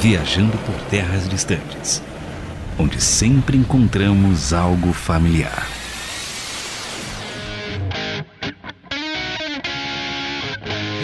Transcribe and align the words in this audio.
viajando 0.00 0.56
por 0.58 0.76
terras 0.88 1.28
distantes, 1.28 2.00
onde 2.78 3.00
sempre 3.00 3.56
encontramos 3.56 4.52
algo 4.52 4.92
familiar. 4.92 5.66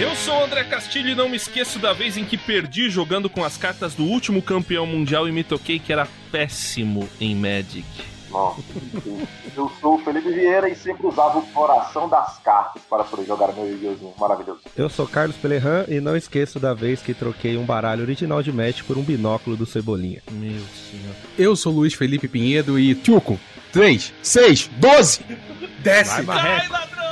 Eu 0.01 0.15
sou 0.15 0.45
André 0.45 0.63
Castilho 0.65 1.09
e 1.09 1.15
não 1.15 1.29
me 1.29 1.37
esqueço 1.37 1.81
da 1.81 1.93
vez 1.93 2.17
em 2.17 2.25
que 2.25 2.39
perdi 2.39 2.89
jogando 2.89 3.29
com 3.29 3.43
as 3.43 3.57
cartas 3.57 3.95
do 3.95 4.05
último 4.05 4.41
campeão 4.41 4.87
mundial 4.87 5.29
e 5.29 5.33
me 5.33 5.43
toquei 5.43 5.81
que 5.81 5.93
era 5.93 6.07
péssimo 6.31 7.09
em 7.21 7.35
Magic. 7.35 8.14
Eu 9.57 9.71
sou 9.81 9.95
o 9.95 9.99
Felipe 9.99 10.33
Vieira 10.33 10.69
e 10.69 10.75
sempre 10.75 11.07
usava 11.07 11.39
o 11.39 11.47
coração 11.49 12.09
das 12.09 12.39
cartas 12.39 12.83
para 12.91 13.05
poder 13.05 13.25
jogar 13.27 13.53
meu 13.53 13.67
Yu-Gi-Oh! 13.67 14.13
maravilhoso. 14.19 14.61
Eu 14.77 14.89
sou 14.89 15.07
Carlos 15.07 15.37
Pelerran 15.37 15.85
e 15.89 16.01
não 16.01 16.17
esqueço 16.17 16.59
da 16.59 16.75
vez 16.75 17.01
que 17.01 17.15
troquei 17.15 17.57
um 17.57 17.65
baralho 17.65 18.03
original 18.03 18.43
de 18.43 18.53
Magic 18.53 18.83
por 18.85 18.99
um 18.99 19.03
binóculo 19.03 19.57
do 19.57 19.65
Cebolinha. 19.65 20.21
Meu 20.33 20.51
senhor. 20.51 21.15
Eu 21.39 21.55
sou 21.55 21.73
Luiz 21.73 21.95
Felipe 21.95 22.27
Pinheiro 22.27 22.79
e 22.79 22.95
Tchuco, 22.95 23.39
3, 23.73 24.13
6, 24.23 24.71
12! 24.77 25.21
Desce! 25.81 26.23
Vai, 26.23 26.37
Marreco. 26.37 26.73
ladrão! 26.73 27.05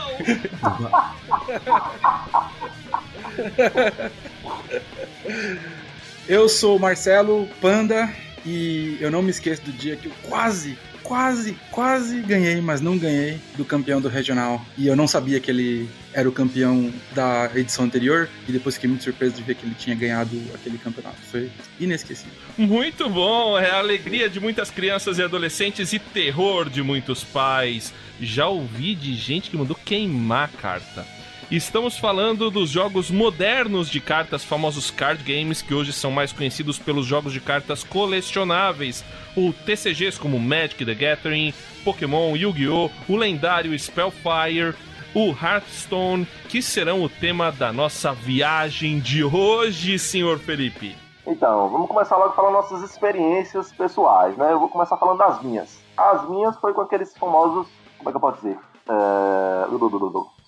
Eu 6.29 6.48
sou 6.48 6.77
o 6.77 6.81
Marcelo 6.81 7.48
Panda 7.61 8.09
e 8.45 8.97
eu 9.01 9.11
não 9.11 9.23
me 9.23 9.31
esqueço 9.31 9.62
do 9.62 9.73
dia 9.73 9.97
que 9.97 10.07
eu 10.07 10.12
quase, 10.29 10.79
quase, 11.02 11.56
quase 11.70 12.20
ganhei, 12.20 12.61
mas 12.61 12.80
não 12.80 12.97
ganhei 12.97 13.41
do 13.56 13.65
campeão 13.65 14.01
do 14.01 14.09
regional. 14.09 14.65
E 14.77 14.87
eu 14.87 14.97
não 14.97 15.06
sabia 15.06 15.41
que 15.41 15.51
ele 15.51 15.88
era 16.12 16.28
o 16.28 16.33
campeão 16.33 16.92
da 17.15 17.51
edição 17.55 17.84
anterior 17.84 18.28
e 18.48 18.52
depois 18.52 18.75
fiquei 18.75 18.88
muito 18.88 19.05
surpreso 19.05 19.34
de 19.34 19.42
ver 19.42 19.55
que 19.55 19.64
ele 19.64 19.75
tinha 19.75 19.97
ganhado 19.97 20.41
aquele 20.55 20.78
campeonato. 20.78 21.17
Foi 21.31 21.50
inesquecível. 21.81 22.33
Muito 22.56 23.09
bom, 23.09 23.59
é 23.59 23.70
a 23.70 23.78
alegria 23.78 24.28
de 24.28 24.41
muitas 24.41 24.70
crianças 24.70 25.19
e 25.19 25.22
adolescentes 25.22 25.92
e 25.92 25.98
terror 25.98 26.69
de 26.69 26.83
muitos 26.83 27.25
pais. 27.25 27.92
Já 28.20 28.47
ouvi 28.47 28.94
de 28.94 29.14
gente 29.14 29.50
que 29.50 29.56
mandou 29.56 29.77
queimar 29.84 30.50
carta. 30.50 31.06
Estamos 31.53 31.98
falando 31.98 32.50
dos 32.50 32.70
jogos 32.70 33.11
modernos 33.11 33.91
de 33.91 34.00
cartas, 34.00 34.42
famosos 34.42 34.91
card 34.91 35.22
games, 35.22 35.61
que 35.61 35.75
hoje 35.75 35.92
são 35.92 36.11
mais 36.11 36.33
conhecidos 36.33 36.78
pelos 36.78 37.05
jogos 37.05 37.31
de 37.31 37.42
cartas 37.42 37.84
colecionáveis, 37.84 39.05
ou 39.36 39.53
TCGs 39.53 40.19
como 40.19 40.41
Magic 40.41 40.83
the 40.83 40.94
Gathering, 40.94 41.53
Pokémon, 41.84 42.34
Yu-Gi-Oh!, 42.34 42.89
o 43.06 43.17
lendário 43.17 43.78
Spellfire, 43.78 44.75
o 45.14 45.28
Hearthstone, 45.28 46.27
que 46.48 46.62
serão 46.62 47.03
o 47.03 47.09
tema 47.11 47.53
da 47.53 47.70
nossa 47.70 48.14
viagem 48.14 48.98
de 48.98 49.22
hoje, 49.22 49.98
senhor 49.98 50.39
Felipe. 50.39 50.97
Então, 51.27 51.69
vamos 51.69 51.87
começar 51.87 52.16
logo 52.16 52.33
falando 52.33 52.55
nossas 52.55 52.83
experiências 52.83 53.70
pessoais, 53.72 54.34
né? 54.39 54.55
Eu 54.55 54.59
vou 54.59 54.70
começar 54.70 54.97
falando 54.97 55.19
das 55.19 55.42
minhas. 55.42 55.78
As 55.98 56.27
minhas 56.31 56.56
foi 56.56 56.72
com 56.72 56.81
aqueles 56.81 57.14
famosos. 57.14 57.69
Como 57.98 58.09
é 58.09 58.11
que 58.11 58.16
eu 58.16 58.20
posso 58.22 58.37
dizer? 58.39 58.59
É... 58.89 59.66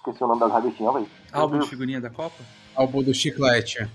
Esqueci 0.04 0.22
o 0.22 0.26
nome 0.26 0.40
das 0.40 0.52
revistinhas, 0.52 0.92
velho. 0.92 1.06
Álbum 1.32 1.58
de 1.60 1.66
figurinha 1.66 1.98
da 1.98 2.10
Copa? 2.10 2.36
Álbum 2.76 3.02
do 3.02 3.14
Chiclete. 3.14 3.88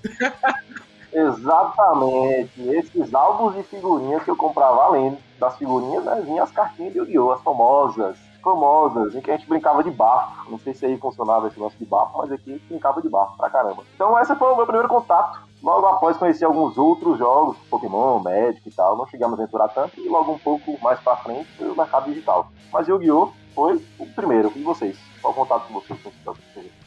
Exatamente. 1.13 2.61
Esses 2.67 3.13
álbuns 3.13 3.55
de 3.55 3.61
figurinhas 3.61 4.23
que 4.23 4.31
eu 4.31 4.35
comprava 4.35 4.85
além 4.85 5.15
das 5.39 5.55
figurinhas, 5.57 6.03
né? 6.05 6.19
Vinha 6.25 6.41
as 6.41 6.51
cartinhas 6.51 6.93
de 6.93 6.97
Yu-Gi-Oh! 6.97 7.31
As 7.31 7.41
famosas. 7.43 8.17
Famosas, 8.41 9.13
em 9.13 9.21
que 9.21 9.29
a 9.29 9.37
gente 9.37 9.47
brincava 9.47 9.83
de 9.83 9.91
bafo. 9.91 10.49
Não 10.49 10.57
sei 10.57 10.73
se 10.73 10.85
aí 10.85 10.97
funcionava 10.97 11.47
esse 11.47 11.59
lance 11.59 11.75
de 11.77 11.85
bafo, 11.85 12.17
mas 12.17 12.31
aqui 12.31 12.51
a 12.51 12.53
gente 12.53 12.65
brincava 12.67 13.01
de 13.01 13.09
bafo 13.09 13.37
pra 13.37 13.49
caramba. 13.49 13.83
Então, 13.93 14.17
esse 14.19 14.33
foi 14.35 14.51
o 14.51 14.55
meu 14.55 14.65
primeiro 14.65 14.87
contato. 14.87 15.41
Logo 15.61 15.85
após 15.87 16.15
conhecer 16.15 16.45
alguns 16.45 16.77
outros 16.77 17.17
jogos, 17.17 17.57
Pokémon, 17.69 18.19
Magic 18.19 18.61
e 18.65 18.71
tal, 18.71 18.97
não 18.97 19.05
chegamos 19.07 19.37
a 19.37 19.43
aventurar 19.43 19.67
tanto, 19.69 19.99
e 19.99 20.07
logo 20.07 20.31
um 20.31 20.39
pouco 20.39 20.77
mais 20.81 20.99
pra 20.99 21.17
frente 21.17 21.47
foi 21.57 21.69
o 21.69 21.75
mercado 21.75 22.05
digital. 22.05 22.51
Mas 22.71 22.87
Yu-Gi-Oh! 22.87 23.31
foi 23.53 23.81
o 23.97 24.05
primeiro. 24.05 24.53
E 24.55 24.61
vocês? 24.61 24.97
Qual 25.21 25.33
o 25.33 25.35
contato 25.35 25.67
com 25.67 25.73
vocês? 25.73 25.99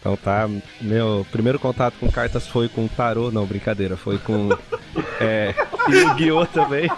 Então 0.00 0.16
tá, 0.16 0.48
meu 0.80 1.26
primeiro 1.30 1.58
contato 1.58 1.94
com 2.00 2.10
cartas 2.10 2.46
foi 2.46 2.68
com 2.68 2.88
tarô, 2.88 3.30
não, 3.30 3.44
brincadeira, 3.44 3.96
foi 3.96 4.18
com 4.18 4.48
é, 5.20 5.54
Yu-Gi-Oh! 5.88 6.46
também. 6.46 6.88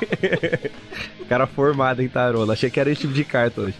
Cara 1.28 1.46
formado 1.46 2.02
em 2.02 2.08
tarô, 2.08 2.48
achei 2.50 2.70
que 2.70 2.78
era 2.78 2.90
esse 2.90 3.00
tipo 3.00 3.12
de 3.14 3.24
carta 3.24 3.62
hoje. 3.62 3.76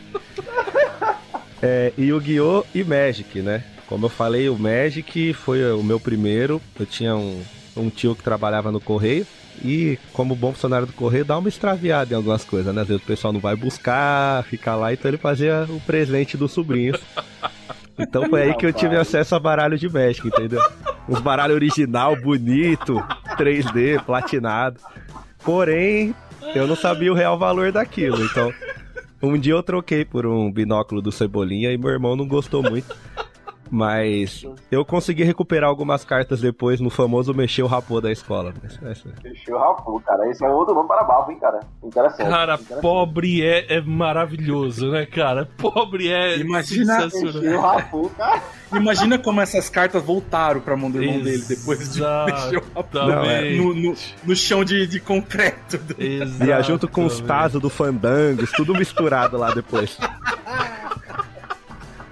É, 1.62 1.92
Yu-Gi-Oh! 1.96 2.64
e 2.74 2.82
Magic, 2.82 3.40
né? 3.40 3.62
Como 3.86 4.06
eu 4.06 4.10
falei, 4.10 4.48
o 4.48 4.58
Magic 4.58 5.32
foi 5.34 5.72
o 5.72 5.82
meu 5.82 6.00
primeiro. 6.00 6.60
Eu 6.78 6.86
tinha 6.86 7.14
um, 7.14 7.42
um 7.76 7.90
tio 7.90 8.14
que 8.14 8.22
trabalhava 8.22 8.70
no 8.70 8.80
correio. 8.80 9.26
E 9.62 9.98
como 10.12 10.34
bom 10.34 10.52
funcionário 10.52 10.86
do 10.86 10.92
correio, 10.92 11.24
dá 11.24 11.38
uma 11.38 11.48
extraviada 11.48 12.12
em 12.12 12.16
algumas 12.16 12.44
coisas, 12.44 12.74
né? 12.74 12.82
Às 12.82 12.88
vezes 12.88 13.02
o 13.02 13.06
pessoal 13.06 13.32
não 13.32 13.40
vai 13.40 13.54
buscar, 13.54 14.42
fica 14.44 14.74
lá, 14.74 14.92
então 14.92 15.08
ele 15.08 15.16
fazia 15.16 15.66
o 15.68 15.80
presente 15.80 16.36
dos 16.36 16.52
sobrinhos. 16.52 17.00
Então 17.96 18.28
foi 18.28 18.42
aí 18.42 18.54
que 18.56 18.66
eu 18.66 18.72
tive 18.72 18.96
acesso 18.96 19.36
a 19.36 19.38
baralho 19.38 19.78
de 19.78 19.88
Magic, 19.88 20.26
entendeu? 20.26 20.60
Uns 21.08 21.20
baralho 21.20 21.54
original, 21.54 22.20
bonito, 22.20 22.96
3D, 23.38 24.02
platinado. 24.04 24.80
Porém, 25.44 26.12
eu 26.56 26.66
não 26.66 26.74
sabia 26.74 27.12
o 27.12 27.14
real 27.14 27.38
valor 27.38 27.70
daquilo, 27.70 28.24
então 28.24 28.52
um 29.22 29.38
dia 29.38 29.52
eu 29.52 29.62
troquei 29.62 30.04
por 30.04 30.26
um 30.26 30.50
binóculo 30.50 31.00
do 31.00 31.12
Cebolinha 31.12 31.72
e 31.72 31.78
meu 31.78 31.90
irmão 31.90 32.16
não 32.16 32.26
gostou 32.26 32.62
muito. 32.62 32.94
Mas 33.70 34.44
eu 34.70 34.84
consegui 34.84 35.25
recuperar 35.25 35.69
algumas 35.69 36.04
cartas 36.04 36.41
depois 36.41 36.80
no 36.80 36.91
famoso 36.91 37.34
mexer 37.34 37.62
o 37.62 37.66
rapô 37.66 38.00
da 38.00 38.12
escola. 38.12 38.52
É 38.82 38.92
isso 38.92 39.08
aí. 39.08 39.14
Fechou, 39.34 39.58
Rafu, 39.58 40.00
cara. 40.06 40.28
Esse 40.30 40.44
é 40.44 40.48
outro 40.48 40.75
nome 40.75 40.86
para 40.86 41.02
bafo, 41.04 41.30
hein, 41.32 41.38
cara. 41.41 41.60
Interessante. 41.82 42.28
Cara, 42.30 42.54
interessante. 42.54 42.80
pobre 42.82 43.42
é, 43.44 43.75
é 43.76 43.80
maravilhoso, 43.80 44.91
né, 44.91 45.06
cara? 45.06 45.48
Pobre 45.58 46.08
é 46.10 46.38
Imagina- 46.38 47.08
sensacional. 47.10 47.60
Rafu, 47.60 48.10
cara. 48.16 48.42
Imagina 48.72 49.19
como 49.19 49.41
essas 49.41 49.69
cartas 49.69 50.02
voltaram 50.02 50.60
pra 50.60 50.76
mão 50.76 50.91
do 50.91 51.02
irmão 51.02 51.20
dele 51.22 51.44
depois 51.48 51.92
de 51.92 52.00
mexer 52.26 52.56
o 52.58 52.62
rapô 52.75 52.98
Não, 52.98 53.22
é. 53.25 53.50
no, 53.56 53.72
no, 53.75 53.94
no 54.25 54.36
chão 54.36 54.64
de, 54.64 54.86
de 54.86 54.98
concreto. 55.00 55.78
do- 55.78 55.96
Ia 56.44 56.60
junto 56.62 56.88
com 56.88 57.04
os 57.04 57.20
Tazos 57.20 57.60
do 57.62 57.70
Fandangos, 57.70 58.50
tudo 58.52 58.75
misturado 58.75 59.36
lá 59.38 59.52
depois. 59.54 59.96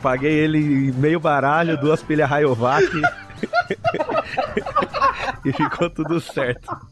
Paguei 0.03 0.33
ele 0.33 0.93
meio 0.93 1.21
baralho, 1.21 1.79
duas 1.79 2.03
pilhas 2.03 2.29
Rayovac. 2.29 2.85
e 5.45 5.53
ficou 5.53 5.89
tudo 5.89 6.21
certo. 6.21 6.92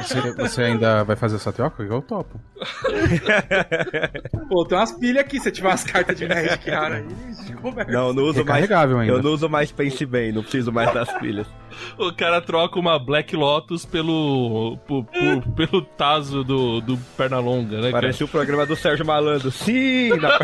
Você, 0.00 0.32
você 0.34 0.62
ainda 0.62 1.02
vai 1.04 1.16
fazer 1.16 1.36
essa 1.36 1.52
troca? 1.52 1.82
Eu 1.82 2.02
topo. 2.02 2.40
Pô, 4.48 4.64
tem 4.66 4.76
umas 4.78 4.92
pilhas 4.92 5.24
aqui, 5.24 5.40
se 5.40 5.50
tiver 5.50 5.68
umas 5.68 5.84
cartas 5.84 6.16
de 6.18 6.26
Magic 6.28 6.68
rara 6.70 6.96
aí, 6.96 7.06
a 7.06 7.32
gente 7.42 7.52
conversa. 7.54 7.90
Não, 7.90 8.12
não 8.12 8.24
uso 8.24 8.44
mais. 8.44 8.60
Recarregável 8.60 8.98
ainda. 8.98 9.12
Eu 9.14 9.22
não 9.22 9.30
uso 9.32 9.48
mais 9.48 9.72
Pense 9.72 10.04
Bem, 10.04 10.32
não 10.32 10.42
preciso 10.42 10.70
mais 10.72 10.92
das 10.92 11.10
pilhas. 11.18 11.46
O 11.96 12.12
cara 12.12 12.40
troca 12.42 12.78
uma 12.80 12.98
Black 12.98 13.34
Lotus 13.36 13.86
pelo. 13.86 14.76
por- 14.88 15.04
por- 15.04 15.42
pelo 15.54 15.80
Tazo 15.82 16.42
do, 16.42 16.80
do 16.80 16.98
Pernalonga, 17.16 17.76
né, 17.76 17.90
cara? 17.90 18.02
Parecia 18.02 18.26
o 18.26 18.28
programa 18.28 18.66
do 18.66 18.74
Sérgio 18.74 19.06
Malandro. 19.06 19.50
Sim! 19.52 20.10
Na... 20.18 20.36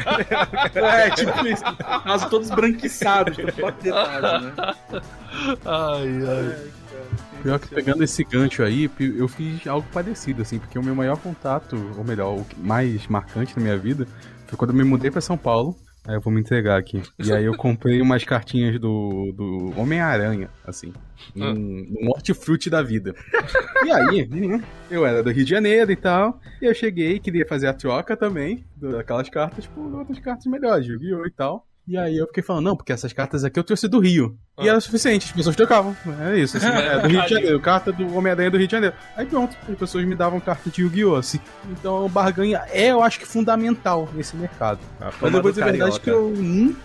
É, 0.81 1.11
tipo 1.11 1.47
isso. 1.47 1.65
Caso 2.05 2.31
todos 2.31 2.49
branquiçados, 2.51 3.37
tipo, 3.37 3.53
pode 3.61 3.77
detalhe, 3.83 4.47
né? 4.47 4.53
Ai, 5.65 6.09
ai. 6.29 6.57
Pior 7.43 7.59
que 7.59 7.69
pegando 7.69 8.03
esse 8.03 8.25
gancho 8.25 8.63
aí, 8.63 8.91
eu 8.99 9.29
fiz 9.29 9.67
algo 9.67 9.87
parecido, 9.93 10.43
assim, 10.43 10.59
porque 10.59 10.79
o 10.79 10.83
meu 10.83 10.95
maior 10.95 11.17
contato, 11.17 11.77
ou 11.97 12.05
melhor, 12.05 12.37
o 12.37 12.47
mais 12.59 13.07
marcante 13.07 13.57
na 13.57 13.63
minha 13.63 13.77
vida, 13.77 14.07
foi 14.47 14.59
quando 14.59 14.71
eu 14.71 14.77
me 14.77 14.85
mudei 14.85 15.11
pra 15.11 15.21
São 15.21 15.37
Paulo. 15.37 15.77
Aí 16.07 16.15
eu 16.15 16.21
vou 16.21 16.33
me 16.33 16.41
entregar 16.41 16.79
aqui. 16.79 17.03
E 17.19 17.33
aí 17.33 17.45
eu 17.45 17.57
comprei 17.57 18.01
umas 18.01 18.23
cartinhas 18.23 18.79
do, 18.79 19.33
do 19.33 19.73
Homem-Aranha, 19.77 20.49
assim. 20.65 20.93
Um, 21.35 21.85
um 22.01 22.09
hortifruti 22.11 22.71
da 22.71 22.81
vida. 22.81 23.13
E 23.85 23.91
aí, 23.91 24.27
né, 24.29 24.63
eu 24.89 25.05
era 25.05 25.21
do 25.21 25.31
Rio 25.33 25.45
de 25.45 25.51
Janeiro 25.51 25.91
e 25.91 25.97
tal. 25.97 26.41
E 26.63 26.65
eu 26.65 26.75
cheguei, 26.75 27.19
queria 27.19 27.45
fazer 27.45 27.67
a 27.67 27.75
troca 27.75 28.17
também 28.17 28.65
daquelas 28.77 29.29
cartas 29.29 29.67
por 29.67 29.93
outras 29.95 30.21
cartas 30.21 30.47
melhores, 30.47 30.87
Yu-Gi-Oh! 30.87 31.27
e 31.27 31.31
tal. 31.33 31.67
E 31.89 31.97
aí 31.97 32.17
eu 32.17 32.27
fiquei 32.27 32.43
falando, 32.43 32.65
não, 32.65 32.77
porque 32.77 32.93
essas 32.93 33.13
cartas 33.13 33.45
aqui 33.45 33.59
eu 33.59 33.63
trouxe 33.65 33.87
do 33.87 34.01
Rio. 34.01 34.37
E 34.59 34.63
Ah. 34.63 34.71
era 34.71 34.79
o 34.79 34.81
suficiente, 34.81 35.27
as 35.27 35.33
pessoas 35.33 35.55
trocavam. 35.55 35.97
É 36.21 36.37
isso, 36.37 36.57
assim, 36.57 36.67
é 36.67 36.99
do 36.99 37.07
Rio 37.09 37.23
de 37.23 37.29
Janeiro, 37.29 37.61
carta 37.61 37.93
do 37.93 38.13
Homem-Aranha 38.17 38.51
do 38.51 38.57
Rio 38.57 38.67
de 38.67 38.73
Janeiro. 38.73 38.97
Aí 39.17 39.25
pronto, 39.25 39.57
as 39.69 39.79
pessoas 39.79 40.05
me 40.05 40.15
davam 40.17 40.41
carta 40.41 40.69
de 40.69 40.83
Yu-Gi-Oh! 40.83 41.15
assim. 41.15 41.39
Então 41.71 42.05
o 42.05 42.09
barganha 42.09 42.63
é, 42.71 42.89
eu 42.91 43.03
acho 43.03 43.21
que, 43.21 43.27
fundamental 43.27 44.09
nesse 44.15 44.37
mercado. 44.37 44.81
Mas 45.21 45.33
eu 45.35 45.41
vou 45.43 45.51
dizer 45.53 45.63
a 45.63 45.67
verdade 45.71 46.01
que 46.01 46.11
eu 46.11 46.31
nunca 46.31 46.77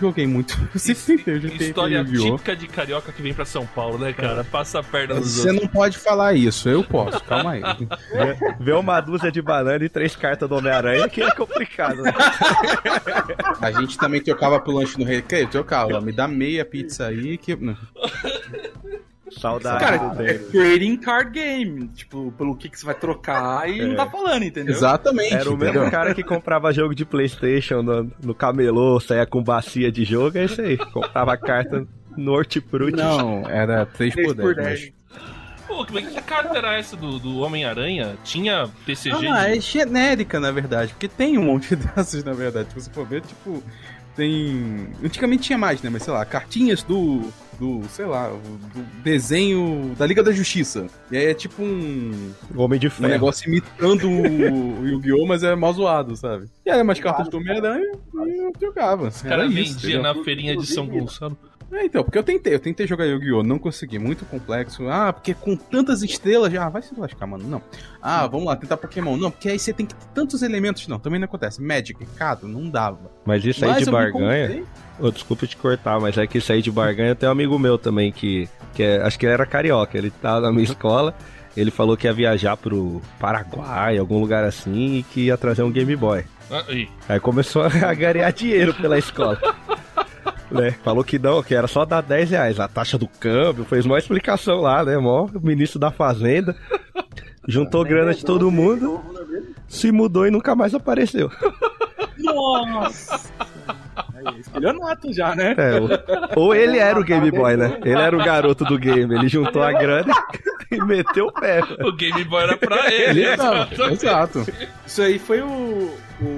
joguei 0.00 0.26
muito. 0.26 0.58
Se 0.78 0.92
eu 1.26 1.40
joguei 1.40 1.68
História 1.68 2.04
típica 2.04 2.56
de 2.56 2.66
carioca 2.68 3.12
que 3.12 3.22
vem 3.22 3.34
pra 3.34 3.44
São 3.44 3.66
Paulo, 3.66 3.98
né, 3.98 4.12
cara? 4.12 4.44
Passa 4.44 4.80
a 4.80 4.82
perna 4.82 5.14
nos 5.14 5.30
Você 5.32 5.48
outros. 5.50 5.62
não 5.62 5.68
pode 5.68 5.98
falar 5.98 6.34
isso, 6.34 6.68
eu 6.68 6.82
posso, 6.84 7.22
calma 7.24 7.52
aí. 7.52 7.62
Vê 8.60 8.72
uma 8.72 9.00
dúzia 9.00 9.30
de 9.30 9.40
banana 9.42 9.84
e 9.84 9.88
três 9.88 10.14
cartas 10.16 10.48
do 10.48 10.56
Homem-Aranha 10.56 11.08
que 11.08 11.22
é 11.22 11.30
complicado. 11.30 12.02
Né? 12.02 12.12
A 13.60 13.70
gente 13.72 13.96
também 13.98 14.20
trocava 14.20 14.60
pro 14.60 14.72
lanche 14.72 14.98
no 14.98 15.04
recreio, 15.04 15.48
trocava. 15.48 16.00
Me 16.00 16.12
dá 16.12 16.26
meia 16.28 16.64
pizza 16.64 17.06
aí 17.06 17.36
que. 17.38 17.56
Saudade 19.38 19.84
Cara, 19.84 19.96
do 19.96 20.22
é 20.22 20.34
trading 20.34 20.96
card 20.96 21.30
game. 21.30 21.88
Tipo, 21.88 22.32
pelo 22.32 22.56
que, 22.56 22.68
que 22.68 22.78
você 22.78 22.86
vai 22.86 22.94
trocar 22.94 23.68
e 23.68 23.84
não 23.86 23.96
tá 23.96 24.06
falando, 24.06 24.44
entendeu? 24.44 24.74
Exatamente. 24.74 25.34
Era 25.34 25.50
o 25.50 25.56
mesmo 25.56 25.74
entendeu? 25.76 25.90
cara 25.90 26.14
que 26.14 26.22
comprava 26.22 26.72
jogo 26.72 26.94
de 26.94 27.04
Playstation 27.04 27.82
no, 27.82 28.10
no 28.22 28.34
camelô, 28.34 29.00
saía 29.00 29.26
com 29.26 29.42
bacia 29.42 29.90
de 29.90 30.04
jogo, 30.04 30.38
é 30.38 30.44
isso 30.44 30.60
aí. 30.60 30.76
Comprava 30.76 31.36
carta 31.36 31.86
no 32.16 32.32
Hortifruti. 32.32 32.96
Não, 32.96 33.48
era 33.48 33.86
3 33.86 34.14
por 34.14 34.34
3 34.34 34.36
por 34.36 34.54
10. 34.54 34.80
10. 34.80 34.92
Pô, 35.66 35.84
que, 35.86 36.02
que 36.02 36.20
carta 36.22 36.58
era 36.58 36.76
essa 36.76 36.96
do, 36.96 37.18
do 37.18 37.38
Homem-Aranha? 37.38 38.16
Tinha 38.24 38.68
TCG 38.84 39.26
Ah, 39.28 39.46
de... 39.48 39.56
é 39.56 39.60
genérica, 39.60 40.38
na 40.38 40.50
verdade. 40.50 40.92
Porque 40.92 41.08
tem 41.08 41.38
um 41.38 41.44
monte 41.44 41.74
dessas, 41.76 42.22
na 42.24 42.32
verdade. 42.32 42.68
Se 42.68 42.74
você 42.74 42.90
for 42.90 43.06
ver, 43.06 43.22
tipo, 43.22 43.62
tem. 44.14 44.88
Antigamente 45.02 45.44
tinha 45.44 45.58
mais, 45.58 45.80
né? 45.80 45.88
Mas 45.88 46.02
sei 46.02 46.12
lá, 46.12 46.24
cartinhas 46.24 46.82
do. 46.82 47.32
Do, 47.62 47.80
sei 47.90 48.06
lá, 48.06 48.28
do 48.28 48.82
desenho 49.04 49.94
da 49.96 50.04
Liga 50.04 50.20
da 50.20 50.32
Justiça. 50.32 50.88
E 51.12 51.16
aí 51.16 51.26
é 51.26 51.34
tipo 51.34 51.62
um, 51.62 52.32
O 52.52 52.60
Homem 52.60 52.80
de 52.80 52.88
um 52.88 52.90
Ferro. 52.90 53.08
negócio 53.08 53.48
imitando 53.48 54.10
o, 54.10 54.80
o 54.80 54.82
Yu-Gi-Oh!, 54.88 55.24
mas 55.28 55.44
é 55.44 55.54
mal 55.54 55.72
zoado, 55.72 56.16
sabe? 56.16 56.46
E 56.66 56.70
aí 56.70 56.82
umas 56.82 56.98
cartas 56.98 57.28
do 57.28 57.36
Homem-Aranha 57.36 57.92
e 58.26 58.46
eu 58.46 58.52
jogava. 58.60 59.06
Os 59.06 59.22
caras 59.22 59.54
vendiam 59.54 60.02
na 60.02 60.12
feirinha 60.24 60.56
de 60.56 60.66
São 60.66 60.88
Gonçalo. 60.88 61.38
É, 61.72 61.86
então, 61.86 62.04
porque 62.04 62.18
eu 62.18 62.22
tentei, 62.22 62.54
eu 62.54 62.60
tentei 62.60 62.86
jogar 62.86 63.06
Yu-Gi-Oh! 63.06 63.42
Não 63.42 63.58
consegui, 63.58 63.98
muito 63.98 64.26
complexo. 64.26 64.86
Ah, 64.88 65.10
porque 65.12 65.32
com 65.32 65.56
tantas 65.56 66.02
estrelas 66.02 66.52
já. 66.52 66.66
Ah, 66.66 66.68
vai 66.68 66.82
se 66.82 66.94
lascar, 66.98 67.26
mano. 67.26 67.48
Não. 67.48 67.62
Ah, 68.00 68.26
vamos 68.26 68.46
lá, 68.46 68.56
tentar 68.56 68.76
Pokémon. 68.76 69.16
Não, 69.16 69.30
porque 69.30 69.48
aí 69.48 69.58
você 69.58 69.72
tem 69.72 69.86
que 69.86 69.94
ter 69.94 70.06
tantos 70.14 70.42
elementos. 70.42 70.86
Não, 70.86 70.98
também 70.98 71.18
não 71.18 71.24
acontece. 71.24 71.62
Magic, 71.62 72.04
Cado, 72.16 72.46
não 72.46 72.68
dava. 72.68 73.10
Mas 73.24 73.42
isso 73.44 73.64
aí 73.64 73.70
Mas 73.70 73.84
de 73.84 73.90
barganha. 73.90 74.64
Ô, 75.00 75.10
desculpa 75.10 75.46
te 75.46 75.56
cortar, 75.56 75.98
mas 75.98 76.18
é 76.18 76.26
que 76.26 76.38
isso 76.38 76.52
aí 76.52 76.60
de 76.60 76.70
barganha 76.70 77.14
tem 77.14 77.26
um 77.28 77.32
amigo 77.32 77.58
meu 77.58 77.78
também 77.78 78.12
que, 78.12 78.48
que 78.74 78.82
é- 78.82 79.00
acho 79.02 79.18
que 79.18 79.24
ele 79.24 79.32
era 79.32 79.46
carioca. 79.46 79.96
Ele 79.96 80.10
tava 80.10 80.42
na 80.42 80.52
minha 80.52 80.64
escola. 80.64 81.14
Ele 81.56 81.70
falou 81.70 81.96
que 81.96 82.06
ia 82.06 82.12
viajar 82.12 82.56
pro 82.56 83.00
Paraguai, 83.18 83.98
algum 83.98 84.18
lugar 84.20 84.44
assim, 84.44 84.96
e 84.98 85.02
que 85.02 85.20
ia 85.26 85.36
trazer 85.36 85.62
um 85.62 85.70
Game 85.70 85.94
Boy. 85.96 86.24
Ah, 86.50 86.64
ih. 86.70 86.88
Aí 87.08 87.18
começou 87.20 87.62
a 87.64 87.94
ganhar 87.94 88.30
dinheiro 88.30 88.74
pela 88.74 88.98
escola. 88.98 89.38
né? 90.52 90.72
Falou 90.82 91.02
que 91.02 91.18
não, 91.18 91.42
que 91.42 91.54
era 91.54 91.66
só 91.66 91.84
dar 91.84 92.02
10 92.02 92.30
reais. 92.30 92.60
A 92.60 92.68
taxa 92.68 92.98
do 92.98 93.08
câmbio, 93.08 93.64
fez 93.64 93.84
uma 93.84 93.98
explicação 93.98 94.60
lá, 94.60 94.84
né? 94.84 94.96
Mó 94.98 95.28
ministro 95.42 95.78
da 95.78 95.90
Fazenda. 95.90 96.54
Juntou 97.46 97.84
grana 97.84 98.14
de 98.14 98.24
todo 98.24 98.50
mundo, 98.50 99.00
se 99.66 99.90
mudou 99.90 100.26
e 100.26 100.30
nunca 100.30 100.54
mais 100.54 100.74
apareceu. 100.74 101.30
Nossa! 102.18 103.28
Aí, 104.14 104.40
estelionato 104.40 105.12
já, 105.12 105.34
né? 105.34 105.54
É, 105.58 105.80
ou, 105.80 105.88
ou 106.36 106.54
ele 106.54 106.78
era 106.78 106.98
o 106.98 107.04
Game 107.04 107.30
Boy, 107.30 107.56
né? 107.56 107.78
Ele 107.84 108.00
era 108.00 108.16
o 108.16 108.24
garoto 108.24 108.64
do 108.64 108.78
game. 108.78 109.12
Ele 109.14 109.28
juntou 109.28 109.62
a 109.62 109.72
grana 109.72 110.12
e 110.70 110.80
meteu 110.84 111.26
o 111.26 111.32
pé. 111.32 111.60
O 111.80 111.92
Game 111.92 112.24
Boy 112.24 112.42
era 112.44 112.56
pra 112.56 112.92
ele. 112.92 113.24
Exato, 113.24 113.82
exato. 113.84 114.46
Isso 114.86 115.02
aí 115.02 115.18
foi 115.18 115.40
o, 115.40 115.94
o 116.20 116.31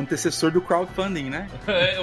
antecessor 0.00 0.50
do 0.50 0.60
crowdfunding, 0.60 1.30
né? 1.30 1.46
É. 1.66 1.96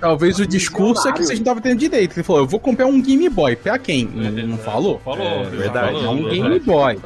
Talvez 0.00 0.38
o 0.38 0.46
discurso 0.46 1.08
é 1.08 1.12
que 1.12 1.18
vocês 1.18 1.38
não 1.38 1.44
estavam 1.44 1.62
tendo 1.62 1.78
direito. 1.78 2.16
Ele 2.16 2.22
falou, 2.24 2.42
eu 2.42 2.46
vou 2.46 2.60
comprar 2.60 2.86
um 2.86 3.00
Game 3.00 3.28
Boy. 3.28 3.56
Pra 3.56 3.78
quem? 3.78 4.04
Não, 4.06 4.30
não 4.48 4.58
falou? 4.58 4.98
Falou, 5.00 5.26
É, 5.26 5.44
verdade. 5.44 5.96
É 5.96 6.00
falou. 6.00 6.14
um 6.14 6.28
Game 6.28 6.58
Boy. 6.60 6.98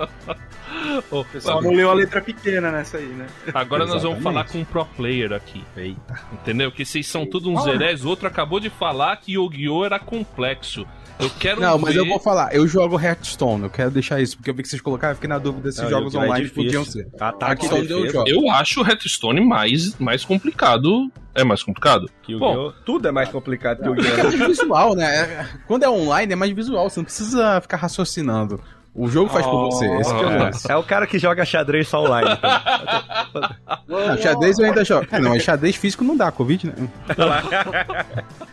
O 1.10 1.24
pessoal 1.24 1.62
não 1.62 1.72
leu 1.72 1.90
a 1.90 1.94
letra 1.94 2.20
pequena 2.20 2.70
nessa 2.70 2.96
aí, 2.98 3.06
né? 3.06 3.26
Agora 3.52 3.86
nós 3.86 4.02
vamos 4.02 4.22
falar 4.22 4.44
com 4.48 4.58
um 4.58 4.64
pro 4.64 4.84
player 4.84 5.32
aqui. 5.32 5.62
Eita. 5.76 6.20
Entendeu? 6.32 6.72
Que 6.72 6.84
vocês 6.84 7.06
são 7.06 7.26
todos 7.26 7.46
uns 7.46 7.66
herés. 7.66 8.04
O 8.04 8.08
outro 8.08 8.26
acabou 8.26 8.58
de 8.58 8.70
falar 8.70 9.16
que 9.16 9.32
Yu-Gi-Oh! 9.34 9.84
era 9.84 9.98
complexo. 9.98 10.86
Eu 11.20 11.30
quero 11.38 11.60
Não, 11.60 11.78
mas 11.78 11.94
ver... 11.94 12.00
eu 12.00 12.06
vou 12.06 12.18
falar, 12.18 12.54
eu 12.54 12.66
jogo 12.66 12.98
Hearthstone, 13.00 13.64
eu 13.64 13.70
quero 13.70 13.90
deixar 13.90 14.20
isso, 14.20 14.36
porque 14.36 14.50
eu 14.50 14.54
vi 14.54 14.62
que 14.62 14.68
vocês 14.68 14.80
colocaram, 14.80 15.12
eu 15.12 15.16
fiquei 15.16 15.28
na 15.28 15.38
dúvida 15.38 15.70
se 15.72 15.82
Não, 15.82 15.90
jogos 15.90 16.14
é 16.14 16.18
online 16.18 16.44
difícil. 16.46 16.64
podiam 16.64 16.84
ser. 16.84 17.08
E 17.10 17.74
onde 17.74 17.92
eu. 17.92 18.24
Eu 18.26 18.50
acho 18.50 18.80
o 18.82 18.86
Hearthstone 18.86 19.40
mais, 19.40 19.96
mais 19.98 20.24
complicado. 20.24 21.10
É 21.34 21.44
mais 21.44 21.62
complicado? 21.62 22.10
Que 22.22 22.34
o 22.34 22.38
Bom. 22.38 22.72
Tudo 22.84 23.06
é 23.08 23.12
mais 23.12 23.28
complicado 23.28 23.82
que 23.82 23.88
o 23.88 23.94
É 23.94 23.98
Yu-Gi-Oh! 23.98 24.22
mais 24.38 24.48
visual, 24.48 24.94
né? 24.96 25.48
Quando 25.66 25.84
é 25.84 25.88
online 25.88 26.32
é 26.32 26.36
mais 26.36 26.50
visual, 26.52 26.90
você 26.90 26.98
não 27.00 27.04
precisa 27.04 27.60
ficar 27.60 27.76
raciocinando. 27.76 28.60
O 28.92 29.08
jogo 29.08 29.30
faz 29.30 29.46
por 29.46 29.66
você, 29.70 29.86
esse 30.00 30.12
que 30.12 30.20
é 30.20 30.26
o 30.26 30.30
Oh. 30.34 30.38
lance. 30.38 30.72
É 30.72 30.76
o 30.76 30.82
cara 30.82 31.06
que 31.06 31.16
joga 31.18 31.44
xadrez 31.44 31.86
só 31.86 32.02
online. 32.02 32.30
então. 32.32 33.50
Não, 33.86 34.18
xadrez 34.18 34.58
eu 34.58 34.64
ainda 34.66 34.84
jogo. 34.84 35.06
É, 35.12 35.20
não, 35.20 35.30
mas 35.30 35.44
xadrez 35.44 35.76
físico 35.76 36.02
não 36.02 36.16
dá, 36.16 36.32
Covid, 36.32 36.66
né? 36.66 36.74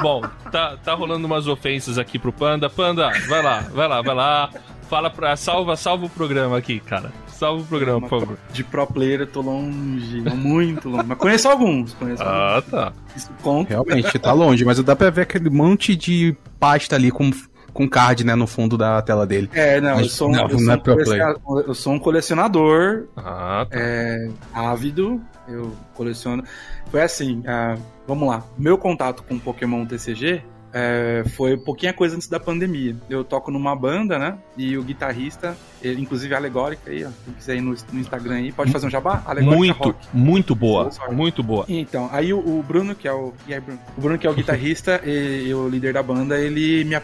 Bom, 0.00 0.22
tá, 0.50 0.76
tá 0.82 0.94
rolando 0.94 1.26
umas 1.26 1.46
ofensas 1.46 1.98
aqui 1.98 2.18
pro 2.18 2.32
Panda. 2.32 2.68
Panda, 2.70 3.10
vai 3.28 3.42
lá, 3.42 3.60
vai 3.72 3.88
lá, 3.88 4.02
vai 4.02 4.14
lá. 4.14 4.50
Fala 4.88 5.08
pra. 5.08 5.36
Salva, 5.36 5.76
salva 5.76 6.06
o 6.06 6.10
programa 6.10 6.58
aqui, 6.58 6.80
cara. 6.80 7.12
Salva 7.28 7.62
o 7.62 7.66
programa, 7.66 8.00
por 8.00 8.20
favor. 8.20 8.38
De 8.52 8.62
pro 8.62 8.86
player 8.86 9.20
eu 9.20 9.26
tô 9.26 9.40
longe, 9.40 10.20
muito 10.36 10.90
longe. 10.90 11.06
Mas 11.06 11.16
conheço 11.16 11.48
alguns, 11.48 11.94
conheço 11.94 12.22
alguns. 12.22 12.38
Ah, 12.38 12.62
tá. 12.70 12.92
Isso 13.16 13.30
conta. 13.42 13.70
Realmente, 13.70 14.18
tá 14.18 14.32
longe, 14.32 14.64
mas 14.64 14.82
dá 14.82 14.94
pra 14.94 15.08
ver 15.08 15.22
aquele 15.22 15.48
monte 15.48 15.96
de 15.96 16.36
pasta 16.58 16.96
ali 16.96 17.10
com, 17.10 17.30
com 17.72 17.88
card, 17.88 18.24
né, 18.24 18.34
no 18.34 18.46
fundo 18.46 18.76
da 18.76 19.00
tela 19.00 19.26
dele. 19.26 19.48
É, 19.54 19.80
não, 19.80 20.00
eu 20.00 20.08
sou, 20.08 20.28
um, 20.28 20.32
não, 20.32 20.42
eu, 20.42 20.48
não 20.48 20.58
sou 20.58 21.14
é 21.16 21.34
um 21.46 21.60
eu 21.60 21.74
sou 21.74 21.92
um 21.94 21.98
colecionador 21.98 23.04
Ah, 23.16 23.66
tá. 23.70 23.78
é, 23.78 24.28
ávido, 24.52 25.18
eu 25.48 25.72
coleciono. 25.94 26.44
Foi 26.90 27.02
assim, 27.02 27.42
ah, 27.46 27.76
vamos 28.06 28.28
lá. 28.28 28.44
Meu 28.58 28.76
contato 28.76 29.22
com 29.22 29.38
Pokémon 29.38 29.86
TCG 29.86 30.42
é, 30.72 31.24
foi 31.36 31.54
um 31.54 31.64
pouquinho 31.64 31.90
a 31.90 31.94
coisa 31.94 32.14
antes 32.14 32.28
da 32.28 32.38
pandemia. 32.38 32.96
Eu 33.08 33.24
toco 33.24 33.50
numa 33.50 33.74
banda, 33.74 34.18
né? 34.18 34.38
E 34.56 34.76
o 34.76 34.82
guitarrista, 34.82 35.56
ele, 35.82 36.00
inclusive 36.00 36.34
alegórica 36.34 36.90
aí, 36.90 37.04
ó. 37.04 37.10
Quem 37.24 37.34
quiser 37.34 37.56
ir 37.56 37.60
no, 37.60 37.74
no 37.92 38.00
Instagram 38.00 38.34
aí, 38.36 38.52
pode 38.52 38.70
fazer 38.70 38.86
um 38.86 38.90
jabá? 38.90 39.22
Alegórica 39.26 39.56
Muito, 39.56 39.82
Rock. 39.82 40.08
muito 40.12 40.54
boa. 40.54 40.90
Muito 41.10 41.42
boa. 41.42 41.64
Então, 41.68 42.08
aí 42.12 42.32
o, 42.32 42.38
o 42.38 42.62
Bruno, 42.62 42.94
que 42.94 43.08
é 43.08 43.12
o. 43.12 43.32
E 43.48 43.54
aí, 43.54 43.60
Bruno? 43.60 43.80
O 43.96 44.00
Bruno, 44.00 44.18
que 44.18 44.26
é 44.26 44.30
o 44.30 44.34
guitarrista 44.34 45.00
e, 45.04 45.48
e 45.48 45.54
o 45.54 45.68
líder 45.68 45.92
da 45.92 46.02
banda, 46.02 46.38
ele 46.38 46.84
me 46.84 46.96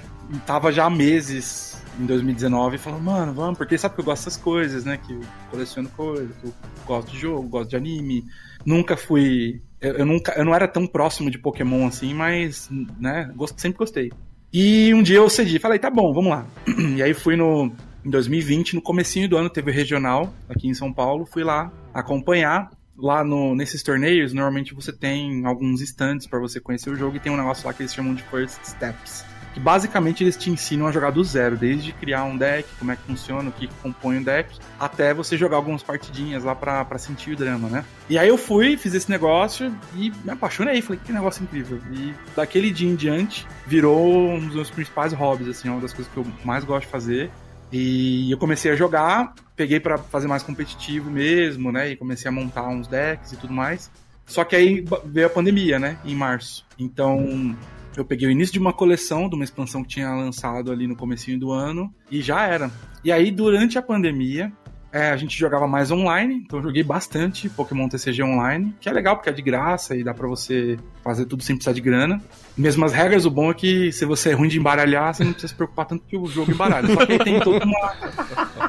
tava 0.46 0.72
já 0.72 0.84
há 0.84 0.90
meses 0.90 1.76
em 1.98 2.06
2019 2.06 2.78
falando, 2.78 3.02
mano, 3.02 3.32
vamos, 3.32 3.56
porque 3.56 3.78
sabe 3.78 3.94
que 3.94 4.00
eu 4.00 4.04
gosto 4.04 4.24
dessas 4.24 4.36
coisas, 4.36 4.84
né? 4.84 4.96
Que 4.96 5.12
eu 5.12 5.20
coleciono 5.50 5.88
coisas, 5.90 6.36
que 6.36 6.46
eu 6.46 6.54
gosto 6.86 7.10
de 7.10 7.18
jogo, 7.18 7.48
gosto 7.48 7.70
de 7.70 7.76
anime. 7.76 8.24
Nunca 8.64 8.96
fui. 8.96 9.62
Eu, 9.80 9.94
eu 9.98 10.06
nunca, 10.06 10.32
eu 10.32 10.44
não 10.44 10.54
era 10.54 10.66
tão 10.66 10.86
próximo 10.86 11.30
de 11.30 11.38
Pokémon 11.38 11.86
assim, 11.86 12.14
mas, 12.14 12.68
né, 12.98 13.30
gosto, 13.36 13.60
sempre 13.60 13.78
gostei. 13.78 14.12
E 14.52 14.92
um 14.94 15.02
dia 15.02 15.16
eu 15.16 15.28
cedi, 15.28 15.58
falei, 15.58 15.78
tá 15.78 15.90
bom, 15.90 16.12
vamos 16.12 16.30
lá. 16.30 16.46
E 16.96 17.02
aí 17.02 17.12
fui 17.12 17.36
no. 17.36 17.72
Em 18.04 18.10
2020, 18.10 18.76
no 18.76 18.82
comecinho 18.82 19.28
do 19.28 19.36
ano, 19.36 19.50
teve 19.50 19.72
regional 19.72 20.32
aqui 20.48 20.68
em 20.68 20.74
São 20.74 20.92
Paulo, 20.92 21.26
fui 21.26 21.42
lá 21.42 21.72
acompanhar 21.92 22.70
lá 22.96 23.22
no, 23.24 23.54
nesses 23.54 23.82
torneios, 23.82 24.32
normalmente 24.32 24.72
você 24.72 24.92
tem 24.92 25.44
alguns 25.44 25.80
stands 25.80 26.26
pra 26.26 26.38
você 26.38 26.60
conhecer 26.60 26.88
o 26.88 26.96
jogo 26.96 27.16
e 27.16 27.20
tem 27.20 27.32
um 27.32 27.36
negócio 27.36 27.66
lá 27.66 27.74
que 27.74 27.82
eles 27.82 27.92
chamam 27.92 28.14
de 28.14 28.22
First 28.22 28.64
Steps. 28.64 29.24
Que 29.56 29.60
basicamente 29.60 30.22
eles 30.22 30.36
te 30.36 30.50
ensinam 30.50 30.86
a 30.86 30.92
jogar 30.92 31.10
do 31.10 31.24
zero, 31.24 31.56
desde 31.56 31.90
criar 31.90 32.24
um 32.24 32.36
deck, 32.36 32.68
como 32.78 32.92
é 32.92 32.96
que 32.96 33.00
funciona, 33.04 33.48
o 33.48 33.52
que 33.52 33.66
compõe 33.82 34.18
o 34.18 34.22
deck, 34.22 34.54
até 34.78 35.14
você 35.14 35.34
jogar 35.34 35.56
algumas 35.56 35.82
partidinhas 35.82 36.44
lá 36.44 36.54
pra, 36.54 36.84
pra 36.84 36.98
sentir 36.98 37.32
o 37.32 37.36
drama, 37.36 37.66
né? 37.70 37.82
E 38.06 38.18
aí 38.18 38.28
eu 38.28 38.36
fui, 38.36 38.76
fiz 38.76 38.92
esse 38.92 39.10
negócio 39.10 39.74
e 39.94 40.12
me 40.22 40.30
apaixonei, 40.30 40.82
falei, 40.82 41.00
que 41.02 41.10
negócio 41.10 41.42
incrível. 41.42 41.80
E 41.90 42.12
daquele 42.36 42.70
dia 42.70 42.86
em 42.86 42.94
diante, 42.94 43.46
virou 43.66 44.28
um 44.28 44.40
dos 44.40 44.56
meus 44.56 44.68
principais 44.68 45.14
hobbies, 45.14 45.48
assim, 45.48 45.70
uma 45.70 45.80
das 45.80 45.94
coisas 45.94 46.12
que 46.12 46.18
eu 46.18 46.26
mais 46.44 46.62
gosto 46.62 46.84
de 46.84 46.92
fazer. 46.92 47.30
E 47.72 48.30
eu 48.30 48.36
comecei 48.36 48.70
a 48.70 48.76
jogar, 48.76 49.32
peguei 49.56 49.80
pra 49.80 49.96
fazer 49.96 50.28
mais 50.28 50.42
competitivo 50.42 51.10
mesmo, 51.10 51.72
né? 51.72 51.92
E 51.92 51.96
comecei 51.96 52.28
a 52.28 52.32
montar 52.32 52.68
uns 52.68 52.86
decks 52.86 53.32
e 53.32 53.36
tudo 53.38 53.54
mais. 53.54 53.90
Só 54.26 54.44
que 54.44 54.54
aí 54.54 54.84
veio 55.06 55.28
a 55.28 55.30
pandemia, 55.30 55.78
né? 55.78 55.96
Em 56.04 56.14
março. 56.14 56.66
Então, 56.78 57.56
eu 57.96 58.04
peguei 58.04 58.28
o 58.28 58.30
início 58.30 58.52
de 58.52 58.58
uma 58.58 58.72
coleção, 58.72 59.28
de 59.28 59.34
uma 59.34 59.44
expansão 59.44 59.82
que 59.82 59.88
tinha 59.88 60.14
lançado 60.14 60.70
ali 60.70 60.86
no 60.86 60.96
comecinho 60.96 61.38
do 61.38 61.50
ano, 61.50 61.92
e 62.10 62.20
já 62.20 62.46
era. 62.46 62.70
E 63.04 63.10
aí, 63.10 63.30
durante 63.30 63.78
a 63.78 63.82
pandemia, 63.82 64.52
é, 64.92 65.10
a 65.10 65.16
gente 65.16 65.38
jogava 65.38 65.66
mais 65.66 65.90
online, 65.90 66.42
então 66.46 66.58
eu 66.58 66.62
joguei 66.62 66.82
bastante 66.82 67.48
Pokémon 67.48 67.88
TCG 67.88 68.22
online, 68.22 68.74
que 68.80 68.88
é 68.88 68.92
legal 68.92 69.16
porque 69.16 69.28
é 69.28 69.32
de 69.32 69.42
graça 69.42 69.94
e 69.94 70.02
dá 70.02 70.14
pra 70.14 70.26
você 70.26 70.78
fazer 71.04 71.26
tudo 71.26 71.42
sem 71.42 71.54
precisar 71.56 71.72
de 71.74 71.80
grana. 71.80 72.20
Mesmas 72.56 72.92
regras, 72.92 73.26
o 73.26 73.30
bom 73.30 73.50
é 73.50 73.54
que 73.54 73.92
se 73.92 74.04
você 74.06 74.30
é 74.30 74.32
ruim 74.32 74.48
de 74.48 74.58
embaralhar, 74.58 75.12
você 75.14 75.22
não 75.24 75.32
precisa 75.32 75.48
se 75.52 75.54
preocupar 75.54 75.84
tanto 75.86 76.04
que 76.06 76.16
o 76.16 76.26
jogo 76.26 76.50
embaralha. 76.50 76.88
Só 76.94 77.04
que 77.04 77.12
aí 77.12 77.18
tem 77.18 77.38
toda 77.40 77.64
uma, 77.64 77.94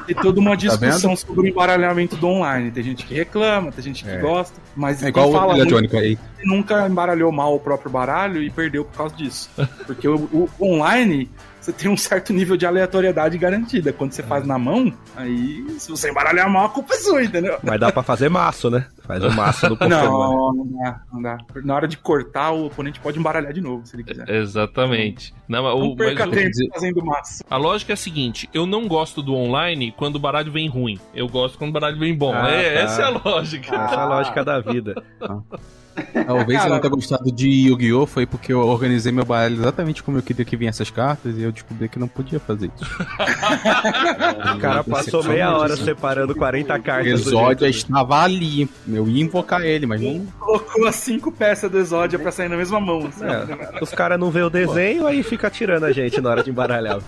tem 0.06 0.14
toda 0.16 0.38
uma 0.40 0.56
discussão 0.56 1.16
sobre 1.16 1.40
o 1.40 1.46
embaralhamento 1.46 2.14
do 2.16 2.26
online. 2.26 2.70
Tem 2.70 2.82
gente 2.82 3.06
que 3.06 3.14
reclama, 3.14 3.72
tem 3.72 3.82
gente 3.84 4.04
que 4.04 4.10
É. 4.10 4.18
gosta, 4.18 4.60
mas 4.76 5.02
É 5.02 5.08
igual 5.08 5.30
o 5.30 5.32
fala 5.32 5.54
Ilha 5.58 5.64
muito 5.64 5.96
aí. 5.96 6.18
nunca 6.44 6.86
embaralhou 6.86 7.32
mal 7.32 7.54
o 7.54 7.60
próprio 7.60 7.90
baralho 7.90 8.42
e 8.42 8.50
perdeu 8.50 8.84
por 8.84 8.96
causa 8.96 9.16
disso. 9.16 9.48
Porque 9.86 10.06
o, 10.06 10.16
o 10.32 10.48
online, 10.60 11.30
você 11.68 11.72
tem 11.72 11.90
um 11.90 11.96
certo 11.96 12.32
nível 12.32 12.56
de 12.56 12.64
aleatoriedade 12.66 13.36
garantida. 13.36 13.92
Quando 13.92 14.12
você 14.12 14.22
faz 14.22 14.46
na 14.46 14.58
mão, 14.58 14.92
aí 15.16 15.64
se 15.78 15.90
você 15.90 16.10
embaralhar 16.10 16.48
mal, 16.50 16.66
a 16.66 16.68
culpa 16.70 16.94
é 16.94 16.96
sua, 16.96 17.22
entendeu? 17.22 17.58
Mas 17.62 17.78
dá 17.78 17.92
pra 17.92 18.02
fazer 18.02 18.28
maço, 18.28 18.70
né? 18.70 18.86
Faz 19.06 19.22
o 19.22 19.30
máximo 19.30 19.70
do 19.70 19.76
Pokémon. 19.78 20.00
Não, 20.00 20.52
não 20.54 20.82
dá, 20.82 21.00
não 21.12 21.22
dá. 21.22 21.38
Na 21.64 21.74
hora 21.74 21.86
de 21.88 21.96
cortar, 21.98 22.50
o 22.52 22.66
oponente 22.66 22.98
pode 23.00 23.18
embaralhar 23.18 23.52
de 23.52 23.60
novo, 23.60 23.86
se 23.86 23.96
ele 23.96 24.04
quiser. 24.04 24.28
Exatamente. 24.28 25.34
Não, 25.48 25.62
mas 25.62 25.74
o- 25.74 25.88
Não 25.88 25.96
perca 25.96 26.26
mas 26.26 26.34
tempo 26.36 26.72
fazendo 26.74 27.04
massa. 27.04 27.44
a 27.48 27.56
lógica 27.56 27.92
é 27.92 27.94
a 27.94 27.96
seguinte: 27.96 28.48
eu 28.54 28.66
não 28.66 28.86
gosto 28.88 29.22
do 29.22 29.34
online 29.34 29.92
quando 29.96 30.16
o 30.16 30.18
baralho 30.18 30.50
vem 30.50 30.68
ruim. 30.68 30.98
Eu 31.14 31.28
gosto 31.28 31.58
quando 31.58 31.70
o 31.70 31.72
baralho 31.74 31.98
vem 31.98 32.14
bom. 32.16 32.32
Ah, 32.34 32.50
É, 32.50 32.74
tá. 32.74 32.80
Essa 32.80 33.02
é 33.02 33.04
a 33.04 33.08
lógica. 33.10 33.74
Essa 33.76 33.94
é 33.94 33.98
a 33.98 34.04
lógica 34.06 34.44
da 34.44 34.60
vida. 34.60 35.02
Talvez 36.26 36.48
eu 36.50 36.58
Cara- 36.58 36.68
não 36.70 36.80
tenha 36.80 36.90
gostado 36.94 37.32
de 37.32 37.48
Yu-Gi-Oh! 37.68 38.06
foi 38.06 38.26
porque 38.26 38.52
eu 38.52 38.60
organizei 38.60 39.12
meu 39.12 39.24
baralho 39.24 39.54
exatamente 39.56 40.02
como 40.02 40.18
eu 40.18 40.22
queria 40.22 40.44
que 40.44 40.56
vinha 40.56 40.70
essas 40.70 40.90
cartas 40.90 41.36
e 41.36 41.42
eu 41.42 41.52
descobri 41.52 41.88
que 41.88 41.98
não 41.98 42.08
podia 42.08 42.38
fazer 42.40 42.70
isso. 42.80 42.84
O 44.56 44.58
cara 44.60 44.82
passou 44.84 45.22
meia 45.24 45.56
hora 45.56 45.76
separando 45.76 46.34
40 46.34 46.74
O 46.76 46.82
cartas. 46.82 47.22
do 47.22 47.28
Exódia 47.30 47.68
estava 47.68 48.22
ali. 48.22 48.68
Eu 48.88 49.08
ia 49.08 49.22
invocar 49.22 49.62
ele, 49.62 49.86
mas 49.86 50.00
não. 50.00 50.26
Colocou 50.38 50.86
as 50.86 50.96
cinco 50.96 51.30
peças 51.32 51.70
do 51.70 51.78
Exódia 51.78 52.18
pra 52.18 52.30
sair 52.32 52.48
na 52.48 52.56
mesma 52.56 52.80
mão. 52.80 53.06
assim. 53.06 53.24
É, 53.24 53.82
os 53.82 53.90
caras 53.90 54.18
não 54.18 54.30
vê 54.30 54.42
o 54.42 54.50
desenho, 54.50 55.06
aí 55.06 55.22
fica 55.22 55.50
tirando 55.50 55.84
a 55.84 55.92
gente 55.92 56.20
na 56.20 56.30
hora 56.30 56.42
de 56.42 56.50
embaralhar. 56.50 56.98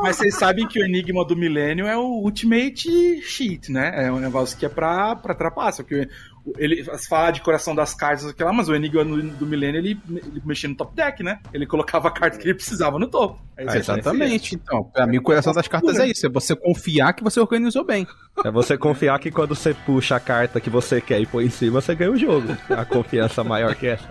Mas 0.00 0.16
vocês 0.16 0.34
sabem 0.36 0.66
que 0.66 0.80
o 0.80 0.84
enigma 0.86 1.24
do 1.24 1.34
milênio 1.36 1.86
é 1.86 1.96
o 1.96 2.02
Ultimate 2.22 3.20
Cheat, 3.22 3.72
né? 3.72 4.06
É 4.06 4.12
um 4.12 4.20
negócio 4.20 4.56
que 4.56 4.64
é 4.64 4.68
pra, 4.68 5.16
pra 5.16 5.34
trapaça. 5.34 5.82
Porque 5.82 6.08
ele 6.56 6.84
fala 7.08 7.30
de 7.30 7.40
coração 7.40 7.74
das 7.74 7.94
cartas, 7.94 8.26
aquilo 8.26 8.48
lá, 8.48 8.54
mas 8.54 8.68
o 8.68 8.74
enigma 8.74 9.04
do, 9.04 9.22
do 9.22 9.46
milênio 9.46 9.78
ele, 9.78 10.00
ele 10.08 10.42
mexia 10.44 10.68
no 10.68 10.74
top 10.74 10.94
deck, 10.94 11.22
né? 11.22 11.40
Ele 11.52 11.66
colocava 11.66 12.08
a 12.08 12.10
carta 12.10 12.38
que 12.38 12.46
ele 12.46 12.54
precisava 12.54 12.98
no 12.98 13.06
topo. 13.06 13.42
Aí 13.56 13.66
Ah, 13.68 13.76
exatamente. 13.76 14.54
Então, 14.54 14.84
pra 14.84 15.06
mim, 15.06 15.18
o 15.18 15.22
coração 15.22 15.52
das 15.52 15.66
cartas 15.68 15.98
é 15.98 16.06
isso: 16.06 16.26
é 16.26 16.28
você 16.28 16.54
confiar 16.54 17.12
que 17.12 17.24
você 17.24 17.40
organizou 17.40 17.84
bem. 17.84 18.06
É 18.44 18.50
você 18.50 18.78
confiar 18.78 19.18
que 19.18 19.30
quando 19.30 19.54
você 19.54 19.74
puxa 19.74 20.16
a 20.16 20.20
carta 20.20 20.60
que 20.60 20.70
você 20.70 21.00
quer 21.00 21.20
e 21.20 21.26
põe 21.26 21.46
em 21.46 21.50
cima, 21.50 21.80
você 21.80 21.94
ganha 21.94 22.12
o 22.12 22.16
jogo. 22.16 22.56
A 22.70 22.84
confiança 22.84 23.42
maior 23.42 23.74
que 23.74 23.88
essa. 23.88 24.06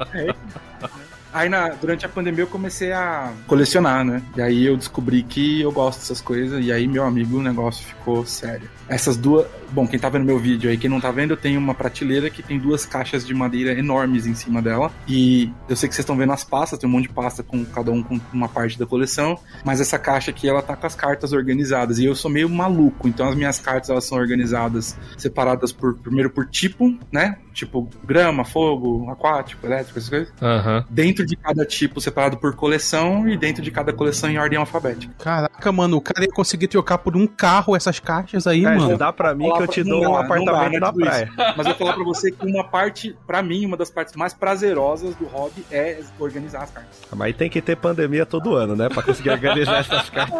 Aí 1.33 1.49
na- 1.49 1.69
durante 1.69 2.05
a 2.05 2.09
pandemia 2.09 2.43
eu 2.43 2.47
comecei 2.47 2.91
a 2.91 3.31
colecionar, 3.47 4.03
né? 4.03 4.21
E 4.35 4.41
aí 4.41 4.65
eu 4.65 4.77
descobri 4.77 5.23
que 5.23 5.61
eu 5.61 5.71
gosto 5.71 5.99
dessas 5.99 6.21
coisas. 6.21 6.63
E 6.65 6.71
aí, 6.71 6.87
meu 6.87 7.03
amigo, 7.03 7.37
o 7.37 7.41
negócio 7.43 7.85
ficou 7.85 8.25
sério. 8.25 8.69
Essas 8.87 9.17
duas. 9.17 9.45
Bom, 9.71 9.85
quem 9.85 9.99
tá 9.99 10.07
vendo 10.07 10.23
meu 10.23 10.39
vídeo 10.39 10.69
aí, 10.69 10.77
quem 10.77 10.89
não 10.89 11.01
tá 11.01 11.11
vendo, 11.11 11.31
eu 11.31 11.37
tenho 11.37 11.59
uma 11.59 11.75
prateleira 11.75 12.29
que 12.29 12.41
tem 12.41 12.57
duas 12.57 12.85
caixas 12.85 13.25
de 13.27 13.33
madeira 13.33 13.77
enormes 13.77 14.25
em 14.25 14.33
cima 14.33 14.61
dela. 14.61 14.89
E 15.07 15.51
eu 15.67 15.75
sei 15.75 15.89
que 15.89 15.95
vocês 15.95 16.03
estão 16.03 16.15
vendo 16.15 16.31
as 16.31 16.43
pastas, 16.45 16.79
tem 16.79 16.89
um 16.89 16.93
monte 16.93 17.03
de 17.07 17.13
pasta 17.13 17.43
com 17.43 17.65
cada 17.65 17.91
um 17.91 18.01
com 18.01 18.17
uma 18.31 18.47
parte 18.47 18.79
da 18.79 18.85
coleção. 18.85 19.37
Mas 19.65 19.81
essa 19.81 19.99
caixa 19.99 20.31
aqui, 20.31 20.47
ela 20.47 20.61
tá 20.61 20.75
com 20.75 20.87
as 20.87 20.95
cartas 20.95 21.33
organizadas. 21.33 21.99
E 21.99 22.05
eu 22.05 22.15
sou 22.15 22.31
meio 22.31 22.49
maluco. 22.49 23.07
Então 23.09 23.27
as 23.27 23.35
minhas 23.35 23.59
cartas, 23.59 23.89
elas 23.89 24.05
são 24.05 24.17
organizadas, 24.17 24.97
separadas 25.17 25.73
por 25.73 25.95
primeiro 25.95 26.29
por 26.29 26.45
tipo, 26.47 26.97
né? 27.11 27.37
Tipo 27.57 27.89
grama, 28.05 28.45
fogo, 28.45 29.09
aquático, 29.09 29.65
elétrico, 29.65 29.97
essas 29.97 30.09
coisas 30.11 30.31
Aham. 30.39 30.85
dentro 30.91 31.25
de 31.25 31.35
cada 31.35 31.65
tipo 31.65 31.99
separado 31.99 32.37
por 32.37 32.55
coleção 32.55 33.27
e 33.27 33.35
dentro 33.35 33.63
de 33.63 33.71
cada 33.71 33.91
coleção 33.91 34.29
em 34.29 34.37
ordem 34.37 34.59
alfabética. 34.59 35.11
Caraca, 35.17 35.71
mano, 35.71 35.97
o 35.97 36.01
cara 36.01 36.21
ia 36.23 36.31
conseguir 36.31 36.67
trocar 36.67 36.99
por 36.99 37.17
um 37.17 37.25
carro 37.25 37.75
essas 37.75 37.99
caixas 37.99 38.45
aí, 38.45 38.63
É, 38.63 38.75
mano. 38.75 38.95
dá 38.95 39.11
pra 39.11 39.33
mim 39.33 39.51
que 39.51 39.63
eu 39.63 39.67
te 39.67 39.83
dou 39.83 40.03
um 40.03 40.15
apartamento 40.15 40.79
na 40.79 40.93
praia. 40.93 41.31
Mas 41.57 41.65
eu 41.65 41.73
vou 41.73 41.75
falar 41.75 41.93
pra 41.93 42.03
você 42.03 42.31
que 42.31 42.45
uma 42.45 42.63
parte, 42.63 43.17
pra 43.25 43.41
mim, 43.41 43.65
uma 43.65 43.75
das 43.75 43.89
partes 43.89 44.13
mais 44.15 44.35
prazerosas 44.35 45.15
do 45.15 45.25
hobby 45.25 45.65
é 45.71 45.99
organizar 46.19 46.61
as 46.61 46.69
cartas. 46.69 46.99
Mas 47.15 47.35
tem 47.35 47.49
que 47.49 47.59
ter 47.59 47.75
pandemia 47.75 48.23
todo 48.27 48.53
ano, 48.53 48.75
né? 48.75 48.87
Pra 48.87 49.01
conseguir 49.01 49.31
organizar 49.31 49.77
essas 49.79 50.07
cartas. 50.11 50.37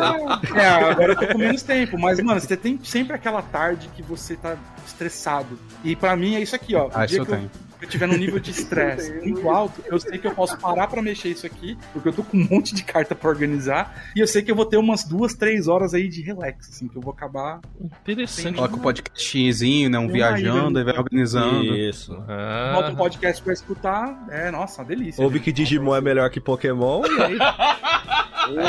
É, 0.56 0.68
agora 0.68 1.14
eu 1.14 1.16
tô 1.18 1.26
com 1.30 1.40
menos 1.40 1.64
tempo, 1.64 1.98
mas, 1.98 2.20
mano, 2.22 2.40
você 2.40 2.56
tem 2.56 2.80
sempre 2.84 3.16
aquela 3.16 3.42
tarde 3.42 3.90
que 3.96 4.04
você 4.04 4.36
tá 4.36 4.56
estressado. 4.86 5.58
E 5.84 5.96
pra 5.96 6.16
mim 6.16 6.36
é 6.36 6.42
isso 6.42 6.56
aqui, 6.56 6.76
ó. 6.76 6.90
Ah, 6.94 7.07
eu 7.16 7.26
que 7.26 7.32
eu, 7.32 7.38
tenho. 7.38 7.52
Eu 7.82 7.88
tiver 7.88 8.08
num 8.08 8.18
nível 8.18 8.40
de 8.40 8.52
estresse 8.52 9.14
muito 9.14 9.50
alto, 9.50 9.84
eu 9.86 10.00
sei 10.00 10.18
que 10.18 10.26
eu 10.28 10.32
posso 10.32 10.58
parar 10.58 10.88
pra 10.88 11.02
mexer 11.02 11.30
isso 11.30 11.46
aqui, 11.46 11.78
porque 11.94 12.10
eu 12.10 12.14
tô 12.14 12.24
com 12.24 12.38
um 12.38 12.48
monte 12.50 12.74
de 12.74 12.84
carta 12.84 13.14
pra 13.14 13.30
organizar, 13.30 14.04
e 14.16 14.20
eu 14.20 14.28
sei 14.28 14.42
que 14.42 14.50
eu 14.52 14.56
vou 14.56 14.66
ter 14.66 14.78
umas 14.78 15.04
duas, 15.04 15.34
três 15.34 15.68
horas 15.68 15.94
aí 15.94 16.08
de 16.08 16.22
relax, 16.22 16.70
assim, 16.70 16.88
que 16.88 16.96
eu 16.98 17.02
vou 17.02 17.14
acabar. 17.14 17.60
Interessante. 17.80 18.56
Coloca 18.56 18.76
o 18.76 18.80
podcastzinho, 18.80 19.90
né? 19.90 20.00
Um 20.00 20.08
viajando, 20.08 20.80
aí 20.80 20.86
vai 20.86 20.98
organizando. 20.98 21.76
Isso. 21.76 22.12
Bota 22.16 22.90
um 22.90 22.94
Ah, 22.94 22.96
podcast 22.98 23.42
pra 23.44 23.54
escutar, 23.54 24.26
é, 24.30 24.50
nossa, 24.52 24.82
uma 24.82 24.88
delícia. 24.88 25.24
Ouve 25.24 25.40
que 25.40 25.52
Digimon 25.52 25.96
é 25.96 26.02
melhor 26.02 26.30
que 26.30 26.40
Pokémon 26.40 27.04
e 27.06 27.22
aí. 27.22 27.38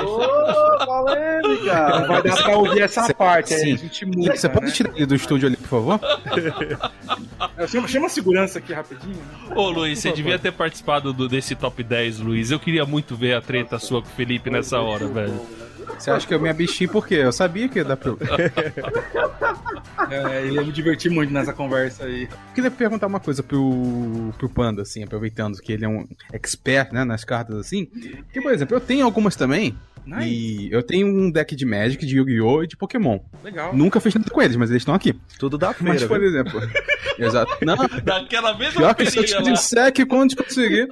Ô, 0.05 0.85
polêmica! 0.85 2.07
Vai 2.07 2.23
dar 2.23 2.43
pra 2.43 2.57
ouvir 2.57 2.83
essa 2.83 3.05
Cê- 3.05 3.15
parte, 3.15 3.55
aí 3.55 3.61
sim. 3.61 3.73
a 3.75 3.77
gente 3.77 4.05
muda, 4.07 4.37
Você 4.37 4.49
pode 4.49 4.67
né? 4.67 4.73
tirar 4.73 4.93
ele 4.97 5.07
do 5.07 5.15
estúdio 5.15 5.47
ali, 5.47 5.57
por 5.57 5.69
favor? 5.69 6.01
Chama, 7.69 7.87
chama 7.89 8.07
a 8.07 8.11
segurança 8.11 8.59
aqui 8.59 8.73
rapidinho. 8.73 8.98
Né? 9.07 9.15
Ô 9.55 9.71
Luiz, 9.71 9.99
você 9.99 10.13
devia 10.13 10.39
ter 10.39 10.53
participado 10.53 11.13
do- 11.13 11.29
desse 11.29 11.55
top 11.55 11.83
10, 11.83 12.19
Luiz. 12.21 12.51
Eu 12.51 12.59
queria 12.61 12.85
muito 12.85 13.17
ver 13.17 13.35
a 13.35 13.41
treta 13.41 13.79
sua 13.79 14.03
com 14.03 14.09
o 14.09 14.13
Felipe 14.13 14.51
nessa 14.51 14.79
hora, 14.81 15.07
velho. 15.07 15.41
Você 15.99 16.11
acha 16.11 16.27
que 16.27 16.35
eu 16.35 16.41
me 16.41 16.49
absti 16.49 16.87
por 16.87 17.07
quê? 17.07 17.15
Eu 17.17 17.33
sabia 17.33 17.69
que 17.69 17.79
ia 17.79 17.85
dar 17.85 17.97
pra 17.97 18.11
eu. 18.11 18.19
É, 20.11 20.47
ele 20.47 20.55
ia 20.55 20.63
me 20.63 20.73
divertir 20.73 21.11
muito 21.11 21.31
nessa 21.33 21.53
conversa 21.53 22.05
aí. 22.05 22.23
Eu 22.23 22.55
queria 22.55 22.71
perguntar 22.71 23.07
uma 23.07 23.21
coisa 23.21 23.43
pro, 23.43 24.33
pro 24.39 24.49
Panda, 24.49 24.83
assim, 24.83 25.03
aproveitando 25.03 25.59
que 25.59 25.73
ele 25.73 25.85
é 25.85 25.89
um 25.89 26.07
expert, 26.33 26.93
né, 26.93 27.05
nas 27.05 27.25
cartas 27.25 27.57
assim. 27.57 27.87
Que, 28.33 28.41
por 28.41 28.53
exemplo, 28.53 28.77
eu 28.77 28.81
tenho 28.81 29.05
algumas 29.05 29.37
também. 29.37 29.77
Nice, 30.07 30.29
E 30.29 30.69
eu 30.73 30.83
tenho 30.83 31.07
um 31.07 31.31
deck 31.31 31.55
de 31.55 31.65
Magic, 31.67 32.05
de 32.05 32.17
Yu-Gi-Oh! 32.17 32.63
e 32.63 32.67
de 32.67 32.77
Pokémon. 32.77 33.19
legal. 33.45 33.75
Nunca 33.75 34.01
fiz 34.01 34.15
nada 34.15 34.31
com 34.31 34.41
eles, 34.43 34.57
mas 34.57 34.71
eles 34.71 34.83
estão 34.83 34.95
aqui. 34.95 35.15
Tudo 35.39 35.57
da 35.59 35.75
Mas, 35.81 36.01
feira. 36.03 36.09
por 36.09 36.19
viu? 36.21 36.29
exemplo. 36.29 36.61
Exato. 37.19 37.65
Não, 37.65 37.77
Daquela 38.05 38.57
mesma 38.57 38.81
pior 38.81 38.95
que 38.95 39.11
se 39.11 39.19
eu 39.19 39.25
te 39.25 39.43
disser 39.43 39.93
que 39.93 40.07
quando 40.07 40.37
conseguir. 40.37 40.87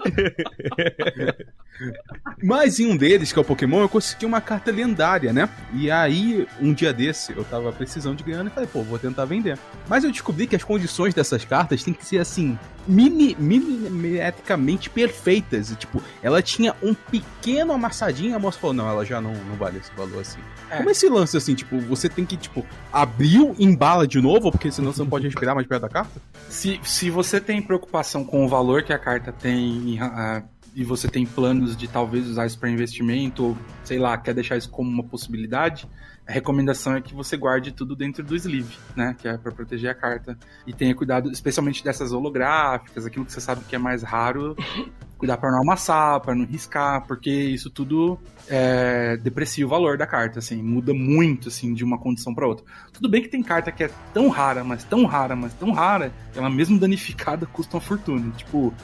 Mas 2.43 2.81
em 2.81 2.87
um 2.91 2.97
deles, 2.97 3.33
que 3.33 3.39
é 3.39 3.43
o 3.43 3.45
Pokémon, 3.45 3.81
eu 3.81 3.89
consegui 3.89 4.25
uma 4.27 4.41
carta 4.41 4.71
lendária, 4.71 5.33
né? 5.33 5.49
E 5.75 5.91
aí, 5.91 6.47
um 6.61 6.73
dia 6.73 6.93
desse, 6.93 7.33
eu 7.37 7.45
tava 7.45 7.71
precisando 7.73 8.17
de 8.17 8.25
grana 8.25 8.49
e 8.51 8.53
falei, 8.53 8.69
pô, 8.73 8.83
vou 8.83 8.99
tentar 8.99 9.25
vender. 9.25 9.59
Mas 9.89 10.03
eu 10.05 10.11
descobri 10.11 10.47
que 10.47 10.57
as 10.57 10.65
condições 10.65 11.15
dessas 11.15 11.45
cartas 11.45 11.83
tem 11.85 11.95
que 11.95 12.05
ser 12.05 12.19
assim, 12.19 12.59
mini, 12.87 13.37
milimetricamente 13.39 14.89
perfeitas. 14.91 15.71
E, 15.71 15.77
tipo, 15.77 16.03
ela 16.23 16.43
tinha 16.43 16.75
um 16.83 16.95
pequeno 16.95 17.73
amassadinho, 17.73 18.35
a 18.35 18.39
moça 18.39 18.59
falou, 18.59 18.75
não, 18.75 18.89
ela 18.89 19.05
já 19.05 19.21
não, 19.21 19.33
não 19.33 19.57
vale 19.57 19.79
esse 19.79 19.91
valor 19.97 20.21
assim. 20.21 20.39
É. 20.71 20.79
Como 20.79 20.89
é 20.89 20.93
esse 20.93 21.09
lance 21.09 21.37
assim, 21.37 21.55
tipo, 21.55 21.79
você 21.81 22.09
tem 22.09 22.25
que, 22.25 22.37
tipo, 22.37 22.65
abriu, 22.93 23.55
embala 23.59 24.07
de 24.07 24.21
novo, 24.21 24.51
porque 24.51 24.71
senão 24.71 24.93
você 24.93 25.01
não 25.01 25.09
pode 25.09 25.25
respirar 25.27 25.55
mais 25.55 25.67
perto 25.67 25.83
da 25.83 25.89
carta? 25.89 26.21
Se, 26.49 26.81
se 26.83 27.11
você 27.11 27.41
tem 27.41 27.61
preocupação 27.63 28.25
com 28.25 28.45
o 28.45 28.49
valor 28.49 28.83
que 28.83 28.93
a 28.93 28.99
carta 28.99 29.33
tem 29.33 29.95
em- 29.95 30.01
ah, 30.01 30.43
e 30.75 30.85
você 30.85 31.09
tem 31.09 31.25
planos 31.25 31.77
de 31.77 31.89
talvez 31.89 32.27
usar 32.29 32.47
isso 32.47 32.59
para 32.59 32.69
investimento, 32.69 33.45
ou 33.45 33.59
sei 33.83 33.99
lá, 33.99 34.17
quer 34.19 34.35
deixar 34.35 34.57
isso 34.59 34.69
como 34.69 34.91
uma 34.91 35.03
possibilidade, 35.05 35.89
a 36.27 36.33
recomendação 36.33 36.97
é 36.97 37.01
que 37.01 37.15
você 37.15 37.37
guarde 37.37 37.71
tudo 37.71 37.95
dentro 37.95 38.25
do 38.25 38.35
sleeve, 38.35 38.77
né? 38.97 39.15
Que 39.17 39.29
é 39.29 39.39
para 39.39 39.53
proteger 39.53 39.91
a 39.91 39.95
carta. 39.95 40.37
E 40.67 40.73
tenha 40.73 40.93
cuidado, 40.93 41.31
especialmente 41.31 41.85
dessas 41.85 42.13
holográficas, 42.13 43.07
aquilo 43.07 43.25
que 43.25 43.33
você 43.33 43.41
sabe 43.41 43.65
que 43.65 43.77
é 43.77 43.79
mais 43.79 44.03
raro, 44.03 44.57
cuidar 45.17 45.37
para 45.37 45.53
não 45.53 45.63
amassar, 45.63 46.21
para 46.21 46.35
não 46.35 46.45
riscar, 46.45 47.07
porque 47.07 47.31
isso 47.31 47.71
tudo 47.71 48.19
é, 48.49 49.17
deprecia 49.19 49.65
o 49.65 49.69
valor 49.69 49.97
da 49.97 50.07
carta, 50.07 50.41
assim, 50.41 50.61
muda 50.61 50.93
muito, 50.93 51.47
assim, 51.47 51.73
de 51.73 51.85
uma 51.85 51.97
condição 51.97 52.35
para 52.35 52.47
outra. 52.47 52.67
Tudo 52.93 53.09
bem 53.09 53.23
que 53.23 53.29
tem 53.29 53.41
carta 53.41 53.71
que 53.71 53.85
é 53.85 53.91
tão 54.13 54.29
rara, 54.29 54.65
mas 54.65 54.83
tão 54.83 55.07
rara, 55.07 55.37
mas 55.37 55.55
tão 55.55 55.71
rara, 55.71 56.13
ela 56.35 56.51
mesmo 56.51 56.77
danificada 56.77 57.47
custa 57.53 57.77
uma 57.77 57.81
fortuna. 57.81 58.33
Tipo, 58.37 58.75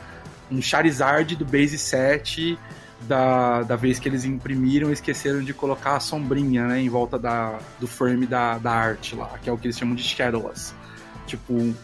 um 0.49 0.63
Charizard 0.63 1.35
do 1.35 1.45
base 1.45 1.77
7 1.77 2.57
da, 3.07 3.63
da 3.63 3.77
vez 3.77 3.99
que 3.99 4.09
eles 4.09 4.25
imprimiram 4.25 4.91
e 4.91 4.93
esqueceram 4.93 5.43
de 5.43 5.53
colocar 5.53 5.97
a 5.97 6.01
sombrinha, 6.01 6.67
né, 6.67 6.81
em 6.81 6.89
volta 6.89 7.19
da, 7.19 7.59
do 7.81 7.87
frame 7.87 8.27
da, 8.27 8.59
da 8.59 8.73
arte 8.73 9.15
lá, 9.15 9.31
que 9.43 9.49
é 9.49 9.53
o 9.53 9.59
que 9.59 9.67
eles 9.67 9.79
chamam 9.79 9.95
de 9.95 10.03
Shadowless. 10.03 10.75
Tipo, 11.27 11.75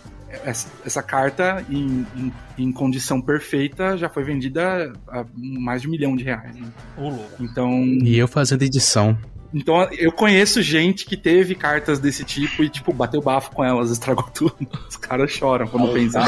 essa, 0.45 0.69
essa 0.85 1.03
carta 1.03 1.65
em, 1.71 2.07
em, 2.17 2.33
em 2.59 2.73
condição 2.73 3.21
perfeita 3.21 3.97
já 3.97 4.09
foi 4.09 4.25
vendida 4.25 4.93
a 5.09 5.25
mais 5.35 5.83
de 5.83 5.89
um 5.89 5.91
milhão 5.91 6.17
de 6.17 6.25
reais. 6.25 6.55
né? 6.55 6.67
Então, 7.41 7.83
E 7.83 8.19
eu 8.19 8.29
fazendo 8.29 8.63
edição. 8.63 9.17
Então 9.53 9.83
eu 9.93 10.13
conheço 10.13 10.61
gente 10.63 11.05
que 11.07 11.17
teve 11.17 11.55
cartas 11.55 11.99
desse 11.99 12.25
tipo 12.25 12.63
e, 12.63 12.69
tipo, 12.69 12.93
bateu 12.93 13.21
bafo 13.21 13.51
com 13.51 13.65
elas, 13.65 13.91
estragou 13.91 14.29
tudo. 14.35 14.55
Os 14.89 14.97
caras 14.97 15.31
choram 15.31 15.67
quando 15.67 15.93
pensam. 15.93 16.23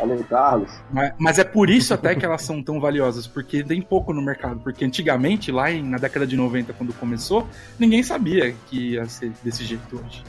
Alô, 0.00 0.16
Carlos. 0.28 0.70
Mas, 0.90 1.12
mas 1.18 1.38
é 1.38 1.44
por 1.44 1.70
isso 1.70 1.94
até 1.94 2.14
que 2.14 2.24
elas 2.24 2.42
são 2.42 2.62
tão 2.62 2.78
valiosas, 2.80 3.26
porque 3.26 3.62
tem 3.64 3.80
pouco 3.80 4.12
no 4.12 4.20
mercado. 4.22 4.60
Porque 4.60 4.84
antigamente, 4.84 5.50
lá 5.50 5.70
em- 5.70 5.82
na 5.82 5.98
década 5.98 6.26
de 6.26 6.36
90, 6.36 6.72
quando 6.72 6.92
começou, 6.94 7.46
ninguém 7.78 8.02
sabia 8.02 8.54
que 8.68 8.92
ia 8.92 9.06
ser 9.06 9.32
desse 9.42 9.64
jeito 9.64 9.96
hoje. 10.04 10.22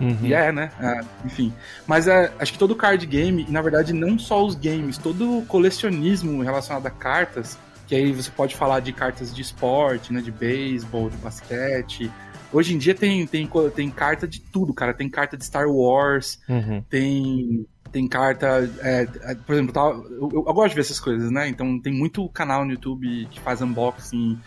Uhum. 0.00 0.16
E 0.22 0.32
é, 0.32 0.52
né? 0.52 0.70
É, 0.80 1.00
enfim. 1.24 1.52
Mas 1.84 2.06
é, 2.06 2.30
acho 2.38 2.52
que 2.52 2.58
todo 2.58 2.76
card 2.76 3.04
game, 3.04 3.44
e 3.48 3.50
na 3.50 3.60
verdade 3.60 3.92
não 3.92 4.16
só 4.16 4.44
os 4.46 4.54
games, 4.54 4.96
todo 4.96 5.38
o 5.38 5.44
colecionismo 5.46 6.40
relacionado 6.42 6.86
a 6.86 6.90
cartas, 6.90 7.58
que 7.88 7.94
aí 7.94 8.12
você 8.12 8.30
pode 8.30 8.54
falar 8.54 8.80
de 8.80 8.92
cartas 8.92 9.34
de 9.34 9.40
esporte, 9.40 10.12
né? 10.12 10.20
De 10.20 10.30
beisebol, 10.30 11.08
de 11.08 11.16
basquete. 11.16 12.12
Hoje 12.52 12.74
em 12.74 12.78
dia 12.78 12.94
tem, 12.94 13.26
tem, 13.26 13.48
tem 13.74 13.90
carta 13.90 14.28
de 14.28 14.40
tudo, 14.40 14.74
cara. 14.74 14.92
Tem 14.92 15.08
carta 15.08 15.36
de 15.38 15.44
Star 15.44 15.66
Wars, 15.68 16.38
Uhum. 16.48 16.82
tem 16.88 17.66
Tem 17.90 18.06
carta, 18.06 18.70
é, 18.80 19.08
é, 19.22 19.34
por 19.34 19.54
exemplo, 19.54 19.72
tá, 19.72 19.80
eu, 19.80 20.30
eu, 20.46 20.54
gosto 20.54 20.68
de 20.68 20.74
ver 20.74 20.82
essas 20.82 21.00
coisas, 21.00 21.30
né? 21.30 21.48
Então 21.48 21.80
tem 21.80 21.92
muito 21.92 22.28
canal 22.28 22.62
no 22.62 22.72
YouTube 22.72 23.26
que 23.30 23.40
faz 23.40 23.62
unboxing 23.62 24.38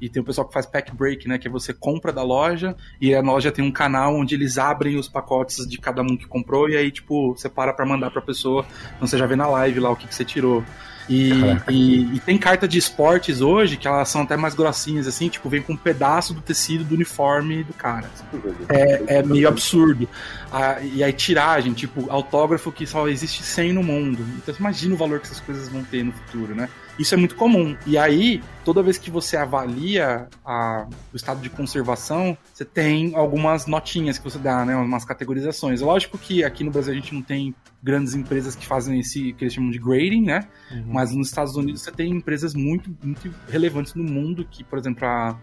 e 0.00 0.08
tem 0.08 0.22
o 0.22 0.24
pessoal 0.24 0.46
que 0.46 0.54
faz 0.54 0.64
pack 0.64 0.94
break, 0.94 1.26
né? 1.26 1.36
Que 1.36 1.48
é 1.48 1.50
você 1.50 1.74
compra 1.74 2.12
da 2.12 2.22
loja 2.22 2.76
e 3.00 3.12
a 3.12 3.20
loja 3.20 3.50
tem 3.50 3.64
um 3.64 3.72
canal 3.72 4.14
onde 4.14 4.36
eles 4.36 4.56
abrem 4.56 4.96
os 4.96 5.08
pacotes 5.08 5.66
de 5.66 5.78
cada 5.78 6.02
um 6.02 6.16
que 6.16 6.28
comprou 6.28 6.68
e 6.68 6.76
aí, 6.76 6.92
tipo, 6.92 7.34
você 7.36 7.48
para 7.48 7.72
pra 7.72 7.84
mandar 7.84 8.12
pra 8.12 8.22
pessoa. 8.22 8.64
Então 8.94 9.08
você 9.08 9.18
já 9.18 9.26
vê 9.26 9.34
na 9.34 9.48
live 9.48 9.80
lá 9.80 9.90
o 9.90 9.96
que, 9.96 10.06
que 10.06 10.14
você 10.14 10.24
tirou. 10.24 10.62
E, 11.08 11.32
e, 11.68 12.16
e, 12.16 12.20
tem 12.20 12.38
carta 12.38 12.66
de 12.66 12.78
esportes 12.78 13.40
hoje 13.40 13.76
que 13.76 13.86
elas 13.86 14.08
são 14.08 14.22
até 14.22 14.36
mais 14.36 14.54
grossinhas, 14.54 15.06
assim, 15.06 15.28
tipo, 15.28 15.48
vem 15.48 15.60
com 15.60 15.74
um 15.74 15.76
pedaço 15.76 16.32
do 16.32 16.40
tecido 16.40 16.84
do 16.84 16.94
uniforme 16.94 17.62
do 17.62 17.74
cara. 17.74 18.08
É, 18.68 19.18
é 19.18 19.22
meio 19.22 19.46
absurdo. 19.48 20.08
Ah, 20.50 20.78
e 20.80 21.04
aí, 21.04 21.12
tiragem, 21.12 21.74
tipo, 21.74 22.10
autógrafo 22.10 22.72
que 22.72 22.86
só 22.86 23.06
existe 23.08 23.42
100 23.42 23.74
no 23.74 23.82
mundo. 23.82 24.24
Então, 24.38 24.54
imagina 24.58 24.94
o 24.94 24.96
valor 24.96 25.20
que 25.20 25.26
essas 25.26 25.40
coisas 25.40 25.68
vão 25.68 25.84
ter 25.84 26.02
no 26.02 26.12
futuro, 26.12 26.54
né? 26.54 26.68
Isso 26.98 27.14
é 27.14 27.16
muito 27.16 27.34
comum. 27.34 27.76
E 27.86 27.98
aí, 27.98 28.40
toda 28.64 28.82
vez 28.82 28.98
que 28.98 29.10
você 29.10 29.36
avalia 29.36 30.28
a, 30.44 30.86
o 31.12 31.16
estado 31.16 31.40
de 31.40 31.50
conservação, 31.50 32.36
você 32.52 32.64
tem 32.64 33.14
algumas 33.16 33.66
notinhas 33.66 34.16
que 34.16 34.24
você 34.24 34.38
dá, 34.38 34.64
né? 34.64 34.76
Umas 34.76 35.04
categorizações. 35.04 35.80
Lógico 35.80 36.16
que 36.16 36.44
aqui 36.44 36.62
no 36.62 36.70
Brasil 36.70 36.92
a 36.92 36.96
gente 36.96 37.12
não 37.12 37.22
tem 37.22 37.54
grandes 37.82 38.14
empresas 38.14 38.54
que 38.54 38.66
fazem 38.66 39.00
esse 39.00 39.32
que 39.32 39.44
eles 39.44 39.52
chamam 39.52 39.70
de 39.70 39.78
grading, 39.78 40.22
né? 40.22 40.48
Uhum. 40.70 40.84
Mas 40.86 41.12
nos 41.14 41.28
Estados 41.28 41.56
Unidos 41.56 41.82
você 41.82 41.90
tem 41.90 42.10
empresas 42.12 42.54
muito, 42.54 42.96
muito 43.02 43.32
relevantes 43.48 43.94
no 43.94 44.04
mundo 44.04 44.46
que, 44.48 44.62
por 44.62 44.78
exemplo, 44.78 45.04
a 45.04 45.36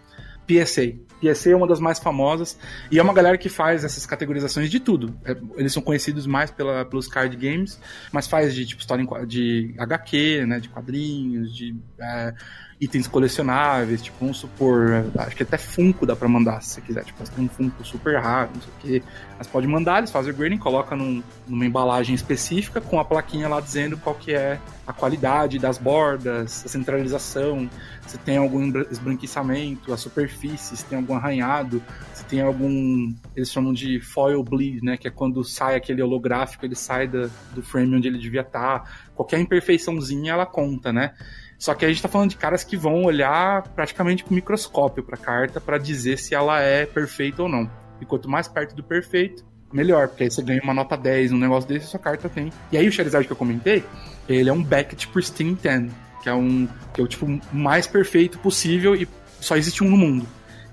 PSA. 0.47 0.93
PSA 1.21 1.51
é 1.51 1.55
uma 1.55 1.67
das 1.67 1.79
mais 1.79 1.99
famosas 1.99 2.57
e 2.89 2.97
é 2.97 3.03
uma 3.03 3.13
galera 3.13 3.37
que 3.37 3.49
faz 3.49 3.83
essas 3.83 4.05
categorizações 4.05 4.69
de 4.69 4.79
tudo. 4.79 5.15
É, 5.23 5.37
eles 5.55 5.71
são 5.71 5.81
conhecidos 5.81 6.25
mais 6.25 6.49
pela, 6.49 6.83
pelos 6.83 7.07
card 7.07 7.35
games, 7.35 7.79
mas 8.11 8.27
faz 8.27 8.55
de 8.55 8.65
tipo 8.65 8.81
história 8.81 9.05
de 9.25 9.73
HQ, 9.77 10.45
né, 10.47 10.59
de 10.59 10.69
quadrinhos, 10.69 11.55
de 11.55 11.75
é, 11.99 12.33
itens 12.81 13.05
colecionáveis, 13.05 14.01
tipo, 14.01 14.17
vamos 14.19 14.37
supor, 14.37 15.05
acho 15.19 15.35
que 15.35 15.43
até 15.43 15.55
Funko 15.55 16.03
dá 16.03 16.15
pra 16.15 16.27
mandar, 16.27 16.63
se 16.63 16.71
você 16.71 16.81
quiser, 16.81 17.03
tipo, 17.05 17.23
você 17.23 17.31
tem 17.31 17.45
um 17.45 17.47
Funko 17.47 17.85
super 17.85 18.19
raro, 18.19 18.49
não 18.55 18.61
sei 18.61 18.71
o 18.71 18.81
que, 18.81 19.07
mas 19.37 19.45
pode 19.45 19.67
mandar, 19.67 19.99
eles 19.99 20.09
fazem 20.09 20.33
o 20.33 20.35
grading, 20.35 20.57
coloca 20.57 20.95
num, 20.95 21.21
numa 21.47 21.63
embalagem 21.63 22.15
específica 22.15 22.81
com 22.81 22.99
a 22.99 23.05
plaquinha 23.05 23.47
lá 23.47 23.61
dizendo 23.61 23.97
qual 23.97 24.15
que 24.15 24.33
é 24.33 24.59
a 24.87 24.91
qualidade 24.91 25.59
das 25.59 25.77
bordas, 25.77 26.65
a 26.65 26.69
centralização, 26.69 27.69
se 28.07 28.17
tem 28.17 28.37
algum 28.37 28.71
esbranquiçamento, 28.89 29.93
a 29.93 29.97
superfície, 29.97 30.75
se 30.75 30.83
tem 30.85 30.97
algum 30.97 31.13
arranhado, 31.13 31.83
se 32.15 32.25
tem 32.25 32.41
algum, 32.41 33.13
eles 33.35 33.51
chamam 33.51 33.73
de 33.73 34.01
foil 34.01 34.43
bleed, 34.43 34.83
né, 34.83 34.97
que 34.97 35.07
é 35.07 35.11
quando 35.11 35.43
sai 35.43 35.75
aquele 35.75 36.01
holográfico, 36.01 36.65
ele 36.65 36.75
sai 36.75 37.07
da, 37.07 37.29
do 37.53 37.61
frame 37.61 37.95
onde 37.95 38.07
ele 38.07 38.17
devia 38.17 38.41
estar, 38.41 38.79
tá. 38.79 38.91
qualquer 39.13 39.39
imperfeiçãozinha 39.39 40.33
ela 40.33 40.47
conta, 40.47 40.91
né, 40.91 41.13
só 41.61 41.75
que 41.75 41.85
a 41.85 41.87
gente 41.87 41.97
está 41.97 42.09
falando 42.09 42.31
de 42.31 42.37
caras 42.37 42.63
que 42.63 42.75
vão 42.75 43.03
olhar 43.03 43.61
praticamente 43.75 44.23
com 44.23 44.33
microscópio 44.33 45.03
para 45.03 45.13
a 45.13 45.19
carta 45.19 45.61
para 45.61 45.77
dizer 45.77 46.17
se 46.17 46.33
ela 46.33 46.59
é 46.59 46.87
perfeita 46.87 47.43
ou 47.43 47.47
não. 47.47 47.69
E 48.01 48.05
quanto 48.05 48.27
mais 48.27 48.47
perto 48.47 48.75
do 48.75 48.81
perfeito, 48.81 49.45
melhor, 49.71 50.07
porque 50.07 50.23
aí 50.23 50.31
você 50.31 50.41
ganha 50.41 50.59
uma 50.63 50.73
nota 50.73 50.97
10, 50.97 51.33
um 51.33 51.37
negócio 51.37 51.69
desse, 51.69 51.85
sua 51.85 51.99
carta 51.99 52.27
tem. 52.27 52.51
E 52.71 52.77
aí 52.77 52.87
o 52.87 52.91
Charizard 52.91 53.27
que 53.27 53.31
eu 53.31 53.37
comentei, 53.37 53.83
ele 54.27 54.49
é 54.49 54.51
um 54.51 54.63
Beckett 54.63 55.07
Pristine 55.09 55.53
10, 55.53 55.91
que 56.23 56.29
é 56.29 56.33
um 56.33 56.67
que 56.95 56.99
é 56.99 57.03
o 57.03 57.07
tipo 57.07 57.27
mais 57.53 57.85
perfeito 57.85 58.39
possível 58.39 58.95
e 58.95 59.07
só 59.39 59.55
existe 59.55 59.83
um 59.83 59.89
no 59.91 59.97
mundo. 59.97 60.25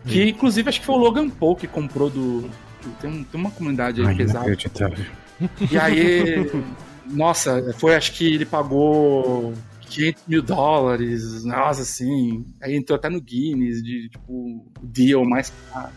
Que 0.07 0.23
hum. 0.23 0.29
inclusive 0.29 0.71
acho 0.71 0.81
que 0.81 0.87
foi 0.87 0.95
o 0.95 0.99
Logan 1.01 1.29
Paul 1.29 1.55
que 1.55 1.67
comprou 1.67 2.09
do 2.09 2.49
tem, 2.99 3.11
um, 3.11 3.25
tem 3.25 3.39
uma 3.39 3.51
comunidade 3.51 4.01
aí 4.01 4.07
Ai, 4.07 4.15
pesada. 4.15 4.57
E 5.71 5.79
aí, 5.79 6.51
nossa, 7.05 7.75
foi 7.75 7.95
acho 7.95 8.13
que 8.13 8.37
ele 8.37 8.47
pagou 8.47 9.53
500 9.89 10.23
mil 10.27 10.43
dólares, 10.43 11.45
nossa, 11.45 11.83
assim. 11.83 12.45
Aí 12.61 12.77
entrou 12.77 12.97
até 12.97 13.09
no 13.09 13.21
Guinness 13.21 13.83
de, 13.83 14.09
tipo, 14.09 14.67
deal 14.83 15.25
mais 15.25 15.53
caro. 15.73 15.93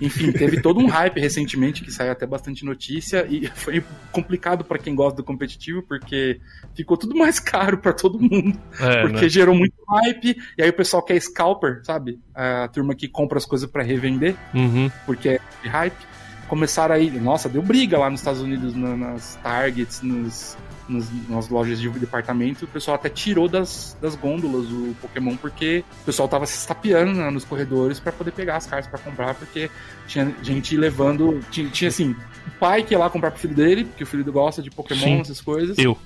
Enfim, 0.00 0.32
teve 0.32 0.60
todo 0.60 0.78
um 0.80 0.86
hype 0.88 1.20
recentemente 1.20 1.82
que 1.82 1.90
saiu 1.90 2.12
até 2.12 2.26
bastante 2.26 2.64
notícia 2.64 3.26
e 3.28 3.46
foi 3.54 3.82
complicado 4.12 4.64
para 4.64 4.78
quem 4.78 4.94
gosta 4.94 5.16
do 5.16 5.24
competitivo 5.24 5.82
porque 5.82 6.40
ficou 6.74 6.96
tudo 6.96 7.16
mais 7.16 7.40
caro 7.40 7.78
para 7.78 7.92
todo 7.92 8.20
mundo. 8.20 8.58
É, 8.78 9.02
porque 9.02 9.22
né? 9.22 9.28
gerou 9.28 9.54
muito 9.54 9.74
hype 9.88 10.36
e 10.56 10.62
aí 10.62 10.68
o 10.68 10.74
pessoal 10.74 11.02
quer 11.02 11.20
scalper, 11.20 11.80
sabe? 11.84 12.20
A 12.34 12.68
turma 12.68 12.94
que 12.94 13.08
compra 13.08 13.38
as 13.38 13.44
coisas 13.44 13.68
para 13.68 13.82
revender 13.82 14.36
uhum. 14.54 14.90
porque 15.04 15.28
é 15.28 15.40
hype. 15.64 16.06
Começaram 16.46 16.94
aí, 16.94 17.10
nossa, 17.10 17.46
deu 17.46 17.60
briga 17.60 17.98
lá 17.98 18.08
nos 18.08 18.20
Estados 18.20 18.40
Unidos 18.40 18.74
nas 18.74 19.36
Targets, 19.42 20.00
nos 20.00 20.56
nas, 20.88 21.06
nas, 21.28 21.48
lojas 21.48 21.80
de 21.80 21.88
departamento, 21.90 22.64
o 22.64 22.68
pessoal 22.68 22.94
até 22.94 23.08
tirou 23.08 23.48
das, 23.48 23.96
das 24.00 24.14
gôndolas 24.14 24.66
o 24.70 24.94
Pokémon, 25.00 25.36
porque 25.36 25.84
o 26.02 26.04
pessoal 26.04 26.28
tava 26.28 26.46
se 26.46 26.58
estapeando 26.58 27.14
né, 27.14 27.30
nos 27.30 27.44
corredores 27.44 28.00
para 28.00 28.12
poder 28.12 28.32
pegar 28.32 28.56
as 28.56 28.66
cartas 28.66 28.90
para 28.90 28.98
comprar, 28.98 29.34
porque 29.34 29.70
tinha 30.06 30.34
gente 30.42 30.76
levando. 30.76 31.40
Tinha, 31.50 31.68
tinha, 31.70 31.88
assim, 31.88 32.14
o 32.46 32.50
pai 32.58 32.82
que 32.82 32.94
ia 32.94 32.98
lá 32.98 33.10
comprar 33.10 33.30
pro 33.30 33.40
filho 33.40 33.54
dele, 33.54 33.84
porque 33.84 34.04
o 34.04 34.06
filho 34.06 34.24
gosta 34.32 34.62
de 34.62 34.70
Pokémon, 34.70 35.00
Sim, 35.00 35.20
essas 35.20 35.40
coisas. 35.40 35.76
Eu 35.78 35.96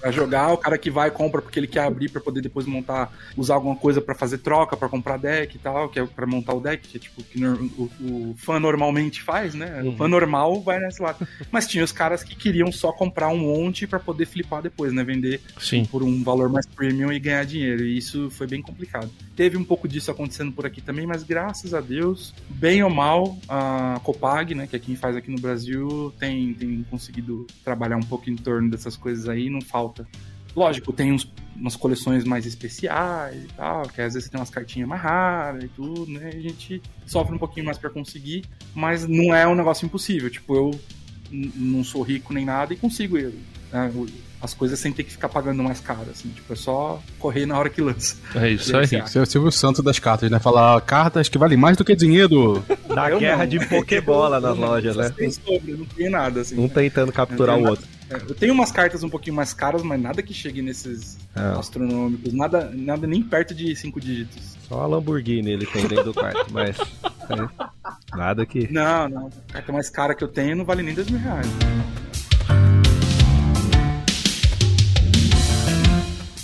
pra 0.00 0.10
jogar, 0.10 0.52
o 0.52 0.58
cara 0.58 0.78
que 0.78 0.90
vai 0.90 1.10
compra 1.10 1.42
porque 1.42 1.58
ele 1.58 1.66
quer 1.66 1.80
abrir 1.80 2.10
para 2.10 2.20
poder 2.20 2.40
depois 2.40 2.66
montar, 2.66 3.12
usar 3.36 3.54
alguma 3.54 3.76
coisa 3.76 4.00
para 4.00 4.14
fazer 4.14 4.38
troca, 4.38 4.76
para 4.76 4.88
comprar 4.88 5.18
deck 5.18 5.54
e 5.54 5.58
tal, 5.58 5.88
que 5.88 5.98
é 5.98 6.06
para 6.06 6.26
montar 6.26 6.54
o 6.54 6.60
deck, 6.60 6.86
que 6.86 6.96
é 6.96 7.00
tipo 7.00 7.22
que 7.22 7.44
o, 7.44 7.90
o 8.00 8.34
fã 8.38 8.58
normalmente 8.58 9.22
faz, 9.22 9.54
né? 9.54 9.82
Uhum. 9.82 9.90
O 9.90 9.96
fã 9.96 10.08
normal 10.08 10.60
vai 10.60 10.78
nesse 10.78 11.02
lado. 11.02 11.26
Mas 11.50 11.66
tinha 11.66 11.84
os 11.84 11.92
caras 11.92 12.22
que 12.22 12.34
queriam 12.34 12.70
só 12.70 12.92
comprar 12.92 13.28
um 13.28 13.38
monte 13.38 13.86
para 13.86 13.98
poder 13.98 14.26
flipar 14.26 14.62
depois, 14.62 14.92
né? 14.92 15.02
Vender 15.04 15.40
Sim. 15.58 15.84
por 15.84 16.02
um 16.02 16.22
valor 16.22 16.48
mais 16.48 16.66
premium 16.66 17.12
e 17.12 17.18
ganhar 17.18 17.44
dinheiro. 17.44 17.84
E 17.84 17.96
isso 17.96 18.30
foi 18.30 18.46
bem 18.46 18.62
complicado. 18.62 19.10
Teve 19.34 19.56
um 19.56 19.64
pouco 19.64 19.86
disso 19.86 20.10
acontecendo 20.10 20.52
por 20.52 20.64
aqui 20.64 20.80
também, 20.80 21.06
mas 21.06 21.22
graças 21.22 21.74
a 21.74 21.80
Deus, 21.80 22.34
bem 22.48 22.82
ou 22.82 22.90
mal, 22.90 23.36
a 23.48 24.00
Copag, 24.02 24.54
né, 24.54 24.66
que 24.66 24.76
é 24.76 24.78
quem 24.78 24.96
faz 24.96 25.16
aqui 25.16 25.30
no 25.30 25.38
Brasil, 25.38 26.12
tem, 26.18 26.54
tem 26.54 26.84
conseguido 26.88 27.46
trabalhar 27.64 27.96
um 27.96 28.02
pouco 28.02 28.30
em 28.30 28.36
torno 28.36 28.70
dessas 28.70 28.96
coisas 28.96 29.28
aí, 29.28 29.50
não 29.50 29.60
falta. 29.66 30.06
Lógico, 30.54 30.92
tem 30.92 31.12
uns, 31.12 31.30
umas 31.54 31.76
coleções 31.76 32.24
mais 32.24 32.46
especiais 32.46 33.44
e 33.44 33.48
tal, 33.48 33.82
que 33.88 34.00
às 34.00 34.14
vezes 34.14 34.28
tem 34.28 34.40
umas 34.40 34.48
cartinhas 34.48 34.88
mais 34.88 35.02
raras 35.02 35.64
e 35.64 35.68
tudo, 35.68 36.10
né? 36.10 36.28
A 36.28 36.40
gente 36.40 36.80
sofre 37.04 37.34
um 37.34 37.38
pouquinho 37.38 37.66
mais 37.66 37.76
para 37.76 37.90
conseguir, 37.90 38.44
mas 38.74 39.06
não 39.06 39.34
é 39.34 39.46
um 39.46 39.54
negócio 39.54 39.84
impossível. 39.84 40.30
Tipo, 40.30 40.56
eu 40.56 40.80
não 41.30 41.84
sou 41.84 42.02
rico 42.02 42.32
nem 42.32 42.44
nada 42.44 42.72
e 42.72 42.76
consigo 42.76 43.18
né, 43.18 43.92
as 44.40 44.54
coisas 44.54 44.78
sem 44.78 44.92
ter 44.92 45.04
que 45.04 45.10
ficar 45.10 45.28
pagando 45.28 45.62
mais 45.62 45.80
caro, 45.80 46.06
assim. 46.10 46.28
Tipo, 46.28 46.52
é 46.52 46.56
só 46.56 47.02
correr 47.18 47.46
na 47.46 47.58
hora 47.58 47.70
que 47.70 47.80
lança. 47.80 48.16
É 48.34 48.50
isso 48.50 48.76
aí. 48.76 48.86
Você 48.86 49.18
é 49.18 49.22
o 49.22 49.26
Silvio 49.26 49.50
Santos 49.50 49.82
das 49.82 49.98
cartas, 49.98 50.30
né? 50.30 50.38
Falar 50.38 50.80
cartas 50.82 51.28
que 51.28 51.38
valem 51.38 51.56
mais 51.56 51.76
do 51.76 51.84
que 51.84 51.96
dinheiro. 51.96 52.64
Da 52.92 53.10
eu 53.10 53.18
guerra 53.18 53.38
não. 53.38 53.46
de 53.46 53.66
Pokébola 53.66 54.40
nas 54.40 54.56
lojas, 54.56 54.96
né? 54.96 55.12
Não 55.18 55.30
sobre, 55.30 55.72
não 55.72 55.86
tem 55.86 56.10
nada, 56.10 56.40
assim. 56.40 56.58
Um 56.58 56.64
né? 56.64 56.68
tentando 56.68 57.12
capturar 57.12 57.58
o 57.58 57.68
outro. 57.68 57.86
É, 58.08 58.16
eu 58.16 58.34
tenho 58.34 58.52
umas 58.52 58.70
cartas 58.70 59.02
um 59.02 59.08
pouquinho 59.08 59.34
mais 59.34 59.52
caras, 59.52 59.82
mas 59.82 60.00
nada 60.00 60.22
que 60.22 60.32
chegue 60.32 60.62
nesses 60.62 61.18
é. 61.34 61.58
astronômicos. 61.58 62.32
Nada, 62.32 62.70
nada 62.72 63.06
nem 63.06 63.22
perto 63.22 63.54
de 63.54 63.74
cinco 63.74 64.00
dígitos. 64.00 64.56
Só 64.68 64.82
a 64.82 64.86
Lamborghini 64.86 65.50
ele 65.50 65.66
tem 65.66 65.86
dentro 65.86 66.04
do 66.04 66.14
quarto, 66.14 66.46
mas. 66.52 66.76
É, 66.78 68.16
nada 68.16 68.46
que. 68.46 68.72
Não, 68.72 69.08
não. 69.08 69.30
A 69.48 69.52
carta 69.54 69.72
mais 69.72 69.90
cara 69.90 70.14
que 70.14 70.22
eu 70.22 70.28
tenho 70.28 70.54
não 70.54 70.64
vale 70.64 70.82
nem 70.82 70.94
dois 70.94 71.08
mil 71.10 71.20
reais. 71.20 71.48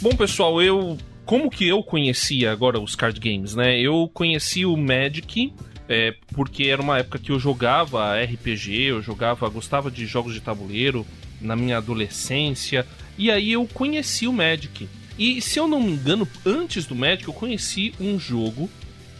Bom, 0.02 0.10
pessoal, 0.16 0.60
eu. 0.60 0.98
Como 1.24 1.48
que 1.48 1.68
eu 1.68 1.80
conhecia 1.80 2.50
agora 2.50 2.80
os 2.80 2.96
card 2.96 3.20
games, 3.20 3.54
né? 3.54 3.78
Eu 3.78 4.10
conheci 4.12 4.66
o 4.66 4.76
Magic 4.76 5.54
é, 5.88 6.16
porque 6.34 6.64
era 6.64 6.82
uma 6.82 6.98
época 6.98 7.20
que 7.20 7.30
eu 7.30 7.38
jogava 7.38 8.20
RPG, 8.20 8.82
eu 8.86 9.00
jogava, 9.00 9.48
gostava 9.48 9.92
de 9.92 10.04
jogos 10.04 10.34
de 10.34 10.40
tabuleiro 10.40 11.06
na 11.40 11.54
minha 11.54 11.76
adolescência, 11.76 12.84
e 13.16 13.30
aí 13.30 13.52
eu 13.52 13.64
conheci 13.72 14.26
o 14.26 14.32
Magic. 14.32 14.88
E 15.16 15.40
se 15.40 15.60
eu 15.60 15.68
não 15.68 15.80
me 15.80 15.92
engano, 15.92 16.26
antes 16.44 16.84
do 16.84 16.96
Magic 16.96 17.28
eu 17.28 17.34
conheci 17.34 17.94
um 18.00 18.18
jogo 18.18 18.68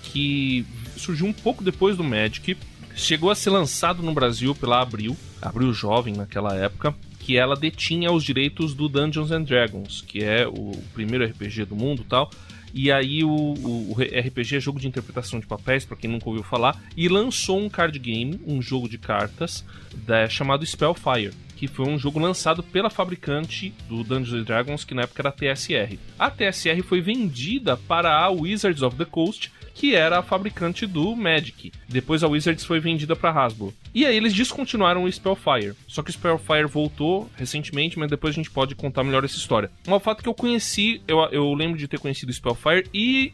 que 0.03 0.67
surgiu 0.97 1.27
um 1.29 1.33
pouco 1.33 1.63
depois 1.63 1.97
do 1.97 2.03
Magic, 2.03 2.57
chegou 2.97 3.31
a 3.31 3.37
ser 3.37 3.51
lançado 3.51 4.03
no 4.03 4.13
Brasil 4.13 4.53
pela 4.53 4.83
Abril, 4.83 5.17
Abril 5.41 5.73
Jovem 5.73 6.15
naquela 6.15 6.57
época, 6.57 6.93
que 7.23 7.37
ela 7.37 7.55
detinha 7.55 8.11
os 8.11 8.25
direitos 8.25 8.75
do 8.75 8.89
Dungeons 8.89 9.31
and 9.31 9.45
Dragons, 9.45 10.03
que 10.03 10.23
é 10.25 10.47
o 10.47 10.73
primeiro 10.93 11.25
RPG 11.25 11.65
do 11.67 11.77
mundo 11.77 12.05
tal. 12.09 12.31
E 12.75 12.91
aí 12.91 13.23
o, 13.23 13.29
o, 13.29 13.93
o 13.93 13.97
RPG 14.03 14.57
é 14.57 14.61
jogo 14.61 14.81
de 14.81 14.89
interpretação 14.89 15.39
de 15.39 15.47
papéis, 15.47 15.85
para 15.85 15.97
quem 15.97 16.11
nunca 16.11 16.29
ouviu 16.29 16.43
falar, 16.43 16.83
e 16.97 17.09
lançou 17.09 17.61
um 17.61 17.69
card 17.69 17.97
game, 17.99 18.41
um 18.47 18.61
jogo 18.61 18.89
de 18.89 18.99
cartas, 18.99 19.65
da, 20.07 20.29
chamado 20.29 20.67
Spellfire 20.67 21.33
que 21.63 21.69
foi 21.69 21.87
um 21.87 21.97
jogo 21.97 22.19
lançado 22.19 22.61
pela 22.61 22.91
fabricante 22.91 23.73
do 23.89 24.03
Dungeons 24.03 24.45
Dragons, 24.45 24.83
que 24.83 24.95
na 24.95 25.03
época 25.03 25.23
era 25.23 25.29
a 25.29 25.33
TSR. 25.33 25.97
A 26.19 26.29
TSR 26.29 26.83
foi 26.83 27.01
vendida 27.01 27.77
para 27.77 28.13
a 28.19 28.29
Wizards 28.31 28.83
of 28.83 28.97
the 28.97 29.05
Coast, 29.05 29.53
que 29.73 29.95
era 29.95 30.19
a 30.19 30.23
fabricante 30.25 30.89
do 30.89 31.15
Magic. 31.15 31.71
Depois 31.89 32.25
a 32.25 32.27
Wizards 32.27 32.65
foi 32.65 32.81
vendida 32.81 33.15
para 33.15 33.31
Hasbro. 33.31 33.73
E 33.95 34.07
aí 34.07 34.17
eles 34.17 34.33
descontinuaram 34.33 35.05
o 35.05 35.13
Spellfire. 35.13 35.75
Só 35.87 36.03
que 36.03 36.11
o 36.11 36.13
Spellfire 36.13 36.67
voltou 36.67 37.31
recentemente, 37.37 37.99
mas 37.99 38.11
depois 38.11 38.35
a 38.35 38.37
gente 38.37 38.51
pode 38.51 38.75
contar 38.75 39.05
melhor 39.05 39.25
essa 39.25 39.37
história. 39.37 39.71
Um 39.87 39.99
fato 40.01 40.23
que 40.23 40.29
eu 40.29 40.35
conheci, 40.35 41.03
eu, 41.07 41.19
eu 41.31 41.53
lembro 41.55 41.79
de 41.79 41.87
ter 41.89 41.99
conhecido 41.99 42.31
o 42.31 42.33
Spellfire 42.33 42.87
e 42.95 43.33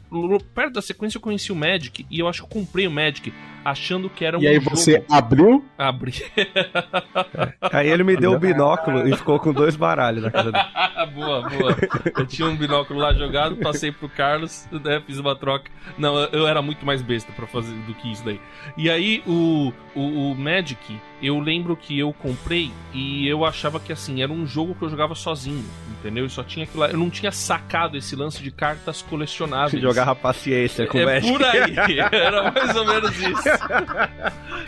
perto 0.54 0.74
da 0.74 0.82
sequência 0.82 1.18
eu 1.18 1.22
conheci 1.22 1.52
o 1.52 1.56
Magic 1.56 2.04
e 2.10 2.18
eu 2.18 2.28
acho 2.28 2.40
que 2.40 2.46
eu 2.46 2.62
comprei 2.62 2.86
o 2.86 2.90
Magic 2.90 3.32
achando 3.64 4.08
que 4.08 4.24
era 4.24 4.38
um 4.38 4.42
E 4.42 4.46
aí 4.46 4.54
jogo. 4.54 4.70
você 4.70 5.04
abriu? 5.10 5.64
Abri. 5.76 6.14
Aí 7.72 7.88
ele 7.88 8.02
me 8.04 8.16
deu 8.16 8.32
o 8.32 8.38
binóculo 8.38 9.06
e 9.08 9.16
ficou 9.16 9.38
com 9.38 9.52
dois 9.52 9.76
baralhos 9.76 10.22
na 10.22 10.30
casa 10.30 10.52
dele. 10.52 10.64
boa, 11.14 11.48
boa. 11.48 11.76
Eu 12.16 12.26
tinha 12.26 12.48
um 12.48 12.56
binóculo 12.56 12.98
lá 12.98 13.12
jogado, 13.12 13.56
passei 13.56 13.92
pro 13.92 14.08
Carlos, 14.08 14.66
né, 14.72 15.02
fiz 15.06 15.18
uma 15.18 15.36
troca. 15.36 15.70
Não, 15.98 16.16
eu- 16.26 16.46
era 16.46 16.62
muito 16.62 16.84
mais 16.86 17.02
besta 17.02 17.32
pra 17.32 17.46
fazer 17.46 17.74
do 17.86 17.94
que 17.94 18.10
isso 18.10 18.24
daí. 18.24 18.40
E 18.76 18.88
aí 18.88 19.22
o, 19.26 19.72
o, 19.94 20.30
o 20.30 20.34
Magic, 20.48 20.78
eu 21.22 21.38
lembro 21.40 21.76
que 21.76 21.98
eu 21.98 22.12
comprei 22.12 22.70
e 22.92 23.26
eu 23.28 23.44
achava 23.44 23.80
que 23.80 23.92
assim, 23.92 24.22
era 24.22 24.32
um 24.32 24.46
jogo 24.46 24.74
que 24.74 24.82
eu 24.82 24.88
jogava 24.88 25.14
sozinho, 25.14 25.64
entendeu? 25.98 26.24
Eu 26.24 26.30
só 26.30 26.42
tinha 26.42 26.64
aquilo 26.64 26.80
lá. 26.80 26.88
Eu 26.90 26.98
não 26.98 27.10
tinha 27.10 27.32
sacado 27.32 27.96
esse 27.96 28.14
lance 28.14 28.42
de 28.42 28.50
cartas 28.50 29.02
colecionáveis. 29.02 29.82
Jogava 29.82 30.14
paciência 30.14 30.86
com 30.86 30.98
o 30.98 31.00
É 31.00 31.06
Magic. 31.06 31.32
por 31.32 31.44
aí, 31.44 31.98
era 32.12 32.50
mais 32.52 32.76
ou 32.76 32.84
menos 32.84 33.16
isso. 33.18 33.48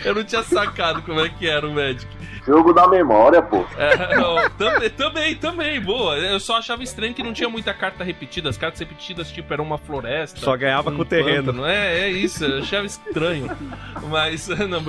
Eu 0.04 0.14
não 0.14 0.24
tinha 0.24 0.42
sacado 0.42 1.02
como 1.02 1.20
é 1.20 1.28
que 1.28 1.46
era 1.48 1.66
o 1.66 1.72
Magic. 1.72 2.06
Jogo 2.46 2.72
da 2.72 2.88
memória, 2.88 3.42
pô. 3.42 3.64
É, 3.76 4.16
não, 4.16 4.50
também, 4.50 4.90
também, 4.90 5.34
também, 5.36 5.80
boa. 5.80 6.16
Eu 6.16 6.40
só 6.40 6.56
achava 6.56 6.82
estranho 6.82 7.12
que 7.14 7.22
não 7.22 7.32
tinha 7.32 7.48
muita 7.48 7.72
carta 7.74 8.02
repetida. 8.02 8.48
As 8.48 8.56
cartas 8.56 8.80
repetidas, 8.80 9.30
tipo, 9.30 9.52
era 9.52 9.62
uma 9.62 9.76
floresta. 9.76 10.40
Só 10.40 10.56
ganhava 10.56 10.90
um 10.90 10.96
com 10.96 11.02
o 11.02 11.04
terreno. 11.04 11.52
Não 11.52 11.66
é, 11.66 12.00
é 12.00 12.10
isso, 12.10 12.44
eu 12.44 12.60
achava 12.60 12.86
estranho. 12.86 13.50
Mas, 14.08 14.48
não, 14.68 14.82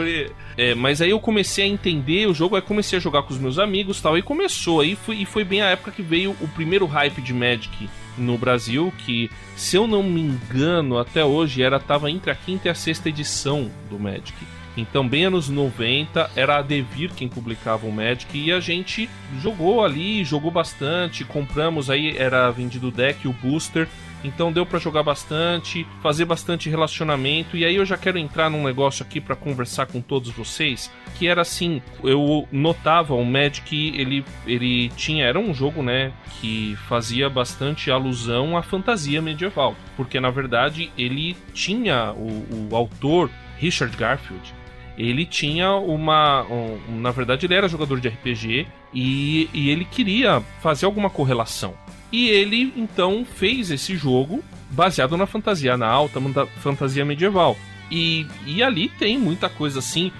é, 0.57 0.73
mas 0.73 1.01
aí 1.01 1.09
eu 1.09 1.19
comecei 1.19 1.50
a 1.59 1.65
entender 1.65 2.27
o 2.27 2.33
jogo, 2.33 2.55
aí 2.55 2.61
comecei 2.61 2.97
a 2.97 3.01
jogar 3.01 3.23
com 3.23 3.33
os 3.33 3.39
meus 3.39 3.59
amigos 3.59 3.99
tal, 3.99 4.17
e 4.17 4.21
começou. 4.21 4.81
Aí 4.81 4.95
foi, 4.95 5.17
e 5.17 5.25
foi 5.25 5.43
bem 5.43 5.61
a 5.61 5.69
época 5.69 5.91
que 5.91 6.01
veio 6.01 6.31
o 6.39 6.47
primeiro 6.47 6.85
hype 6.85 7.21
de 7.21 7.33
Magic 7.33 7.89
no 8.17 8.37
Brasil, 8.37 8.93
que, 8.99 9.29
se 9.55 9.75
eu 9.75 9.87
não 9.87 10.03
me 10.03 10.21
engano, 10.21 10.97
até 10.97 11.25
hoje 11.25 11.63
era 11.63 11.79
tava 11.79 12.11
entre 12.11 12.31
a 12.31 12.35
quinta 12.35 12.67
e 12.67 12.71
a 12.71 12.75
sexta 12.75 13.09
edição 13.09 13.71
do 13.89 13.99
Magic. 13.99 14.33
Então, 14.77 15.05
bem 15.05 15.25
anos 15.25 15.49
90, 15.49 16.31
era 16.35 16.57
a 16.57 16.61
Devir 16.61 17.11
quem 17.13 17.27
publicava 17.27 17.85
o 17.85 17.91
Magic 17.91 18.37
e 18.37 18.51
a 18.51 18.59
gente 18.59 19.09
jogou 19.41 19.83
ali, 19.83 20.23
jogou 20.23 20.49
bastante, 20.49 21.25
compramos 21.25 21.89
aí, 21.89 22.15
era 22.15 22.49
vendido 22.51 22.87
o 22.87 22.91
deck, 22.91 23.27
o 23.27 23.33
booster, 23.33 23.87
então 24.23 24.51
deu 24.51 24.65
pra 24.65 24.79
jogar 24.79 25.03
bastante, 25.03 25.85
fazer 26.01 26.25
bastante 26.25 26.69
relacionamento. 26.69 27.55
E 27.57 27.65
aí 27.65 27.75
eu 27.75 27.85
já 27.85 27.97
quero 27.97 28.17
entrar 28.17 28.49
num 28.49 28.63
negócio 28.63 29.03
aqui 29.05 29.19
pra 29.21 29.35
conversar 29.35 29.85
com 29.87 30.01
todos 30.01 30.29
vocês, 30.29 30.91
que 31.17 31.27
era 31.27 31.41
assim, 31.41 31.81
eu 32.03 32.47
notava 32.51 33.13
o 33.13 33.25
Magic, 33.25 33.93
ele 33.95 34.23
ele 34.45 34.89
tinha 34.89 35.25
era 35.25 35.39
um 35.39 35.53
jogo, 35.53 35.81
né, 35.83 36.11
que 36.39 36.75
fazia 36.87 37.29
bastante 37.29 37.89
alusão 37.91 38.57
à 38.57 38.61
fantasia 38.63 39.21
medieval, 39.21 39.75
porque 39.95 40.19
na 40.19 40.29
verdade 40.29 40.91
ele 40.97 41.35
tinha 41.53 42.11
o, 42.13 42.69
o 42.71 42.75
autor 42.75 43.29
Richard 43.57 43.95
Garfield, 43.95 44.53
ele 44.97 45.25
tinha 45.25 45.71
uma. 45.73 46.43
um- 46.43 46.99
na 46.99 47.11
verdade, 47.11 47.45
ele 47.45 47.53
era 47.55 47.67
jogador 47.67 47.99
de 47.99 48.07
RPG 48.09 48.67
e, 48.93 49.49
e 49.53 49.69
ele 49.69 49.85
queria 49.85 50.41
fazer 50.61 50.85
alguma 50.85 51.09
correlação. 51.09 51.73
E 52.11 52.29
ele 52.29 52.73
então 52.75 53.25
fez 53.25 53.71
esse 53.71 53.95
jogo 53.95 54.43
baseado 54.69 55.15
na 55.17 55.25
fantasia, 55.25 55.77
na 55.77 55.87
alta 55.87 56.19
fantasia 56.61 57.05
medieval. 57.05 57.57
E, 57.89 58.25
e 58.45 58.63
ali 58.63 58.89
tem 58.89 59.17
muita 59.17 59.49
coisa 59.49 59.79
assim. 59.79 60.11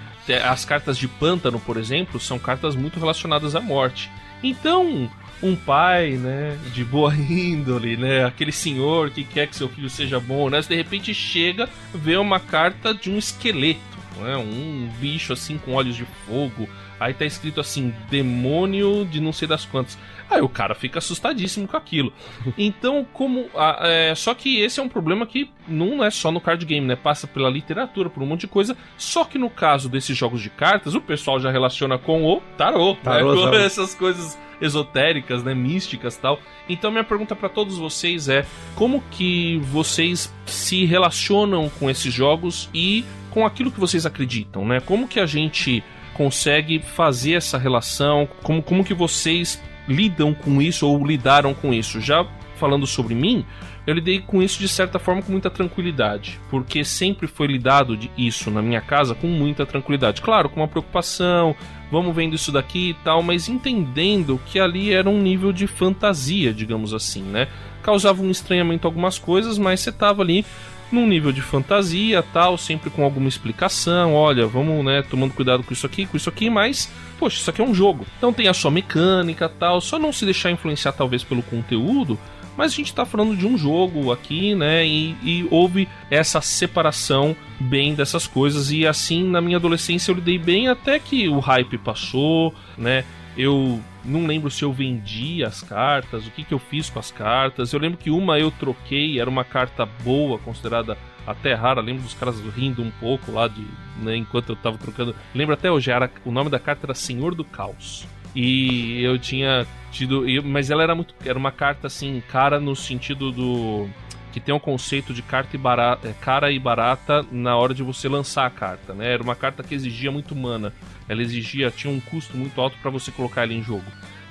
As 0.44 0.64
cartas 0.64 0.96
de 0.96 1.08
pântano, 1.08 1.58
por 1.58 1.76
exemplo, 1.76 2.20
são 2.20 2.38
cartas 2.38 2.76
muito 2.76 3.00
relacionadas 3.00 3.56
à 3.56 3.60
morte. 3.60 4.10
Então, 4.42 5.10
um 5.42 5.56
pai, 5.56 6.12
né, 6.12 6.56
de 6.72 6.84
boa 6.84 7.14
índole, 7.16 7.96
né, 7.96 8.24
aquele 8.24 8.52
senhor 8.52 9.10
que 9.10 9.24
quer 9.24 9.48
que 9.48 9.56
seu 9.56 9.68
filho 9.68 9.90
seja 9.90 10.20
bom, 10.20 10.48
né, 10.48 10.60
de 10.60 10.74
repente 10.74 11.12
chega, 11.12 11.68
vê 11.92 12.16
uma 12.16 12.38
carta 12.38 12.94
de 12.94 13.10
um 13.10 13.18
esqueleto, 13.18 13.80
né, 14.20 14.36
um 14.36 14.88
bicho 15.00 15.32
assim 15.32 15.58
com 15.58 15.72
olhos 15.74 15.96
de 15.96 16.06
fogo, 16.26 16.68
aí 17.00 17.12
tá 17.12 17.24
escrito 17.24 17.60
assim, 17.60 17.92
demônio 18.08 19.04
de 19.04 19.20
não 19.20 19.32
sei 19.32 19.48
das 19.48 19.64
quantas. 19.64 19.98
Aí 20.32 20.40
o 20.42 20.48
cara 20.48 20.74
fica 20.74 20.98
assustadíssimo 20.98 21.66
com 21.68 21.76
aquilo. 21.76 22.12
Então, 22.56 23.06
como. 23.12 23.46
a- 23.54 23.78
é, 23.82 24.14
só 24.14 24.34
que 24.34 24.60
esse 24.60 24.80
é 24.80 24.82
um 24.82 24.88
problema 24.88 25.26
que 25.26 25.50
não 25.68 26.02
é 26.02 26.10
só 26.10 26.30
no 26.30 26.40
card 26.40 26.64
game, 26.64 26.86
né? 26.86 26.96
Passa 26.96 27.26
pela 27.26 27.48
literatura, 27.50 28.08
por 28.10 28.22
um 28.22 28.26
monte 28.26 28.42
de 28.42 28.46
coisa. 28.48 28.76
Só 28.96 29.24
que 29.24 29.38
no 29.38 29.50
caso 29.50 29.88
desses 29.88 30.16
jogos 30.16 30.40
de 30.40 30.50
cartas, 30.50 30.94
o 30.94 31.00
pessoal 31.00 31.38
já 31.40 31.50
relaciona 31.50 31.98
com 31.98 32.24
o 32.24 32.40
tarô, 32.56 32.94
né? 32.94 32.98
Com 33.34 33.40
essas 33.58 33.94
coisas 33.94 34.38
esotéricas, 34.60 35.42
né? 35.42 35.54
Místicas 35.54 36.16
tal. 36.16 36.38
Então, 36.68 36.90
minha 36.90 37.04
pergunta 37.04 37.34
pra 37.36 37.48
todos 37.48 37.76
vocês 37.78 38.28
é: 38.28 38.46
como 38.74 39.02
que 39.10 39.58
vocês 39.70 40.32
se 40.46 40.84
relacionam 40.84 41.68
com 41.78 41.90
esses 41.90 42.12
jogos 42.12 42.70
e 42.72 43.04
com 43.30 43.44
aquilo 43.46 43.70
que 43.72 43.80
vocês 43.80 44.04
acreditam, 44.06 44.64
né? 44.66 44.80
Como 44.80 45.08
que 45.08 45.18
a 45.20 45.26
gente 45.26 45.82
consegue 46.14 46.78
fazer 46.80 47.32
essa 47.34 47.58
relação? 47.58 48.28
Como, 48.42 48.62
como 48.62 48.84
que 48.84 48.94
vocês 48.94 49.60
lidam 49.88 50.34
com 50.34 50.60
isso 50.60 50.86
ou 50.86 51.04
lidaram 51.06 51.54
com 51.54 51.72
isso? 51.72 52.00
Já 52.00 52.26
falando 52.56 52.86
sobre 52.86 53.14
mim, 53.14 53.44
eu 53.86 53.94
lidei 53.94 54.20
com 54.20 54.40
isso 54.40 54.60
de 54.60 54.68
certa 54.68 54.98
forma 54.98 55.22
com 55.22 55.32
muita 55.32 55.50
tranquilidade, 55.50 56.38
porque 56.48 56.84
sempre 56.84 57.26
foi 57.26 57.48
lidado 57.48 57.96
de 57.96 58.10
isso 58.16 58.50
na 58.50 58.62
minha 58.62 58.80
casa 58.80 59.14
com 59.14 59.26
muita 59.26 59.66
tranquilidade. 59.66 60.22
Claro, 60.22 60.48
com 60.48 60.60
uma 60.60 60.68
preocupação, 60.68 61.56
vamos 61.90 62.14
vendo 62.14 62.36
isso 62.36 62.52
daqui 62.52 62.90
e 62.90 62.94
tal, 62.94 63.22
mas 63.22 63.48
entendendo 63.48 64.40
que 64.46 64.60
ali 64.60 64.92
era 64.92 65.10
um 65.10 65.20
nível 65.20 65.52
de 65.52 65.66
fantasia, 65.66 66.54
digamos 66.54 66.94
assim, 66.94 67.22
né? 67.22 67.48
Causava 67.82 68.22
um 68.22 68.30
estranhamento 68.30 68.86
algumas 68.86 69.18
coisas, 69.18 69.58
mas 69.58 69.80
você 69.80 69.90
tava 69.90 70.22
ali 70.22 70.46
num 70.92 71.06
nível 71.06 71.32
de 71.32 71.40
fantasia, 71.40 72.22
tal, 72.22 72.56
sempre 72.56 72.90
com 72.90 73.02
alguma 73.02 73.28
explicação, 73.28 74.14
olha, 74.14 74.46
vamos, 74.46 74.84
né, 74.84 75.02
tomando 75.02 75.34
cuidado 75.34 75.62
com 75.62 75.72
isso 75.72 75.86
aqui, 75.86 76.06
com 76.06 76.16
isso 76.16 76.28
aqui, 76.28 76.50
mas 76.50 76.92
poxa, 77.18 77.38
isso 77.38 77.50
aqui 77.50 77.60
é 77.60 77.64
um 77.64 77.74
jogo. 77.74 78.06
Então 78.18 78.32
tem 78.32 78.48
a 78.48 78.54
sua 78.54 78.70
mecânica, 78.70 79.48
tal, 79.48 79.80
só 79.80 79.98
não 79.98 80.12
se 80.12 80.24
deixar 80.24 80.50
influenciar 80.50 80.92
talvez 80.92 81.24
pelo 81.24 81.42
conteúdo, 81.42 82.18
mas 82.56 82.72
a 82.72 82.74
gente 82.74 82.94
tá 82.94 83.04
falando 83.04 83.36
de 83.36 83.46
um 83.46 83.56
jogo 83.56 84.12
aqui, 84.12 84.54
né? 84.54 84.86
E, 84.86 85.16
e 85.22 85.48
houve 85.50 85.88
essa 86.10 86.40
separação 86.40 87.34
bem 87.58 87.94
dessas 87.94 88.26
coisas. 88.26 88.70
E 88.70 88.86
assim, 88.86 89.24
na 89.24 89.40
minha 89.40 89.56
adolescência, 89.56 90.10
eu 90.10 90.16
lidei 90.16 90.38
bem 90.38 90.68
até 90.68 90.98
que 90.98 91.28
o 91.28 91.38
hype 91.38 91.78
passou, 91.78 92.54
né? 92.76 93.04
Eu 93.36 93.80
não 94.04 94.26
lembro 94.26 94.50
se 94.50 94.62
eu 94.62 94.72
vendi 94.72 95.42
as 95.42 95.62
cartas, 95.62 96.26
o 96.26 96.30
que, 96.30 96.44
que 96.44 96.52
eu 96.52 96.58
fiz 96.58 96.90
com 96.90 96.98
as 96.98 97.10
cartas. 97.10 97.72
Eu 97.72 97.80
lembro 97.80 97.98
que 97.98 98.10
uma 98.10 98.38
eu 98.38 98.50
troquei, 98.50 99.18
era 99.18 99.30
uma 99.30 99.44
carta 99.44 99.86
boa, 99.86 100.38
considerada 100.38 100.98
até 101.26 101.54
rara. 101.54 101.80
Lembro 101.80 102.02
dos 102.02 102.14
caras 102.14 102.38
rindo 102.54 102.82
um 102.82 102.90
pouco 102.90 103.32
lá 103.32 103.48
de, 103.48 103.66
né, 104.02 104.16
enquanto 104.16 104.50
eu 104.50 104.56
tava 104.56 104.76
trocando. 104.76 105.14
Lembro 105.34 105.54
até 105.54 105.70
hoje, 105.70 105.90
era, 105.90 106.10
o 106.24 106.30
nome 106.30 106.50
da 106.50 106.58
carta 106.58 106.86
era 106.86 106.94
Senhor 106.94 107.34
do 107.34 107.44
Caos. 107.44 108.06
E 108.34 109.02
eu 109.02 109.18
tinha 109.18 109.66
tido. 109.90 110.24
Mas 110.44 110.70
ela 110.70 110.82
era 110.82 110.94
muito. 110.94 111.14
Era 111.24 111.38
uma 111.38 111.52
carta 111.52 111.86
assim, 111.86 112.22
cara, 112.28 112.58
no 112.58 112.74
sentido 112.74 113.30
do. 113.30 113.88
Que 114.32 114.40
tem 114.40 114.54
um 114.54 114.58
conceito 114.58 115.12
de 115.12 115.20
carta 115.20 115.54
e 115.54 115.58
barata, 115.58 116.08
é, 116.08 116.14
cara 116.14 116.50
e 116.50 116.58
barata 116.58 117.22
na 117.30 117.54
hora 117.54 117.74
de 117.74 117.82
você 117.82 118.08
lançar 118.08 118.46
a 118.46 118.50
carta, 118.50 118.94
né? 118.94 119.12
Era 119.12 119.22
uma 119.22 119.36
carta 119.36 119.62
que 119.62 119.74
exigia 119.74 120.10
muito 120.10 120.34
mana. 120.34 120.72
Ela 121.08 121.22
exigia, 121.22 121.70
tinha 121.70 121.92
um 121.92 122.00
custo 122.00 122.36
muito 122.36 122.60
alto 122.60 122.76
para 122.80 122.90
você 122.90 123.10
colocar 123.10 123.42
ela 123.42 123.52
em 123.52 123.62
jogo. 123.62 123.84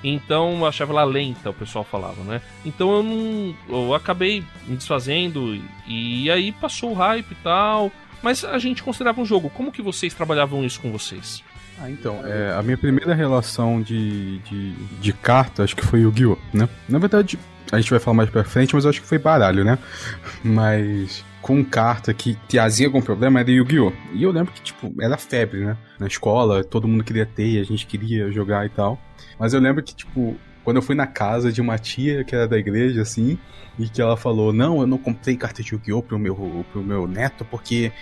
Então 0.04 0.58
eu 0.58 0.66
achava 0.66 0.92
ela 0.92 1.04
lenta, 1.04 1.50
o 1.50 1.54
pessoal 1.54 1.84
falava, 1.84 2.22
né? 2.24 2.40
Então 2.64 2.92
eu 2.96 3.02
não. 3.02 3.54
Eu 3.68 3.94
acabei 3.94 4.44
me 4.66 4.76
desfazendo 4.76 5.56
e, 5.86 6.30
aí 6.30 6.52
passou 6.52 6.90
o 6.90 6.94
hype 6.94 7.30
e 7.30 7.36
tal. 7.36 7.92
Mas 8.22 8.44
a 8.44 8.58
gente 8.58 8.82
considerava 8.82 9.20
um 9.20 9.24
jogo. 9.24 9.50
Como 9.50 9.72
que 9.72 9.82
vocês 9.82 10.14
trabalhavam 10.14 10.64
isso 10.64 10.80
com 10.80 10.92
vocês? 10.92 11.42
Ah, 11.80 11.90
então, 11.90 12.24
é, 12.24 12.52
a 12.52 12.62
minha 12.62 12.78
primeira 12.78 13.14
relação 13.14 13.82
de, 13.82 14.38
de, 14.38 14.72
de 14.72 15.12
carta, 15.12 15.64
acho 15.64 15.74
que 15.74 15.84
foi 15.84 16.00
o 16.00 16.02
Yu-Gi-Oh, 16.04 16.38
né? 16.52 16.68
Na 16.88 16.98
verdade, 17.00 17.36
a 17.72 17.80
gente 17.80 17.90
vai 17.90 17.98
falar 17.98 18.18
mais 18.18 18.30
pra 18.30 18.44
frente, 18.44 18.74
mas 18.74 18.84
eu 18.84 18.90
acho 18.90 19.00
que 19.00 19.06
foi 19.06 19.18
baralho, 19.18 19.64
né? 19.64 19.78
Mas 20.44 21.24
com 21.42 21.62
carta 21.64 22.14
que 22.14 22.38
tiazinha 22.48 22.88
com 22.88 23.02
problema 23.02 23.40
era 23.40 23.50
Yu-Gi-Oh! 23.50 23.92
E 24.14 24.22
eu 24.22 24.30
lembro 24.30 24.52
que, 24.52 24.62
tipo, 24.62 24.94
era 25.00 25.18
febre, 25.18 25.66
né? 25.66 25.76
Na 25.98 26.06
escola, 26.06 26.62
todo 26.62 26.88
mundo 26.88 27.04
queria 27.04 27.26
ter, 27.26 27.60
a 27.60 27.64
gente 27.64 27.84
queria 27.84 28.30
jogar 28.30 28.64
e 28.64 28.68
tal. 28.70 28.98
Mas 29.38 29.52
eu 29.52 29.60
lembro 29.60 29.82
que, 29.82 29.94
tipo, 29.94 30.36
quando 30.64 30.76
eu 30.76 30.82
fui 30.82 30.94
na 30.94 31.06
casa 31.06 31.52
de 31.52 31.60
uma 31.60 31.76
tia 31.76 32.24
que 32.24 32.34
era 32.34 32.46
da 32.46 32.56
igreja, 32.56 33.02
assim, 33.02 33.36
e 33.78 33.88
que 33.88 34.00
ela 34.00 34.16
falou: 34.16 34.52
Não, 34.52 34.80
eu 34.80 34.86
não 34.86 34.96
comprei 34.96 35.36
carta 35.36 35.62
de 35.62 35.74
Yu-Gi-Oh! 35.74 36.02
pro 36.02 36.18
meu, 36.18 36.64
pro 36.72 36.82
meu 36.82 37.06
neto 37.06 37.44
porque 37.44 37.92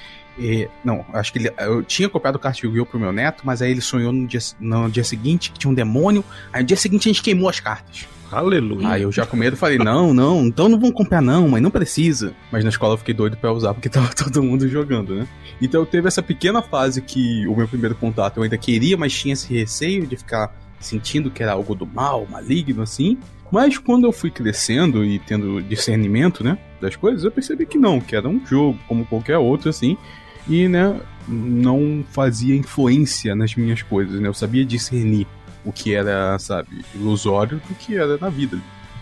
não, 0.84 1.04
acho 1.12 1.32
que 1.32 1.38
ele, 1.38 1.52
eu 1.58 1.82
tinha 1.82 2.08
copiado 2.08 2.36
o 2.36 2.38
kart 2.38 2.58
Yu-Gi-Oh! 2.62 2.86
pro 2.86 2.98
meu 2.98 3.12
neto, 3.12 3.42
mas 3.44 3.60
aí 3.60 3.70
ele 3.70 3.80
sonhou 3.80 4.12
no 4.12 4.26
dia, 4.26 4.40
no 4.58 4.90
dia 4.90 5.04
seguinte 5.04 5.50
que 5.50 5.58
tinha 5.58 5.70
um 5.70 5.74
demônio. 5.74 6.24
Aí 6.52 6.62
no 6.62 6.66
dia 6.66 6.76
seguinte 6.76 7.08
a 7.08 7.12
gente 7.12 7.22
queimou 7.22 7.48
as 7.48 7.60
cartas. 7.60 8.06
Aleluia. 8.30 8.88
Aí 8.88 9.02
eu 9.02 9.10
já 9.10 9.26
com 9.26 9.36
medo 9.36 9.56
falei, 9.56 9.78
não, 9.78 10.14
não, 10.14 10.46
então 10.46 10.68
não 10.68 10.78
vamos 10.78 10.94
comprar 10.94 11.20
não, 11.20 11.48
mas 11.48 11.62
não 11.62 11.70
precisa. 11.70 12.32
Mas 12.50 12.62
na 12.62 12.70
escola 12.70 12.94
eu 12.94 12.98
fiquei 12.98 13.14
doido 13.14 13.36
pra 13.36 13.52
usar 13.52 13.74
porque 13.74 13.88
tava 13.90 14.14
todo 14.14 14.42
mundo 14.42 14.68
jogando, 14.68 15.14
né? 15.14 15.28
Então 15.60 15.84
teve 15.84 16.08
essa 16.08 16.22
pequena 16.22 16.62
fase 16.62 17.02
que 17.02 17.46
o 17.46 17.56
meu 17.56 17.66
primeiro 17.66 17.94
contato 17.94 18.36
eu 18.36 18.42
ainda 18.42 18.56
queria, 18.56 18.96
mas 18.96 19.12
tinha 19.12 19.32
esse 19.32 19.52
receio 19.52 20.06
de 20.06 20.16
ficar 20.16 20.54
sentindo 20.78 21.30
que 21.30 21.42
era 21.42 21.52
algo 21.52 21.74
do 21.74 21.86
mal, 21.86 22.26
maligno 22.30 22.82
assim. 22.82 23.18
Mas 23.50 23.76
quando 23.78 24.04
eu 24.04 24.12
fui 24.12 24.30
crescendo 24.30 25.04
e 25.04 25.18
tendo 25.18 25.60
discernimento, 25.60 26.44
né, 26.44 26.56
das 26.80 26.94
coisas, 26.94 27.24
eu 27.24 27.32
percebi 27.32 27.66
que 27.66 27.76
não, 27.76 28.00
que 28.00 28.14
era 28.14 28.28
um 28.28 28.44
jogo 28.46 28.78
como 28.86 29.04
qualquer 29.04 29.38
outro 29.38 29.68
assim. 29.68 29.96
E, 30.48 30.68
né, 30.68 30.98
não 31.28 32.04
fazia 32.10 32.56
influência 32.56 33.34
nas 33.34 33.54
minhas 33.54 33.82
coisas, 33.82 34.20
né? 34.20 34.28
Eu 34.28 34.34
sabia 34.34 34.64
discernir 34.64 35.26
o 35.64 35.72
que 35.72 35.94
era, 35.94 36.38
sabe, 36.38 36.84
ilusório 36.94 37.60
do 37.68 37.74
que 37.74 37.96
era 37.96 38.16
na 38.18 38.28
vida. 38.28 38.58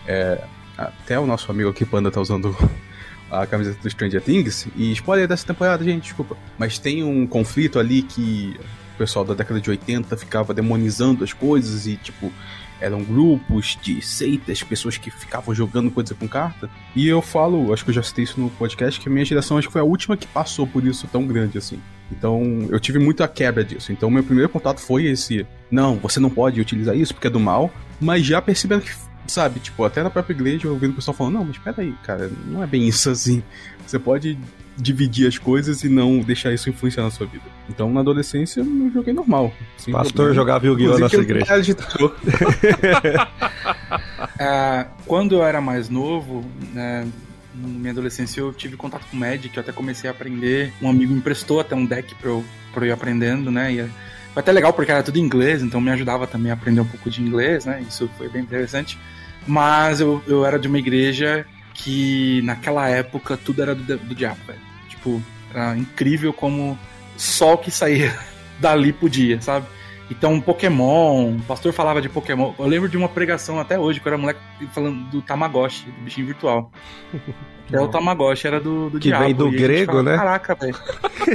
É, 0.07 0.43
até 0.77 1.19
o 1.19 1.25
nosso 1.25 1.51
amigo 1.51 1.69
aqui, 1.69 1.85
Panda, 1.85 2.11
tá 2.11 2.21
usando 2.21 2.55
a 3.29 3.45
camiseta 3.45 3.79
do 3.81 3.89
Stranger 3.89 4.21
Things. 4.21 4.67
E 4.75 4.91
spoiler 4.93 5.27
dessa 5.27 5.45
temporada, 5.45 5.83
gente, 5.83 6.03
desculpa. 6.03 6.37
Mas 6.57 6.77
tem 6.79 7.03
um 7.03 7.27
conflito 7.27 7.79
ali 7.79 8.01
que 8.01 8.59
o 8.95 8.97
pessoal 8.97 9.23
da 9.23 9.33
década 9.33 9.59
de 9.59 9.69
80 9.69 10.17
ficava 10.17 10.53
demonizando 10.53 11.23
as 11.23 11.33
coisas 11.33 11.85
e, 11.87 11.95
tipo, 11.95 12.31
eram 12.79 13.03
grupos 13.03 13.77
de 13.81 14.01
seitas, 14.01 14.63
pessoas 14.63 14.97
que 14.97 15.11
ficavam 15.11 15.53
jogando 15.53 15.91
coisa 15.91 16.15
com 16.15 16.27
carta. 16.27 16.69
E 16.95 17.07
eu 17.07 17.21
falo, 17.21 17.73
acho 17.73 17.83
que 17.83 17.91
eu 17.91 17.95
já 17.95 18.03
citei 18.03 18.23
isso 18.23 18.39
no 18.39 18.49
podcast, 18.49 18.99
que 18.99 19.09
a 19.09 19.11
minha 19.11 19.25
geração 19.25 19.57
acho 19.57 19.67
que 19.67 19.73
foi 19.73 19.81
a 19.81 19.85
última 19.85 20.15
que 20.15 20.27
passou 20.27 20.65
por 20.65 20.85
isso 20.85 21.07
tão 21.11 21.25
grande 21.27 21.57
assim. 21.57 21.79
Então, 22.11 22.67
eu 22.69 22.79
tive 22.79 22.99
muito 22.99 23.23
a 23.23 23.27
quebra 23.27 23.63
disso. 23.63 23.91
Então, 23.91 24.09
meu 24.09 24.23
primeiro 24.23 24.49
contato 24.49 24.79
foi 24.79 25.05
esse: 25.05 25.45
não, 25.69 25.95
você 25.97 26.19
não 26.19 26.29
pode 26.29 26.59
utilizar 26.59 26.95
isso 26.95 27.13
porque 27.13 27.27
é 27.27 27.29
do 27.29 27.39
mal, 27.39 27.71
mas 27.99 28.25
já 28.25 28.41
percebendo 28.41 28.81
que, 28.81 28.91
sabe, 29.27 29.59
tipo, 29.59 29.83
até 29.83 30.01
na 30.01 30.09
própria 30.09 30.33
igreja 30.33 30.67
eu 30.67 30.71
ouvindo 30.71 30.91
o 30.91 30.95
pessoal 30.95 31.15
falando: 31.15 31.35
não, 31.35 31.45
mas 31.45 31.57
peraí, 31.57 31.93
cara, 32.03 32.31
não 32.47 32.63
é 32.63 32.67
bem 32.67 32.87
isso 32.87 33.09
assim. 33.09 33.43
Você 33.85 33.99
pode 33.99 34.37
dividir 34.79 35.27
as 35.27 35.37
coisas 35.37 35.83
e 35.83 35.89
não 35.89 36.19
deixar 36.19 36.53
isso 36.53 36.69
influenciar 36.69 37.03
na 37.03 37.11
sua 37.11 37.27
vida. 37.27 37.43
Então, 37.69 37.91
na 37.91 37.99
adolescência, 37.99 38.61
eu 38.61 38.91
joguei 38.91 39.13
normal. 39.13 39.53
Pastor 39.91 40.33
jogava 40.33 40.65
Yu-Gi-Oh! 40.65 40.93
na 40.93 40.99
nossa 40.99 41.17
igreja. 41.17 41.45
é, 44.39 44.85
quando 45.05 45.35
eu 45.35 45.43
era 45.43 45.59
mais 45.59 45.89
novo, 45.89 46.45
né, 46.73 47.05
na 47.61 47.67
minha 47.67 47.91
adolescência 47.91 48.39
eu 48.39 48.53
tive 48.53 48.77
contato 48.77 49.05
com 49.09 49.17
Magic, 49.17 49.55
eu 49.55 49.61
até 49.61 49.71
comecei 49.71 50.09
a 50.09 50.13
aprender. 50.13 50.73
Um 50.81 50.89
amigo 50.89 51.11
me 51.11 51.19
emprestou 51.19 51.59
até 51.59 51.75
um 51.75 51.85
deck 51.85 52.15
pra 52.15 52.29
eu, 52.29 52.45
pra 52.73 52.85
eu 52.85 52.89
ir 52.89 52.91
aprendendo, 52.91 53.51
né? 53.51 53.73
E 53.73 53.89
foi 54.33 54.41
até 54.41 54.51
legal 54.51 54.73
porque 54.73 54.91
era 54.91 55.03
tudo 55.03 55.17
em 55.17 55.21
inglês, 55.21 55.61
então 55.61 55.81
me 55.81 55.91
ajudava 55.91 56.25
também 56.27 56.51
a 56.51 56.53
aprender 56.53 56.81
um 56.81 56.85
pouco 56.85 57.09
de 57.09 57.21
inglês, 57.21 57.65
né? 57.65 57.83
Isso 57.87 58.09
foi 58.17 58.29
bem 58.29 58.41
interessante. 58.41 58.97
Mas 59.47 59.99
eu, 59.99 60.21
eu 60.27 60.45
era 60.45 60.59
de 60.59 60.67
uma 60.67 60.77
igreja 60.77 61.45
que 61.73 62.41
naquela 62.43 62.87
época 62.87 63.37
tudo 63.37 63.61
era 63.61 63.73
do, 63.73 63.97
do 63.97 64.15
diabo, 64.15 64.39
velho. 64.45 64.59
Tipo, 64.87 65.21
era 65.53 65.77
incrível 65.77 66.31
como 66.31 66.77
só 67.17 67.53
o 67.53 67.57
que 67.57 67.71
saía 67.71 68.17
dali 68.59 68.93
podia, 68.93 69.41
sabe? 69.41 69.65
Então, 70.09 70.41
Pokémon, 70.41 71.35
o 71.35 71.41
pastor 71.43 71.71
falava 71.71 72.01
de 72.01 72.09
Pokémon. 72.09 72.53
Eu 72.57 72.65
lembro 72.65 72.89
de 72.89 72.97
uma 72.97 73.07
pregação 73.07 73.59
até 73.59 73.77
hoje, 73.77 73.99
que 73.99 74.07
eu 74.07 74.11
era 74.11 74.17
moleque 74.17 74.39
falando 74.73 75.09
do 75.09 75.21
Tamagotchi, 75.21 75.85
do 75.85 76.01
bichinho 76.01 76.27
virtual. 76.27 76.71
É 77.71 77.79
o 77.79 77.87
Tamagotchi, 77.87 78.47
era 78.47 78.59
do, 78.59 78.89
do 78.89 78.99
que 78.99 79.09
diabo. 79.09 79.25
vem 79.25 79.35
do 79.35 79.51
grego, 79.51 79.91
fala, 79.91 80.03
né? 80.03 80.17
Caraca, 80.17 80.55
velho. 80.55 80.75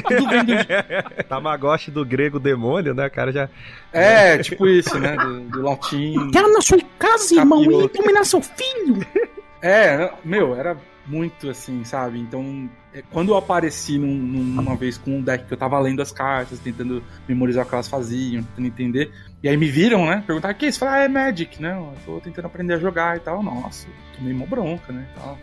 Tudo 0.02 0.28
vem 0.28 0.44
do... 0.44 0.54
Tamagotchi 1.28 1.92
do 1.92 2.04
grego 2.04 2.40
demônio, 2.40 2.92
né? 2.92 3.06
O 3.06 3.10
cara 3.12 3.30
já. 3.30 3.48
É, 3.92 4.36
tipo 4.38 4.66
isso, 4.66 4.98
né? 4.98 5.16
Do, 5.16 5.40
do 5.42 5.62
latim. 5.62 6.32
Quero 6.32 6.52
na 6.52 6.60
sua 6.60 6.78
casa, 6.98 7.36
irmão, 7.36 7.62
e 7.62 7.88
dominar 7.88 8.24
seu 8.24 8.42
filho. 8.42 9.06
É, 9.62 10.10
meu, 10.24 10.56
era 10.56 10.76
muito 11.06 11.48
assim, 11.48 11.84
sabe? 11.84 12.18
Então, 12.18 12.68
quando 13.10 13.30
eu 13.30 13.36
apareci 13.36 13.98
num, 13.98 14.14
numa 14.14 14.76
vez 14.76 14.96
com 14.96 15.18
um 15.18 15.22
deck 15.22 15.46
que 15.46 15.52
eu 15.52 15.58
tava 15.58 15.78
lendo 15.80 16.00
as 16.00 16.12
cartas, 16.12 16.58
tentando 16.58 17.02
memorizar 17.28 17.64
o 17.64 17.68
que 17.68 17.74
elas 17.74 17.88
faziam, 17.88 18.42
tentando 18.42 18.66
entender, 18.66 19.12
e 19.42 19.48
aí 19.48 19.56
me 19.56 19.68
viram, 19.68 20.06
né? 20.06 20.22
Perguntaram 20.26 20.54
o 20.54 20.58
que 20.58 20.66
é 20.66 20.68
isso? 20.68 20.78
Falaram, 20.78 21.00
ah, 21.00 21.04
é 21.04 21.08
Magic, 21.08 21.60
né? 21.60 21.76
Eu 21.76 21.94
tô 22.04 22.20
tentando 22.20 22.46
aprender 22.46 22.74
a 22.74 22.78
jogar 22.78 23.16
e 23.16 23.20
tal. 23.20 23.42
Nossa, 23.42 23.86
tomei 24.16 24.32
uma 24.32 24.46
bronca, 24.46 24.92
né? 24.92 25.06
Tal. 25.14 25.38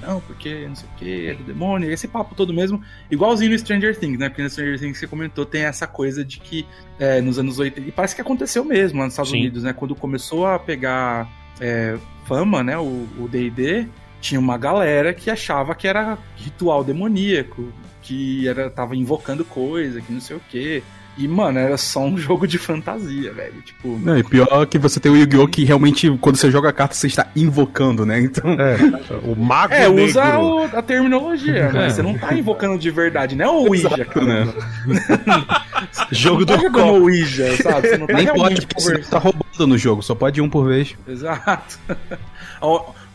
Não, 0.00 0.20
porque 0.20 0.66
não 0.68 0.74
sei 0.74 0.88
o 0.88 0.98
que, 0.98 1.26
é 1.28 1.34
do 1.34 1.44
demônio, 1.44 1.90
esse 1.90 2.06
papo 2.06 2.34
todo 2.34 2.52
mesmo, 2.52 2.82
igualzinho 3.10 3.50
no 3.50 3.58
Stranger 3.58 3.98
Things, 3.98 4.18
né? 4.18 4.28
Porque 4.28 4.42
no 4.42 4.50
Stranger 4.50 4.78
Things 4.78 4.92
que 4.92 4.98
você 4.98 5.06
comentou, 5.06 5.46
tem 5.46 5.62
essa 5.62 5.86
coisa 5.86 6.24
de 6.24 6.38
que 6.38 6.66
é, 6.98 7.20
nos 7.20 7.38
anos 7.38 7.58
80, 7.58 7.88
e 7.88 7.92
parece 7.92 8.14
que 8.14 8.20
aconteceu 8.20 8.64
mesmo 8.64 8.98
lá 8.98 9.04
nos 9.04 9.14
Estados 9.14 9.30
Sim. 9.30 9.38
Unidos, 9.38 9.62
né? 9.62 9.72
Quando 9.72 9.94
começou 9.94 10.46
a 10.46 10.58
pegar 10.58 11.28
é, 11.60 11.96
fama, 12.26 12.62
né? 12.62 12.76
O 12.76 13.28
DD, 13.30 13.88
tinha 14.20 14.40
uma 14.40 14.56
galera 14.58 15.12
que 15.14 15.30
achava 15.30 15.74
que 15.74 15.86
era 15.86 16.18
ritual 16.36 16.82
demoníaco, 16.84 17.72
que 18.02 18.46
era 18.48 18.70
tava 18.70 18.94
invocando 18.96 19.44
coisa, 19.44 20.00
que 20.00 20.12
não 20.12 20.20
sei 20.20 20.36
o 20.36 20.40
quê. 20.50 20.82
E, 21.18 21.26
mano, 21.26 21.58
era 21.58 21.78
só 21.78 22.00
um 22.00 22.16
jogo 22.18 22.46
de 22.46 22.58
fantasia, 22.58 23.32
velho. 23.32 23.62
Tipo. 23.62 23.98
Não, 23.98 24.18
e 24.18 24.22
pior 24.22 24.66
que 24.66 24.78
você 24.78 25.00
tem 25.00 25.10
o 25.10 25.16
Yu-Gi-Oh! 25.16 25.48
que 25.48 25.64
realmente, 25.64 26.10
quando 26.20 26.36
você 26.36 26.50
joga 26.50 26.68
a 26.68 26.72
carta, 26.74 26.94
você 26.94 27.06
está 27.06 27.26
invocando, 27.34 28.04
né? 28.04 28.20
Então. 28.20 28.50
É, 28.52 28.76
o 29.24 29.34
mago 29.34 29.72
É, 29.72 29.88
negro. 29.88 30.04
usa 30.04 30.38
o, 30.38 30.64
a 30.64 30.82
terminologia, 30.82 31.56
é. 31.56 31.72
mas 31.72 31.94
você 31.94 32.02
não 32.02 32.18
tá 32.18 32.34
invocando 32.34 32.78
de 32.78 32.90
verdade, 32.90 33.34
né? 33.34 33.48
O 33.48 33.66
Ouija, 33.68 33.86
Exato, 33.88 34.04
cara. 34.10 34.44
Né? 34.44 34.54
jogo 36.12 36.44
do 36.44 36.54
tá 36.54 36.60
jogando 36.60 37.02
Ouija, 37.02 37.56
sabe? 37.62 37.88
Você 37.88 37.96
não 37.96 38.06
tá 38.06 38.12
Nem 38.12 38.26
pode, 38.26 38.66
porque 38.66 38.82
você 38.82 38.98
tá 38.98 39.18
roubando 39.18 39.66
no 39.66 39.78
jogo, 39.78 40.02
só 40.02 40.14
pode 40.14 40.38
ir 40.38 40.42
um 40.42 40.50
por 40.50 40.68
vez. 40.68 40.94
Exato. 41.08 41.78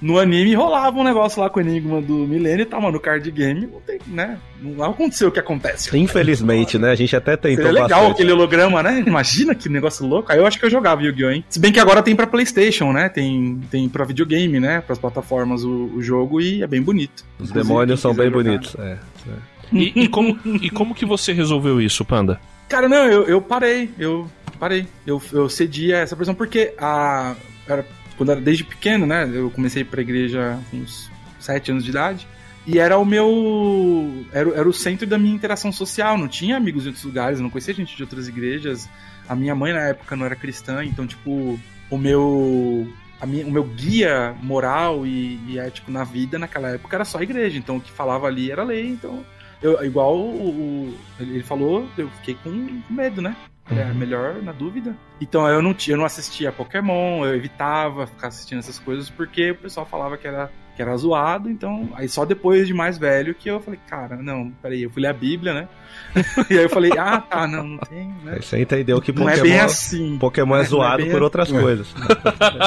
no 0.02 0.18
anime 0.18 0.56
rolava 0.56 0.98
um 0.98 1.04
negócio 1.04 1.40
lá 1.40 1.50
com 1.50 1.60
o 1.60 1.62
Enigma 1.62 2.02
do 2.02 2.16
Milênio 2.16 2.64
e 2.64 2.66
tá, 2.66 2.80
mano, 2.80 2.94
no 2.94 3.00
card 3.00 3.30
game 3.30 3.68
não 3.68 3.80
tem, 3.82 4.00
né? 4.08 4.40
Não 4.60 4.84
aconteceu 4.84 5.28
o 5.28 5.32
que 5.32 5.40
acontece. 5.40 5.96
Infelizmente, 5.98 6.78
né? 6.80 6.90
A 6.92 6.96
gente 6.96 7.16
até 7.16 7.38
tentou 7.38 7.66
Seria 7.66 7.72
legal 7.84 7.90
bastante. 7.90 8.12
aquele 8.14 8.32
holograma, 8.32 8.82
né? 8.82 9.04
Imagina 9.06 9.54
que 9.54 9.70
negócio 9.70 10.06
louco. 10.06 10.32
Aí 10.32 10.40
eu 10.40 10.48
acho 10.48 10.60
que 10.60 10.66
eu 10.66 10.70
jogava 10.70 11.04
Yu-Gi-Oh! 11.04 11.30
hein? 11.30 11.46
Se 11.50 11.60
bem 11.60 11.72
que 11.72 11.80
agora 11.80 12.02
tem 12.02 12.16
pra 12.16 12.26
Playstation, 12.26 12.92
né? 12.92 13.10
Tem, 13.10 13.62
tem 13.70 13.88
pra 13.88 14.04
videogame, 14.04 14.60
né? 14.60 14.82
Pras 14.82 14.98
plataformas 14.98 15.64
o, 15.64 15.92
o 15.96 16.02
jogo 16.02 16.42
e 16.42 16.64
é 16.64 16.68
bem 16.68 16.82
bonito. 16.82 17.24
Os 17.40 17.50
Inclusive, 17.50 17.68
demônios 17.68 18.00
são 18.00 18.14
bem 18.14 18.30
jogar. 18.30 18.44
bonitos, 18.44 18.76
é. 18.80 18.98
é. 19.28 19.52
E, 19.72 20.04
e, 20.04 20.08
como, 20.08 20.38
e 20.46 20.70
como 20.70 20.96
que 20.96 21.06
você 21.06 21.32
resolveu 21.32 21.80
isso, 21.80 22.04
Panda? 22.04 22.40
Cara, 22.68 22.90
não, 22.90 23.06
eu, 23.06 23.24
eu 23.26 23.42
parei, 23.42 23.90
eu 24.00 24.28
parei. 24.60 24.88
Eu, 25.06 25.22
eu 25.32 25.48
cedi 25.48 25.94
a 25.94 26.00
essa 26.00 26.16
pressão 26.16 26.34
porque 26.34 26.74
a, 26.78 27.36
era 27.68 27.86
quando 28.22 28.34
era 28.34 28.40
desde 28.40 28.64
pequeno, 28.64 29.08
né? 29.08 29.28
Eu 29.34 29.50
comecei 29.50 29.84
pra 29.84 30.00
igreja 30.00 30.60
com 30.70 30.78
uns 30.78 31.10
sete 31.40 31.72
anos 31.72 31.84
de 31.84 31.90
idade. 31.90 32.28
E 32.68 32.78
era 32.78 32.96
o 32.96 33.04
meu. 33.04 34.28
Era, 34.32 34.58
era 34.58 34.70
o 34.70 34.74
centro 34.74 35.08
da 35.08 35.18
minha 35.18 35.34
interação 35.34 35.72
social. 35.72 36.20
Não 36.20 36.28
tinha 36.28 36.56
amigos 36.56 36.84
de 36.84 36.90
outros 36.90 37.04
lugares, 37.04 37.40
não 37.40 37.50
conhecia 37.50 37.74
gente 37.74 37.98
de 37.98 38.04
outras 38.04 38.28
igrejas. 38.28 38.88
A 39.28 39.36
minha 39.36 39.56
mãe 39.56 39.74
na 39.74 39.88
época 39.88 40.16
não 40.16 40.24
era 40.24 40.36
cristã, 40.36 40.86
então, 40.86 41.08
tipo, 41.08 41.60
o 41.90 41.98
meu. 41.98 42.88
Minha, 43.26 43.48
o 43.48 43.52
meu 43.52 43.64
guia 43.64 44.36
moral 44.44 45.04
e, 45.04 45.40
e, 45.48 45.58
ético 45.58 45.90
na 45.92 46.04
vida 46.04 46.38
naquela 46.38 46.70
época 46.70 46.96
era 46.96 47.06
só 47.06 47.18
a 47.18 47.24
igreja. 47.24 47.58
Então 47.58 47.78
o 47.78 47.82
que 47.82 47.92
falava 47.92 48.28
ali 48.28 48.52
era 48.52 48.64
lei. 48.64 48.88
Então, 48.88 49.26
eu, 49.64 49.84
igual 49.84 50.16
o, 50.16 50.92
o, 50.92 50.98
ele 51.20 51.42
falou, 51.42 51.90
eu 51.98 52.08
fiquei 52.20 52.36
com 52.36 52.82
medo, 52.88 53.20
né? 53.20 53.36
É 53.78 53.86
uhum. 53.86 53.94
melhor 53.96 54.42
na 54.42 54.52
dúvida. 54.52 54.96
Então 55.20 55.48
eu 55.48 55.62
não, 55.62 55.76
eu 55.88 55.98
não 55.98 56.06
assistia 56.06 56.52
Pokémon, 56.52 57.26
eu 57.26 57.36
evitava 57.36 58.08
ficar 58.08 58.28
assistindo 58.28 58.60
essas 58.60 58.80
coisas 58.80 59.10
porque 59.10 59.52
o 59.52 59.56
pessoal 59.56 59.86
falava 59.86 60.18
que 60.18 60.28
era, 60.28 60.52
que 60.76 60.82
era 60.82 60.96
zoado. 60.98 61.50
Então, 61.50 61.90
aí 61.94 62.10
só 62.10 62.26
depois 62.26 62.68
de 62.68 62.74
mais 62.74 62.98
velho 62.98 63.36
que 63.36 63.50
eu 63.50 63.60
falei, 63.60 63.80
cara, 63.88 64.18
não, 64.18 64.52
peraí, 64.62 64.84
eu 64.84 64.90
fui 64.90 65.02
ler 65.02 65.10
a 65.10 65.14
Bíblia, 65.14 65.54
né? 65.54 65.68
e 66.50 66.58
aí 66.58 66.64
eu 66.64 66.70
falei, 66.70 66.92
ah, 66.98 67.22
tá, 67.22 67.48
não, 67.48 67.64
não 67.64 67.78
tem. 67.78 68.08
Né? 68.24 68.34
Aí 68.34 68.42
você 68.42 68.60
entendeu 68.60 69.00
que 69.00 69.14
Pokémon, 69.14 69.30
não 69.30 69.34
é 69.34 69.42
bem 69.42 69.60
assim. 69.60 70.18
Pokémon 70.18 70.56
é, 70.58 70.62
é 70.62 70.64
zoado 70.64 71.04
é 71.04 71.10
por 71.10 71.22
outras 71.22 71.50
assim. 71.50 71.62
coisas. 71.62 71.94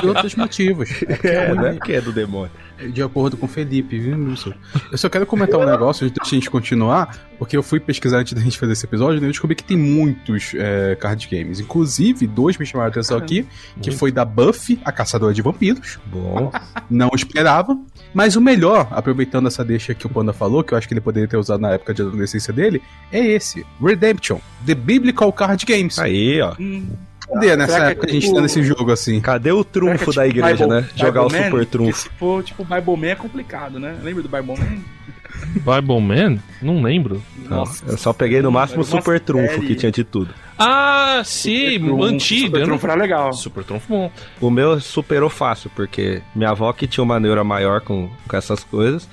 Por 0.01 0.09
outros 0.09 0.35
motivos. 0.37 0.91
É, 1.25 1.47
é, 1.47 1.55
não 1.55 1.67
é 1.67 1.73
porque 1.73 1.93
é 1.93 2.01
do 2.01 2.13
demônio. 2.13 2.51
De 2.93 3.03
acordo 3.03 3.37
com 3.37 3.47
o 3.47 3.49
Felipe, 3.49 3.99
viu, 3.99 4.17
Wilson? 4.17 4.53
Eu 4.91 4.99
só 4.99 5.09
quero 5.09 5.27
comentar 5.27 5.61
um 5.61 5.67
negócio 5.67 6.07
antes 6.07 6.17
da 6.19 6.25
gente 6.25 6.51
continuar, 6.51 7.19
porque 7.39 7.57
eu 7.57 7.63
fui 7.63 7.81
pesquisar 7.81 8.19
antes 8.19 8.33
da 8.33 8.41
gente 8.41 8.59
fazer 8.59 8.73
esse 8.73 8.85
episódio 8.85 9.21
né, 9.21 9.27
e 9.27 9.29
eu 9.29 9.33
descobri 9.33 9.55
que 9.55 9.65
tem 9.65 9.77
muitos 9.77 10.53
é, 10.55 10.97
card 10.97 11.29
games. 11.31 11.61
Inclusive, 11.61 12.27
dois 12.27 12.57
me 12.59 12.67
chamaram 12.67 12.89
a 12.89 12.91
atenção 12.91 13.17
aqui, 13.17 13.47
que 13.81 13.91
foi 13.91 14.13
da 14.13 14.25
Buffy, 14.25 14.81
a 14.85 14.93
Caçadora 14.93 15.33
de 15.33 15.43
Vampiros. 15.43 15.99
Bom. 16.07 16.53
Não 16.91 17.11
esperava. 17.15 17.79
Mas 18.13 18.37
o 18.37 18.41
melhor, 18.41 18.89
aproveitando 18.91 19.49
essa 19.49 19.65
deixa 19.65 19.95
que 19.95 20.07
o 20.07 20.11
Panda 20.11 20.33
falou, 20.33 20.63
que 20.63 20.75
eu 20.75 20.79
acho 20.79 20.87
que 20.87 20.95
ele 20.95 21.01
poderia 21.01 21.29
ter 21.29 21.37
usado 21.37 21.61
na 21.61 21.73
época 21.73 21.93
de 21.93 22.03
adolescência 22.03 22.53
dele, 22.53 22.83
é 23.11 23.21
esse: 23.21 23.67
Redemption, 23.83 24.39
The 24.65 24.75
Biblical 24.75 25.33
Card 25.33 25.65
Games. 25.67 25.99
Aí, 25.99 26.41
ó. 26.41 26.55
Hum. 26.59 26.87
Cadê 27.27 27.57
nessa 27.57 27.79
é 27.79 27.91
época 27.93 28.07
tipo, 28.07 28.19
a 28.19 28.21
gente 28.21 28.35
tá 28.35 28.41
nesse 28.41 28.63
jogo 28.63 28.93
assim? 28.93 29.21
Cadê 29.21 29.53
o 29.53 29.65
trunfo 29.65 29.95
é, 29.95 29.99
tipo, 29.99 30.15
da 30.15 30.27
igreja, 30.27 30.65
Bible, 30.65 30.67
né? 30.69 30.89
Jogar 30.95 31.25
o 31.25 31.31
super 31.31 31.67
trunfo. 31.67 32.11
For 32.19 32.43
tipo 32.43 32.65
Bible 32.65 32.97
Man 32.97 33.07
é 33.09 33.15
complicado, 33.15 33.79
né? 33.79 33.97
Lembra 34.03 34.23
do 34.23 34.29
Bible 34.29 34.59
Man? 34.59 34.79
Bible 35.55 36.01
Man? 36.01 36.39
Não 36.61 36.83
lembro. 36.83 37.23
Não, 37.49 37.65
eu 37.87 37.97
só 37.99 38.13
peguei 38.13 38.41
no 38.43 38.51
máximo 38.51 38.83
o 38.83 38.85
Super 38.85 39.21
Trunfo, 39.21 39.61
que 39.61 39.75
tinha 39.75 39.93
de 39.93 40.03
tudo. 40.03 40.35
Ah, 40.59 41.23
sim, 41.25 41.77
antiga. 42.03 42.47
Super 42.47 42.65
Trunfo 42.65 42.87
era 42.87 42.95
legal. 42.95 43.33
Super 43.33 43.65
Trunfo 43.65 43.87
bom. 43.89 44.11
O 44.41 44.51
meu 44.51 44.81
superou 44.81 45.29
fácil, 45.29 45.71
porque 45.75 46.23
minha 46.35 46.51
avó 46.51 46.73
que 46.73 46.87
tinha 46.87 47.05
uma 47.05 47.21
neura 47.21 47.45
maior 47.45 47.81
com, 47.81 48.09
com 48.29 48.37
essas 48.37 48.65
coisas, 48.65 49.09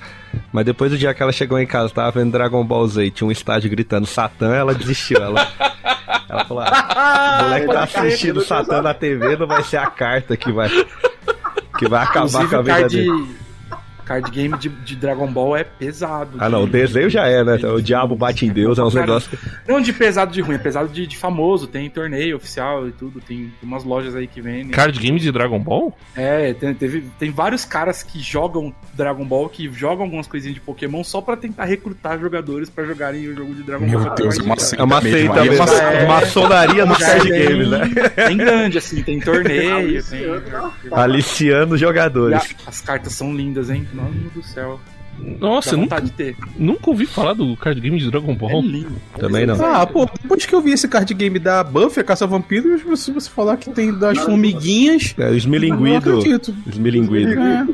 mas 0.52 0.64
depois 0.64 0.90
do 0.90 0.98
dia 0.98 1.12
que 1.12 1.22
ela 1.22 1.32
chegou 1.32 1.58
em 1.58 1.66
casa, 1.66 1.92
tava 1.92 2.10
vendo 2.10 2.32
Dragon 2.32 2.64
Ball 2.64 2.86
Z 2.86 3.04
e 3.04 3.10
tinha 3.10 3.26
um 3.26 3.32
estádio 3.32 3.70
gritando 3.70 4.06
Satã, 4.06 4.54
ela 4.54 4.74
desistiu. 4.74 5.18
Ela, 5.22 5.46
ela 6.28 6.44
falou: 6.44 6.62
ah, 6.66 7.38
o 7.40 7.44
moleque 7.44 7.66
tá 7.66 7.82
assistindo 7.84 8.40
Satã 8.42 8.82
na 8.82 8.94
TV, 8.94 9.36
não 9.36 9.46
vai 9.46 9.62
ser 9.62 9.78
a 9.78 9.86
carta 9.86 10.36
que 10.36 10.50
vai, 10.52 10.68
que 11.78 11.88
vai 11.88 12.02
acabar 12.04 12.26
Inclusive, 12.26 12.48
com 12.48 12.56
a 12.56 12.62
vida 12.62 12.78
card, 12.80 12.96
dele. 12.96 13.41
Card 14.04 14.30
game 14.30 14.56
de, 14.58 14.68
de 14.68 14.96
Dragon 14.96 15.26
Ball 15.26 15.56
é 15.56 15.64
pesado. 15.64 16.36
Ah, 16.38 16.48
não, 16.48 16.62
o 16.62 16.66
de- 16.66 16.72
desenho 16.72 17.08
já 17.10 17.26
é, 17.26 17.42
né? 17.44 17.54
O 17.68 17.80
diabo 17.80 18.14
bate 18.16 18.46
em 18.46 18.50
Deus, 18.52 18.78
é 18.78 18.82
uns 18.82 18.94
Cara, 18.94 19.06
negócios. 19.06 19.40
Não 19.66 19.80
de 19.80 19.92
pesado 19.92 20.32
de 20.32 20.40
ruim, 20.40 20.56
é 20.56 20.58
pesado 20.58 20.88
de, 20.88 21.06
de 21.06 21.16
famoso. 21.16 21.66
Tem 21.66 21.88
torneio 21.88 22.36
oficial 22.36 22.86
e 22.88 22.92
tudo. 22.92 23.20
Tem, 23.20 23.38
tem 23.38 23.52
umas 23.62 23.84
lojas 23.84 24.14
aí 24.14 24.26
que 24.26 24.40
vendem. 24.40 24.70
Card 24.70 24.98
game 24.98 25.18
de 25.18 25.30
Dragon 25.32 25.58
Ball? 25.58 25.96
É, 26.16 26.52
tem, 26.54 26.74
teve, 26.74 27.04
tem 27.18 27.30
vários 27.30 27.64
caras 27.64 28.02
que 28.02 28.20
jogam 28.20 28.74
Dragon 28.94 29.24
Ball, 29.24 29.48
que 29.48 29.70
jogam 29.72 30.04
algumas 30.04 30.26
coisinhas 30.26 30.54
de 30.54 30.60
Pokémon 30.60 31.02
só 31.04 31.20
pra 31.20 31.36
tentar 31.36 31.64
recrutar 31.64 32.18
jogadores 32.18 32.68
pra 32.70 32.84
jogarem 32.84 33.26
o 33.28 33.34
jogo 33.36 33.54
de 33.54 33.62
Dragon 33.62 33.86
Meu 33.86 34.00
Ball. 34.00 34.14
Deus, 34.14 34.38
uma 34.38 34.54
É 34.78 34.82
uma 34.82 35.00
seita 35.00 35.38
é 35.38 35.50
uma- 35.50 35.72
É. 35.92 36.06
Maçonaria 36.06 36.84
no 36.86 36.96
card 36.96 37.32
é 37.32 37.38
game, 37.46 37.66
né? 37.66 37.80
Bem 38.16 38.36
grande, 38.36 38.78
assim, 38.78 39.02
tem 39.02 39.20
torneio, 39.20 40.02
tem. 40.04 40.22
Aliciando 40.90 41.74
E 41.74 41.76
a- 41.76 41.78
jogadores. 41.78 42.54
as 42.66 42.80
cartas 42.80 43.12
são 43.12 43.34
lindas, 43.34 43.70
hein? 43.70 43.86
Mano 43.92 44.30
do 44.34 44.42
céu. 44.42 44.80
Nossa, 45.38 45.76
nunca, 45.76 46.00
de 46.00 46.10
ter. 46.10 46.34
nunca 46.58 46.88
ouvi 46.88 47.04
falar 47.04 47.34
do 47.34 47.54
card 47.54 47.78
game 47.82 47.98
de 47.98 48.10
Dragon 48.10 48.32
É 48.32 48.34
Ball. 48.34 48.62
lindo. 48.62 48.96
Também 49.18 49.44
não. 49.44 49.62
Ah, 49.62 49.86
pô, 49.86 50.06
depois 50.06 50.46
que 50.46 50.54
eu 50.54 50.60
vi 50.62 50.72
esse 50.72 50.88
card 50.88 51.12
game 51.12 51.38
da 51.38 51.62
Buffy, 51.62 52.02
Caça 52.02 52.26
Vampiros, 52.26 52.80
se 52.98 53.10
você 53.12 53.28
falar 53.28 53.58
que 53.58 53.70
tem 53.70 53.92
das 53.92 54.16
formiguinhas. 54.18 55.14
É, 55.18 55.28
os 55.30 55.44
eu 55.44 55.50
não 55.50 55.50
milinguido. 55.50 55.96
acredito. 56.18 56.54
Os 56.66 56.78
milinguido. 56.78 57.38
É. 57.38 57.66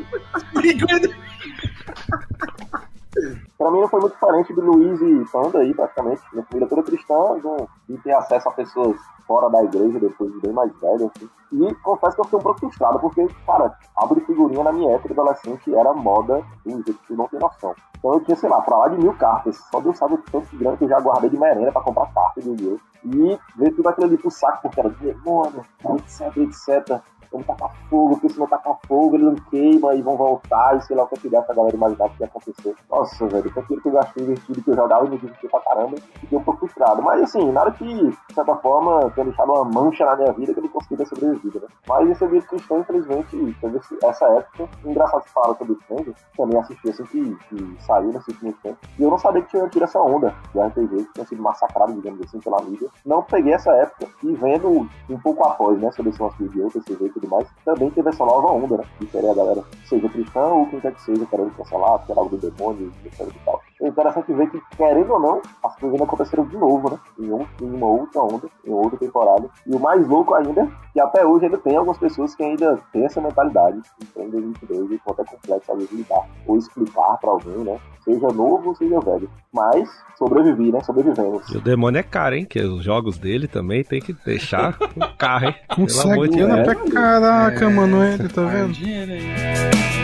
Pra 3.58 3.72
mim 3.72 3.80
não 3.80 3.88
foi 3.88 4.00
muito 4.00 4.12
diferente 4.12 4.54
do 4.54 4.60
Luiz 4.60 5.00
e 5.00 5.32
Panda 5.32 5.58
aí, 5.58 5.74
praticamente. 5.74 6.22
Minha 6.32 6.44
família 6.44 6.68
toda 6.68 6.82
cristã, 6.84 7.14
não, 7.42 7.68
de 7.88 7.98
ter 7.98 8.12
acesso 8.12 8.48
a 8.48 8.52
pessoas 8.52 8.96
fora 9.26 9.50
da 9.50 9.64
igreja, 9.64 9.98
depois 9.98 10.32
de 10.32 10.40
bem 10.40 10.52
mais 10.52 10.72
velho, 10.80 11.10
assim. 11.14 11.28
E 11.52 11.74
confesso 11.82 12.14
que 12.14 12.20
eu 12.20 12.24
fiquei 12.24 12.38
um 12.38 12.42
pouco 12.42 12.60
frustrado, 12.60 13.00
porque, 13.00 13.26
cara, 13.44 13.76
álbum 13.96 14.14
de 14.14 14.20
figurinha 14.20 14.62
na 14.62 14.72
minha 14.72 14.94
época 14.94 15.12
adolescente 15.12 15.74
era 15.74 15.92
moda, 15.92 16.40
jeito 16.64 16.94
que 16.94 17.14
não 17.14 17.26
tem 17.26 17.40
noção. 17.40 17.74
Então 17.98 18.14
eu 18.14 18.20
tinha, 18.20 18.36
sei 18.36 18.48
lá, 18.48 18.62
pra 18.62 18.76
lá 18.76 18.88
de 18.88 18.98
mil 18.98 19.12
cartas. 19.14 19.56
Só 19.72 19.80
Deus 19.80 19.98
sabe 19.98 20.14
o 20.14 20.18
tanto 20.18 20.46
de 20.46 20.56
grana 20.56 20.76
que 20.76 20.84
eu 20.84 20.88
já 20.88 21.00
guardei 21.00 21.28
de 21.28 21.38
merenda 21.38 21.72
pra 21.72 21.82
comprar 21.82 22.12
cartas 22.14 22.44
de 22.44 22.50
Yu-Gi-Oh! 22.50 22.78
E 23.04 23.38
ver 23.56 23.70
tudo 23.74 23.88
aquilo 23.88 24.06
ali 24.06 24.18
pro 24.18 24.30
saco, 24.30 24.62
porque 24.62 24.80
era 24.80 24.88
demônio, 24.88 25.62
etc, 25.96 26.36
etc. 26.36 27.02
Vamos 27.30 27.46
tacar 27.46 27.70
fogo, 27.90 28.10
porque 28.14 28.28
se 28.30 28.38
não 28.38 28.46
tacar 28.46 28.78
fogo, 28.86 29.16
ele 29.16 29.24
não 29.24 29.34
queima 29.34 29.94
e 29.94 30.02
vão 30.02 30.16
voltar, 30.16 30.76
e 30.76 30.82
sei 30.82 30.96
lá 30.96 31.04
o 31.04 31.06
que 31.08 31.18
que 31.20 31.28
der 31.28 31.42
pra 31.42 31.54
galera 31.54 31.74
imaginar 31.76 32.08
que 32.10 32.20
ia 32.22 32.26
acontecer. 32.26 32.74
Nossa, 32.90 33.26
velho, 33.26 33.52
com 33.52 33.60
aquilo 33.60 33.80
que 33.82 33.88
eu 33.88 33.92
gastei 33.92 34.24
investido, 34.24 34.62
que 34.62 34.70
eu 34.70 34.74
jogava 34.76 35.06
e 35.06 35.10
me 35.10 35.18
divertia 35.18 35.48
pra 35.50 35.60
caramba, 35.60 35.96
fiquei 36.20 36.38
um 36.38 36.42
pouco 36.42 36.60
frustrado. 36.60 37.02
Mas 37.02 37.22
assim, 37.22 37.50
nada 37.52 37.70
que, 37.72 37.84
de 37.84 38.34
certa 38.34 38.54
forma, 38.56 39.10
tenha 39.10 39.26
deixado 39.26 39.52
uma 39.52 39.64
mancha 39.64 40.04
na 40.04 40.16
minha 40.16 40.32
vida 40.32 40.52
que 40.52 40.58
eu 40.60 40.64
não 40.64 40.70
consegui 40.70 40.96
ter 40.96 41.06
sobrevivido, 41.06 41.60
né? 41.60 41.66
Mas 41.86 42.08
esse 42.10 42.24
ambiente 42.24 42.46
cristão, 42.46 42.80
infelizmente, 42.80 43.56
teve 43.60 43.76
esse- 43.78 43.98
essa 44.04 44.24
época. 44.26 44.68
Engraçado 44.84 45.22
que 45.22 45.30
fala 45.30 45.54
sobre 45.54 45.72
o 45.74 45.80
Stranger, 45.80 46.14
também 46.36 46.58
assisti 46.58 46.88
assim 46.90 47.04
que, 47.04 47.34
que 47.48 47.76
saiu 47.84 48.12
nesse 48.12 48.30
último 48.30 48.52
tempo. 48.62 48.78
E 48.98 49.02
eu 49.02 49.10
não 49.10 49.18
sabia 49.18 49.42
que 49.42 49.48
tinha 49.50 49.68
tido 49.68 49.84
essa 49.84 50.00
onda 50.00 50.34
de 50.54 50.60
RPG, 50.60 51.04
que 51.04 51.12
tinha 51.14 51.26
sido 51.26 51.42
massacrado, 51.42 51.92
digamos 51.92 52.20
assim, 52.22 52.38
pela 52.40 52.60
mídia. 52.62 52.88
Não 53.04 53.22
peguei 53.22 53.52
essa 53.52 53.70
época 53.72 54.06
e 54.22 54.32
vendo 54.34 54.68
um 55.08 55.18
pouco 55.20 55.44
após, 55.44 55.78
né, 55.80 55.90
sobre 55.92 56.10
esse 56.10 56.20
nosso 56.20 56.36
vídeo, 56.38 56.70
PCV 56.70 57.06
e 57.06 57.10
tudo 57.18 57.30
mais, 57.30 57.48
também 57.64 57.90
teve 57.90 58.08
essa 58.08 58.24
nova 58.24 58.48
onda, 58.48 58.78
né? 58.78 58.84
De 59.00 59.06
querer 59.06 59.30
a 59.30 59.34
galera, 59.34 59.64
seja 59.86 60.08
cristão 60.08 60.60
ou 60.60 60.66
quem 60.66 60.80
quer 60.80 60.94
que 60.94 61.02
seja, 61.02 61.26
querendo 61.26 61.56
cancelar, 61.56 62.04
querer 62.06 62.18
algo 62.18 62.36
do 62.36 62.50
demônio, 62.50 62.92
etc 63.04 63.20
e 63.20 63.44
tal. 63.44 63.62
É 63.80 63.88
interessante 63.88 64.32
ver 64.32 64.50
que, 64.50 64.60
querendo 64.76 65.12
ou 65.12 65.20
não, 65.20 65.40
as 65.64 65.74
coisas 65.76 65.92
ainda 65.92 66.04
aconteceram 66.04 66.44
de 66.46 66.56
novo, 66.56 66.90
né? 66.90 66.98
Em, 67.18 67.32
um, 67.32 67.46
em 67.62 67.74
uma 67.74 67.86
outra 67.86 68.20
onda, 68.22 68.48
em 68.64 68.72
outra 68.72 68.98
temporada. 68.98 69.48
E 69.66 69.74
o 69.74 69.78
mais 69.78 70.06
louco 70.08 70.34
ainda, 70.34 70.68
que 70.92 71.00
até 71.00 71.24
hoje 71.24 71.44
ainda 71.44 71.58
tem 71.58 71.76
algumas 71.76 71.98
pessoas 71.98 72.34
que 72.34 72.42
ainda 72.42 72.78
têm 72.92 73.04
essa 73.04 73.20
mentalidade, 73.20 73.80
em 74.16 74.28
2022, 74.30 74.90
e 74.92 74.98
quanto 74.98 75.22
é 75.22 75.24
complexo 75.24 75.72
às 75.72 75.78
vezes 75.78 75.92
lidar, 75.92 76.22
ou 76.46 76.56
explicar 76.58 77.16
pra 77.18 77.30
alguém, 77.30 77.58
né? 77.58 77.78
Seja 78.04 78.28
novo 78.28 78.70
ou 78.70 78.74
seja 78.74 78.98
velho. 79.00 79.30
Mas 79.52 79.88
sobrevivi, 80.16 80.72
né? 80.72 80.80
Sobrevivemos. 80.82 81.48
E 81.50 81.58
o 81.58 81.60
demônio 81.60 81.98
é 81.98 82.02
caro, 82.02 82.34
hein? 82.34 82.44
Que 82.44 82.60
os 82.60 82.82
jogos 82.82 83.18
dele 83.18 83.46
também 83.46 83.84
tem 83.84 84.00
que 84.00 84.12
deixar 84.24 84.76
com 84.76 85.00
carro, 85.16 85.46
hein? 85.46 85.54
Pelo 85.68 86.12
amor 86.12 86.28
de 86.28 86.36
Deus. 86.36 86.92
caraca, 86.92 87.64
É, 87.64 87.68
mano, 87.68 88.02
ele, 88.02 88.28
tá 88.28 88.42
vendo? 88.42 88.72
dinheiro 88.72 89.12
aí. 89.12 89.97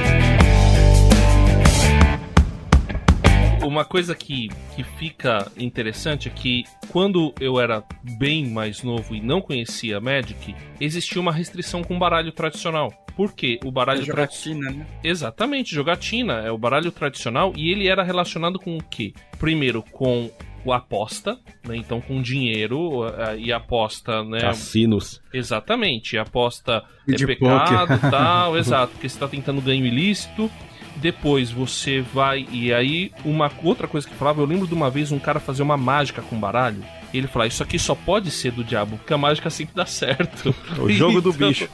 Uma 3.64 3.84
coisa 3.84 4.14
que, 4.14 4.48
que 4.74 4.84
fica 4.84 5.50
interessante 5.56 6.28
é 6.28 6.30
que 6.30 6.64
quando 6.88 7.34
eu 7.40 7.58
era 7.58 7.82
bem 8.18 8.48
mais 8.48 8.82
novo 8.82 9.14
e 9.14 9.20
não 9.20 9.40
conhecia 9.40 10.00
Magic, 10.00 10.54
existia 10.80 11.20
uma 11.20 11.32
restrição 11.32 11.82
com 11.82 11.98
baralho 11.98 12.32
tradicional. 12.32 12.92
Por 13.16 13.32
quê? 13.32 13.60
O 13.64 13.70
baralho 13.70 14.04
tradicional. 14.04 14.62
Jogatina, 14.62 14.84
né? 14.84 14.86
Exatamente, 15.02 15.74
jogatina. 15.74 16.34
É 16.40 16.50
o 16.50 16.58
baralho 16.58 16.90
tradicional 16.90 17.52
e 17.56 17.70
ele 17.70 17.88
era 17.88 18.02
relacionado 18.02 18.58
com 18.58 18.76
o 18.76 18.82
quê? 18.82 19.12
Primeiro, 19.38 19.82
com 19.82 20.30
o 20.64 20.72
aposta, 20.72 21.38
né? 21.66 21.76
Então 21.76 22.00
com 22.00 22.22
dinheiro 22.22 23.02
e 23.38 23.52
aposta, 23.52 24.24
né? 24.24 24.40
Cassinos. 24.40 25.20
Exatamente, 25.32 26.16
aposta 26.16 26.82
E 27.06 27.12
é 27.12 27.16
de 27.16 27.26
pecado 27.26 27.88
poker. 27.88 28.10
tal, 28.10 28.56
exato, 28.58 28.92
porque 28.92 29.08
você 29.08 29.18
tá 29.18 29.28
tentando 29.28 29.60
ganho 29.60 29.84
ilícito. 29.84 30.50
Depois 30.96 31.50
você 31.50 32.00
vai. 32.00 32.46
E 32.50 32.72
aí, 32.72 33.10
uma 33.24 33.50
outra 33.62 33.86
coisa 33.88 34.08
que 34.08 34.14
falava, 34.14 34.40
eu 34.40 34.46
lembro 34.46 34.66
de 34.66 34.74
uma 34.74 34.88
vez 34.90 35.10
um 35.12 35.18
cara 35.18 35.40
fazer 35.40 35.62
uma 35.62 35.76
mágica 35.76 36.22
com 36.22 36.38
baralho. 36.38 36.82
E 37.12 37.18
ele 37.18 37.26
falava, 37.28 37.48
isso 37.48 37.62
aqui 37.62 37.78
só 37.78 37.94
pode 37.94 38.30
ser 38.30 38.50
do 38.52 38.64
diabo, 38.64 38.96
porque 38.96 39.14
a 39.14 39.18
mágica 39.18 39.48
sempre 39.48 39.74
dá 39.74 39.86
certo. 39.86 40.54
O 40.80 40.90
jogo 40.90 41.20
do 41.20 41.30
Então, 41.34 41.48
bicho. 41.48 41.68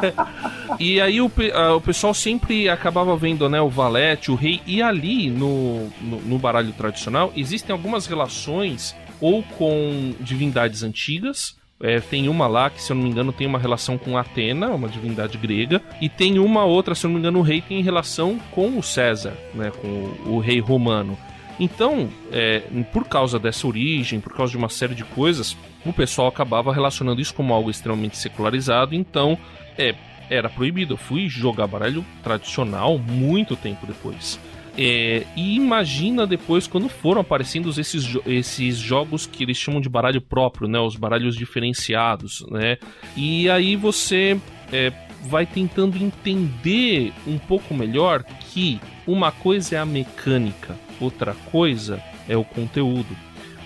e 0.80 1.00
aí 1.00 1.20
o, 1.20 1.28
pe- 1.28 1.52
ah, 1.54 1.74
o 1.74 1.80
pessoal 1.80 2.14
sempre 2.14 2.68
acabava 2.68 3.14
vendo, 3.16 3.48
né, 3.48 3.60
o 3.60 3.68
valete, 3.68 4.30
o 4.30 4.34
rei, 4.34 4.60
e 4.66 4.80
ali 4.82 5.30
no, 5.30 5.88
no, 6.00 6.20
no 6.22 6.38
baralho 6.38 6.72
tradicional 6.72 7.32
existem 7.36 7.72
algumas 7.72 8.06
relações 8.06 8.96
ou 9.20 9.42
com 9.42 10.14
divindades 10.20 10.82
antigas. 10.82 11.56
É, 11.82 12.00
tem 12.00 12.28
uma 12.28 12.46
lá 12.46 12.70
que, 12.70 12.80
se 12.80 12.92
eu 12.92 12.96
não 12.96 13.02
me 13.02 13.10
engano, 13.10 13.32
tem 13.32 13.46
uma 13.46 13.58
relação 13.58 13.98
com 13.98 14.16
Atena, 14.16 14.68
uma 14.68 14.88
divindade 14.88 15.36
grega, 15.36 15.82
e 16.00 16.08
tem 16.08 16.38
uma 16.38 16.64
outra, 16.64 16.94
se 16.94 17.04
eu 17.04 17.08
não 17.08 17.14
me 17.14 17.20
engano, 17.20 17.40
o 17.40 17.42
rei 17.42 17.60
tem 17.60 17.82
relação 17.82 18.38
com 18.52 18.78
o 18.78 18.82
César, 18.82 19.36
né, 19.52 19.72
com 19.80 19.88
o, 19.88 20.34
o 20.34 20.38
rei 20.38 20.60
romano. 20.60 21.18
Então, 21.58 22.08
é, 22.30 22.62
por 22.92 23.06
causa 23.06 23.38
dessa 23.38 23.66
origem, 23.66 24.20
por 24.20 24.32
causa 24.32 24.52
de 24.52 24.56
uma 24.56 24.68
série 24.68 24.94
de 24.94 25.04
coisas, 25.04 25.56
o 25.84 25.92
pessoal 25.92 26.28
acabava 26.28 26.72
relacionando 26.72 27.20
isso 27.20 27.34
como 27.34 27.52
algo 27.52 27.70
extremamente 27.70 28.16
secularizado. 28.16 28.94
Então, 28.94 29.38
é, 29.76 29.94
era 30.30 30.48
proibido. 30.48 30.94
Eu 30.94 30.98
fui 30.98 31.28
jogar 31.28 31.66
baralho 31.66 32.04
tradicional 32.22 32.98
muito 32.98 33.54
tempo 33.54 33.86
depois. 33.86 34.40
É, 34.76 35.24
e 35.36 35.54
imagina 35.56 36.26
depois 36.26 36.66
quando 36.66 36.88
foram 36.88 37.20
aparecendo 37.20 37.68
esses, 37.78 38.02
jo- 38.04 38.22
esses 38.24 38.78
jogos 38.78 39.26
que 39.26 39.42
eles 39.42 39.56
chamam 39.58 39.80
de 39.80 39.88
baralho 39.88 40.20
próprio, 40.20 40.66
né? 40.66 40.78
Os 40.80 40.96
baralhos 40.96 41.36
diferenciados, 41.36 42.44
né? 42.50 42.78
E 43.14 43.50
aí 43.50 43.76
você 43.76 44.40
é, 44.72 44.90
vai 45.24 45.44
tentando 45.44 46.02
entender 46.02 47.12
um 47.26 47.36
pouco 47.36 47.74
melhor 47.74 48.24
que 48.24 48.80
uma 49.06 49.30
coisa 49.30 49.76
é 49.76 49.78
a 49.78 49.84
mecânica, 49.84 50.74
outra 50.98 51.34
coisa 51.50 52.02
é 52.26 52.36
o 52.36 52.44
conteúdo. 52.44 53.14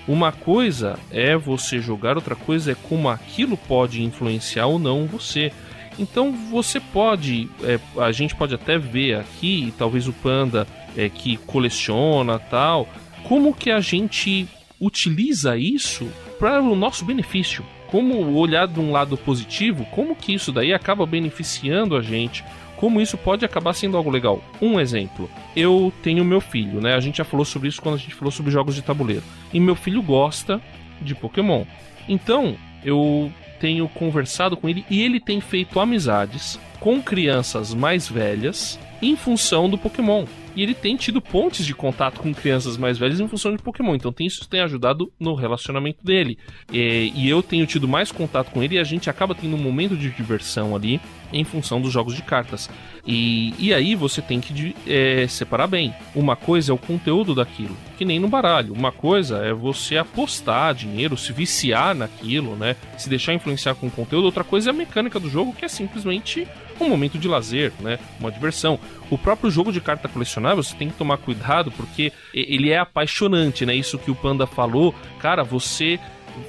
Uma 0.09 0.33
coisa 0.33 0.99
é 1.11 1.37
você 1.37 1.81
jogar, 1.81 2.17
outra 2.17 2.35
coisa 2.35 2.73
é 2.73 2.77
como 2.89 3.09
aquilo 3.09 3.57
pode 3.57 4.03
influenciar 4.03 4.67
ou 4.67 4.79
não 4.79 5.07
você. 5.07 5.53
Então 5.99 6.33
você 6.33 6.79
pode, 6.81 7.49
é, 7.63 7.79
a 8.01 8.11
gente 8.13 8.35
pode 8.35 8.55
até 8.55 8.77
ver 8.77 9.17
aqui, 9.17 9.73
talvez 9.79 10.07
o 10.07 10.13
Panda 10.13 10.67
é, 10.97 11.09
que 11.09 11.37
coleciona 11.39 12.39
tal, 12.39 12.89
como 13.25 13.55
que 13.55 13.71
a 13.71 13.81
gente 13.81 14.49
utiliza 14.81 15.57
isso 15.57 16.09
para 16.39 16.61
o 16.61 16.77
nosso 16.77 17.05
benefício. 17.05 17.65
Como 17.89 18.35
olhar 18.35 18.67
de 18.67 18.81
um 18.81 18.91
lado 18.91 19.17
positivo, 19.17 19.87
como 19.93 20.17
que 20.17 20.35
isso 20.35 20.51
daí 20.51 20.73
acaba 20.73 21.07
beneficiando 21.07 21.97
a 21.97 22.03
gente, 22.03 22.45
como 22.77 23.01
isso 23.01 23.17
pode 23.17 23.45
acabar 23.45 23.73
sendo 23.75 23.97
algo 23.97 24.11
legal. 24.11 24.43
Um 24.61 24.79
exemplo, 24.81 25.31
eu 25.55 25.93
tenho 26.03 26.25
meu 26.25 26.41
filho, 26.41 26.81
né? 26.81 26.95
A 26.95 27.01
gente 27.01 27.19
já 27.19 27.25
falou 27.25 27.45
sobre 27.45 27.69
isso 27.69 27.81
quando 27.81 27.95
a 27.95 27.99
gente 27.99 28.15
falou 28.15 28.33
sobre 28.33 28.51
jogos 28.51 28.75
de 28.75 28.83
tabuleiro. 28.83 29.23
E 29.53 29.61
meu 29.61 29.75
filho 29.77 30.03
gosta 30.03 30.61
de 31.01 31.15
Pokémon. 31.15 31.65
Então, 32.09 32.57
eu 32.85 33.33
tenho 33.61 33.89
conversado 33.89 34.57
com 34.57 34.69
ele 34.69 34.85
e 34.91 35.03
ele 35.03 35.21
tem 35.21 35.41
feito 35.41 35.81
amizades 35.81 36.59
com 36.81 37.01
crianças 37.01 37.73
mais 37.73 38.09
velhas 38.09 38.79
em 39.01 39.17
função 39.17 39.69
do 39.69 39.79
Pokémon. 39.79 40.25
e 40.55 40.63
ele 40.63 40.73
tem 40.73 40.97
tido 40.97 41.21
pontes 41.21 41.67
de 41.67 41.75
contato 41.75 42.19
com 42.19 42.33
crianças 42.33 42.79
mais 42.79 42.97
velhas 42.97 43.21
em 43.21 43.29
função 43.29 43.55
de 43.55 43.63
Pokémon. 43.63 43.95
Então 43.95 44.11
tem, 44.11 44.27
isso 44.27 44.49
tem 44.49 44.61
ajudado 44.61 45.13
no 45.21 45.35
relacionamento 45.35 46.03
dele. 46.03 46.39
É, 46.73 47.11
e 47.15 47.29
eu 47.29 47.43
tenho 47.43 47.67
tido 47.67 47.87
mais 47.87 48.11
contato 48.11 48.51
com 48.51 48.63
ele 48.63 48.77
e 48.77 48.79
a 48.79 48.85
gente 48.85 49.11
acaba 49.11 49.35
tendo 49.35 49.55
um 49.55 49.63
momento 49.63 49.95
de 49.95 50.09
diversão 50.09 50.75
ali 50.75 50.99
em 51.31 51.45
função 51.45 51.79
dos 51.79 51.93
jogos 51.93 52.15
de 52.15 52.23
cartas. 52.23 52.71
E, 53.07 53.55
e 53.59 53.75
aí 53.75 53.95
você 53.95 54.23
tem 54.23 54.41
que 54.41 54.75
é, 54.87 55.27
separar 55.29 55.67
bem. 55.67 55.95
Uma 56.15 56.35
coisa 56.35 56.73
é 56.73 56.75
o 56.75 56.79
conteúdo 56.79 57.35
daquilo, 57.35 57.77
que 57.99 58.05
nem 58.05 58.19
no 58.19 58.29
baralho. 58.29 58.73
Uma 58.73 58.91
coisa 58.91 59.39
é 59.45 59.53
você 59.53 59.99
apostar 59.99 60.75
dinheiro, 60.75 61.17
se 61.17 61.33
viciar 61.33 61.95
naquilo, 61.95 62.57
né? 62.57 62.77
Se 62.97 63.09
deixar 63.09 63.35
influenciar 63.35 63.75
com 63.75 63.89
o 63.89 63.91
conteúdo. 63.91 64.25
Outra 64.25 64.43
coisa 64.43 64.71
é 64.71 64.73
a 64.73 64.75
mecânica 64.75 65.21
do 65.21 65.29
jogo, 65.29 65.53
que 65.53 65.65
é 65.65 65.69
simplesmente 65.69 66.49
um 66.85 66.89
momento 66.89 67.19
de 67.19 67.29
lazer, 67.29 67.73
né? 67.81 67.99
Uma 68.21 68.31
diversão. 68.31 68.79
O 69.11 69.17
próprio 69.17 69.51
jogo 69.51 69.73
de 69.73 69.81
carta 69.81 70.09
colecionável, 70.09 70.63
você 70.63 70.75
tem 70.75 70.89
que 70.89 70.97
tomar 70.97 71.19
cuidado 71.19 71.71
porque 71.73 72.13
ele 72.35 72.71
é 72.71 72.79
apaixonante, 72.79 73.65
né? 73.65 73.75
Isso 73.75 73.99
que 73.99 74.11
o 74.11 74.15
Panda 74.15 74.47
falou, 74.47 74.95
cara, 75.19 75.43
você 75.43 75.99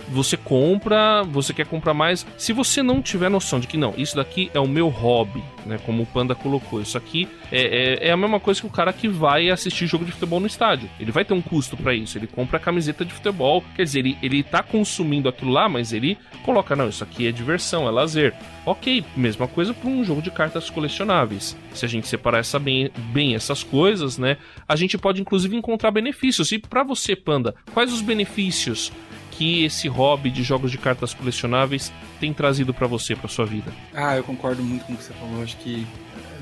você 0.09 0.37
compra, 0.37 1.23
você 1.23 1.53
quer 1.53 1.65
comprar 1.65 1.93
mais. 1.93 2.25
Se 2.37 2.53
você 2.53 2.81
não 2.81 3.01
tiver 3.01 3.29
noção 3.29 3.59
de 3.59 3.67
que 3.67 3.77
não, 3.77 3.93
isso 3.97 4.15
daqui 4.15 4.49
é 4.53 4.59
o 4.59 4.67
meu 4.67 4.87
hobby, 4.87 5.43
né? 5.65 5.79
Como 5.85 6.03
o 6.03 6.05
Panda 6.05 6.35
colocou, 6.35 6.81
isso 6.81 6.97
aqui 6.97 7.27
é, 7.51 8.05
é, 8.05 8.07
é 8.09 8.11
a 8.11 8.17
mesma 8.17 8.39
coisa 8.39 8.59
que 8.59 8.67
o 8.67 8.71
cara 8.71 8.91
que 8.93 9.07
vai 9.07 9.49
assistir 9.49 9.87
jogo 9.87 10.05
de 10.05 10.11
futebol 10.11 10.39
no 10.39 10.47
estádio. 10.47 10.89
Ele 10.99 11.11
vai 11.11 11.23
ter 11.23 11.33
um 11.33 11.41
custo 11.41 11.77
para 11.77 11.93
isso. 11.93 12.17
Ele 12.17 12.27
compra 12.27 12.57
a 12.57 12.59
camiseta 12.59 13.05
de 13.05 13.13
futebol, 13.13 13.63
quer 13.75 13.83
dizer, 13.83 13.99
ele, 13.99 14.17
ele 14.21 14.43
tá 14.43 14.63
consumindo 14.63 15.29
aquilo 15.29 15.51
lá, 15.51 15.67
mas 15.69 15.93
ele 15.93 16.17
coloca, 16.43 16.75
não, 16.75 16.89
isso 16.89 17.03
aqui 17.03 17.27
é 17.27 17.31
diversão, 17.31 17.87
é 17.87 17.91
lazer. 17.91 18.33
Ok, 18.65 19.03
mesma 19.15 19.47
coisa 19.47 19.73
para 19.73 19.89
um 19.89 20.03
jogo 20.03 20.21
de 20.21 20.31
cartas 20.31 20.69
colecionáveis. 20.69 21.57
Se 21.73 21.85
a 21.85 21.87
gente 21.89 22.07
separar 22.07 22.39
essa 22.39 22.59
bem, 22.59 22.91
bem 23.13 23.35
essas 23.35 23.63
coisas, 23.63 24.17
né? 24.17 24.37
A 24.67 24.75
gente 24.75 24.97
pode 24.97 25.21
inclusive 25.21 25.55
encontrar 25.55 25.91
benefícios. 25.91 26.51
E 26.51 26.59
para 26.59 26.83
você, 26.83 27.15
Panda, 27.15 27.55
quais 27.73 27.93
os 27.93 28.01
benefícios 28.01 28.91
que 29.37 29.63
esse 29.63 29.87
hobby 29.87 30.31
de 30.31 30.41
jogos 30.41 30.71
de 30.71 30.77
cartas 30.77 31.13
colecionáveis 31.13 31.93
tem 32.19 32.33
trazido 32.33 32.73
para 32.73 32.87
você, 32.87 33.15
para 33.15 33.29
sua 33.29 33.45
vida? 33.45 33.71
Ah, 33.93 34.17
eu 34.17 34.23
concordo 34.23 34.63
muito 34.63 34.85
com 34.85 34.93
o 34.93 34.97
que 34.97 35.03
você 35.03 35.13
falou. 35.13 35.43
Acho 35.43 35.55
que 35.57 35.85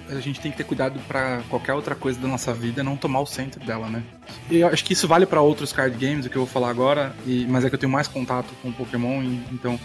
a 0.10 0.20
gente 0.20 0.40
tem 0.40 0.52
que 0.52 0.58
ter 0.58 0.64
cuidado 0.64 1.00
para 1.08 1.42
qualquer 1.50 1.74
outra 1.74 1.96
coisa 1.96 2.20
da 2.20 2.28
nossa 2.28 2.54
vida 2.54 2.84
não 2.84 2.96
tomar 2.96 3.20
o 3.20 3.26
centro 3.26 3.64
dela, 3.66 3.90
né? 3.90 4.04
E 4.50 4.58
eu 4.58 4.68
acho 4.68 4.84
que 4.86 4.94
isso 4.94 5.08
vale 5.08 5.26
para 5.26 5.42
outros 5.42 5.74
card 5.74 5.98
games, 5.98 6.26
o 6.26 6.30
que 6.30 6.38
eu 6.38 6.46
vou 6.46 6.52
falar 6.52 6.70
agora, 6.70 7.14
e, 7.26 7.46
mas 7.50 7.66
é 7.66 7.70
que 7.70 7.76
eu 7.76 7.80
tenho 7.80 7.92
mais 7.92 8.08
contato 8.08 8.54
com 8.62 8.72
Pokémon, 8.72 9.24
e, 9.24 9.42
então 9.52 9.80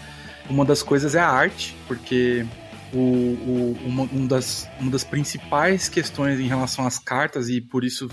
uma 0.49 0.63
das 0.63 0.83
coisas 0.83 1.15
é 1.15 1.19
a 1.19 1.27
arte, 1.27 1.75
porque 1.87 2.45
o, 2.93 2.97
o, 2.97 3.77
uma, 3.83 4.03
um 4.03 4.27
das, 4.27 4.69
uma 4.79 4.91
das 4.91 5.03
principais 5.03 5.89
questões 5.89 6.39
em 6.39 6.47
relação 6.47 6.85
às 6.85 6.99
cartas, 6.99 7.49
e 7.49 7.59
por 7.59 7.83
isso 7.83 8.09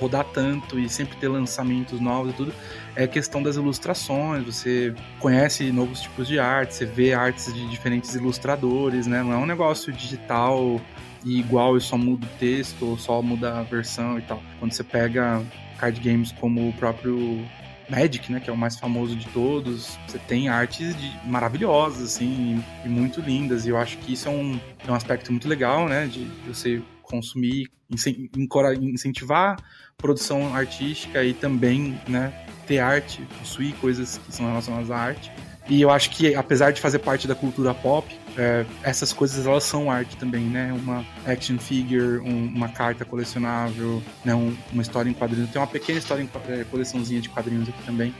rodar 0.00 0.24
tanto 0.24 0.78
e 0.78 0.88
sempre 0.88 1.16
ter 1.16 1.28
lançamentos 1.28 2.00
novos 2.00 2.32
e 2.32 2.36
tudo, 2.36 2.54
é 2.96 3.06
questão 3.06 3.42
das 3.42 3.56
ilustrações. 3.56 4.44
Você 4.44 4.94
conhece 5.18 5.70
novos 5.70 6.00
tipos 6.00 6.26
de 6.26 6.38
arte, 6.38 6.74
você 6.74 6.86
vê 6.86 7.12
artes 7.12 7.52
de 7.52 7.68
diferentes 7.68 8.14
ilustradores, 8.14 9.06
né? 9.06 9.22
Não 9.22 9.32
é 9.32 9.36
um 9.36 9.46
negócio 9.46 9.92
digital 9.92 10.80
e 11.24 11.38
igual 11.38 11.76
e 11.76 11.80
só 11.80 11.98
muda 11.98 12.26
o 12.26 12.38
texto 12.38 12.86
ou 12.86 12.98
só 12.98 13.20
muda 13.20 13.58
a 13.58 13.62
versão 13.62 14.18
e 14.18 14.22
tal. 14.22 14.42
Quando 14.58 14.72
você 14.72 14.82
pega 14.82 15.42
card 15.78 16.00
games 16.00 16.32
como 16.32 16.68
o 16.68 16.72
próprio 16.72 17.44
Magic, 17.90 18.30
né, 18.30 18.38
que 18.38 18.48
é 18.48 18.52
o 18.52 18.56
mais 18.56 18.78
famoso 18.78 19.16
de 19.16 19.26
todos, 19.28 19.98
você 20.06 20.18
tem 20.18 20.48
artes 20.48 20.94
de, 20.96 21.12
maravilhosas, 21.26 22.14
assim, 22.14 22.62
e, 22.84 22.86
e, 22.86 22.88
muito 22.88 23.20
lindas, 23.20 23.66
e 23.66 23.70
eu 23.70 23.76
acho 23.76 23.98
que 23.98 24.12
isso 24.12 24.28
é 24.28 24.30
um, 24.30 24.60
é 24.86 24.90
um 24.90 24.94
aspecto 24.94 25.32
muito 25.32 25.48
legal, 25.48 25.88
né, 25.88 26.06
de 26.06 26.24
você 26.46 26.80
consumir, 27.02 27.68
incentivar 27.90 29.56
produção 29.96 30.54
artística 30.54 31.22
e 31.24 31.34
também, 31.34 32.00
né, 32.08 32.32
ter 32.66 32.78
arte, 32.78 33.26
possuir 33.38 33.74
coisas 33.74 34.18
que 34.18 34.32
são 34.34 34.46
relacionadas 34.46 34.90
à 34.90 34.96
arte. 34.96 35.32
E 35.68 35.80
eu 35.80 35.90
acho 35.90 36.10
que, 36.10 36.34
apesar 36.34 36.72
de 36.72 36.80
fazer 36.80 36.98
parte 36.98 37.28
da 37.28 37.34
cultura 37.34 37.72
pop, 37.72 38.06
é, 38.36 38.64
essas 38.82 39.12
coisas 39.12 39.46
elas 39.46 39.64
são 39.64 39.90
arte 39.90 40.16
também, 40.16 40.42
né? 40.44 40.72
Uma 40.72 41.04
action 41.26 41.58
figure, 41.58 42.18
um, 42.18 42.46
uma 42.46 42.68
carta 42.68 43.04
colecionável, 43.04 44.02
né? 44.24 44.34
Um, 44.34 44.56
uma 44.72 44.82
história 44.82 45.08
em 45.08 45.12
quadrinhos. 45.12 45.50
Tem 45.50 45.60
uma 45.60 45.68
pequena 45.68 45.98
história 45.98 46.22
em 46.22 46.30
é, 46.48 46.64
coleçãozinha 46.64 47.20
de 47.20 47.28
quadrinhos 47.28 47.68
aqui 47.68 47.82
também. 47.84 48.14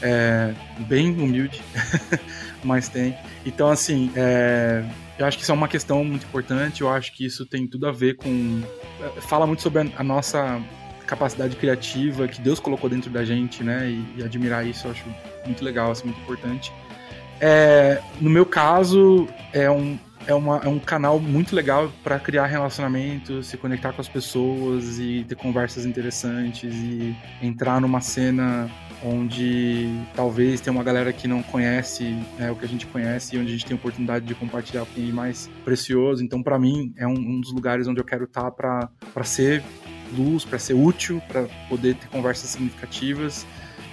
É, 0.00 0.54
bem 0.80 1.10
humilde, 1.10 1.60
mas 2.62 2.88
tem. 2.88 3.16
Então, 3.44 3.68
assim, 3.68 4.12
é, 4.14 4.84
eu 5.18 5.26
acho 5.26 5.36
que 5.36 5.42
isso 5.42 5.52
é 5.52 5.54
uma 5.54 5.68
questão 5.68 6.04
muito 6.04 6.24
importante. 6.24 6.80
Eu 6.80 6.90
acho 6.90 7.12
que 7.12 7.24
isso 7.24 7.44
tem 7.44 7.66
tudo 7.66 7.86
a 7.86 7.92
ver 7.92 8.16
com. 8.16 8.62
É, 9.00 9.20
fala 9.20 9.46
muito 9.46 9.62
sobre 9.62 9.82
a, 9.82 9.86
a 10.00 10.02
nossa 10.02 10.60
capacidade 11.06 11.56
criativa 11.56 12.26
que 12.26 12.40
Deus 12.40 12.58
colocou 12.58 12.88
dentro 12.88 13.10
da 13.10 13.24
gente, 13.24 13.62
né? 13.62 13.88
E, 13.90 14.20
e 14.20 14.24
admirar 14.24 14.66
isso 14.66 14.86
eu 14.86 14.92
acho 14.92 15.04
muito 15.44 15.64
legal, 15.64 15.90
assim, 15.90 16.06
muito 16.06 16.20
importante. 16.20 16.72
É, 17.40 18.00
no 18.20 18.30
meu 18.30 18.46
caso, 18.46 19.28
é 19.52 19.70
um, 19.70 19.98
é, 20.26 20.34
uma, 20.34 20.58
é 20.58 20.68
um 20.68 20.78
canal 20.78 21.18
muito 21.18 21.54
legal 21.54 21.90
para 22.02 22.18
criar 22.18 22.46
relacionamentos, 22.46 23.48
se 23.48 23.56
conectar 23.56 23.92
com 23.92 24.00
as 24.00 24.08
pessoas 24.08 24.98
e 24.98 25.24
ter 25.28 25.34
conversas 25.34 25.84
interessantes 25.84 26.72
e 26.72 27.16
entrar 27.42 27.80
numa 27.80 28.00
cena 28.00 28.70
onde 29.04 29.88
talvez 30.14 30.60
tenha 30.60 30.72
uma 30.72 30.84
galera 30.84 31.12
que 31.12 31.26
não 31.26 31.42
conhece 31.42 32.16
né, 32.38 32.50
o 32.50 32.56
que 32.56 32.64
a 32.64 32.68
gente 32.68 32.86
conhece 32.86 33.34
e 33.34 33.38
onde 33.38 33.48
a 33.48 33.52
gente 33.52 33.64
tem 33.64 33.74
a 33.74 33.78
oportunidade 33.78 34.24
de 34.24 34.34
compartilhar 34.34 34.84
com 34.84 34.92
quem 34.92 35.08
é 35.08 35.12
mais 35.12 35.50
precioso. 35.64 36.22
Então, 36.22 36.42
para 36.42 36.58
mim, 36.58 36.92
é 36.96 37.06
um, 37.06 37.12
um, 37.12 37.40
dos 37.40 37.52
lugares 37.52 37.88
onde 37.88 38.00
eu 38.00 38.04
quero 38.04 38.24
estar 38.24 38.50
tá 38.50 38.88
para 39.12 39.24
ser 39.24 39.62
luz, 40.16 40.44
para 40.44 40.58
ser 40.58 40.74
útil, 40.74 41.20
para 41.28 41.44
poder 41.68 41.94
ter 41.96 42.08
conversas 42.08 42.50
significativas. 42.50 43.46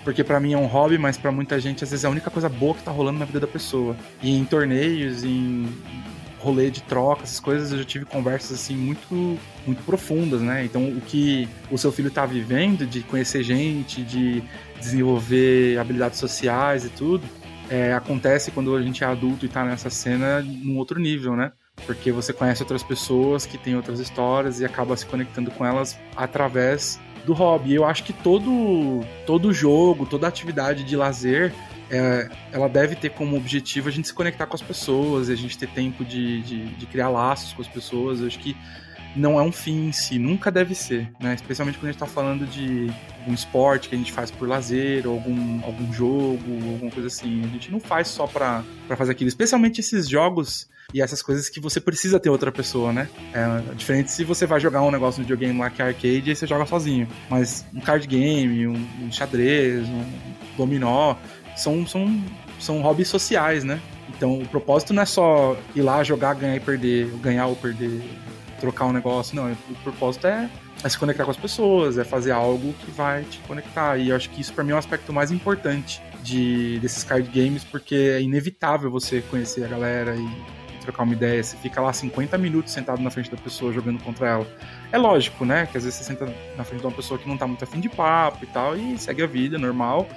Porque 0.04 0.24
para 0.24 0.40
mim 0.40 0.54
é 0.54 0.58
um 0.58 0.66
hobby, 0.66 0.98
mas 0.98 1.18
para 1.18 1.32
muita 1.32 1.60
gente 1.60 1.84
às 1.84 1.90
vezes 1.90 2.06
é 2.06 2.08
a 2.08 2.12
única 2.12 2.30
coisa 2.30 2.48
boa 2.48 2.74
que 2.74 2.84
tá 2.84 2.92
rolando 2.92 3.20
na 3.20 3.26
vida 3.26 3.40
da 3.40 3.48
pessoa. 3.48 3.96
E 4.22 4.36
em 4.36 4.46
torneios, 4.46 5.24
em 5.24 5.68
rolê 6.40 6.72
de 6.72 6.82
troca, 6.84 7.24
essas 7.24 7.40
coisas, 7.40 7.72
eu 7.72 7.80
já 7.80 7.84
tive 7.84 8.06
conversas 8.06 8.60
assim 8.60 8.76
muito 8.76 9.38
muito 9.68 9.84
profundas, 9.84 10.42
né? 10.42 10.64
Então, 10.64 10.88
o 10.88 11.02
que 11.02 11.48
o 11.70 11.78
seu 11.78 11.92
filho 11.92 12.10
tá 12.10 12.26
vivendo 12.26 12.86
de 12.88 13.02
conhecer 13.02 13.44
gente, 13.44 14.02
de 14.02 14.42
desenvolver 14.80 15.78
habilidades 15.78 16.20
sociais 16.20 16.86
e 16.86 16.90
tudo, 16.90 17.24
é, 17.70 17.94
acontece 17.94 18.52
quando 18.52 18.76
a 18.76 18.82
gente 18.82 19.04
é 19.04 19.08
adulto 19.08 19.46
e 19.46 19.50
tá 19.50 19.64
nessa 19.64 19.90
cena 19.90 20.42
num 20.42 20.78
outro 20.78 21.00
nível, 21.00 21.36
né? 21.36 21.52
porque 21.86 22.12
você 22.12 22.34
conhece 22.34 22.62
outras 22.62 22.84
pessoas 22.84 23.46
que 23.46 23.58
têm 23.58 23.76
outras 23.76 24.00
histórias 24.00 24.60
e 24.60 24.66
acaba 24.66 24.96
se 24.96 25.06
conectando 25.06 25.52
com 25.52 25.66
elas 25.66 25.98
através 26.16 27.00
do 27.26 27.34
hobby. 27.34 27.74
Eu 27.74 27.86
acho 27.86 28.04
que 28.04 28.14
todo 28.14 29.02
todo 29.26 29.54
jogo, 29.54 30.06
toda 30.06 30.28
atividade 30.28 30.84
de 30.84 30.96
lazer, 30.96 31.54
é, 31.90 32.30
ela 32.52 32.68
deve 32.68 32.96
ter 32.96 33.10
como 33.10 33.36
objetivo 33.36 33.90
a 33.90 33.92
gente 33.92 34.08
se 34.08 34.14
conectar 34.14 34.46
com 34.46 34.56
as 34.56 34.62
pessoas, 34.62 35.30
a 35.30 35.36
gente 35.36 35.58
ter 35.58 35.68
tempo 35.70 36.06
de, 36.06 36.42
de, 36.42 36.66
de, 36.76 36.86
criar 36.86 37.10
laços 37.10 37.54
com 37.54 37.62
as 37.62 37.68
pessoas. 37.68 38.22
Eu 38.22 38.28
acho 38.28 38.40
que 38.40 38.56
não 39.16 39.40
é 39.40 39.44
um 39.44 39.52
fim 39.52 39.88
em 39.88 39.92
si, 39.92 40.20
nunca 40.20 40.52
deve 40.52 40.76
ser, 40.76 41.12
né? 41.20 41.34
Especialmente 41.34 41.78
quando 41.78 41.90
a 41.90 41.92
gente 41.92 42.02
está 42.02 42.06
falando 42.06 42.46
de 42.46 42.92
um 43.28 43.34
esporte 43.34 43.90
que 43.90 43.96
a 43.96 43.98
gente 43.98 44.12
faz 44.12 44.32
por 44.32 44.48
lazer, 44.48 45.08
ou 45.08 45.16
algum, 45.16 45.64
algum 45.64 45.92
jogo, 45.94 46.40
alguma 46.72 46.92
coisa 46.92 47.08
assim. 47.08 47.44
A 47.44 47.48
gente 47.48 47.72
não 47.72 47.80
faz 47.80 48.08
só 48.08 48.28
para 48.28 48.64
fazer 48.96 49.12
aquilo, 49.12 49.28
especialmente 49.28 49.80
esses 49.80 50.08
jogos 50.08 50.68
e 50.94 51.02
essas 51.02 51.22
coisas 51.22 51.50
que 51.50 51.60
você 51.60 51.80
precisa 51.80 52.20
ter 52.20 52.30
outra 52.30 52.52
pessoa, 52.52 52.92
né? 52.92 53.08
É 53.34 53.74
diferente 53.76 54.12
se 54.12 54.24
você 54.24 54.46
vai 54.46 54.60
jogar 54.60 54.82
um 54.82 54.92
negócio 54.92 55.20
no 55.20 55.26
videogame 55.26 55.60
lá 55.60 55.70
que 55.70 55.82
é 55.82 55.86
arcade 55.86 56.32
e 56.32 56.36
você 56.36 56.48
joga 56.48 56.66
sozinho. 56.66 57.08
Mas 57.30 57.66
um 57.74 57.80
card 57.80 58.08
game, 58.08 58.68
um, 58.68 58.88
um 59.02 59.12
xadrez, 59.12 59.88
um 59.88 60.04
dominó, 60.58 61.16
são, 61.56 61.86
são, 61.86 62.24
são 62.60 62.82
hobbies 62.82 63.08
sociais, 63.08 63.64
né? 63.64 63.80
Então 64.16 64.40
o 64.40 64.48
propósito 64.48 64.94
não 64.94 65.04
é 65.04 65.06
só 65.06 65.56
ir 65.76 65.82
lá 65.82 66.04
jogar, 66.04 66.34
ganhar 66.34 66.56
e 66.56 66.60
perder, 66.60 67.08
ganhar 67.22 67.46
ou 67.48 67.56
perder, 67.56 68.02
trocar 68.60 68.86
um 68.86 68.94
negócio, 68.94 69.36
não. 69.36 69.52
O 69.52 69.76
propósito 69.84 70.28
é, 70.28 70.50
é 70.84 70.90
se 70.90 70.98
conectar 70.98 71.26
com 71.26 71.32
as 71.32 71.38
pessoas, 71.38 71.98
é 71.98 72.04
fazer 72.04 72.32
algo 72.32 72.74
que 72.74 72.92
vai 72.92 73.24
te 73.24 73.40
conectar. 73.40 73.98
E 73.98 74.10
eu 74.10 74.16
acho 74.16 74.30
que 74.30 74.42
isso 74.42 74.54
para 74.54 74.64
mim 74.64 74.72
é 74.72 74.76
um 74.76 74.80
aspecto 74.80 75.12
mais 75.12 75.32
importante 75.32 76.02
de, 76.22 76.80
desses 76.80 77.04
card 77.04 77.30
games, 77.30 77.64
porque 77.64 77.96
é 77.96 78.22
inevitável 78.22 78.92
você 78.92 79.22
conhecer 79.22 79.64
a 79.64 79.68
galera 79.68 80.16
e 80.16 80.60
trocar 80.80 81.04
uma 81.04 81.14
ideia, 81.14 81.44
você 81.44 81.56
fica 81.58 81.80
lá 81.82 81.94
50 81.94 82.38
minutos 82.38 82.74
sentado 82.74 83.02
na 83.02 83.10
frente 83.10 83.30
da 83.30 83.38
pessoa 83.38 83.72
jogando 83.72 84.02
contra 84.04 84.28
ela. 84.28 84.48
É 84.92 84.98
lógico, 84.98 85.46
né? 85.46 85.68
Que 85.68 85.78
às 85.78 85.84
vezes 85.84 86.00
você 86.00 86.04
senta 86.06 86.26
na 86.58 86.64
frente 86.64 86.82
de 86.82 86.88
uma 86.88 86.94
pessoa 86.94 87.20
que 87.20 87.28
não 87.28 87.38
tá 87.38 87.46
muito 87.46 87.64
afim 87.64 87.80
de 87.80 87.90
papo 87.90 88.44
e 88.44 88.48
tal, 88.48 88.76
e 88.76 88.98
segue 88.98 89.22
a 89.22 89.28
vida 89.28 89.58
normal. 89.58 90.08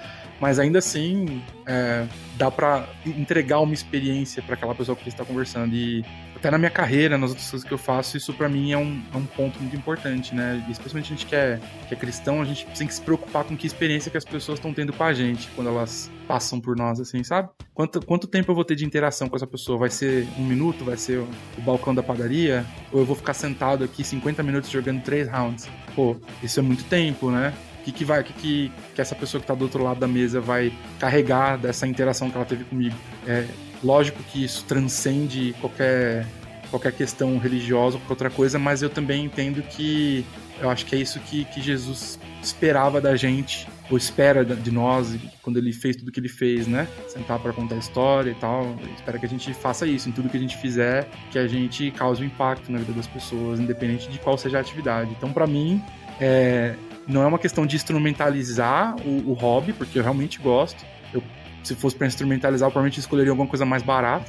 Mas 0.40 0.58
ainda 0.58 0.78
assim, 0.78 1.42
é, 1.66 2.06
dá 2.36 2.50
para 2.50 2.88
entregar 3.06 3.60
uma 3.60 3.74
experiência 3.74 4.42
para 4.42 4.54
aquela 4.54 4.74
pessoa 4.74 4.96
que 4.96 5.04
você 5.04 5.10
está 5.10 5.24
conversando. 5.24 5.74
E 5.74 6.04
até 6.42 6.50
na 6.50 6.58
minha 6.58 6.70
carreira, 6.70 7.16
nas 7.16 7.30
outras 7.30 7.48
coisas 7.48 7.66
que 7.66 7.72
eu 7.72 7.78
faço, 7.78 8.16
isso 8.16 8.34
para 8.34 8.48
mim 8.48 8.72
é 8.72 8.76
um, 8.76 9.00
é 9.14 9.16
um 9.16 9.24
ponto 9.24 9.60
muito 9.60 9.76
importante, 9.76 10.34
né? 10.34 10.66
Especialmente 10.68 11.06
a 11.06 11.16
gente 11.16 11.24
que 11.24 11.36
é, 11.36 11.60
que 11.86 11.94
é 11.94 11.96
cristão, 11.96 12.42
a 12.42 12.44
gente 12.44 12.66
tem 12.66 12.84
que 12.84 12.92
se 12.92 13.00
preocupar 13.00 13.44
com 13.44 13.56
que 13.56 13.64
experiência 13.64 14.10
que 14.10 14.16
as 14.16 14.24
pessoas 14.24 14.58
estão 14.58 14.74
tendo 14.74 14.92
com 14.92 15.04
a 15.04 15.12
gente 15.12 15.48
quando 15.54 15.68
elas 15.68 16.10
passam 16.26 16.60
por 16.60 16.76
nós, 16.76 16.98
assim, 16.98 17.22
sabe? 17.22 17.48
Quanto, 17.72 18.04
quanto 18.04 18.26
tempo 18.26 18.50
eu 18.50 18.56
vou 18.56 18.64
ter 18.64 18.74
de 18.74 18.84
interação 18.84 19.28
com 19.28 19.36
essa 19.36 19.46
pessoa? 19.46 19.78
Vai 19.78 19.90
ser 19.90 20.26
um 20.36 20.44
minuto? 20.44 20.84
Vai 20.84 20.96
ser 20.96 21.18
o, 21.18 21.28
o 21.56 21.60
balcão 21.60 21.94
da 21.94 22.02
padaria? 22.02 22.66
Ou 22.90 22.98
eu 22.98 23.06
vou 23.06 23.14
ficar 23.14 23.34
sentado 23.34 23.84
aqui 23.84 24.02
50 24.02 24.42
minutos 24.42 24.68
jogando 24.68 25.00
três 25.00 25.28
rounds? 25.28 25.68
Pô, 25.94 26.16
isso 26.42 26.58
é 26.58 26.62
muito 26.62 26.82
tempo, 26.84 27.30
né? 27.30 27.54
O 27.80 27.84
que, 27.84 27.92
que 27.92 28.04
vai, 28.04 28.24
que, 28.24 28.32
que, 28.32 28.72
que 28.96 29.00
essa 29.00 29.14
pessoa 29.14 29.40
que 29.40 29.46
tá 29.46 29.54
do 29.54 29.62
outro 29.62 29.80
lado 29.80 30.00
da 30.00 30.08
mesa 30.08 30.40
vai 30.40 30.72
carregar 30.98 31.56
dessa 31.56 31.86
interação 31.86 32.28
que 32.28 32.36
ela 32.36 32.44
teve 32.44 32.64
comigo? 32.64 32.96
É, 33.28 33.46
lógico 33.82 34.22
que 34.24 34.44
isso 34.44 34.64
transcende 34.64 35.54
qualquer 35.60 36.26
qualquer 36.70 36.92
questão 36.92 37.36
religiosa 37.36 37.98
ou 37.98 38.02
outra 38.08 38.30
coisa, 38.30 38.58
mas 38.58 38.80
eu 38.80 38.88
também 38.88 39.26
entendo 39.26 39.62
que 39.62 40.24
eu 40.58 40.70
acho 40.70 40.86
que 40.86 40.96
é 40.96 40.98
isso 40.98 41.20
que, 41.20 41.44
que 41.44 41.60
Jesus 41.60 42.18
esperava 42.42 42.98
da 42.98 43.14
gente, 43.14 43.68
ou 43.90 43.96
espera 43.96 44.42
de 44.42 44.70
nós, 44.70 45.14
quando 45.42 45.58
ele 45.58 45.72
fez 45.72 45.96
tudo 45.96 46.10
que 46.10 46.18
ele 46.18 46.30
fez, 46.30 46.66
né? 46.66 46.88
Sentar 47.08 47.38
para 47.38 47.52
contar 47.52 47.74
a 47.74 47.78
história 47.78 48.30
e 48.30 48.34
tal. 48.34 48.74
Espera 48.96 49.18
que 49.18 49.26
a 49.26 49.28
gente 49.28 49.52
faça 49.52 49.86
isso 49.86 50.08
em 50.08 50.12
tudo 50.12 50.30
que 50.30 50.36
a 50.36 50.40
gente 50.40 50.56
fizer, 50.56 51.06
que 51.30 51.38
a 51.38 51.46
gente 51.46 51.90
cause 51.90 52.22
um 52.22 52.26
impacto 52.26 52.72
na 52.72 52.78
vida 52.78 52.92
das 52.94 53.06
pessoas, 53.06 53.60
independente 53.60 54.08
de 54.08 54.18
qual 54.18 54.38
seja 54.38 54.58
a 54.58 54.60
atividade. 54.60 55.10
Então, 55.10 55.30
para 55.30 55.46
mim, 55.46 55.82
é, 56.18 56.74
não 57.06 57.22
é 57.22 57.26
uma 57.26 57.38
questão 57.38 57.66
de 57.66 57.76
instrumentalizar 57.76 58.96
o, 59.06 59.30
o 59.30 59.32
hobby, 59.34 59.72
porque 59.72 59.98
eu 59.98 60.02
realmente 60.02 60.38
gosto. 60.38 60.84
Eu 61.12 61.22
se 61.62 61.74
fosse 61.74 61.96
para 61.96 62.06
instrumentalizar, 62.06 62.66
eu 62.66 62.70
provavelmente 62.70 62.98
escolheria 62.98 63.30
alguma 63.30 63.48
coisa 63.48 63.64
mais 63.64 63.82
barata. 63.82 64.24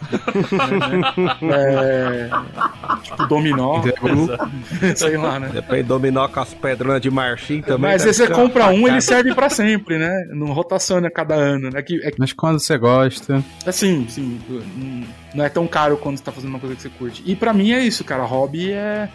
né? 1.41 2.29
é, 2.29 2.29
tipo 3.03 3.27
dominó, 3.27 3.81
sei 4.95 5.17
lá, 5.17 5.39
né? 5.39 5.49
Depende 5.51 5.83
dominó 5.83 6.27
com 6.27 6.39
as 6.39 6.53
pedronas 6.53 7.01
de 7.01 7.09
marfim 7.09 7.61
também. 7.61 7.91
Mas 7.91 8.03
se 8.03 8.13
você 8.13 8.27
compra 8.27 8.67
um, 8.67 8.87
ele 8.87 9.01
serve 9.01 9.33
para 9.33 9.49
sempre, 9.49 9.97
né? 9.97 10.11
Não 10.29 10.47
rotaciona 10.53 11.09
cada 11.09 11.35
ano. 11.35 11.69
Né? 11.69 11.81
Que, 11.81 12.05
é, 12.05 12.11
Mas 12.17 12.33
quando 12.33 12.59
você 12.59 12.77
gosta. 12.77 13.43
Assim, 13.65 14.07
sim. 14.07 14.39
Não 15.33 15.43
é 15.43 15.49
tão 15.49 15.67
caro 15.67 15.97
quando 15.97 16.17
você 16.17 16.23
tá 16.23 16.31
fazendo 16.31 16.51
uma 16.51 16.59
coisa 16.59 16.75
que 16.75 16.81
você 16.81 16.89
curte. 16.89 17.23
E 17.25 17.35
para 17.35 17.53
mim 17.53 17.71
é 17.71 17.79
isso, 17.79 18.03
cara. 18.03 18.23
Hobby 18.23 18.71
é. 18.71 19.09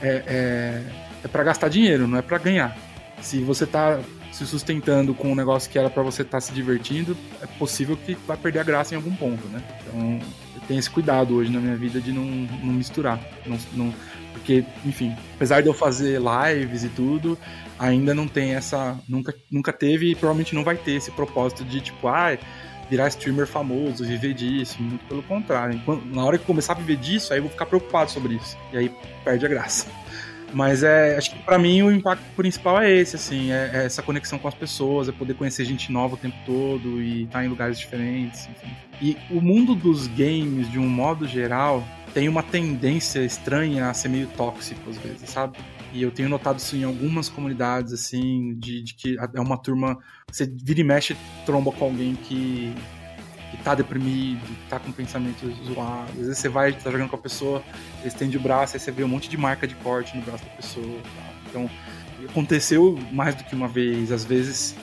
É, 0.00 0.22
é, 0.26 0.82
é 1.24 1.28
para 1.28 1.44
gastar 1.44 1.68
dinheiro, 1.68 2.08
não 2.08 2.18
é 2.18 2.22
para 2.22 2.38
ganhar. 2.38 2.76
Se 3.20 3.38
você 3.40 3.64
tá 3.64 4.00
se 4.42 4.50
sustentando 4.50 5.14
com 5.14 5.30
um 5.30 5.34
negócio 5.34 5.70
que 5.70 5.78
era 5.78 5.88
para 5.88 6.02
você 6.02 6.22
estar 6.22 6.38
tá 6.38 6.40
se 6.40 6.52
divertindo, 6.52 7.16
é 7.40 7.46
possível 7.46 7.96
que 7.96 8.14
vai 8.26 8.36
perder 8.36 8.60
a 8.60 8.64
graça 8.64 8.94
em 8.94 8.96
algum 8.96 9.14
ponto, 9.14 9.46
né? 9.48 9.62
Então, 9.80 10.20
eu 10.54 10.60
tenho 10.66 10.80
esse 10.80 10.90
cuidado 10.90 11.34
hoje 11.36 11.50
na 11.50 11.60
minha 11.60 11.76
vida 11.76 12.00
de 12.00 12.12
não, 12.12 12.24
não 12.24 12.72
misturar. 12.72 13.20
Não, 13.46 13.58
não, 13.74 13.94
porque, 14.32 14.64
enfim, 14.84 15.14
apesar 15.36 15.60
de 15.60 15.68
eu 15.68 15.74
fazer 15.74 16.20
lives 16.20 16.84
e 16.84 16.88
tudo, 16.88 17.38
ainda 17.78 18.14
não 18.14 18.26
tem 18.26 18.54
essa. 18.54 18.98
Nunca, 19.08 19.34
nunca 19.50 19.72
teve 19.72 20.10
e 20.10 20.14
provavelmente 20.14 20.54
não 20.54 20.64
vai 20.64 20.76
ter 20.76 20.92
esse 20.92 21.10
propósito 21.10 21.64
de 21.64 21.80
tipo, 21.80 22.08
ah, 22.08 22.36
virar 22.90 23.08
streamer 23.08 23.46
famoso, 23.46 24.04
viver 24.04 24.34
disso. 24.34 24.82
Muito 24.82 25.04
pelo 25.06 25.22
contrário. 25.22 25.76
Enquanto, 25.76 26.04
na 26.06 26.24
hora 26.24 26.38
que 26.38 26.44
começar 26.44 26.72
a 26.72 26.76
viver 26.76 26.96
disso, 26.96 27.32
aí 27.32 27.38
eu 27.38 27.44
vou 27.44 27.50
ficar 27.50 27.66
preocupado 27.66 28.10
sobre 28.10 28.34
isso. 28.34 28.56
E 28.72 28.78
aí 28.78 28.92
perde 29.24 29.46
a 29.46 29.48
graça. 29.48 29.86
Mas 30.52 30.82
é, 30.82 31.16
acho 31.16 31.30
que 31.30 31.38
para 31.42 31.58
mim 31.58 31.82
o 31.82 31.90
impacto 31.90 32.24
principal 32.36 32.80
é 32.80 32.90
esse, 32.90 33.16
assim, 33.16 33.50
é, 33.50 33.70
é, 33.72 33.84
essa 33.86 34.02
conexão 34.02 34.38
com 34.38 34.48
as 34.48 34.54
pessoas, 34.54 35.08
é 35.08 35.12
poder 35.12 35.34
conhecer 35.34 35.64
gente 35.64 35.90
nova 35.90 36.14
o 36.14 36.18
tempo 36.18 36.36
todo 36.44 37.00
e 37.00 37.22
estar 37.22 37.38
tá 37.38 37.44
em 37.44 37.48
lugares 37.48 37.78
diferentes, 37.78 38.48
enfim. 38.48 38.70
E 39.00 39.16
o 39.30 39.40
mundo 39.40 39.74
dos 39.74 40.06
games, 40.06 40.70
de 40.70 40.78
um 40.78 40.88
modo 40.88 41.26
geral, 41.26 41.82
tem 42.12 42.28
uma 42.28 42.42
tendência 42.42 43.20
estranha 43.20 43.88
a 43.88 43.94
ser 43.94 44.08
meio 44.08 44.26
tóxico 44.28 44.88
às 44.90 44.98
vezes, 44.98 45.28
sabe? 45.30 45.58
E 45.92 46.02
eu 46.02 46.10
tenho 46.10 46.28
notado 46.28 46.58
isso 46.58 46.74
em 46.76 46.84
algumas 46.84 47.28
comunidades, 47.28 47.92
assim, 47.92 48.54
de, 48.58 48.82
de 48.82 48.94
que 48.94 49.16
é 49.34 49.40
uma 49.40 49.58
turma. 49.58 49.98
Você 50.30 50.46
vira 50.46 50.80
e 50.80 50.84
mexe 50.84 51.16
tromba 51.44 51.70
com 51.70 51.84
alguém 51.84 52.14
que 52.14 52.74
que 53.52 53.62
tá 53.62 53.74
deprimido, 53.74 54.40
tá 54.68 54.78
com 54.78 54.90
pensamento 54.90 55.46
zoado. 55.64 56.10
Às 56.12 56.26
vezes 56.26 56.38
você 56.38 56.48
vai, 56.48 56.72
tá 56.72 56.90
jogando 56.90 57.10
com 57.10 57.16
a 57.16 57.18
pessoa, 57.18 57.62
estende 58.04 58.36
o 58.36 58.40
braço, 58.40 58.76
aí 58.76 58.80
você 58.80 58.90
vê 58.90 59.04
um 59.04 59.08
monte 59.08 59.28
de 59.28 59.36
marca 59.36 59.66
de 59.66 59.74
corte 59.76 60.16
no 60.16 60.22
braço 60.22 60.42
da 60.44 60.50
pessoa. 60.50 60.98
Tá? 61.16 61.32
Então, 61.48 61.70
aconteceu 62.28 62.98
mais 63.12 63.34
do 63.34 63.44
que 63.44 63.54
uma 63.54 63.68
vez. 63.68 64.10
Às 64.10 64.24
vezes, 64.24 64.74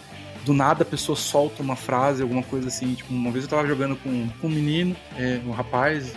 do 0.45 0.53
nada 0.53 0.83
a 0.83 0.85
pessoa 0.85 1.15
solta 1.15 1.63
uma 1.63 1.75
frase, 1.75 2.21
alguma 2.21 2.43
coisa 2.43 2.67
assim. 2.67 2.93
Tipo, 2.93 3.11
uma 3.11 3.31
vez 3.31 3.45
eu 3.45 3.49
tava 3.49 3.67
jogando 3.67 3.95
com, 3.95 4.29
com 4.39 4.47
um 4.47 4.51
menino, 4.51 4.95
é, 5.17 5.41
um 5.45 5.51
rapaz, 5.51 6.13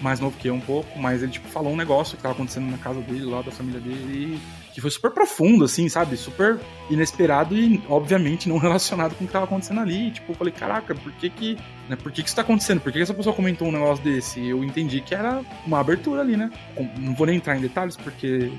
mais 0.00 0.18
novo 0.18 0.36
que 0.38 0.48
eu 0.48 0.54
um 0.54 0.60
pouco, 0.60 0.98
mas 0.98 1.22
ele 1.22 1.32
tipo, 1.32 1.48
falou 1.48 1.72
um 1.72 1.76
negócio 1.76 2.16
que 2.16 2.22
tava 2.22 2.34
acontecendo 2.34 2.70
na 2.70 2.78
casa 2.78 3.00
dele, 3.00 3.24
lá 3.24 3.42
da 3.42 3.50
família 3.50 3.80
dele, 3.80 4.40
e 4.40 4.61
que 4.72 4.80
foi 4.80 4.90
super 4.90 5.10
profundo, 5.10 5.64
assim, 5.64 5.88
sabe? 5.88 6.16
Super 6.16 6.58
inesperado 6.90 7.56
e, 7.56 7.82
obviamente, 7.88 8.48
não 8.48 8.58
relacionado 8.58 9.14
com 9.14 9.24
o 9.24 9.26
que 9.26 9.32
tava 9.32 9.44
acontecendo 9.44 9.80
ali. 9.80 10.10
Tipo, 10.10 10.32
eu 10.32 10.36
falei, 10.36 10.52
caraca, 10.52 10.94
por 10.94 11.12
que 11.12 11.30
que, 11.30 11.58
né, 11.88 11.96
por 11.96 12.10
que 12.10 12.22
que 12.22 12.28
isso 12.28 12.36
tá 12.36 12.42
acontecendo? 12.42 12.80
Por 12.80 12.90
que, 12.90 12.98
que 12.98 13.02
essa 13.02 13.14
pessoa 13.14 13.34
comentou 13.34 13.68
um 13.68 13.72
negócio 13.72 14.02
desse? 14.02 14.40
E 14.40 14.50
eu 14.50 14.64
entendi 14.64 15.00
que 15.00 15.14
era 15.14 15.42
uma 15.66 15.80
abertura 15.80 16.22
ali, 16.22 16.36
né? 16.36 16.50
Não 16.98 17.14
vou 17.14 17.26
nem 17.26 17.36
entrar 17.36 17.56
em 17.56 17.60
detalhes, 17.60 17.96
porque, 17.96 18.50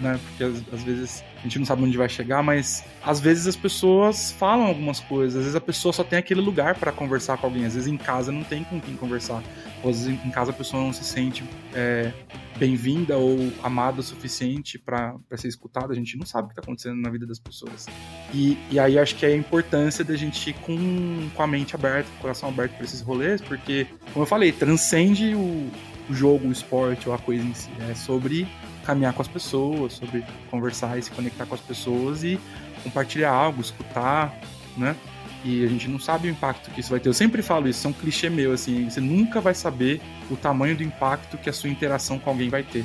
né, 0.00 0.18
porque 0.28 0.44
às 0.72 0.82
vezes 0.82 1.24
a 1.42 1.48
gente 1.48 1.58
não 1.58 1.66
sabe 1.66 1.82
onde 1.82 1.98
vai 1.98 2.08
chegar, 2.08 2.40
mas 2.40 2.84
às 3.02 3.18
vezes 3.18 3.48
as 3.48 3.56
pessoas 3.56 4.30
falam 4.30 4.64
algumas 4.64 5.00
coisas, 5.00 5.36
às 5.36 5.42
vezes 5.42 5.56
a 5.56 5.60
pessoa 5.60 5.92
só 5.92 6.04
tem 6.04 6.16
aquele 6.16 6.40
lugar 6.40 6.76
para 6.76 6.92
conversar 6.92 7.36
com 7.36 7.46
alguém, 7.46 7.64
às 7.64 7.74
vezes 7.74 7.88
em 7.88 7.96
casa 7.96 8.30
não 8.30 8.44
tem 8.44 8.62
com 8.62 8.80
quem 8.80 8.94
conversar, 8.94 9.42
às 9.78 10.04
vezes 10.04 10.24
em 10.24 10.30
casa 10.30 10.52
a 10.52 10.54
pessoa 10.54 10.80
não 10.80 10.92
se 10.92 11.02
sente 11.02 11.42
é, 11.74 12.12
bem-vinda 12.56 13.16
ou 13.16 13.52
amada 13.60 13.98
o 13.98 14.02
suficiente 14.04 14.78
para 14.78 15.16
ser 15.34 15.48
escutada, 15.48 15.92
a 15.92 15.96
gente 15.96 16.16
não 16.16 16.24
sabe 16.24 16.44
o 16.44 16.46
que 16.48 16.52
está 16.52 16.62
acontecendo 16.62 17.00
na 17.00 17.10
vida 17.10 17.26
das 17.26 17.40
pessoas. 17.40 17.86
E, 18.32 18.56
e 18.70 18.78
aí 18.78 18.96
acho 18.96 19.16
que 19.16 19.26
é 19.26 19.30
a 19.30 19.36
importância 19.36 20.04
da 20.04 20.14
gente 20.14 20.50
ir 20.50 20.52
com, 20.54 21.28
com 21.34 21.42
a 21.42 21.46
mente 21.46 21.74
aberta, 21.74 22.08
com 22.08 22.18
o 22.18 22.20
coração 22.20 22.48
aberto 22.50 22.76
para 22.76 22.84
esses 22.84 23.00
rolês, 23.00 23.40
porque, 23.40 23.88
como 24.12 24.22
eu 24.22 24.28
falei, 24.28 24.52
transcende 24.52 25.34
o, 25.34 25.68
o 26.08 26.14
jogo, 26.14 26.46
o 26.46 26.52
esporte 26.52 27.08
ou 27.08 27.14
a 27.14 27.18
coisa 27.18 27.44
em 27.44 27.52
si, 27.52 27.70
é 27.90 27.94
sobre 27.96 28.46
caminhar 28.84 29.12
com 29.12 29.22
as 29.22 29.28
pessoas, 29.28 29.94
sobre 29.94 30.24
conversar 30.50 30.98
e 30.98 31.02
se 31.02 31.10
conectar 31.10 31.46
com 31.46 31.54
as 31.54 31.60
pessoas 31.60 32.22
e 32.22 32.38
compartilhar 32.82 33.30
algo, 33.30 33.60
escutar, 33.60 34.38
né? 34.76 34.96
E 35.44 35.64
a 35.64 35.68
gente 35.68 35.88
não 35.88 35.98
sabe 35.98 36.28
o 36.28 36.30
impacto 36.30 36.70
que 36.70 36.80
isso 36.80 36.90
vai 36.90 37.00
ter. 37.00 37.08
Eu 37.08 37.14
sempre 37.14 37.42
falo 37.42 37.68
isso, 37.68 37.86
é 37.86 37.90
um 37.90 37.92
clichê 37.92 38.30
meu, 38.30 38.52
assim, 38.52 38.88
você 38.88 39.00
nunca 39.00 39.40
vai 39.40 39.54
saber 39.54 40.00
o 40.30 40.36
tamanho 40.36 40.76
do 40.76 40.82
impacto 40.82 41.36
que 41.36 41.50
a 41.50 41.52
sua 41.52 41.68
interação 41.68 42.18
com 42.18 42.30
alguém 42.30 42.48
vai 42.48 42.62
ter. 42.62 42.84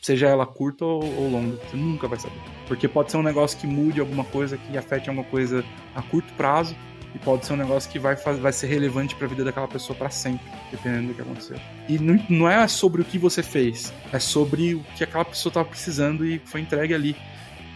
Seja 0.00 0.26
ela 0.26 0.46
curta 0.46 0.84
ou, 0.84 1.04
ou 1.04 1.30
longa, 1.30 1.56
você 1.56 1.76
nunca 1.76 2.08
vai 2.08 2.18
saber. 2.18 2.40
Porque 2.66 2.88
pode 2.88 3.10
ser 3.10 3.18
um 3.18 3.22
negócio 3.22 3.58
que 3.58 3.66
mude 3.66 4.00
alguma 4.00 4.24
coisa, 4.24 4.56
que 4.56 4.78
afete 4.78 5.10
alguma 5.10 5.26
coisa 5.28 5.64
a 5.94 6.00
curto 6.00 6.32
prazo, 6.34 6.74
e 7.18 7.24
pode 7.24 7.44
ser 7.44 7.54
um 7.54 7.56
negócio 7.56 7.90
que 7.90 7.98
vai, 7.98 8.14
vai 8.14 8.52
ser 8.52 8.68
relevante 8.68 9.14
para 9.14 9.26
a 9.26 9.28
vida 9.28 9.44
daquela 9.44 9.66
pessoa 9.66 9.96
para 9.96 10.08
sempre, 10.08 10.46
dependendo 10.70 11.08
do 11.08 11.14
que 11.14 11.20
aconteceu. 11.20 11.56
E 11.88 11.98
não, 11.98 12.24
não 12.28 12.48
é 12.48 12.66
sobre 12.68 13.02
o 13.02 13.04
que 13.04 13.18
você 13.18 13.42
fez, 13.42 13.92
é 14.12 14.18
sobre 14.18 14.74
o 14.74 14.84
que 14.96 15.02
aquela 15.02 15.24
pessoa 15.24 15.50
estava 15.50 15.68
precisando 15.68 16.24
e 16.24 16.38
foi 16.38 16.60
entregue 16.60 16.94
ali. 16.94 17.16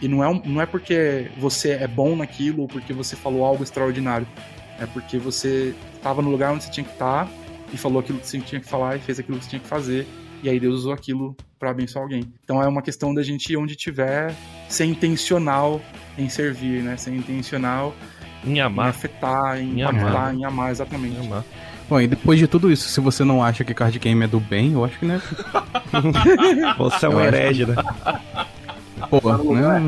E 0.01 0.07
não 0.07 0.23
é, 0.23 0.41
não 0.45 0.61
é 0.61 0.65
porque 0.65 1.29
você 1.37 1.71
é 1.71 1.87
bom 1.87 2.15
naquilo 2.15 2.61
ou 2.61 2.67
porque 2.67 2.93
você 2.93 3.15
falou 3.15 3.43
algo 3.43 3.63
extraordinário. 3.63 4.27
É 4.79 4.85
porque 4.85 5.17
você 5.17 5.75
estava 5.95 6.21
no 6.21 6.29
lugar 6.29 6.51
onde 6.51 6.63
você 6.63 6.71
tinha 6.71 6.83
que 6.83 6.91
estar 6.91 7.25
tá, 7.25 7.31
e 7.71 7.77
falou 7.77 7.99
aquilo 7.99 8.19
que 8.19 8.27
você 8.27 8.39
tinha 8.39 8.59
que 8.59 8.67
falar 8.67 8.97
e 8.97 8.99
fez 8.99 9.19
aquilo 9.19 9.37
que 9.37 9.45
você 9.45 9.49
tinha 9.49 9.61
que 9.61 9.67
fazer. 9.67 10.07
E 10.41 10.49
aí 10.49 10.59
Deus 10.59 10.79
usou 10.79 10.93
aquilo 10.93 11.37
para 11.57 11.69
abençoar 11.69 12.03
alguém. 12.03 12.33
Então 12.43 12.61
é 12.61 12.67
uma 12.67 12.81
questão 12.81 13.13
da 13.13 13.23
gente 13.23 13.55
onde 13.55 13.75
tiver, 13.75 14.35
ser 14.67 14.85
intencional 14.85 15.81
em 16.17 16.27
servir, 16.27 16.83
né? 16.83 16.97
Ser 16.97 17.13
intencional 17.13 17.95
em 18.45 18.59
amar. 18.59 18.87
Em 18.87 18.89
afetar, 18.89 19.59
em, 19.59 19.79
em 19.79 19.81
impactar, 19.81 20.07
amar. 20.07 20.35
em 20.35 20.45
amar, 20.45 20.71
exatamente. 20.71 21.15
Em 21.15 21.25
amar. 21.25 21.43
Bom, 21.89 21.99
e 21.99 22.07
depois 22.07 22.39
de 22.39 22.47
tudo 22.47 22.71
isso, 22.71 22.87
se 22.89 22.99
você 22.99 23.23
não 23.23 23.43
acha 23.43 23.63
que 23.63 23.73
card 23.73 23.97
game 23.99 24.23
é 24.23 24.27
do 24.27 24.39
bem, 24.39 24.73
eu 24.73 24.85
acho 24.85 24.97
que 24.97 25.05
não 25.05 25.15
é. 25.15 25.21
você 26.77 27.05
é 27.05 27.09
um 27.09 27.19
herege, 27.19 27.65
né? 27.65 27.75
Pô, 29.09 29.19
né? 29.53 29.81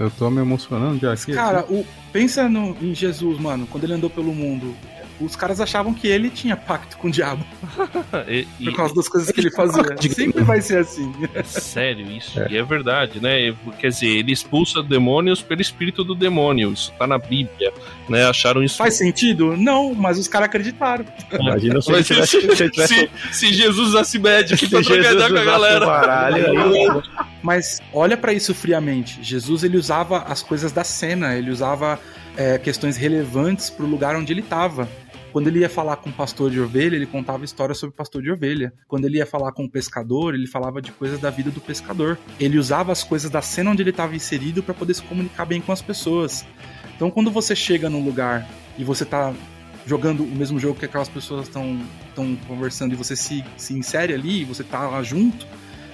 Eu 0.00 0.10
tô 0.10 0.28
me 0.28 0.40
emocionando 0.40 0.98
já 0.98 1.12
aqui. 1.12 1.32
Cara, 1.32 1.64
o, 1.68 1.86
pensa 2.12 2.48
no, 2.48 2.76
em 2.82 2.94
Jesus, 2.94 3.38
mano, 3.38 3.66
quando 3.66 3.84
ele 3.84 3.94
andou 3.94 4.10
pelo 4.10 4.34
mundo 4.34 4.74
os 5.20 5.34
caras 5.34 5.60
achavam 5.60 5.94
que 5.94 6.06
ele 6.06 6.30
tinha 6.30 6.56
pacto 6.56 6.96
com 6.98 7.08
o 7.08 7.10
diabo. 7.10 7.44
e, 8.28 8.46
Por 8.64 8.74
causa 8.74 8.94
das 8.94 9.08
coisas 9.08 9.30
que 9.30 9.40
ele 9.40 9.50
fazia. 9.50 9.82
Sempre 10.12 10.42
vai 10.42 10.60
ser 10.60 10.78
assim. 10.78 11.12
Sério, 11.44 12.10
isso. 12.10 12.40
É. 12.40 12.48
E 12.50 12.56
é 12.56 12.62
verdade, 12.62 13.20
né? 13.20 13.54
Quer 13.78 13.88
dizer, 13.88 14.08
ele 14.08 14.32
expulsa 14.32 14.82
demônios 14.82 15.40
pelo 15.42 15.60
espírito 15.60 16.04
do 16.04 16.14
demônio. 16.14 16.72
Isso 16.72 16.92
tá 16.98 17.06
na 17.06 17.18
Bíblia, 17.18 17.72
né? 18.08 18.26
Acharam 18.26 18.62
isso. 18.62 18.76
Faz 18.76 18.94
sentido? 18.94 19.56
Não, 19.56 19.94
mas 19.94 20.18
os 20.18 20.28
caras 20.28 20.48
acreditaram. 20.48 21.04
Imagina 21.32 21.80
se, 21.80 21.92
tivesse, 22.04 22.40
se, 22.40 22.70
tivesse... 22.70 22.94
se, 22.94 23.10
se 23.32 23.52
Jesus 23.52 23.88
usasse 23.88 24.18
médico 24.18 24.68
pra 24.68 24.82
trocar 24.82 25.30
com 25.30 25.38
a 25.38 25.44
galera. 25.44 25.86
Baralho, 25.86 27.02
mas 27.42 27.80
olha 27.92 28.16
para 28.16 28.32
isso 28.32 28.54
friamente. 28.54 29.22
Jesus 29.22 29.64
ele 29.64 29.76
usava 29.76 30.18
as 30.22 30.42
coisas 30.42 30.72
da 30.72 30.84
cena, 30.84 31.36
ele 31.36 31.50
usava 31.50 31.98
é, 32.36 32.58
questões 32.58 32.96
relevantes 32.96 33.70
pro 33.70 33.86
lugar 33.86 34.14
onde 34.16 34.32
ele 34.32 34.40
estava 34.40 34.88
Quando 35.36 35.48
ele 35.48 35.58
ia 35.58 35.68
falar 35.68 35.96
com 35.96 36.08
o 36.08 36.12
pastor 36.14 36.50
de 36.50 36.58
ovelha, 36.58 36.96
ele 36.96 37.04
contava 37.04 37.44
histórias 37.44 37.76
sobre 37.76 37.92
o 37.92 37.94
pastor 37.94 38.22
de 38.22 38.30
ovelha. 38.30 38.72
Quando 38.88 39.04
ele 39.04 39.18
ia 39.18 39.26
falar 39.26 39.52
com 39.52 39.66
o 39.66 39.70
pescador, 39.70 40.34
ele 40.34 40.46
falava 40.46 40.80
de 40.80 40.90
coisas 40.90 41.20
da 41.20 41.28
vida 41.28 41.50
do 41.50 41.60
pescador. 41.60 42.18
Ele 42.40 42.56
usava 42.56 42.90
as 42.90 43.04
coisas 43.04 43.30
da 43.30 43.42
cena 43.42 43.70
onde 43.70 43.82
ele 43.82 43.90
estava 43.90 44.16
inserido 44.16 44.62
para 44.62 44.72
poder 44.72 44.94
se 44.94 45.02
comunicar 45.02 45.44
bem 45.44 45.60
com 45.60 45.72
as 45.72 45.82
pessoas. 45.82 46.46
Então, 46.94 47.10
quando 47.10 47.30
você 47.30 47.54
chega 47.54 47.90
num 47.90 48.02
lugar 48.02 48.48
e 48.78 48.82
você 48.82 49.04
tá 49.04 49.34
jogando 49.84 50.24
o 50.24 50.26
mesmo 50.26 50.58
jogo 50.58 50.78
que 50.78 50.86
aquelas 50.86 51.10
pessoas 51.10 51.48
estão 51.48 51.78
conversando 52.48 52.94
e 52.94 52.96
você 52.96 53.14
se, 53.14 53.44
se 53.58 53.74
insere 53.74 54.14
ali, 54.14 54.42
você 54.42 54.64
tá 54.64 54.88
lá 54.88 55.02
junto, 55.02 55.46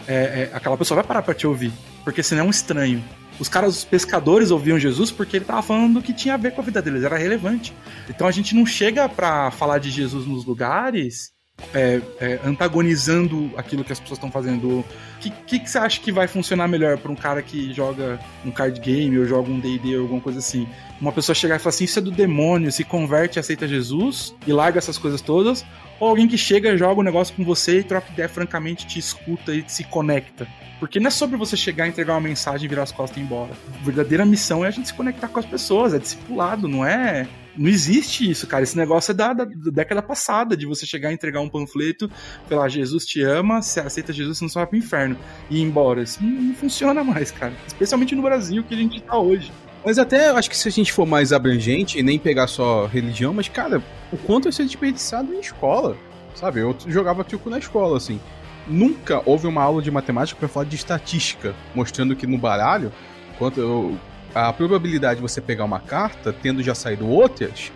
é, 0.07 0.15
é, 0.15 0.51
aquela 0.55 0.77
pessoa 0.77 0.95
vai 1.01 1.05
parar 1.05 1.23
para 1.23 1.35
te 1.35 1.49
ouvir, 1.49 1.73
porque 2.05 2.23
senão 2.23 2.45
é 2.45 2.47
um 2.47 2.51
estranho. 2.51 3.03
Os 3.39 3.49
caras, 3.49 3.77
os 3.77 3.85
pescadores 3.85 4.51
ouviam 4.51 4.79
Jesus 4.79 5.11
porque 5.11 5.37
ele 5.37 5.45
tava 5.45 5.63
falando 5.63 5.95
do 5.95 6.03
que 6.03 6.13
tinha 6.13 6.35
a 6.35 6.39
ver 6.39 6.53
com 6.53 6.61
a 6.61 6.65
vida 6.65 6.81
deles, 6.81 7.03
era 7.03 7.17
relevante. 7.17 7.75
Então 8.09 8.27
a 8.27 8.31
gente 8.31 8.55
não 8.55 8.65
chega 8.65 9.09
para 9.09 9.51
falar 9.51 9.79
de 9.79 9.91
Jesus 9.91 10.27
nos 10.27 10.45
lugares 10.45 11.33
é, 11.75 12.01
é, 12.21 12.41
antagonizando 12.45 13.51
aquilo 13.57 13.85
que 13.85 13.93
as 13.93 14.01
pessoas 14.01 14.19
estão 14.19 14.31
fazendo. 14.31 14.81
O 14.81 14.85
que, 15.21 15.31
que, 15.31 15.59
que, 15.61 15.71
você 15.71 15.79
acha 15.79 16.01
que 16.01 16.13
vai 16.13 16.27
funcionar 16.27 16.69
melhor 16.69 16.99
para 16.99 17.11
um 17.11 17.17
cara 17.17 17.43
que 17.43 17.73
joga 17.73 18.19
um 18.45 18.51
card 18.51 18.81
game 18.81 19.19
ou 19.19 19.25
joga 19.25 19.51
um 19.51 19.59
D&D 19.59 19.97
ou 19.97 20.03
alguma 20.03 20.21
coisa 20.21 20.39
assim? 20.39 20.69
Uma 21.01 21.13
pessoa 21.13 21.35
chegar 21.35 21.57
e 21.57 21.59
falar 21.59 21.71
assim, 21.71 21.85
isso 21.85 21.99
é 21.99 22.03
do 22.03 22.11
demônio, 22.11 22.71
se 22.71 22.85
converte 22.85 23.39
e 23.39 23.41
aceita 23.41 23.67
Jesus 23.67 24.35
e 24.47 24.53
larga 24.53 24.79
essas 24.79 24.99
coisas 24.99 25.21
todas, 25.21 25.65
ou 25.99 26.09
alguém 26.09 26.29
que 26.29 26.39
chega, 26.39 26.77
joga 26.77 27.01
um 27.01 27.05
negócio 27.05 27.35
com 27.35 27.45
você 27.45 27.79
e 27.79 27.85
troca 27.85 28.13
ideia 28.13 28.29
francamente, 28.29 28.87
te 28.87 28.99
escuta 28.99 29.55
e 29.55 29.65
se 29.67 29.85
conecta. 29.85 30.47
Porque 30.81 30.99
não 30.99 31.07
é 31.07 31.11
sobre 31.11 31.37
você 31.37 31.57
chegar, 31.57 31.87
entregar 31.87 32.15
uma 32.15 32.21
mensagem, 32.21 32.69
virar 32.69 32.83
as 32.83 32.91
costas 32.91 33.17
e 33.17 33.21
ir 33.21 33.23
embora. 33.23 33.53
A 33.81 33.85
verdadeira 33.85 34.25
missão 34.25 34.65
é 34.65 34.69
a 34.69 34.71
gente 34.73 34.89
se 34.89 34.95
conectar 34.95 35.29
com 35.29 35.39
as 35.39 35.47
pessoas, 35.47 35.95
é 35.95 35.99
discipulado, 35.99 36.67
não 36.67 36.85
é 36.85 37.29
não 37.57 37.69
existe 37.69 38.31
isso, 38.31 38.47
cara. 38.47 38.63
Esse 38.63 38.77
negócio 38.77 39.13
é 39.13 39.15
da, 39.15 39.33
da, 39.33 39.45
da, 39.45 39.71
década 39.71 40.03
passada, 40.03 40.57
de 40.57 40.67
você 40.67 40.87
chegar 40.87 41.11
e 41.11 41.15
entregar 41.15 41.41
um 41.41 41.49
panfleto, 41.49 42.11
falar, 42.49 42.69
Jesus 42.69 43.05
te 43.05 43.23
ama, 43.23 43.63
se 43.63 43.81
aceita 43.81 44.13
Jesus, 44.13 44.39
você 44.39 44.45
não 44.45 44.51
vai 44.51 44.67
pro 44.67 44.79
inferno. 44.79 45.17
E 45.51 45.59
ir 45.59 45.63
embora. 45.63 46.03
Isso 46.03 46.23
não, 46.23 46.31
não, 46.31 46.55
funciona 46.55 47.05
mais, 47.05 47.31
cara. 47.31 47.53
Especialmente 47.67 48.15
no 48.15 48.23
Brasil, 48.23 48.65
que 48.65 48.75
a 48.75 48.77
gente 48.77 49.01
tá 49.03 49.19
hoje. 49.19 49.53
Mas 49.85 49.99
até 49.99 50.29
acho 50.29 50.49
que 50.49 50.57
se 50.57 50.69
a 50.69 50.71
gente 50.71 50.93
for 50.93 51.07
mais 51.07 51.33
abrangente 51.33 51.99
e 51.99 52.03
nem 52.03 52.19
pegar 52.19 52.47
só 52.47 52.87
religião, 52.87 53.35
mas, 53.35 53.49
cara, 53.49 53.83
o 54.13 54.17
quanto 54.17 54.49
é 54.49 54.51
desperdiçado 54.51 55.35
em 55.35 55.41
escola, 55.41 55.97
sabe? 56.35 56.61
Eu 56.61 56.77
jogava 56.87 57.25
truco 57.25 57.51
na 57.51 57.59
escola, 57.59 57.97
assim. 57.97 58.21
Nunca 58.67 59.21
houve 59.27 59.49
uma 59.49 59.61
aula 59.61 59.83
de 59.83 59.91
matemática 59.91 60.39
para 60.39 60.49
falar 60.49 60.67
de 60.67 60.77
estatística, 60.77 61.53
mostrando 61.75 62.15
que 62.15 62.29
no 62.29 62.39
baralho, 62.39 62.93
quanto 63.39 63.61
eu, 63.61 63.99
a 64.35 64.53
probabilidade 64.53 65.17
de 65.17 65.23
você 65.23 65.41
pegar 65.41 65.65
uma 65.65 65.81
carta, 65.81 66.33
tendo 66.33 66.63
já 66.63 66.75
saído 66.75 67.09
outras, 67.09 67.73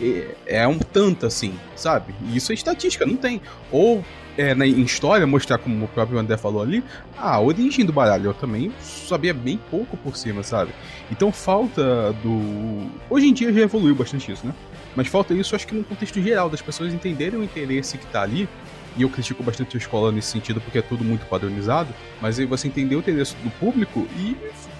é, 0.00 0.34
é 0.46 0.68
um 0.68 0.78
tanto 0.78 1.26
assim, 1.26 1.54
sabe? 1.74 2.14
Isso 2.32 2.52
é 2.52 2.54
estatística, 2.54 3.06
não 3.06 3.16
tem. 3.16 3.40
Ou 3.70 4.04
é, 4.36 4.54
na, 4.54 4.66
em 4.66 4.82
história, 4.82 5.26
mostrar, 5.26 5.58
como 5.58 5.84
o 5.84 5.88
próprio 5.88 6.18
André 6.18 6.36
falou 6.36 6.62
ali, 6.62 6.84
a 7.16 7.40
origem 7.40 7.84
do 7.84 7.92
baralho. 7.92 8.26
Eu 8.26 8.34
também 8.34 8.72
sabia 8.80 9.32
bem 9.32 9.58
pouco 9.70 9.96
por 9.96 10.16
cima, 10.16 10.42
sabe? 10.42 10.72
Então 11.10 11.32
falta 11.32 12.12
do. 12.22 12.90
Hoje 13.08 13.26
em 13.28 13.32
dia 13.32 13.52
já 13.52 13.60
evoluiu 13.60 13.94
bastante 13.94 14.30
isso, 14.30 14.46
né? 14.46 14.54
Mas 14.94 15.08
falta 15.08 15.34
isso, 15.34 15.54
acho 15.54 15.66
que 15.66 15.74
no 15.74 15.84
contexto 15.84 16.22
geral, 16.22 16.48
das 16.48 16.62
pessoas 16.62 16.92
entenderem 16.92 17.38
o 17.38 17.44
interesse 17.44 17.98
que 17.98 18.06
tá 18.06 18.22
ali. 18.22 18.48
E 18.96 19.02
eu 19.02 19.10
critico 19.10 19.42
bastante 19.42 19.76
a 19.76 19.78
escola 19.78 20.10
nesse 20.10 20.28
sentido, 20.28 20.58
porque 20.58 20.78
é 20.78 20.82
tudo 20.82 21.04
muito 21.04 21.26
padronizado. 21.26 21.92
Mas 22.20 22.38
aí 22.38 22.46
você 22.46 22.66
entender 22.66 22.96
o 22.96 23.00
interesse 23.00 23.34
do 23.36 23.50
público 23.50 24.06
e 24.16 24.34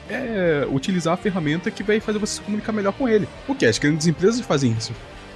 é, 0.09 0.67
utilizar 0.71 1.15
a 1.15 1.17
ferramenta 1.17 1.71
que 1.71 1.83
vai 1.83 2.01
fazer 2.01 2.19
você 2.19 2.35
se 2.35 2.41
comunicar 2.41 2.73
melhor 2.73 2.93
com 2.93 3.09
ele. 3.09 3.29
Porque 3.47 3.67
as 3.67 3.79
grandes 3.79 4.07
empresas 4.07 4.41
fazem 4.41 4.73
isso 4.73 4.93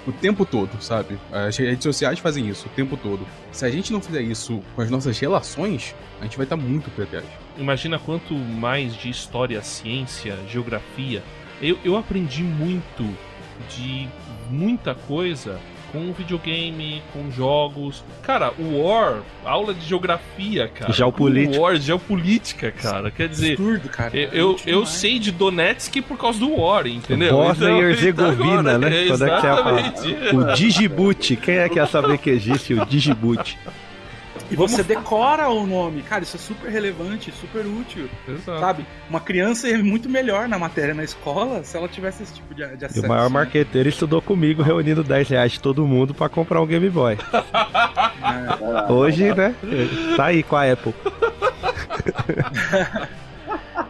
o 0.06 0.12
tempo 0.12 0.44
todo, 0.44 0.80
sabe? 0.82 1.18
As 1.30 1.56
redes 1.56 1.82
sociais 1.82 2.18
fazem 2.18 2.48
isso 2.48 2.66
o 2.66 2.70
tempo 2.70 2.96
todo. 2.96 3.26
Se 3.52 3.64
a 3.64 3.70
gente 3.70 3.92
não 3.92 4.00
fizer 4.00 4.22
isso 4.22 4.62
com 4.74 4.82
as 4.82 4.90
nossas 4.90 5.18
relações, 5.18 5.94
a 6.20 6.24
gente 6.24 6.36
vai 6.36 6.44
estar 6.44 6.56
muito 6.56 6.90
trás. 7.06 7.24
Imagina 7.58 7.98
quanto 7.98 8.34
mais 8.34 8.94
de 8.94 9.10
história, 9.10 9.62
ciência, 9.62 10.36
geografia. 10.48 11.22
Eu, 11.60 11.78
eu 11.84 11.96
aprendi 11.96 12.42
muito 12.42 13.04
de 13.68 14.08
muita 14.50 14.94
coisa 14.94 15.60
com 15.92 16.12
videogame, 16.12 17.02
com 17.12 17.30
jogos. 17.30 18.04
Cara, 18.22 18.52
o 18.58 18.82
War, 18.82 19.22
aula 19.44 19.74
de 19.74 19.84
geografia, 19.84 20.68
cara. 20.68 20.92
Geopolítica. 20.92 21.60
War, 21.60 21.76
geopolítica, 21.76 22.70
cara. 22.70 23.10
Quer 23.10 23.28
dizer, 23.28 23.52
Absurdo, 23.52 23.88
cara. 23.88 24.16
eu, 24.16 24.30
eu, 24.32 24.56
eu 24.66 24.86
sei 24.86 25.18
de 25.18 25.30
Donetsk 25.30 26.00
por 26.02 26.18
causa 26.18 26.38
do 26.38 26.56
War, 26.56 26.86
entendeu? 26.86 27.32
Bosnia 27.36 27.68
então, 27.68 27.80
e 27.80 27.84
Herzegovina, 27.84 28.78
né? 28.78 28.96
É, 28.96 29.08
exatamente. 29.08 30.14
É 30.14 30.34
o 30.34 30.52
Digiboot. 30.54 31.36
Quem 31.36 31.56
é 31.58 31.68
que 31.68 31.76
ia 31.76 31.86
saber 31.86 32.18
que 32.18 32.30
existe 32.30 32.74
o 32.74 32.84
Digiboot? 32.86 33.58
E 34.50 34.56
você 34.56 34.82
decora 34.82 35.48
o 35.48 35.66
nome. 35.66 36.02
Cara, 36.02 36.24
isso 36.24 36.36
é 36.36 36.40
super 36.40 36.70
relevante, 36.70 37.32
super 37.32 37.64
útil. 37.64 38.08
Exato. 38.28 38.60
Sabe? 38.60 38.86
Uma 39.08 39.20
criança 39.20 39.68
é 39.68 39.78
muito 39.78 40.08
melhor 40.08 40.48
na 40.48 40.58
matéria 40.58 40.92
na 40.92 41.04
escola 41.04 41.62
se 41.62 41.76
ela 41.76 41.88
tivesse 41.88 42.24
esse 42.24 42.34
tipo 42.34 42.52
de, 42.54 42.66
de 42.76 42.84
acesso. 42.84 43.04
E 43.04 43.06
o 43.06 43.08
maior 43.08 43.28
né? 43.28 43.34
marqueteiro 43.34 43.88
estudou 43.88 44.20
comigo, 44.20 44.62
reunindo 44.62 45.04
10 45.04 45.28
reais 45.28 45.52
de 45.52 45.60
todo 45.60 45.86
mundo 45.86 46.12
para 46.12 46.28
comprar 46.28 46.60
um 46.60 46.66
Game 46.66 46.90
Boy. 46.90 47.16
É. 48.88 48.92
Hoje, 48.92 49.34
né? 49.34 49.54
Tá 50.16 50.26
aí 50.26 50.42
com 50.42 50.56
a 50.56 50.70
Apple. 50.70 50.94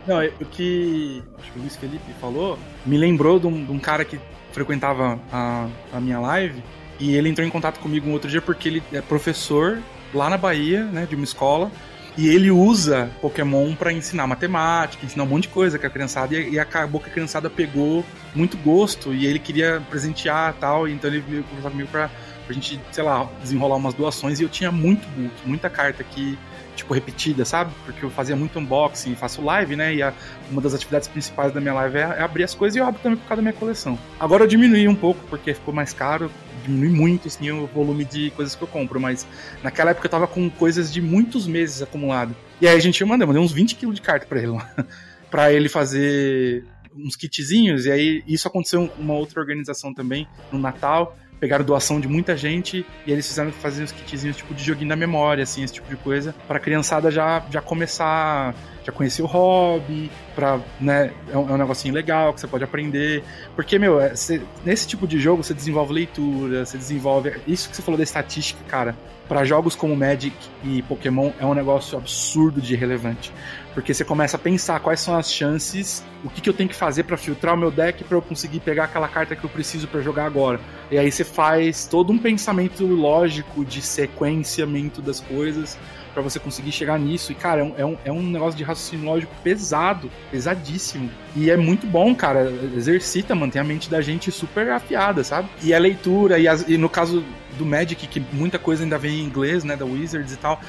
Não, 0.07 0.25
o 0.25 0.45
que 0.47 1.23
acho 1.39 1.53
que 1.53 1.59
o 1.59 1.63
Luiz 1.63 1.77
Felipe 1.77 2.13
falou 2.21 2.59
me 2.85 2.97
lembrou 2.97 3.39
de 3.39 3.47
um, 3.47 3.65
de 3.65 3.73
um 3.73 3.79
cara 3.79 4.05
que 4.05 4.19
frequentava 4.53 5.19
a, 5.33 5.69
a 5.93 6.01
minha 6.01 6.19
live 6.19 6.63
e 6.99 7.15
ele 7.15 7.29
entrou 7.29 7.47
em 7.47 7.51
contato 7.51 7.79
comigo 7.81 8.09
um 8.09 8.13
outro 8.13 8.29
dia 8.29 8.43
porque 8.43 8.69
ele 8.69 8.83
é 8.93 9.01
professor 9.01 9.79
lá 10.13 10.31
na 10.31 10.37
Bahia, 10.37 10.85
né, 10.85 11.07
de 11.07 11.15
uma 11.15 11.25
escola. 11.25 11.71
E 12.17 12.29
ele 12.29 12.51
usa 12.51 13.11
Pokémon 13.21 13.75
para 13.75 13.93
ensinar 13.93 14.27
matemática, 14.27 15.07
ensinar 15.07 15.23
um 15.23 15.27
monte 15.27 15.45
de 15.45 15.49
coisa 15.51 15.79
que 15.79 15.87
a 15.87 15.91
criançada. 15.91 16.35
E, 16.35 16.51
e 16.51 16.59
acabou 16.59 17.01
que 17.01 17.09
a 17.09 17.13
criançada 17.13 17.49
pegou 17.49 18.05
muito 18.35 18.57
gosto 18.59 19.15
e 19.15 19.27
ele 19.27 19.39
queria 19.39 19.83
presentear 19.89 20.55
tal. 20.55 20.89
Então 20.89 21.09
ele 21.09 21.21
veio 21.21 21.45
conversar 21.45 21.71
comigo 21.71 21.89
pra, 21.91 22.11
pra 22.45 22.55
gente, 22.55 22.81
sei 22.91 23.05
lá, 23.05 23.29
desenrolar 23.41 23.77
umas 23.77 23.95
doações. 23.95 24.41
E 24.41 24.43
eu 24.43 24.49
tinha 24.49 24.73
muito 24.73 25.09
muito, 25.17 25.47
muita 25.47 25.71
carta 25.71 26.03
que 26.03 26.39
tipo, 26.77 26.95
repetida, 26.95 27.45
sabe? 27.45 27.73
Porque 27.85 28.05
eu 28.05 28.11
fazia 28.11 28.37
muito 28.37 28.59
unboxing, 28.59 29.15
faço 29.15 29.43
live, 29.43 29.77
né? 29.77 29.95
E 29.95 30.03
a, 30.03 30.13
uma 30.51 30.61
das 30.61 30.75
atividades 30.75 31.09
principais 31.09 31.53
da 31.53 31.61
minha 31.61 31.75
live 31.75 31.99
é, 31.99 32.01
é, 32.01 32.23
abrir 32.23 32.45
as 32.45 32.55
coisas 32.55 32.77
e 32.77 32.79
eu 32.79 32.87
abro 32.87 33.01
também 33.01 33.19
por 33.19 33.27
causa 33.27 33.37
da 33.37 33.43
minha 33.43 33.59
coleção. 33.59 33.99
Agora 34.19 34.45
eu 34.45 34.49
diminui 34.49 34.89
um 34.89 34.95
pouco 34.95 35.21
porque 35.29 35.55
ficou 35.55 35.73
mais 35.75 35.93
caro, 35.93 36.31
diminui 36.65 36.91
muito, 36.91 37.29
assim, 37.29 37.51
o 37.51 37.67
volume 37.67 38.05
de 38.05 38.31
coisas 38.31 38.55
que 38.55 38.63
eu 38.63 38.69
compro, 38.69 39.01
mas 39.01 39.27
naquela 39.63 39.91
época 39.91 40.07
eu 40.07 40.11
tava 40.11 40.27
com 40.27 40.49
coisas 40.51 40.93
de 40.93 41.01
muitos 41.01 41.47
meses 41.47 41.83
acumulado. 41.83 42.35
E 42.61 42.69
aí 42.69 42.77
a 42.77 42.81
gente, 42.81 43.01
eu 43.01 43.07
mandei, 43.07 43.27
uns 43.27 43.53
20 43.53 43.75
quilos 43.75 43.95
de 43.95 44.03
carta 44.03 44.27
pra 44.27 44.39
ele 44.39 44.49
lá. 44.49 44.71
pra 45.31 45.53
ele 45.53 45.69
fazer 45.69 46.65
uns 46.95 47.15
kitzinhos, 47.15 47.87
e 47.87 47.91
aí 47.91 48.23
isso 48.27 48.49
aconteceu 48.49 48.89
com 48.89 49.01
uma 49.01 49.15
outra 49.15 49.41
organização 49.41 49.95
também, 49.95 50.27
no 50.51 50.59
Natal, 50.59 51.17
pegaram 51.41 51.65
doação 51.65 51.99
de 51.99 52.07
muita 52.07 52.37
gente 52.37 52.87
e 53.07 53.11
eles 53.11 53.27
fizeram 53.27 53.51
fazer 53.51 53.83
uns 53.83 53.91
kitzinhos 53.91 54.37
tipo 54.37 54.55
de 54.55 54.63
joguinho 54.63 54.91
da 54.91 54.97
memória, 54.97 55.43
assim, 55.43 55.65
esse 55.65 55.73
tipo 55.73 55.89
de 55.89 55.97
coisa, 55.97 56.35
pra 56.47 56.61
criançada 56.61 57.11
já, 57.11 57.43
já 57.51 57.63
começar, 57.63 58.55
já 58.85 58.93
conhecer 58.93 59.23
o 59.23 59.27
hobby, 59.27 60.11
pra, 60.35 60.61
né, 60.79 61.11
é 61.33 61.37
um, 61.37 61.49
é 61.49 61.53
um 61.53 61.57
negocinho 61.57 61.95
legal 61.95 62.35
que 62.35 62.41
você 62.41 62.47
pode 62.47 62.63
aprender. 62.63 63.25
Porque, 63.57 63.79
meu, 63.79 63.99
é, 63.99 64.11
você, 64.11 64.43
nesse 64.65 64.87
tipo 64.87 65.09
de 65.09 65.19
jogo 65.19 65.43
você 65.43 65.55
desenvolve 65.55 65.95
leitura, 65.95 66.67
você 66.67 66.77
desenvolve. 66.77 67.33
Isso 67.47 67.71
que 67.71 67.77
você 67.77 67.83
falou 67.83 67.97
da 67.97 68.05
estatística, 68.05 68.61
cara, 68.69 68.95
para 69.27 69.45
jogos 69.45 69.75
como 69.75 69.97
Magic 69.97 70.37
e 70.63 70.83
Pokémon 70.83 71.31
é 71.39 71.47
um 71.47 71.55
negócio 71.55 71.97
absurdo 71.97 72.61
de 72.61 72.75
relevante 72.75 73.33
porque 73.75 73.95
você 73.95 74.05
começa 74.05 74.37
a 74.37 74.41
pensar 74.41 74.81
quais 74.81 75.01
são 75.01 75.17
as 75.17 75.33
chances, 75.33 76.05
o 76.25 76.29
que, 76.29 76.41
que 76.41 76.49
eu 76.49 76.55
tenho 76.55 76.69
que 76.69 76.75
fazer 76.75 77.05
para 77.05 77.17
filtrar 77.17 77.55
o 77.55 77.57
meu 77.57 77.71
deck 77.71 78.05
para 78.05 78.17
eu 78.17 78.23
conseguir 78.23 78.61
pegar 78.61 78.85
aquela 78.85 79.09
carta 79.09 79.37
que 79.37 79.45
eu 79.45 79.51
preciso 79.51 79.87
para 79.87 80.01
jogar 80.01 80.27
agora. 80.27 80.61
E 80.91 80.99
aí 80.99 81.11
você 81.11 81.25
faz 81.25 81.87
todo 81.87 82.13
um 82.13 82.19
pensamento 82.19 82.85
lógico 82.85 83.65
de 83.65 83.81
sequenciamento 83.81 85.01
das 85.01 85.21
coisas 85.21 85.79
para 86.13 86.23
você 86.23 86.39
conseguir 86.39 86.73
chegar 86.73 86.99
nisso. 86.99 87.33
E, 87.33 87.35
cara, 87.35 87.61
é 87.61 87.65
um, 87.65 87.75
é 87.79 87.85
um, 87.85 87.99
é 88.07 88.13
um 88.13 88.23
negócio 88.23 88.57
de 88.57 88.65
raciocínio 88.65 89.07
lógico 89.07 89.33
pesado, 89.43 90.11
pesadíssimo. 90.31 91.11
E 91.37 91.51
é 91.51 91.57
muito 91.57 91.87
bom, 91.87 92.15
cara. 92.15 92.53
Exercita, 92.77 93.35
mantém 93.35 93.61
a 93.61 93.65
mente 93.65 93.89
da 93.89 94.01
gente 94.01 94.31
super 94.33 94.71
afiada, 94.71 95.23
sabe? 95.23 95.49
E 95.63 95.73
a 95.73 95.79
leitura, 95.79 96.39
e, 96.39 96.49
as, 96.49 96.69
e 96.69 96.77
no 96.77 96.89
caso 96.89 97.25
do 97.57 97.65
Magic, 97.65 98.07
que 98.07 98.21
muita 98.33 98.59
coisa 98.59 98.83
ainda 98.83 98.99
vem 98.99 99.21
em 99.21 99.25
inglês, 99.25 99.63
né? 99.63 99.77
Da 99.77 99.85
Wizards 99.85 100.33
e 100.33 100.37
tal 100.37 100.61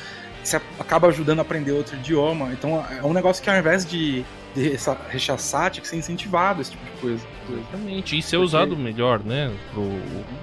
você 0.43 0.57
acaba 0.79 1.07
ajudando 1.07 1.39
a 1.39 1.41
aprender 1.41 1.71
outro 1.71 1.95
idioma. 1.95 2.51
Então 2.53 2.85
é 2.89 3.03
um 3.03 3.13
negócio 3.13 3.43
que 3.43 3.49
ao 3.49 3.57
invés 3.57 3.85
de, 3.85 4.23
de 4.55 4.77
rechaçar, 5.09 5.71
tinha 5.71 5.81
que 5.81 5.87
ser 5.87 5.97
incentivado 5.97 6.61
esse 6.61 6.71
tipo 6.71 6.85
de 6.85 6.91
coisa. 7.01 7.27
Exatamente. 7.49 8.17
E 8.17 8.21
ser 8.21 8.37
Porque... 8.37 8.45
usado 8.45 8.77
melhor, 8.77 9.23
né? 9.23 9.51
Pro, 9.73 9.83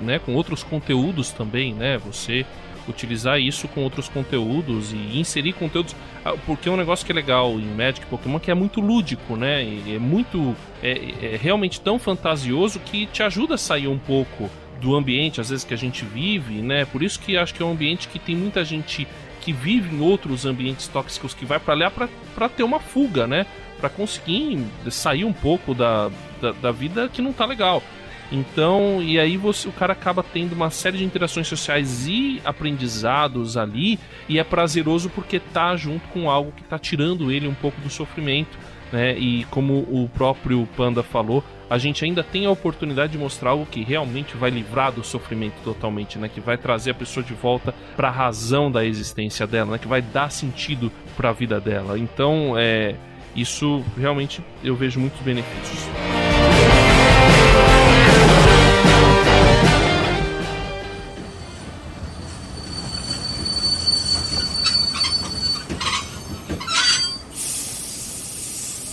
né? 0.03 0.19
Com 0.19 0.35
outros 0.35 0.63
conteúdos 0.63 1.31
também, 1.31 1.75
né? 1.75 1.99
Você 1.99 2.45
utilizar 2.89 3.39
isso 3.39 3.69
com 3.69 3.83
outros 3.83 4.09
conteúdos 4.09 4.93
e 4.93 5.19
inserir 5.19 5.53
conteúdos. 5.53 5.95
Ah, 6.25 6.35
porque 6.47 6.69
é 6.69 6.73
um 6.73 6.77
negócio 6.77 7.05
que 7.05 7.13
é 7.13 7.15
legal 7.15 7.53
em 7.53 7.67
Magic 7.67 8.07
Pokémon 8.07 8.39
que 8.39 8.51
é 8.51 8.55
muito 8.55 8.81
lúdico, 8.81 9.37
né? 9.37 9.63
E 9.63 9.95
é 9.95 9.99
muito. 9.99 10.57
É, 10.83 11.35
é 11.35 11.39
realmente 11.41 11.81
tão 11.81 11.99
fantasioso 11.99 12.81
que 12.81 13.07
te 13.07 13.23
ajuda 13.23 13.55
a 13.55 13.59
sair 13.59 13.89
um 13.89 13.99
pouco 13.99 14.51
do 14.81 14.95
ambiente, 14.95 15.41
às 15.41 15.51
vezes, 15.51 15.65
que 15.65 15.75
a 15.75 15.77
gente 15.77 16.05
vive, 16.05 16.63
né? 16.63 16.85
Por 16.85 17.03
isso 17.03 17.19
que 17.19 17.37
acho 17.37 17.53
que 17.53 17.63
é 17.63 17.67
um 17.67 17.73
ambiente 17.73 18.09
que 18.09 18.19
tem 18.19 18.37
muita 18.37 18.65
gente 18.65 19.07
que 19.41 19.53
vive 19.53 19.95
em 19.95 20.01
outros 20.01 20.45
ambientes 20.45 20.89
tóxicos 20.89 21.35
que 21.35 21.45
vai 21.45 21.59
para 21.59 21.75
lá 21.75 21.91
para 21.91 22.49
ter 22.49 22.63
uma 22.63 22.81
fuga, 22.81 23.27
né? 23.27 23.47
Para 23.79 23.89
conseguir 23.89 24.65
sair 24.91 25.25
um 25.25 25.33
pouco 25.33 25.75
da, 25.75 26.11
da, 26.41 26.53
da, 26.53 26.73
vida 26.73 27.09
que 27.09 27.23
não 27.23 27.33
tá 27.33 27.45
legal. 27.47 27.83
Então, 28.31 29.03
e 29.03 29.19
aí 29.19 29.37
você, 29.37 29.69
o 29.69 29.73
cara 29.73 29.95
acaba 29.95 30.23
tendo 30.23 30.53
uma 30.53 30.71
série 30.71 30.99
de 30.99 31.05
interações 31.05 31.47
sociais 31.47 32.07
e 32.07 32.43
aprendizados 32.45 33.57
ali, 33.57 33.99
e 34.29 34.39
é 34.39 34.45
prazeroso 34.45 35.09
porque 35.09 35.41
tá 35.41 35.75
junto 35.77 36.07
com 36.09 36.31
algo 36.31 36.53
que 36.53 36.63
tá 36.63 36.79
tirando 36.79 37.33
ele 37.33 37.49
um 37.49 37.55
pouco 37.55 37.81
do 37.81 37.89
sofrimento, 37.89 38.59
né? 38.93 39.17
E 39.19 39.45
como 39.51 39.79
o 39.79 40.09
próprio 40.13 40.69
Panda 40.77 41.03
falou, 41.03 41.43
a 41.69 41.77
gente 41.79 42.05
ainda 42.05 42.23
tem 42.23 42.47
a 42.47 42.51
oportunidade 42.51 43.13
de 43.13 43.19
mostrar 43.19 43.51
algo 43.51 43.67
que 43.67 43.83
realmente 43.83 44.37
vai 44.37 44.51
livrar 44.51 44.93
do 44.93 45.05
sofrimento 45.05 45.57
totalmente, 45.63 46.19
né? 46.19 46.29
Que 46.29 46.41
vai 46.41 46.57
trazer 46.57 46.93
a 46.93 46.95
pessoa 46.95 47.25
de 47.25 47.35
volta 47.35 47.75
para 47.97 48.09
a 48.09 48.13
razão 48.13 48.71
da 48.71 48.85
existência 48.85 49.47
dela, 49.47 49.73
né? 49.73 49.79
Que 49.79 49.89
vai 49.89 50.01
dar 50.01 50.31
sentido 50.31 50.91
para 51.17 51.31
a 51.31 51.33
vida 51.33 51.61
dela. 51.61 51.99
Então, 51.99 52.55
é 52.57 52.95
isso 53.37 53.85
realmente 53.97 54.43
eu 54.65 54.75
vejo 54.75 54.99
muitos 54.99 55.21
benefícios. 55.21 55.89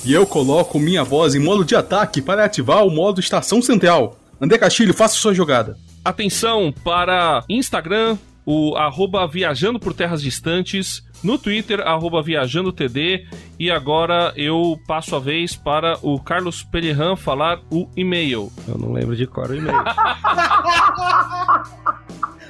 E 0.06 0.14
eu 0.14 0.28
coloco 0.28 0.78
minha 0.78 1.04
voz 1.04 1.34
em 1.34 1.40
modo 1.40 1.66
de 1.66 1.76
ataque 1.76 2.22
para 2.22 2.46
ativar 2.46 2.86
o 2.86 2.92
modo 2.92 3.20
Estação 3.20 3.60
Central. 3.60 4.16
André 4.40 4.60
Castilho, 4.60 4.94
faça 4.94 5.16
sua 5.16 5.34
jogada. 5.34 5.76
Atenção 6.04 6.72
para 6.84 7.44
Instagram, 7.50 8.16
o 8.46 8.76
arroba 8.76 9.28
Viajando 9.28 9.80
por 9.80 9.96
Terras 9.96 10.22
Distantes, 10.22 11.04
no 11.24 11.40
Twitter, 11.40 11.80
arroba 11.80 12.22
Viajando 12.22 12.72
TD, 12.72 13.26
e 13.58 13.72
agora 13.72 14.32
eu 14.36 14.80
passo 14.88 15.16
a 15.16 15.20
vez 15.20 15.56
para 15.56 15.98
o 16.04 16.20
Carlos 16.20 16.62
Pellerran 16.62 17.16
falar 17.16 17.60
o 17.72 17.90
e-mail. 17.98 18.52
Eu 18.68 18.78
não 18.78 18.94
lembro 18.94 19.16
de 19.16 19.26
cor 19.26 19.50
o 19.50 19.56
e-mail. 19.56 19.76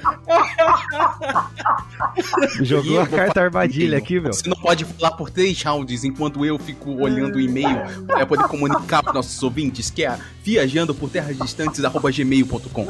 Jogou 2.62 3.00
a 3.00 3.06
carta 3.06 3.42
armadilha 3.42 3.98
aqui, 3.98 4.20
meu. 4.20 4.32
Você 4.32 4.48
não 4.48 4.56
pode 4.56 4.84
falar 4.84 5.12
por 5.12 5.30
três 5.30 5.60
rounds 5.62 6.04
enquanto 6.04 6.44
eu 6.44 6.58
fico 6.58 6.90
olhando 7.00 7.36
o 7.36 7.40
e-mail 7.40 8.06
para 8.06 8.26
poder 8.26 8.44
comunicar 8.44 9.02
para 9.02 9.12
nossos 9.12 9.42
ouvintes, 9.42 9.90
que 9.90 10.04
é 10.04 10.18
viajando 10.42 10.94
por 10.94 11.10
terras 11.10 11.36
distantes 11.36 11.80
gmail.com. 11.80 12.86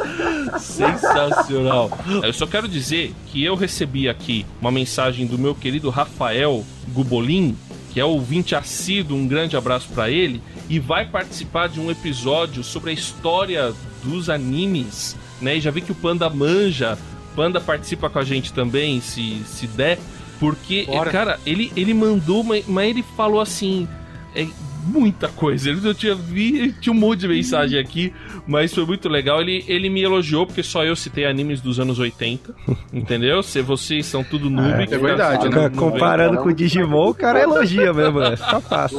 Sensacional. 0.59 1.91
Eu 2.23 2.33
só 2.33 2.47
quero 2.47 2.69
dizer 2.69 3.15
que 3.27 3.45
eu 3.45 3.55
recebi 3.55 4.09
aqui 4.09 4.47
uma 4.61 4.71
mensagem 4.71 5.27
do 5.27 5.39
meu 5.39 5.55
querido 5.55 5.91
Rafael 5.91 6.65
Gubolin, 6.89 7.57
que 7.93 8.01
é 8.01 8.05
ouvinte 8.05 8.55
assíduo, 8.55 9.17
um 9.17 9.27
grande 9.27 9.57
abraço 9.57 9.89
para 9.95 10.11
ele, 10.11 10.43
e 10.69 10.79
vai 10.79 11.07
participar 11.07 11.69
de 11.69 11.81
um 11.81 11.91
episódio 11.91 12.63
sobre 12.63 12.91
a 12.91 12.93
história 12.93 13.73
dos 14.05 14.29
animes, 14.29 15.17
né? 15.41 15.57
E 15.57 15.61
já 15.61 15.71
vi 15.71 15.81
que 15.81 15.93
o 15.93 15.95
Panda 15.95 16.29
manja 16.29 16.99
Panda 17.37 17.61
participa 17.61 18.09
com 18.09 18.19
a 18.19 18.25
gente 18.25 18.53
também, 18.53 19.01
se, 19.03 19.43
se 19.45 19.67
der. 19.67 19.99
Porque, 20.41 20.85
Bora. 20.87 21.11
cara, 21.11 21.41
ele, 21.45 21.71
ele 21.77 21.93
mandou, 21.93 22.43
mas, 22.43 22.67
mas 22.67 22.89
ele 22.89 23.05
falou 23.15 23.41
assim. 23.41 23.87
É, 24.35 24.47
muita 24.87 25.29
coisa. 25.29 25.71
Eu 25.71 25.95
tinha, 25.95 26.15
vi, 26.15 26.73
tinha 26.81 26.93
um 26.93 26.97
monte 26.97 27.21
de 27.21 27.29
mensagem 27.29 27.79
aqui, 27.79 28.13
mas 28.47 28.73
foi 28.73 28.87
muito 28.87 29.09
legal. 29.09 29.41
Ele, 29.41 29.65
ele 29.67 29.91
me 29.91 30.03
elogiou, 30.03 30.47
porque 30.47 30.63
só 30.63 30.85
eu 30.85 30.95
citei 30.95 31.27
animes 31.27 31.61
dos 31.61 31.81
anos 31.81 31.99
80, 31.99 32.55
entendeu? 32.93 33.43
Se 33.43 33.61
vocês 33.61 34.07
são 34.07 34.23
tudo 34.23 34.49
noob. 34.49 34.81
É, 34.81 34.95
é 34.95 34.99
verdade, 34.99 35.49
né? 35.49 35.69
Comparando 35.71 36.39
com 36.39 36.49
o 36.49 36.55
Digimon, 36.55 37.11
o 37.11 37.15
cara 37.15 37.43
elogia 37.43 37.93
mesmo, 37.93 38.21
é 38.23 38.37
só 38.37 38.61
fácil. 38.61 38.99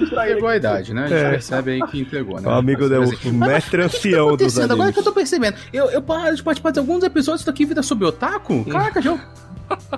Entregou 0.00 0.48
a 0.48 0.56
idade, 0.56 0.94
né? 0.94 1.04
A 1.04 1.08
gente 1.08 1.18
é. 1.18 1.30
percebe 1.30 1.72
aí 1.72 1.82
que 1.88 2.00
entregou, 2.00 2.40
né? 2.40 2.48
O 2.48 2.52
amigo 2.52 2.88
deu 2.88 3.02
o 3.02 3.32
mestre 3.32 3.82
ancião 3.82 4.36
dos 4.36 4.58
animes. 4.58 4.70
Agora 4.72 4.92
que 4.92 4.98
eu 4.98 5.04
tô 5.04 5.12
percebendo, 5.12 5.56
eu, 5.72 5.90
eu 5.90 6.00
paro 6.00 6.34
de 6.34 6.42
participar 6.42 6.70
de 6.70 6.78
alguns 6.78 7.02
episódios 7.04 7.44
daqui 7.44 7.64
Vida 7.64 7.82
sobre 7.82 8.06
Otaku. 8.06 8.64
Caraca, 8.64 9.00
já 9.02 9.18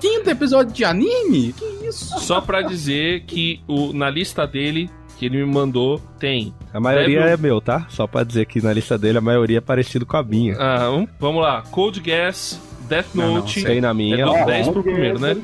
Quinto 0.01 0.31
episódio 0.31 0.73
de 0.73 0.85
anime? 0.85 1.53
Que 1.53 1.65
isso? 1.87 2.19
Só 2.21 2.41
pra 2.41 2.63
dizer 2.63 3.23
que 3.25 3.61
o, 3.67 3.93
na 3.93 4.11
lista 4.11 4.47
dele, 4.47 4.91
que 5.19 5.27
ele 5.27 5.45
me 5.45 5.53
mandou, 5.53 6.01
tem. 6.19 6.55
A 6.73 6.81
maioria 6.81 7.21
Devil... 7.21 7.35
é 7.35 7.37
meu, 7.37 7.61
tá? 7.61 7.87
Só 7.89 8.07
pra 8.07 8.25
dizer 8.25 8.47
que 8.47 8.61
na 8.61 8.73
lista 8.73 8.99
dele 8.99 9.19
a 9.19 9.21
maioria 9.21 9.59
é 9.59 9.61
parecido 9.61 10.05
com 10.05 10.17
a 10.17 10.23
minha. 10.23 10.57
Ah, 10.59 10.91
um, 10.91 11.07
vamos 11.19 11.43
lá. 11.43 11.63
Code 11.71 12.01
Gas, 12.01 12.61
Death 12.89 13.15
Note. 13.15 13.61
Não, 13.61 13.63
não, 13.63 13.73
tem 13.73 13.81
na 13.81 13.95
minha. 13.95 14.17
É 14.17 14.45
10 14.45 14.69
pro 14.69 14.83
primeiro, 14.83 15.19
né? 15.19 15.35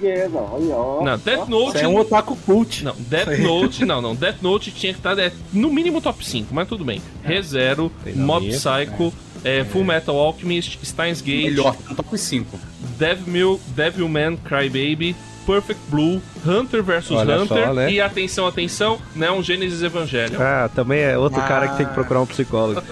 Não, 1.02 1.18
Death 1.18 1.48
Note. 1.48 1.78
é 1.78 1.88
um 1.88 1.96
otaku 1.96 2.36
cult. 2.36 2.84
Não, 2.84 2.94
Death 2.98 3.38
Note, 3.38 3.84
não, 3.84 4.02
não. 4.02 4.14
Death 4.14 4.42
Note 4.42 4.70
tinha 4.70 4.92
que 4.92 4.98
estar 4.98 5.18
é, 5.18 5.32
no 5.52 5.70
mínimo 5.70 6.00
top 6.00 6.24
5, 6.24 6.54
mas 6.54 6.68
tudo 6.68 6.84
bem. 6.84 7.00
ReZero, 7.22 7.90
Mob 8.14 8.46
minha. 8.46 8.58
Psycho. 8.58 9.12
É. 9.24 9.28
É, 9.60 9.64
Full 9.64 9.84
Metal 9.84 10.16
Alchemist, 10.16 10.80
Steins 10.84 11.20
Gate. 11.20 11.44
Melhor, 11.44 11.76
top 11.94 12.18
5. 12.18 12.58
Devil, 12.98 13.60
Devilman 13.68 14.36
Crybaby, 14.36 15.14
Perfect 15.46 15.80
Blue, 15.88 16.20
Hunter 16.46 16.82
vs 16.82 17.10
Hunter 17.10 17.46
só, 17.46 17.72
né? 17.72 17.90
e 17.90 18.00
atenção, 18.00 18.46
atenção, 18.46 18.98
né, 19.16 19.30
um 19.30 19.42
Gênesis 19.42 19.82
Evangelho. 19.82 20.40
Ah, 20.40 20.68
também 20.74 21.00
é 21.00 21.16
outro 21.16 21.40
ah. 21.40 21.46
cara 21.46 21.68
que 21.68 21.78
tem 21.78 21.86
que 21.86 21.94
procurar 21.94 22.20
um 22.20 22.26
psicólogo. 22.26 22.82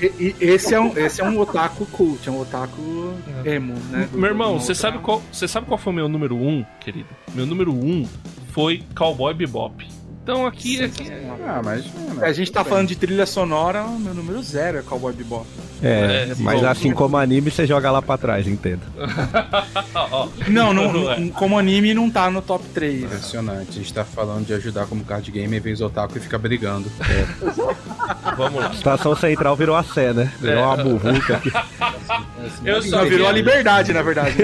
E, 0.00 0.34
e, 0.40 0.44
esse, 0.44 0.74
é 0.74 0.80
um, 0.80 0.98
esse 0.98 1.20
é 1.20 1.24
um 1.24 1.38
otaku 1.38 1.86
cult, 1.86 2.28
é 2.28 2.32
um 2.32 2.40
otaku 2.40 3.14
emo, 3.44 3.74
né? 3.90 4.08
Do, 4.10 4.18
meu 4.18 4.28
irmão, 4.28 4.58
você 4.58 4.74
sabe, 4.74 4.98
qual, 4.98 5.22
você 5.32 5.46
sabe 5.46 5.66
qual 5.66 5.78
foi 5.78 5.92
o 5.92 5.96
meu 5.96 6.08
número 6.08 6.34
1, 6.36 6.48
um, 6.48 6.66
querido? 6.80 7.08
Meu 7.32 7.46
número 7.46 7.72
1 7.72 7.86
um 7.86 8.08
foi 8.52 8.82
Cowboy 8.94 9.32
Bebop. 9.32 9.86
Então 10.24 10.46
aqui, 10.46 10.82
aqui 10.82 11.06
é... 11.06 11.30
Ah, 11.46 11.60
mas. 11.62 11.84
É, 12.22 12.26
a 12.26 12.32
gente 12.32 12.50
tá 12.50 12.64
falando 12.64 12.88
de 12.88 12.96
trilha 12.96 13.26
sonora, 13.26 13.84
o 13.84 13.98
meu 13.98 14.14
número 14.14 14.42
zero 14.42 14.78
é 14.78 14.82
Cowboy 14.82 15.12
Bebop. 15.12 15.46
É, 15.82 16.28
é 16.30 16.34
mas 16.38 16.60
bom, 16.60 16.66
assim 16.66 16.92
como 16.92 17.18
anime, 17.18 17.50
você 17.50 17.66
joga 17.66 17.90
lá 17.90 18.00
pra 18.00 18.16
trás, 18.16 18.46
entendo. 18.46 18.80
não, 20.48 20.72
não, 20.72 20.90
não, 20.90 21.28
como 21.30 21.58
anime 21.58 21.92
não 21.92 22.08
tá 22.08 22.30
no 22.30 22.40
top 22.40 22.64
3. 22.72 23.02
Impressionante. 23.02 23.70
A 23.70 23.72
gente 23.74 23.92
tá 23.92 24.02
falando 24.02 24.46
de 24.46 24.54
ajudar 24.54 24.86
como 24.86 25.04
card 25.04 25.30
game 25.30 25.54
e 25.54 25.60
vem 25.60 25.74
o 25.74 25.84
otaku 25.84 26.16
e 26.16 26.20
fica 26.20 26.38
brigando. 26.38 26.90
É. 27.02 28.34
Vamos 28.34 28.62
lá. 28.62 28.70
Estação 28.72 29.14
Central 29.14 29.54
virou 29.56 29.76
a 29.76 29.82
Sé, 29.82 30.14
né? 30.14 30.32
Virou 30.40 30.58
é. 30.58 30.66
uma 30.66 30.76
burruca 30.78 31.36
aqui. 31.36 31.52
Eu 32.64 32.82
só 32.82 32.98
não, 32.98 33.08
virou 33.08 33.26
a 33.26 33.32
liberdade, 33.32 33.92
na 33.92 34.02
verdade. 34.02 34.36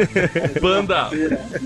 Panda, 0.61 1.11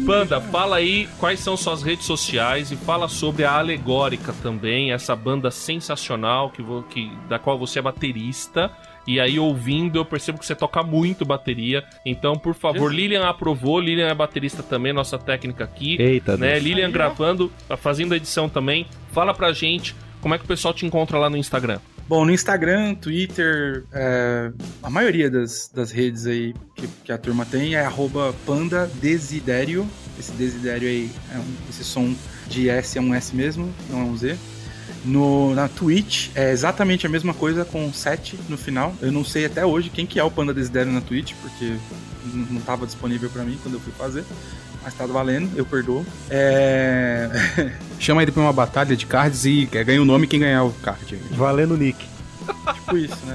Panda, 0.05 0.41
fala 0.41 0.77
aí 0.77 1.09
quais 1.19 1.41
são 1.41 1.57
suas 1.57 1.83
redes 1.83 2.07
sociais 2.07 2.73
e 2.73 2.77
fala 2.77 3.09
sobre 3.09 3.45
a 3.45 3.53
Alegórica 3.53 4.04
também, 4.43 4.93
essa 4.93 5.15
banda 5.15 5.51
sensacional 5.51 6.51
que, 6.51 6.63
que 6.91 7.11
da 7.29 7.39
qual 7.39 7.59
você 7.59 7.79
é 7.79 7.83
baterista. 7.83 8.71
E 9.07 9.21
aí, 9.21 9.39
ouvindo, 9.39 9.99
eu 9.99 10.05
percebo 10.05 10.39
que 10.39 10.47
você 10.47 10.55
toca 10.55 10.83
muito 10.83 11.25
bateria. 11.25 11.85
Então, 12.07 12.37
por 12.37 12.55
favor, 12.55 12.91
Jesus. 12.91 12.97
Lilian 12.97 13.25
aprovou. 13.29 13.79
Lilian 13.79 14.09
é 14.09 14.15
baterista 14.15 14.63
também, 14.63 14.93
nossa 14.93 15.19
técnica 15.19 15.65
aqui. 15.65 16.01
Eita, 16.01 16.37
né? 16.37 16.53
Deus. 16.53 16.65
Lilian 16.65 16.91
gravando, 16.91 17.53
fazendo 17.77 18.15
a 18.15 18.17
edição 18.17 18.49
também. 18.49 18.87
Fala 19.13 19.35
pra 19.35 19.53
gente 19.53 19.95
como 20.23 20.35
é 20.35 20.39
que 20.39 20.45
o 20.45 20.49
pessoal 20.49 20.73
te 20.73 20.87
encontra 20.87 21.19
lá 21.19 21.29
no 21.29 21.37
Instagram. 21.37 21.81
Bom, 22.07 22.25
no 22.25 22.33
Instagram, 22.33 22.95
Twitter, 22.95 23.85
é, 23.93 24.53
a 24.83 24.91
maioria 24.91 25.31
das, 25.31 25.71
das 25.75 25.91
redes 25.91 26.27
aí 26.27 26.55
que, 26.75 26.87
que, 27.03 27.11
a 27.11 27.17
turma 27.17 27.47
tem 27.47 27.75
é 27.75 27.85
arroba 27.85 28.35
pandadesidério. 28.45 29.89
Esse 30.19 30.33
desidério 30.33 30.87
aí, 30.87 31.11
é 31.35 31.39
um, 31.39 31.55
esse 31.71 31.83
som 31.83 32.15
de 32.49 32.69
S 32.69 32.99
é 32.99 33.01
um 33.01 33.15
S 33.15 33.35
mesmo, 33.35 33.73
não 33.91 34.01
é 34.01 34.05
um 34.05 34.17
Z. 34.17 34.37
No, 35.05 35.55
na 35.55 35.69
Twitch 35.69 36.31
é 36.35 36.51
exatamente 36.51 37.07
a 37.07 37.11
mesma 37.11 37.35
coisa 37.35 37.65
com 37.65 37.93
7 37.93 38.39
no 38.49 38.57
final. 38.57 38.95
Eu 39.03 39.13
não 39.13 39.25
sei 39.25 39.45
até 39.45 39.65
hoje 39.65 39.91
quem 39.91 40.07
que 40.07 40.19
é 40.19 40.25
o 40.25 40.31
Panda 40.31 40.55
Desidério 40.55 40.91
na 40.91 41.01
Twitch, 41.01 41.35
porque 41.43 41.77
não 42.33 42.59
estava 42.59 42.87
disponível 42.87 43.29
para 43.29 43.45
mim 43.45 43.59
quando 43.63 43.75
eu 43.75 43.81
fui 43.81 43.93
fazer 43.93 44.25
mas 44.85 44.93
tá 44.93 45.07
valendo, 45.07 45.51
eu 45.57 45.65
perdoo. 45.65 46.05
É... 46.29 47.31
Chama 47.99 48.23
ele 48.23 48.31
pra 48.31 48.43
uma 48.43 48.53
batalha 48.53 48.95
de 48.95 49.07
cards 49.07 49.47
e 49.47 49.65
ganha 49.65 50.01
o 50.01 50.05
nome 50.05 50.27
quem 50.27 50.41
ganhar 50.41 50.63
o 50.63 50.73
card. 50.75 51.19
Valendo 51.31 51.75
Nick. 51.75 52.07
Tipo 52.75 52.99
isso, 52.99 53.17
né? 53.25 53.35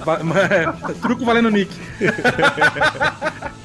Truco 1.02 1.26
valendo 1.26 1.50
Nick. 1.50 1.76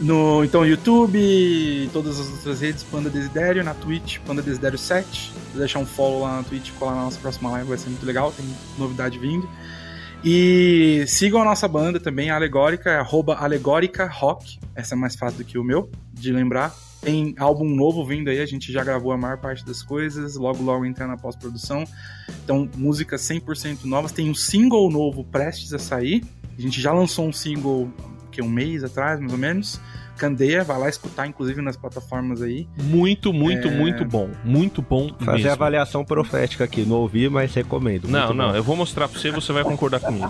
no, 0.00 0.44
então, 0.44 0.64
YouTube, 0.64 1.90
todas 1.92 2.20
as 2.20 2.28
outras 2.30 2.60
redes, 2.60 2.84
Panda 2.84 3.10
Desidério, 3.10 3.64
na 3.64 3.74
Twitch, 3.74 4.18
Panda 4.20 4.40
Desidério 4.40 4.78
7. 4.78 5.32
Vou 5.50 5.58
deixar 5.58 5.80
um 5.80 5.86
follow 5.86 6.22
lá 6.22 6.36
na 6.36 6.42
Twitch, 6.44 6.70
colar 6.78 6.94
na 6.94 7.02
nossa 7.02 7.18
próxima 7.18 7.50
live, 7.50 7.68
vai 7.68 7.78
ser 7.78 7.88
muito 7.88 8.06
legal, 8.06 8.32
tem 8.32 8.46
novidade 8.78 9.18
vindo. 9.18 9.48
E 10.24 11.04
sigam 11.06 11.42
a 11.42 11.44
nossa 11.44 11.66
banda 11.66 11.98
também, 11.98 12.30
a 12.30 12.36
Alegórica, 12.36 12.90
é 12.90 13.04
Alegórica 13.36 14.06
Rock. 14.06 14.58
Essa 14.74 14.94
é 14.94 14.98
mais 14.98 15.16
fácil 15.16 15.38
do 15.38 15.44
que 15.44 15.58
o 15.58 15.64
meu, 15.64 15.90
de 16.12 16.32
lembrar. 16.32 16.74
Tem 17.00 17.34
álbum 17.38 17.68
novo 17.68 18.04
vindo 18.04 18.28
aí, 18.28 18.40
a 18.40 18.46
gente 18.46 18.72
já 18.72 18.82
gravou 18.82 19.12
a 19.12 19.16
maior 19.16 19.38
parte 19.38 19.64
das 19.64 19.82
coisas, 19.82 20.34
logo 20.34 20.62
logo 20.62 20.84
entrar 20.84 21.06
na 21.06 21.16
pós-produção. 21.16 21.84
Então, 22.44 22.68
músicas 22.76 23.22
100% 23.22 23.84
novas. 23.84 24.10
Tem 24.10 24.28
um 24.28 24.34
single 24.34 24.90
novo 24.90 25.24
prestes 25.24 25.72
a 25.72 25.78
sair. 25.78 26.24
A 26.56 26.60
gente 26.60 26.80
já 26.80 26.92
lançou 26.92 27.28
um 27.28 27.32
single 27.32 27.88
que 28.38 28.42
um 28.42 28.48
mês 28.48 28.84
atrás, 28.84 29.18
mais 29.18 29.32
ou 29.32 29.38
menos. 29.38 29.80
Candeia, 30.16 30.64
vai 30.64 30.78
lá 30.78 30.88
escutar, 30.88 31.26
inclusive 31.28 31.60
nas 31.62 31.76
plataformas 31.76 32.42
aí. 32.42 32.66
Muito, 32.76 33.32
muito, 33.32 33.68
É. 33.68 33.70
muito 33.70 34.04
bom. 34.04 34.30
Muito 34.44 34.82
bom 34.82 35.12
Fazer 35.20 35.32
mesmo. 35.38 35.50
avaliação 35.52 36.04
profética 36.04 36.64
aqui. 36.64 36.84
Não 36.84 36.96
ouvi, 36.96 37.28
mas 37.28 37.54
recomendo. 37.54 38.08
Não, 38.08 38.26
Muito 38.26 38.34
não, 38.36 38.50
bom. 38.50 38.56
eu 38.56 38.62
vou 38.64 38.74
mostrar 38.76 39.06
pra 39.08 39.18
você 39.18 39.28
e 39.28 39.30
você 39.30 39.52
vai 39.52 39.62
concordar 39.62 40.00
comigo. 40.00 40.28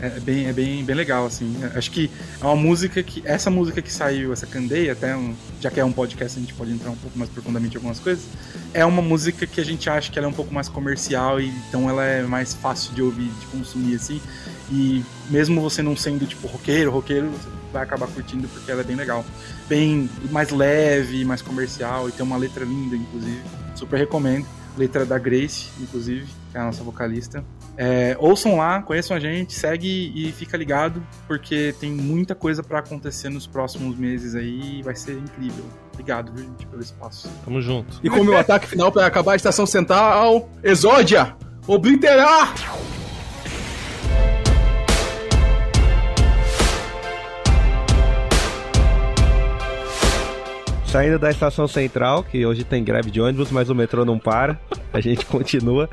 É 0.00 0.20
bem, 0.20 0.46
é 0.46 0.52
bem, 0.52 0.84
bem 0.84 0.94
legal, 0.94 1.24
assim. 1.26 1.56
Acho 1.74 1.90
que 1.90 2.10
é 2.40 2.44
uma 2.44 2.54
música 2.54 3.02
que. 3.02 3.22
Essa 3.24 3.50
música 3.50 3.80
que 3.82 3.90
saiu, 3.92 4.32
essa 4.32 4.46
Candeia, 4.46 4.92
até 4.92 5.16
um, 5.16 5.34
já 5.60 5.70
que 5.70 5.80
é 5.80 5.84
um 5.84 5.90
podcast, 5.92 6.38
a 6.38 6.40
gente 6.40 6.52
pode 6.54 6.70
entrar 6.70 6.90
um 6.90 6.96
pouco 6.96 7.18
mais 7.18 7.30
profundamente 7.30 7.74
em 7.74 7.78
algumas 7.78 7.98
coisas. 7.98 8.24
É 8.74 8.84
uma 8.84 9.02
música 9.02 9.46
que 9.46 9.58
a 9.60 9.64
gente 9.64 9.88
acha 9.90 10.12
que 10.12 10.18
ela 10.18 10.28
é 10.28 10.30
um 10.30 10.34
pouco 10.34 10.52
mais 10.54 10.68
comercial, 10.68 11.40
e 11.40 11.48
então 11.68 11.88
ela 11.88 12.04
é 12.04 12.22
mais 12.22 12.52
fácil 12.54 12.94
de 12.94 13.02
ouvir, 13.02 13.28
de 13.40 13.46
consumir, 13.46 13.96
assim. 13.96 14.20
E 14.70 15.04
mesmo 15.30 15.60
você 15.60 15.82
não 15.82 15.96
sendo, 15.96 16.26
tipo, 16.26 16.46
roqueiro, 16.46 16.90
roqueiro, 16.90 17.30
você 17.30 17.48
vai 17.72 17.82
acabar 17.82 18.06
curtindo 18.08 18.46
porque 18.48 18.70
ela 18.70 18.82
é 18.82 18.84
bem 18.84 18.96
legal. 18.96 19.24
Bem 19.68 20.08
mais 20.30 20.50
leve, 20.50 21.24
mais 21.24 21.42
comercial, 21.42 22.08
e 22.08 22.12
tem 22.12 22.24
uma 22.24 22.36
letra 22.36 22.64
linda, 22.64 22.96
inclusive. 22.96 23.40
Super 23.74 23.98
recomendo. 23.98 24.46
Letra 24.76 25.04
da 25.04 25.18
Grace, 25.18 25.70
inclusive, 25.80 26.24
que 26.52 26.56
é 26.56 26.60
a 26.60 26.64
nossa 26.64 26.84
vocalista. 26.84 27.44
É, 27.76 28.16
ouçam 28.20 28.56
lá, 28.56 28.80
conheçam 28.80 29.16
a 29.16 29.20
gente, 29.20 29.52
segue 29.52 30.12
e 30.14 30.30
fica 30.30 30.56
ligado, 30.56 31.02
porque 31.26 31.74
tem 31.80 31.90
muita 31.90 32.34
coisa 32.34 32.62
pra 32.62 32.78
acontecer 32.78 33.28
nos 33.28 33.44
próximos 33.44 33.96
meses 33.96 34.36
aí 34.36 34.78
e 34.78 34.82
vai 34.82 34.94
ser 34.94 35.18
incrível. 35.18 35.64
Obrigado, 35.92 36.32
viu, 36.32 36.44
gente, 36.44 36.64
pelo 36.66 36.82
espaço. 36.82 37.28
Tamo 37.44 37.60
junto. 37.60 37.98
E 38.04 38.08
com 38.08 38.20
o 38.20 38.24
meu 38.24 38.36
ataque 38.36 38.68
final 38.68 38.92
pra 38.92 39.04
acabar 39.06 39.32
a 39.32 39.36
estação 39.36 39.66
central, 39.66 40.48
Exódia! 40.62 41.36
Obliterar! 41.66 42.54
Saindo 50.98 51.16
da 51.16 51.30
estação 51.30 51.68
central, 51.68 52.24
que 52.24 52.44
hoje 52.44 52.64
tem 52.64 52.82
greve 52.82 53.08
de 53.08 53.20
ônibus, 53.20 53.52
mas 53.52 53.70
o 53.70 53.74
metrô 53.74 54.04
não 54.04 54.18
para. 54.18 54.58
A 54.92 55.00
gente 55.00 55.24
continua 55.26 55.88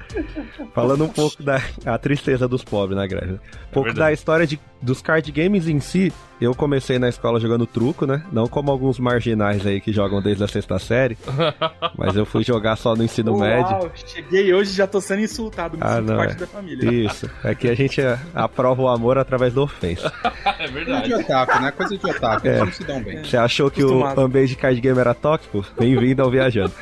falando 0.74 1.04
um 1.04 1.10
pouco 1.10 1.44
da 1.44 1.62
a 1.86 1.98
tristeza 1.98 2.48
dos 2.48 2.64
pobres 2.64 2.98
na 2.98 3.06
greve. 3.06 3.34
Um 3.34 3.38
pouco 3.72 3.90
verdade. 3.90 4.00
da 4.00 4.14
história 4.14 4.48
de, 4.48 4.60
dos 4.82 5.02
card 5.02 5.30
games 5.32 5.68
em 5.68 5.80
si. 5.80 6.14
Eu 6.40 6.54
comecei 6.54 7.00
na 7.00 7.08
escola 7.08 7.40
jogando 7.40 7.66
truco, 7.66 8.06
né? 8.06 8.22
Não 8.30 8.46
como 8.48 8.70
alguns 8.70 9.00
marginais 9.00 9.66
aí 9.66 9.80
que 9.80 9.94
jogam 9.94 10.22
desde 10.22 10.44
a 10.44 10.48
sexta 10.50 10.78
série. 10.80 11.18
Mas 11.98 12.14
eu 12.16 12.26
fui 12.26 12.44
jogar 12.44 12.76
só 12.76 12.94
no 12.94 13.04
ensino 13.04 13.38
médio. 13.38 13.72
Uau, 13.72 13.92
cheguei 13.96 14.54
hoje 14.54 14.72
e 14.72 14.76
já 14.76 14.86
tô 14.86 15.00
sendo 15.00 15.22
insultado, 15.22 15.78
me 15.78 15.84
Ah, 15.84 15.96
sinto 15.96 16.08
não, 16.08 16.18
parte 16.18 16.34
é. 16.34 16.36
da 16.36 16.48
família. 16.48 16.92
Isso. 16.92 17.30
É 17.42 17.56
que 17.56 17.70
a 17.70 17.76
gente 17.76 18.02
é, 18.02 18.20
aprova 18.34 18.82
o 18.82 18.88
amor 18.90 19.18
através 19.18 19.54
da 19.54 19.62
ofensa. 19.62 20.12
É 20.58 20.68
Coisa 20.70 21.02
de 21.02 21.14
otaku, 21.14 21.62
né? 21.62 21.72
Coisa 21.72 21.98
de 21.98 22.10
otaku. 22.10 22.48
É. 22.48 22.60
Eles 22.62 22.76
se 22.76 22.84
dão 22.84 23.02
bem. 23.02 23.24
Você 23.24 23.38
achou 23.38 23.70
que 23.72 23.82
Acostumado. 23.82 24.20
o 24.22 24.24
ambiente 24.26 24.56
card 24.56 24.80
game 24.80 25.00
era 25.00 25.14
tóxico? 25.14 25.66
Bem-vindo 25.78 26.22
ao 26.22 26.30
Viajando. 26.30 26.72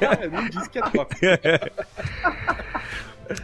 Não 0.54 0.68
que 0.68 0.78
é 0.78 0.82
top. 0.82 1.16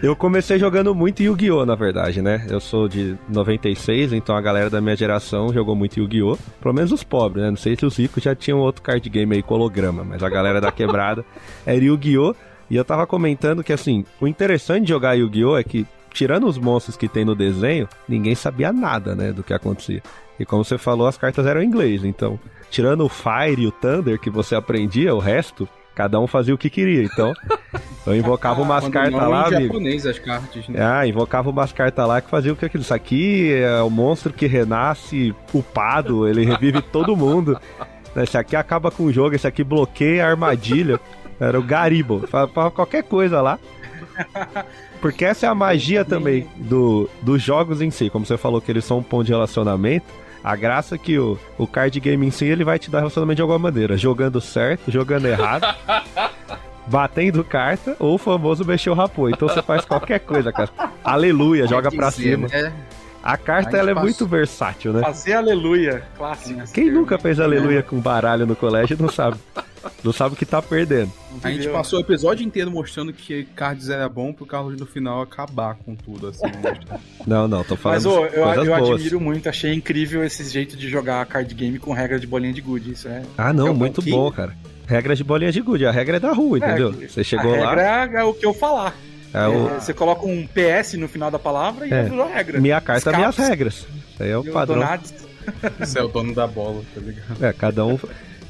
Eu 0.02 0.14
comecei 0.14 0.58
jogando 0.58 0.94
muito 0.94 1.22
Yu-Gi-Oh, 1.22 1.66
na 1.66 1.74
verdade, 1.74 2.22
né? 2.22 2.46
Eu 2.48 2.60
sou 2.60 2.88
de 2.88 3.16
96, 3.28 4.12
então 4.12 4.36
a 4.36 4.40
galera 4.40 4.70
da 4.70 4.80
minha 4.80 4.94
geração 4.94 5.52
jogou 5.52 5.74
muito 5.74 5.98
Yu-Gi-Oh! 5.98 6.38
Pelo 6.60 6.74
menos 6.74 6.92
os 6.92 7.02
pobres, 7.02 7.42
né? 7.42 7.50
Não 7.50 7.56
sei 7.56 7.74
se 7.74 7.84
os 7.84 7.96
ricos 7.96 8.22
já 8.22 8.34
tinham 8.34 8.60
outro 8.60 8.82
card 8.82 9.08
game 9.08 9.34
aí 9.34 9.42
com 9.42 9.54
holograma, 9.54 10.04
mas 10.04 10.22
a 10.22 10.28
galera 10.28 10.60
da 10.60 10.70
quebrada 10.70 11.24
era 11.66 11.82
Yu-Gi-Oh! 11.82 12.34
E 12.70 12.76
eu 12.76 12.84
tava 12.84 13.06
comentando 13.06 13.64
que, 13.64 13.72
assim, 13.72 14.04
o 14.20 14.26
interessante 14.28 14.84
de 14.84 14.90
jogar 14.90 15.14
Yu-Gi-Oh! 15.14 15.58
é 15.58 15.64
que, 15.64 15.84
tirando 16.12 16.46
os 16.46 16.58
monstros 16.58 16.96
que 16.96 17.08
tem 17.08 17.24
no 17.24 17.34
desenho, 17.34 17.88
ninguém 18.08 18.34
sabia 18.34 18.72
nada, 18.72 19.14
né, 19.14 19.32
do 19.32 19.42
que 19.42 19.52
acontecia. 19.52 20.02
E 20.38 20.44
como 20.44 20.64
você 20.64 20.78
falou, 20.78 21.06
as 21.06 21.18
cartas 21.18 21.44
eram 21.44 21.60
em 21.60 21.66
inglês, 21.66 22.04
então, 22.04 22.38
tirando 22.70 23.04
o 23.04 23.08
Fire 23.08 23.62
e 23.62 23.66
o 23.66 23.72
Thunder 23.72 24.18
que 24.18 24.30
você 24.30 24.54
aprendia, 24.54 25.14
o 25.14 25.18
resto, 25.18 25.68
cada 25.94 26.18
um 26.20 26.26
fazia 26.26 26.54
o 26.54 26.58
que 26.58 26.70
queria. 26.70 27.02
Então, 27.02 27.32
eu 28.06 28.16
invocava 28.16 28.60
umas 28.60 28.84
Quando 28.84 28.92
cartas 28.92 29.28
lá, 29.28 29.46
amigo. 29.46 29.62
japonês 29.74 30.06
as 30.06 30.18
cartas, 30.18 30.68
né? 30.68 30.84
Ah, 30.84 31.06
invocava 31.06 31.50
umas 31.50 31.72
cartas 31.72 32.06
lá 32.06 32.20
que 32.20 32.30
faziam 32.30 32.54
o 32.54 32.56
que 32.56 32.64
aquilo. 32.64 32.82
Isso 32.82 32.94
aqui 32.94 33.52
é 33.52 33.82
o 33.82 33.90
monstro 33.90 34.32
que 34.32 34.46
renasce 34.46 35.34
upado, 35.52 36.26
ele 36.26 36.44
revive 36.44 36.80
todo 36.92 37.16
mundo. 37.16 37.58
Esse 38.16 38.36
aqui 38.36 38.56
acaba 38.56 38.90
com 38.90 39.04
o 39.04 39.12
jogo, 39.12 39.34
esse 39.34 39.46
aqui 39.46 39.64
bloqueia 39.64 40.26
a 40.26 40.30
armadilha. 40.30 41.00
Era 41.40 41.58
o 41.58 41.62
Garibo. 41.62 42.26
Falava 42.28 42.70
qualquer 42.70 43.02
coisa 43.02 43.40
lá. 43.40 43.58
Porque 45.00 45.24
essa 45.24 45.46
é 45.46 45.48
a 45.48 45.54
magia 45.54 46.04
também 46.04 46.46
do, 46.56 47.08
dos 47.20 47.42
jogos 47.42 47.80
em 47.82 47.90
si. 47.90 48.08
Como 48.08 48.24
você 48.24 48.36
falou 48.36 48.60
que 48.60 48.70
eles 48.70 48.84
são 48.84 48.98
um 48.98 49.02
ponto 49.02 49.24
de 49.24 49.32
relacionamento. 49.32 50.06
A 50.42 50.56
graça 50.56 50.96
é 50.96 50.98
que 50.98 51.18
o, 51.18 51.38
o 51.56 51.66
card 51.66 51.98
game 52.00 52.26
em 52.26 52.30
si 52.30 52.44
ele 52.46 52.64
vai 52.64 52.78
te 52.78 52.90
dar 52.90 52.98
relacionamento 52.98 53.36
de 53.36 53.42
alguma 53.42 53.58
maneira. 53.58 53.96
Jogando 53.96 54.40
certo, 54.40 54.90
jogando 54.90 55.26
errado. 55.26 55.66
Batendo 56.86 57.44
carta 57.44 57.96
ou 58.00 58.14
o 58.16 58.18
famoso 58.18 58.64
mexer 58.64 58.90
o 58.90 58.94
rapô. 58.94 59.28
Então 59.28 59.48
você 59.48 59.62
faz 59.62 59.84
qualquer 59.84 60.18
coisa, 60.18 60.52
cara. 60.52 60.70
Aleluia, 61.04 61.66
joga 61.68 61.90
pra 61.92 62.10
cima. 62.10 62.48
né? 62.48 62.72
A 63.22 63.36
carta 63.36 63.76
Aí 63.76 63.80
ela 63.80 63.90
é 63.90 63.94
passou. 63.94 64.08
muito 64.08 64.26
versátil, 64.26 64.92
né? 64.92 65.00
Fazer 65.00 65.34
aleluia, 65.34 66.02
clássico. 66.16 66.60
Quem 66.72 66.90
nunca 66.90 67.18
fez 67.18 67.38
aleluia 67.38 67.82
com 67.82 68.00
baralho 68.00 68.46
no 68.46 68.56
colégio 68.56 68.96
não 69.00 69.08
sabe. 69.08 69.36
Não 70.04 70.12
sabe 70.12 70.34
o 70.34 70.38
que 70.38 70.46
tá 70.46 70.62
perdendo. 70.62 71.10
A 71.42 71.50
gente 71.50 71.68
passou 71.68 71.98
o 71.98 72.02
episódio 72.02 72.44
inteiro 72.46 72.70
mostrando 72.70 73.12
que 73.12 73.44
Cards 73.56 73.88
era 73.88 74.08
bom 74.08 74.32
pro 74.32 74.46
Carlos 74.46 74.78
no 74.78 74.86
final 74.86 75.20
acabar 75.22 75.74
com 75.74 75.94
tudo, 75.96 76.28
assim. 76.28 76.46
mostrando. 76.46 77.00
Não, 77.26 77.48
não, 77.48 77.64
tô 77.64 77.74
falando 77.76 77.96
Mas 77.96 78.06
ô, 78.06 78.24
eu, 78.26 78.64
eu 78.64 78.76
boas. 78.78 78.90
admiro 78.92 79.20
muito, 79.20 79.48
achei 79.48 79.72
incrível 79.74 80.22
esse 80.24 80.44
jeito 80.48 80.76
de 80.76 80.88
jogar 80.88 81.24
card 81.26 81.52
game 81.54 81.78
com 81.80 81.92
regra 81.92 82.18
de 82.20 82.26
bolinha 82.28 82.52
de 82.52 82.60
gude. 82.60 82.92
Isso 82.92 83.08
é. 83.08 83.22
Ah, 83.36 83.52
não, 83.52 83.68
Eu 83.68 83.74
muito 83.74 84.00
banquei. 84.00 84.12
bom, 84.12 84.30
cara. 84.30 84.54
Regras 84.86 85.18
de 85.18 85.24
bolinha 85.24 85.50
de 85.50 85.60
gude, 85.60 85.86
a 85.86 85.90
regra 85.90 86.16
é 86.16 86.20
da 86.20 86.32
rua, 86.32 86.58
entendeu? 86.58 86.94
É, 87.00 87.08
Você 87.08 87.24
chegou 87.24 87.54
a 87.54 87.58
lá, 87.58 87.74
regra 87.98 88.20
é 88.20 88.24
o 88.24 88.34
que 88.34 88.44
eu 88.46 88.52
falar. 88.54 88.94
É 89.34 89.46
o 89.48 89.68
É, 89.76 89.80
você 89.80 89.94
coloca 89.94 90.26
um 90.26 90.46
PS 90.46 90.94
no 90.94 91.08
final 91.08 91.30
da 91.30 91.38
palavra 91.38 91.86
e 91.86 91.92
É. 91.92 92.00
é. 92.00 92.02
virou 92.04 92.28
regra. 92.28 92.60
minha 92.60 92.80
carta, 92.80 92.98
Escapes. 93.10 93.18
minhas 93.18 93.36
regras. 93.36 93.74
Isso 94.12 94.22
aí 94.22 94.30
é 94.30 94.38
o 94.38 94.44
E 94.44 94.50
o 94.50 94.52
padrão. 94.52 94.82
Você 95.80 95.98
é 95.98 96.02
o 96.02 96.08
dono 96.08 96.32
da 96.34 96.46
bola, 96.46 96.82
tá 96.94 97.00
ligado? 97.00 97.44
É, 97.44 97.52
cada 97.52 97.84
um. 97.84 97.98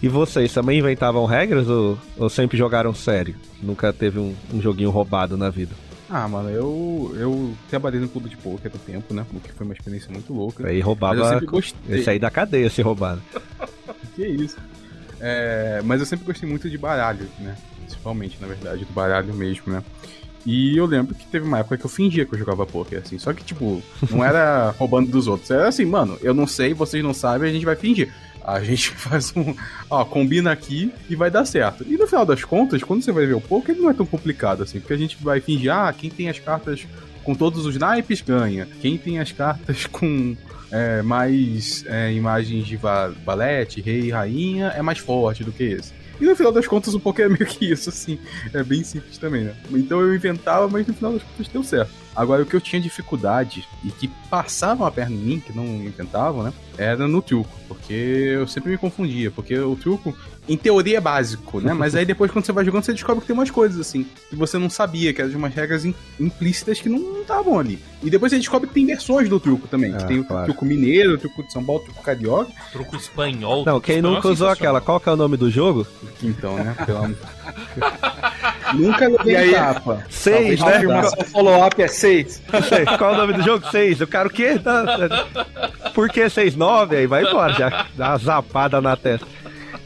E 0.02 0.08
vocês 0.08 0.52
também 0.52 0.78
inventavam 0.80 1.24
regras 1.24 1.68
ou, 1.68 1.96
ou 2.18 2.28
sempre 2.28 2.58
jogaram 2.58 2.92
sério? 2.92 3.34
Nunca 3.62 3.92
teve 3.92 4.18
um, 4.18 4.34
um 4.52 4.60
joguinho 4.60 4.90
roubado 4.90 5.36
na 5.36 5.48
vida? 5.48 5.74
Ah, 6.10 6.28
mano, 6.28 6.50
eu, 6.50 7.14
eu 7.16 7.54
trabalhei 7.70 7.98
no 7.98 8.08
clube 8.08 8.28
de 8.28 8.36
poker 8.36 8.70
há 8.74 8.78
tempo, 8.78 9.14
né? 9.14 9.24
O 9.32 9.40
que 9.40 9.50
foi 9.52 9.64
uma 9.64 9.72
experiência 9.72 10.10
muito 10.10 10.34
louca. 10.34 10.66
Aí 10.66 10.80
eu 10.80 10.84
roubava. 10.84 11.26
sempre 11.30 11.46
gostei. 11.46 11.98
Esse 12.00 12.10
aí 12.10 12.18
da 12.18 12.30
cadeia 12.30 12.68
se 12.68 12.82
roubado. 12.82 13.22
Que 14.14 14.26
isso? 14.26 14.58
É, 15.18 15.80
mas 15.84 16.00
eu 16.00 16.06
sempre 16.06 16.26
gostei 16.26 16.46
muito 16.46 16.68
de 16.68 16.76
baralho, 16.76 17.26
né? 17.38 17.56
Principalmente, 17.78 18.36
na 18.42 18.46
verdade, 18.46 18.84
do 18.84 18.92
baralho 18.92 19.32
mesmo, 19.32 19.72
né? 19.72 19.82
E 20.44 20.76
eu 20.76 20.86
lembro 20.86 21.14
que 21.14 21.26
teve 21.26 21.46
uma 21.46 21.60
época 21.60 21.76
que 21.76 21.86
eu 21.86 21.90
fingia 21.90 22.26
que 22.26 22.34
eu 22.34 22.38
jogava 22.38 22.66
poker, 22.66 23.00
assim. 23.04 23.18
Só 23.18 23.32
que, 23.32 23.44
tipo, 23.44 23.82
não 24.10 24.24
era 24.24 24.70
roubando 24.78 25.10
dos 25.10 25.26
outros. 25.26 25.50
Era 25.50 25.68
assim, 25.68 25.84
mano, 25.84 26.18
eu 26.20 26.34
não 26.34 26.46
sei, 26.46 26.74
vocês 26.74 27.02
não 27.02 27.14
sabem, 27.14 27.50
a 27.50 27.52
gente 27.52 27.64
vai 27.64 27.76
fingir. 27.76 28.12
A 28.44 28.60
gente 28.60 28.90
faz 28.96 29.32
um. 29.36 29.54
Ó, 29.88 30.04
combina 30.04 30.50
aqui 30.50 30.92
e 31.08 31.14
vai 31.14 31.30
dar 31.30 31.44
certo. 31.44 31.84
E 31.86 31.96
no 31.96 32.06
final 32.06 32.26
das 32.26 32.44
contas, 32.44 32.82
quando 32.82 33.02
você 33.02 33.12
vai 33.12 33.26
ver 33.26 33.34
o 33.34 33.40
poker, 33.40 33.74
ele 33.74 33.82
não 33.82 33.90
é 33.90 33.94
tão 33.94 34.06
complicado 34.06 34.62
assim. 34.62 34.80
Porque 34.80 34.94
a 34.94 34.98
gente 34.98 35.16
vai 35.22 35.40
fingir, 35.40 35.72
ah, 35.72 35.92
quem 35.96 36.10
tem 36.10 36.28
as 36.28 36.38
cartas 36.38 36.86
com 37.22 37.34
todos 37.34 37.64
os 37.64 37.76
naipes 37.76 38.20
ganha. 38.20 38.66
Quem 38.80 38.98
tem 38.98 39.20
as 39.20 39.30
cartas 39.30 39.86
com 39.86 40.36
é, 40.72 41.02
mais 41.02 41.84
é, 41.86 42.12
imagens 42.12 42.66
de 42.66 42.76
va 42.76 43.12
valete, 43.24 43.80
rei 43.80 44.00
e 44.00 44.10
rainha 44.10 44.68
é 44.68 44.82
mais 44.82 44.98
forte 44.98 45.44
do 45.44 45.52
que 45.52 45.62
esse. 45.62 45.92
E 46.22 46.24
no 46.24 46.36
final 46.36 46.52
das 46.52 46.68
contas, 46.68 46.94
o 46.94 47.00
poker 47.00 47.26
é 47.26 47.28
meio 47.28 47.44
que 47.44 47.68
isso, 47.68 47.88
assim. 47.88 48.16
É 48.54 48.62
bem 48.62 48.84
simples 48.84 49.18
também, 49.18 49.42
né? 49.42 49.56
Então 49.72 50.00
eu 50.00 50.14
inventava, 50.14 50.68
mas 50.68 50.86
no 50.86 50.94
final 50.94 51.14
das 51.14 51.22
contas 51.24 51.48
deu 51.48 51.64
certo. 51.64 51.90
Agora, 52.14 52.44
o 52.44 52.46
que 52.46 52.54
eu 52.54 52.60
tinha 52.60 52.80
dificuldade 52.80 53.66
e 53.82 53.90
que 53.90 54.06
passavam 54.30 54.86
a 54.86 54.90
perna 54.92 55.16
em 55.16 55.18
mim, 55.18 55.40
que 55.40 55.52
não 55.52 55.64
inventavam, 55.64 56.44
né? 56.44 56.52
Era 56.78 57.08
no 57.08 57.20
truco. 57.20 57.50
Porque 57.66 57.92
eu 57.92 58.46
sempre 58.46 58.70
me 58.70 58.78
confundia. 58.78 59.32
Porque 59.32 59.58
o 59.58 59.74
truco, 59.74 60.16
em 60.48 60.56
teoria, 60.56 60.98
é 60.98 61.00
básico, 61.00 61.60
né? 61.60 61.72
Mas 61.72 61.94
aí 61.94 62.04
depois, 62.04 62.30
quando 62.30 62.44
você 62.44 62.52
vai 62.52 62.64
jogando, 62.64 62.82
você 62.84 62.92
descobre 62.92 63.20
que 63.20 63.26
tem 63.28 63.34
umas 63.34 63.50
coisas 63.50 63.78
assim. 63.80 64.04
Que 64.28 64.34
você 64.34 64.58
não 64.58 64.68
sabia, 64.68 65.12
que 65.14 65.20
eram 65.20 65.30
de 65.30 65.36
umas 65.36 65.54
regras 65.54 65.84
im- 65.84 65.94
implícitas 66.18 66.80
que 66.80 66.88
não 66.88 67.20
estavam 67.20 67.58
ali. 67.58 67.78
E 68.02 68.10
depois 68.10 68.30
você 68.32 68.38
descobre 68.38 68.66
que 68.68 68.74
tem 68.74 68.84
versões 68.84 69.28
do 69.28 69.38
truco 69.38 69.68
também. 69.68 69.94
Ah, 69.94 69.98
que 69.98 70.06
tem 70.08 70.18
o 70.18 70.24
claro. 70.24 70.46
truco 70.46 70.64
mineiro, 70.64 71.14
o 71.14 71.18
truco 71.18 71.44
de 71.44 71.52
São 71.52 71.62
Paulo, 71.64 71.80
o 71.82 71.84
truco 71.84 72.02
carioca. 72.02 72.50
Truco 72.72 72.96
espanhol. 72.96 73.64
Não, 73.64 73.80
quem 73.80 73.96
espanhol 73.96 74.16
nunca 74.16 74.28
usou 74.28 74.48
aquela? 74.48 74.80
Qual 74.80 74.98
que 74.98 75.08
é 75.08 75.12
o 75.12 75.16
nome 75.16 75.36
do 75.36 75.48
jogo? 75.48 75.86
Então, 76.22 76.56
né? 76.56 76.74
Pelo 76.84 76.98
amor. 77.04 77.16
Nunca 78.74 79.06
levei 79.06 79.34
E 79.34 79.36
aí? 79.36 79.52
tapa. 79.52 80.04
Seis, 80.08 80.60
A 80.62 80.66
né? 80.66 80.76
afirmação 80.76 81.24
follow-up 81.30 81.82
é 81.82 81.86
6. 81.88 82.42
Seis. 82.68 82.88
Qual 82.96 83.10
é 83.10 83.14
o 83.14 83.16
nome 83.18 83.32
do 83.34 83.42
jogo? 83.42 83.70
Seis. 83.70 84.00
O 84.00 84.06
cara 84.06 84.28
o 84.28 84.30
quê? 84.30 84.54
Por 85.94 86.08
que 86.08 86.28
seis, 86.30 86.56
nove? 86.56 86.96
Aí 86.96 87.06
vai 87.06 87.22
embora, 87.24 87.52
já 87.52 87.86
dá 87.94 88.10
uma 88.10 88.16
zapada 88.18 88.80
na 88.80 88.96
testa. 88.96 89.26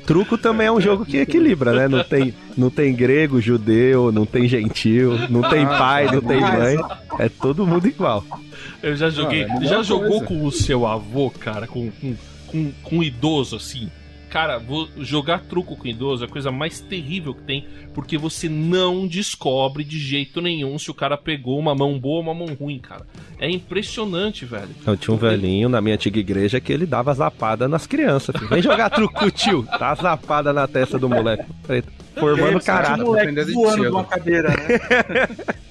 Truco 0.07 0.39
também 0.39 0.69
é 0.69 0.73
um 0.73 0.81
jogo 0.81 1.05
que 1.05 1.17
equilibra, 1.17 1.73
né? 1.73 1.89
Não 1.89 2.05
tem, 2.05 2.33
não 2.57 2.71
tem 2.71 2.95
grego, 2.95 3.41
judeu, 3.41 4.13
não 4.13 4.25
tem 4.25 4.49
gentil, 4.49 5.19
não 5.29 5.43
tem 5.43 5.65
Ah, 5.65 5.79
pai, 5.79 6.07
não 6.07 6.21
tem 6.21 6.41
mãe. 6.41 6.77
É 7.19 7.29
todo 7.29 7.67
mundo 7.67 7.89
igual. 7.89 8.25
Eu 8.83 8.95
já 8.95 9.11
joguei. 9.11 9.45
Ah, 9.45 9.59
é 9.61 9.67
já 9.67 9.83
jogou 9.83 10.21
coisa. 10.21 10.27
com 10.27 10.45
o 10.45 10.53
seu 10.53 10.87
avô, 10.87 11.31
cara, 11.31 11.67
com, 11.67 11.91
com, 11.91 12.15
com, 12.47 12.73
com 12.83 12.99
um 12.99 13.03
idoso 13.03 13.57
assim? 13.57 13.91
Cara, 14.37 14.59
vou 14.59 14.87
jogar 14.99 15.41
truco 15.45 15.75
com 15.75 15.89
idoso 15.89 16.23
é 16.23 16.27
a 16.27 16.31
coisa 16.31 16.53
mais 16.53 16.79
terrível 16.79 17.33
que 17.33 17.41
tem, 17.41 17.67
porque 17.95 18.19
você 18.19 18.51
não 18.51 19.07
descobre 19.07 19.83
de 19.83 19.99
jeito 19.99 20.43
nenhum 20.43 20.79
se 20.79 20.91
o 20.91 20.95
cara 20.95 21.17
pegou 21.17 21.59
uma 21.59 21.75
mão 21.75 21.99
boa 21.99 22.17
ou 22.17 22.21
uma 22.21 22.35
mão 22.35 22.49
ruim, 22.49 22.79
cara. 22.79 23.07
É 23.39 23.49
impressionante, 23.49 24.45
velho. 24.45 24.69
Eu 24.87 24.95
tinha 24.95 25.15
um 25.15 25.17
velhinho 25.17 25.71
na 25.71 25.81
minha 25.81 25.95
antiga 25.95 26.21
igreja 26.21 26.61
que 26.61 26.71
ele 26.71 26.85
dava 26.85 27.15
zapada 27.15 27.67
nas 27.67 27.87
crianças. 27.87 28.37
filho. 28.37 28.51
Vem 28.51 28.61
jogar 28.61 28.91
truco, 28.91 29.31
tio. 29.33 29.67
Tá 29.79 29.95
zapada 29.95 30.53
na 30.53 30.69
testa 30.69 30.99
do 30.99 31.09
moleque. 31.09 31.47
Formando 32.21 32.57
um 32.57 33.35
de 33.35 33.53
voando 33.55 33.83
de 33.85 33.89
uma 33.89 34.05
cadeira, 34.05 34.51
né? 34.51 35.57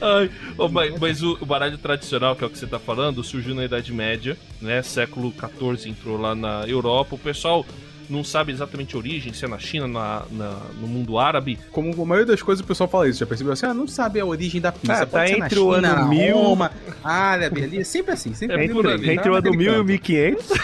Ai, 0.00 0.30
ô, 0.56 0.68
mas, 0.68 0.98
mas 0.98 1.22
o, 1.22 1.36
o 1.40 1.46
baralho 1.46 1.78
tradicional, 1.78 2.34
que 2.36 2.44
é 2.44 2.46
o 2.46 2.50
que 2.50 2.58
você 2.58 2.66
tá 2.66 2.78
falando, 2.78 3.22
surgiu 3.22 3.54
na 3.54 3.64
Idade 3.64 3.92
Média, 3.92 4.36
né? 4.60 4.82
Século 4.82 5.32
XIV 5.32 5.90
entrou 5.90 6.20
lá 6.20 6.34
na 6.34 6.64
Europa. 6.66 7.14
O 7.14 7.18
pessoal 7.18 7.64
não 8.08 8.24
sabe 8.24 8.50
exatamente 8.50 8.96
a 8.96 8.98
origem, 8.98 9.32
se 9.32 9.44
é 9.44 9.48
na 9.48 9.58
China, 9.58 9.86
na, 9.86 10.22
na- 10.32 10.58
no 10.80 10.88
mundo 10.88 11.16
árabe. 11.16 11.56
Como 11.70 11.92
a 11.92 12.04
maioria 12.04 12.26
das 12.26 12.42
coisas 12.42 12.64
o 12.64 12.66
pessoal 12.66 12.88
fala 12.88 13.08
isso, 13.08 13.20
já 13.20 13.26
percebeu 13.26 13.52
assim? 13.52 13.66
Ah, 13.66 13.74
não 13.74 13.86
sabe 13.86 14.18
a 14.18 14.26
origem 14.26 14.60
da 14.60 14.72
pizza. 14.72 15.04
Ah, 15.04 15.06
Pode 15.06 15.10
tá 15.12 15.26
ser 15.28 15.36
na 15.38 15.46
entre 15.46 15.58
o 15.60 15.74
China, 15.76 15.88
ano 15.92 16.00
na 16.00 16.04
1000 16.08 16.34
Roma, 16.36 16.72
árabe 17.04 17.62
ali, 17.62 17.84
sempre 17.84 18.12
assim, 18.14 18.34
sempre 18.34 18.64
É 18.64 18.68
por 18.68 18.84
ali. 18.88 19.10
Entre 19.12 19.30
o 19.30 19.34
ano 19.36 19.52
1000 19.52 19.74
e 19.74 19.78
o 19.78 19.84
1500. 19.84 20.46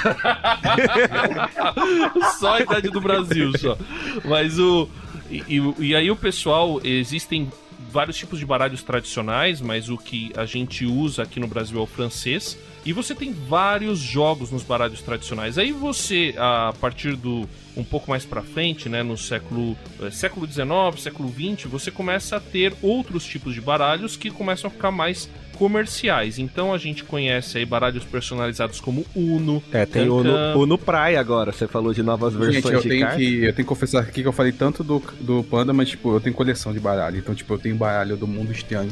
só 2.38 2.54
a 2.54 2.60
idade 2.60 2.88
do 2.90 3.00
Brasil, 3.00 3.52
só. 3.58 3.76
Mas 4.24 4.58
o. 4.58 4.88
E, 5.30 5.42
e- 5.48 5.74
e 5.86 5.96
aí 5.96 6.10
o 6.10 6.16
pessoal, 6.16 6.80
existem 6.84 7.50
vários 7.96 8.18
tipos 8.18 8.38
de 8.38 8.44
baralhos 8.44 8.82
tradicionais, 8.82 9.62
mas 9.62 9.88
o 9.88 9.96
que 9.96 10.30
a 10.36 10.44
gente 10.44 10.84
usa 10.84 11.22
aqui 11.22 11.40
no 11.40 11.46
Brasil 11.46 11.78
é 11.78 11.82
o 11.82 11.86
francês. 11.86 12.58
E 12.84 12.92
você 12.92 13.14
tem 13.14 13.32
vários 13.32 13.98
jogos 13.98 14.50
nos 14.50 14.62
baralhos 14.62 15.00
tradicionais. 15.00 15.56
Aí 15.56 15.72
você, 15.72 16.34
a 16.36 16.74
partir 16.78 17.16
do 17.16 17.48
um 17.74 17.82
pouco 17.82 18.10
mais 18.10 18.26
pra 18.26 18.42
frente, 18.42 18.86
né, 18.90 19.02
no 19.02 19.16
século 19.16 19.74
eh, 20.02 20.10
século 20.10 20.46
19, 20.46 21.00
século 21.00 21.28
20, 21.30 21.68
você 21.68 21.90
começa 21.90 22.36
a 22.36 22.40
ter 22.40 22.74
outros 22.82 23.24
tipos 23.24 23.54
de 23.54 23.62
baralhos 23.62 24.14
que 24.14 24.30
começam 24.30 24.68
a 24.68 24.70
ficar 24.70 24.90
mais 24.90 25.30
comerciais. 25.58 26.38
Então 26.38 26.72
a 26.72 26.78
gente 26.78 27.02
conhece 27.04 27.58
aí 27.58 27.64
baralhos 27.66 28.04
personalizados 28.04 28.80
como 28.80 29.04
Uno, 29.14 29.62
É, 29.72 29.84
tem 29.86 30.08
o 30.08 30.18
Cancan. 30.22 30.54
no, 30.54 30.60
o 30.60 30.66
no 30.66 30.78
Praia 30.78 31.18
agora. 31.18 31.52
Você 31.52 31.66
falou 31.66 31.92
de 31.92 32.02
novas 32.02 32.34
versões 32.34 32.56
Gente, 32.62 32.72
eu 32.72 32.80
de 32.80 32.88
tenho, 32.88 33.00
cartas. 33.02 33.18
que, 33.18 33.34
eu 33.36 33.40
tenho 33.52 33.54
que 33.54 33.64
confessar 33.64 34.00
aqui 34.00 34.22
que 34.22 34.28
eu 34.28 34.32
falei 34.32 34.52
tanto 34.52 34.84
do, 34.84 35.02
do 35.20 35.42
Panda, 35.44 35.72
mas 35.72 35.88
tipo, 35.88 36.14
eu 36.14 36.20
tenho 36.20 36.34
coleção 36.34 36.72
de 36.72 36.78
baralho. 36.80 37.18
Então, 37.18 37.34
tipo, 37.34 37.52
eu 37.54 37.58
tenho 37.58 37.74
baralho 37.76 38.16
do 38.16 38.26
Mundo 38.26 38.52
Estranho. 38.52 38.90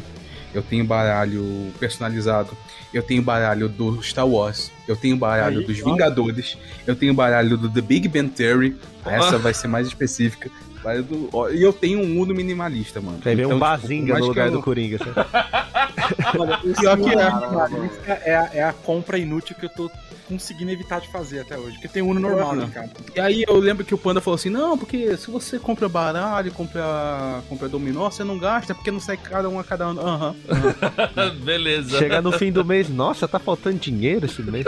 Eu 0.53 0.63
tenho 0.63 0.85
baralho 0.85 1.73
personalizado. 1.81 2.51
Eu 2.93 3.03
tenho 3.03 3.21
baralho 3.23 3.69
do 3.69 4.01
Star 4.03 4.27
Wars. 4.27 4.71
Eu 4.87 4.95
tenho 4.95 5.17
baralho 5.17 5.59
Aí, 5.61 5.67
dos 5.67 5.81
ó. 5.83 5.85
Vingadores. 5.87 6.57
Eu 6.87 6.95
tenho 6.95 7.13
baralho 7.13 7.57
do 7.59 7.69
The 7.69 7.81
Big 7.81 8.07
Ben 8.09 8.29
Theory. 8.29 8.77
Essa 9.05 9.37
vai 9.39 9.53
ser 9.53 9.67
mais 9.67 9.87
específica. 9.89 10.49
Do- 11.03 11.29
ó, 11.33 11.49
E 11.51 11.63
eu 11.63 11.73
tenho 11.73 12.01
um 12.01 12.21
Uno 12.21 12.35
minimalista, 12.35 13.01
mano. 13.01 13.17
Um 13.25 13.31
Então, 13.31 13.35
tipo, 13.49 13.59
Bazinga 13.59 14.07
por 14.07 14.13
mais 14.13 14.21
no 14.23 14.29
lugar 14.29 14.47
eu- 14.47 14.53
do 14.53 14.63
Coringa. 14.63 14.99
Olha, 16.39 16.59
o 16.63 16.75
Pior 16.75 16.97
que 16.99 17.09
é. 17.11 17.31
minimalista 17.33 18.13
é, 18.25 18.37
a, 18.37 18.51
é 18.53 18.63
a 18.65 18.73
compra 18.73 19.17
inútil 19.19 19.57
que 19.59 19.65
eu 19.67 19.71
tô 19.71 19.91
conseguindo 20.29 20.71
evitar 20.71 21.01
de 21.01 21.09
fazer 21.09 21.41
até 21.41 21.57
hoje. 21.59 21.73
Porque 21.75 21.89
tem 21.89 22.03
Uno 22.03 22.19
normal, 22.21 22.55
né, 22.57 22.69
cara? 22.73 22.91
E 23.15 23.21
aí 23.21 23.45
eu 23.47 23.59
lembro 23.59 23.85
que 23.85 23.95
o 23.95 23.99
Panda 23.99 24.21
falou 24.21 24.37
assim, 24.37 24.49
não, 24.51 24.77
porque 24.77 25.17
se 25.19 25.31
você 25.31 25.59
compra 25.59 25.89
baralho, 25.89 26.51
compra, 26.53 27.43
compra 27.49 27.69
dominó, 27.69 28.11
você 28.11 28.25
não 28.25 28.39
gasta, 28.39 28.75
porque 28.75 28.91
não 28.91 29.01
sai 29.01 29.17
cada 29.19 29.49
um 29.49 29.59
a 29.59 29.65
cada 29.65 29.85
ano. 29.85 30.01
Aham. 30.01 30.35
Beleza. 31.45 31.99
Chega 31.99 32.21
no 32.23 32.33
fim 32.33 32.51
do 32.53 32.65
mês, 32.65 32.89
nossa, 32.89 33.29
tá 33.29 33.39
faltando 33.39 33.79
dinheiro 33.79 34.25
esse 34.27 34.43
mês. 34.43 34.65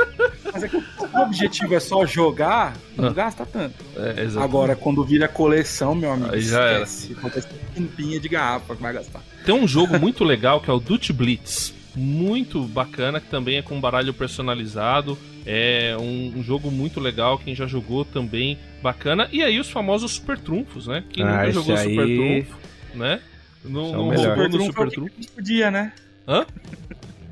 Mas 0.56 0.64
é 0.64 0.68
que 0.68 0.76
o 0.76 1.20
objetivo 1.20 1.74
é 1.74 1.80
só 1.80 2.06
jogar, 2.06 2.74
não 2.96 3.12
gasta 3.12 3.44
tanto. 3.44 3.84
É. 3.96 4.26
Agora, 4.42 4.74
quando 4.74 5.04
vira 5.04 5.28
coleção, 5.28 5.94
meu 5.94 6.12
amigo, 6.12 6.34
Aí 6.34 6.40
já 6.40 6.62
era. 6.62 6.82
esquece. 6.84 7.14
Tampinha 7.74 8.18
de 8.18 8.28
garrafa 8.28 8.74
que 8.74 8.80
vai 8.82 8.92
gastar. 8.94 9.22
Tem 9.44 9.54
um 9.54 9.68
jogo 9.68 9.98
muito 9.98 10.24
legal 10.24 10.60
que 10.60 10.70
é 10.70 10.72
o 10.72 10.80
Dutch 10.80 11.10
Blitz. 11.12 11.74
Muito 11.94 12.62
bacana, 12.62 13.20
que 13.20 13.28
também 13.28 13.56
é 13.58 13.62
com 13.62 13.80
baralho 13.80 14.12
personalizado. 14.14 15.16
É 15.46 15.96
um, 16.00 16.34
um 16.38 16.42
jogo 16.42 16.70
muito 16.70 17.00
legal, 17.00 17.38
quem 17.38 17.54
já 17.54 17.66
jogou 17.66 18.04
também 18.04 18.58
bacana. 18.82 19.28
E 19.32 19.42
aí 19.42 19.58
os 19.60 19.70
famosos 19.70 20.12
super 20.12 20.38
trunfos, 20.38 20.86
né? 20.86 21.04
Quem 21.10 21.24
Ah, 21.24 21.38
nunca 21.38 21.52
jogou 21.52 21.76
super 21.76 22.00
aí- 22.00 22.16
trunfo, 22.44 22.58
né? 22.94 23.20
Não, 23.64 23.82
Esse 23.86 23.94
é 23.94 23.96
o 23.96 23.98
não 23.98 24.08
melhor. 24.08 24.26
roubou 24.36 24.44
no 24.44 24.50
Trunfo 24.50 24.64
é 24.64 24.66
super 24.72 24.86
o 24.86 24.90
que 25.10 25.10
trunfo. 25.16 25.32
podia, 25.34 25.70
né? 25.70 25.92
Hã? 26.28 26.44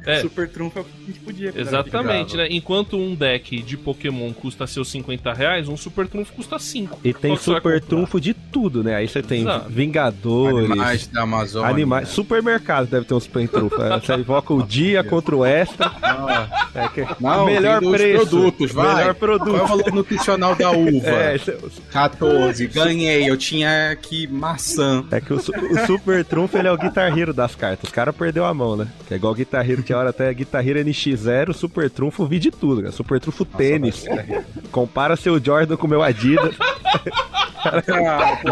É. 0.06 0.20
Super 0.20 0.48
trunfo 0.48 0.78
é 0.78 0.82
o 0.82 0.84
que 0.84 0.90
a 1.02 1.06
gente 1.06 1.20
podia. 1.20 1.52
Exatamente, 1.56 2.36
né? 2.36 2.46
Enquanto 2.50 2.96
um 2.96 3.14
deck 3.14 3.62
de 3.62 3.76
Pokémon 3.76 4.32
custa 4.32 4.66
seus 4.66 4.88
50 4.90 5.32
reais, 5.32 5.68
um 5.68 5.76
super 5.76 6.06
trunfo 6.06 6.32
custa 6.32 6.58
5. 6.58 7.00
E 7.04 7.12
tem 7.12 7.34
que 7.36 7.42
super 7.42 7.80
trunfo 7.80 8.20
de 8.20 8.34
tudo, 8.34 8.82
né? 8.84 8.94
Aí 8.96 9.08
você 9.08 9.22
tem 9.22 9.40
Exato. 9.42 9.70
Vingadores, 9.70 10.70
Animais 10.70 11.06
da 11.08 11.22
Amazônia. 11.22 11.68
Animais. 11.70 12.08
Supermercado 12.08 12.86
deve 12.88 13.04
ter 13.06 13.14
um 13.14 13.20
super 13.20 13.48
trunfo. 13.48 13.80
É, 13.82 13.98
Você 14.00 14.14
invoca 14.14 14.52
o 14.54 14.62
dia 14.62 15.02
contra 15.04 15.36
o 15.36 15.44
extra. 15.44 15.90
Ah, 16.02 16.68
É 16.74 16.88
que... 16.88 17.06
Não, 17.20 17.46
melhor 17.46 17.80
preço. 17.80 18.26
produtos, 18.28 18.72
vai. 18.72 18.86
Melhor 18.96 19.14
Qual 19.14 19.30
é 19.30 19.34
o 19.36 19.38
produto. 19.40 19.66
valor 19.66 19.92
nutricional 19.92 20.54
da 20.54 20.70
uva? 20.70 21.04
É, 21.24 21.36
esse- 21.36 21.56
14, 21.92 22.66
ganhei, 22.66 23.28
eu 23.28 23.36
tinha 23.36 23.90
aqui 23.92 24.26
maçã. 24.26 25.04
é 25.10 25.20
que 25.20 25.32
o, 25.32 25.36
o 25.36 25.86
Super 25.86 26.24
Trunfo 26.24 26.56
ele 26.58 26.68
é 26.68 26.72
o 26.72 26.76
Guitar 26.76 27.16
Hero 27.16 27.32
das 27.32 27.54
cartas. 27.54 27.84
Os 27.88 27.94
caras 27.94 28.14
perdeu 28.14 28.44
a 28.44 28.52
mão, 28.52 28.76
né? 28.76 28.88
Que 29.06 29.14
é 29.14 29.16
igual 29.16 29.32
o 29.32 29.36
Guitar 29.36 29.68
Hora 29.94 30.10
até 30.10 30.32
Guitar 30.32 30.66
Hero 30.66 30.78
NX0, 30.80 31.52
Super 31.52 31.90
Trunfo, 31.90 32.26
vi 32.26 32.38
de 32.38 32.50
tudo, 32.50 32.82
cara. 32.82 32.92
Super 32.92 33.20
Trunfo 33.20 33.44
tênis. 33.44 34.04
Compara 34.70 35.16
seu 35.16 35.42
Jordan 35.42 35.76
com 35.76 35.86
o 35.86 35.90
meu 35.90 36.02
Adidas. 36.02 36.54
Ah, 37.66 38.42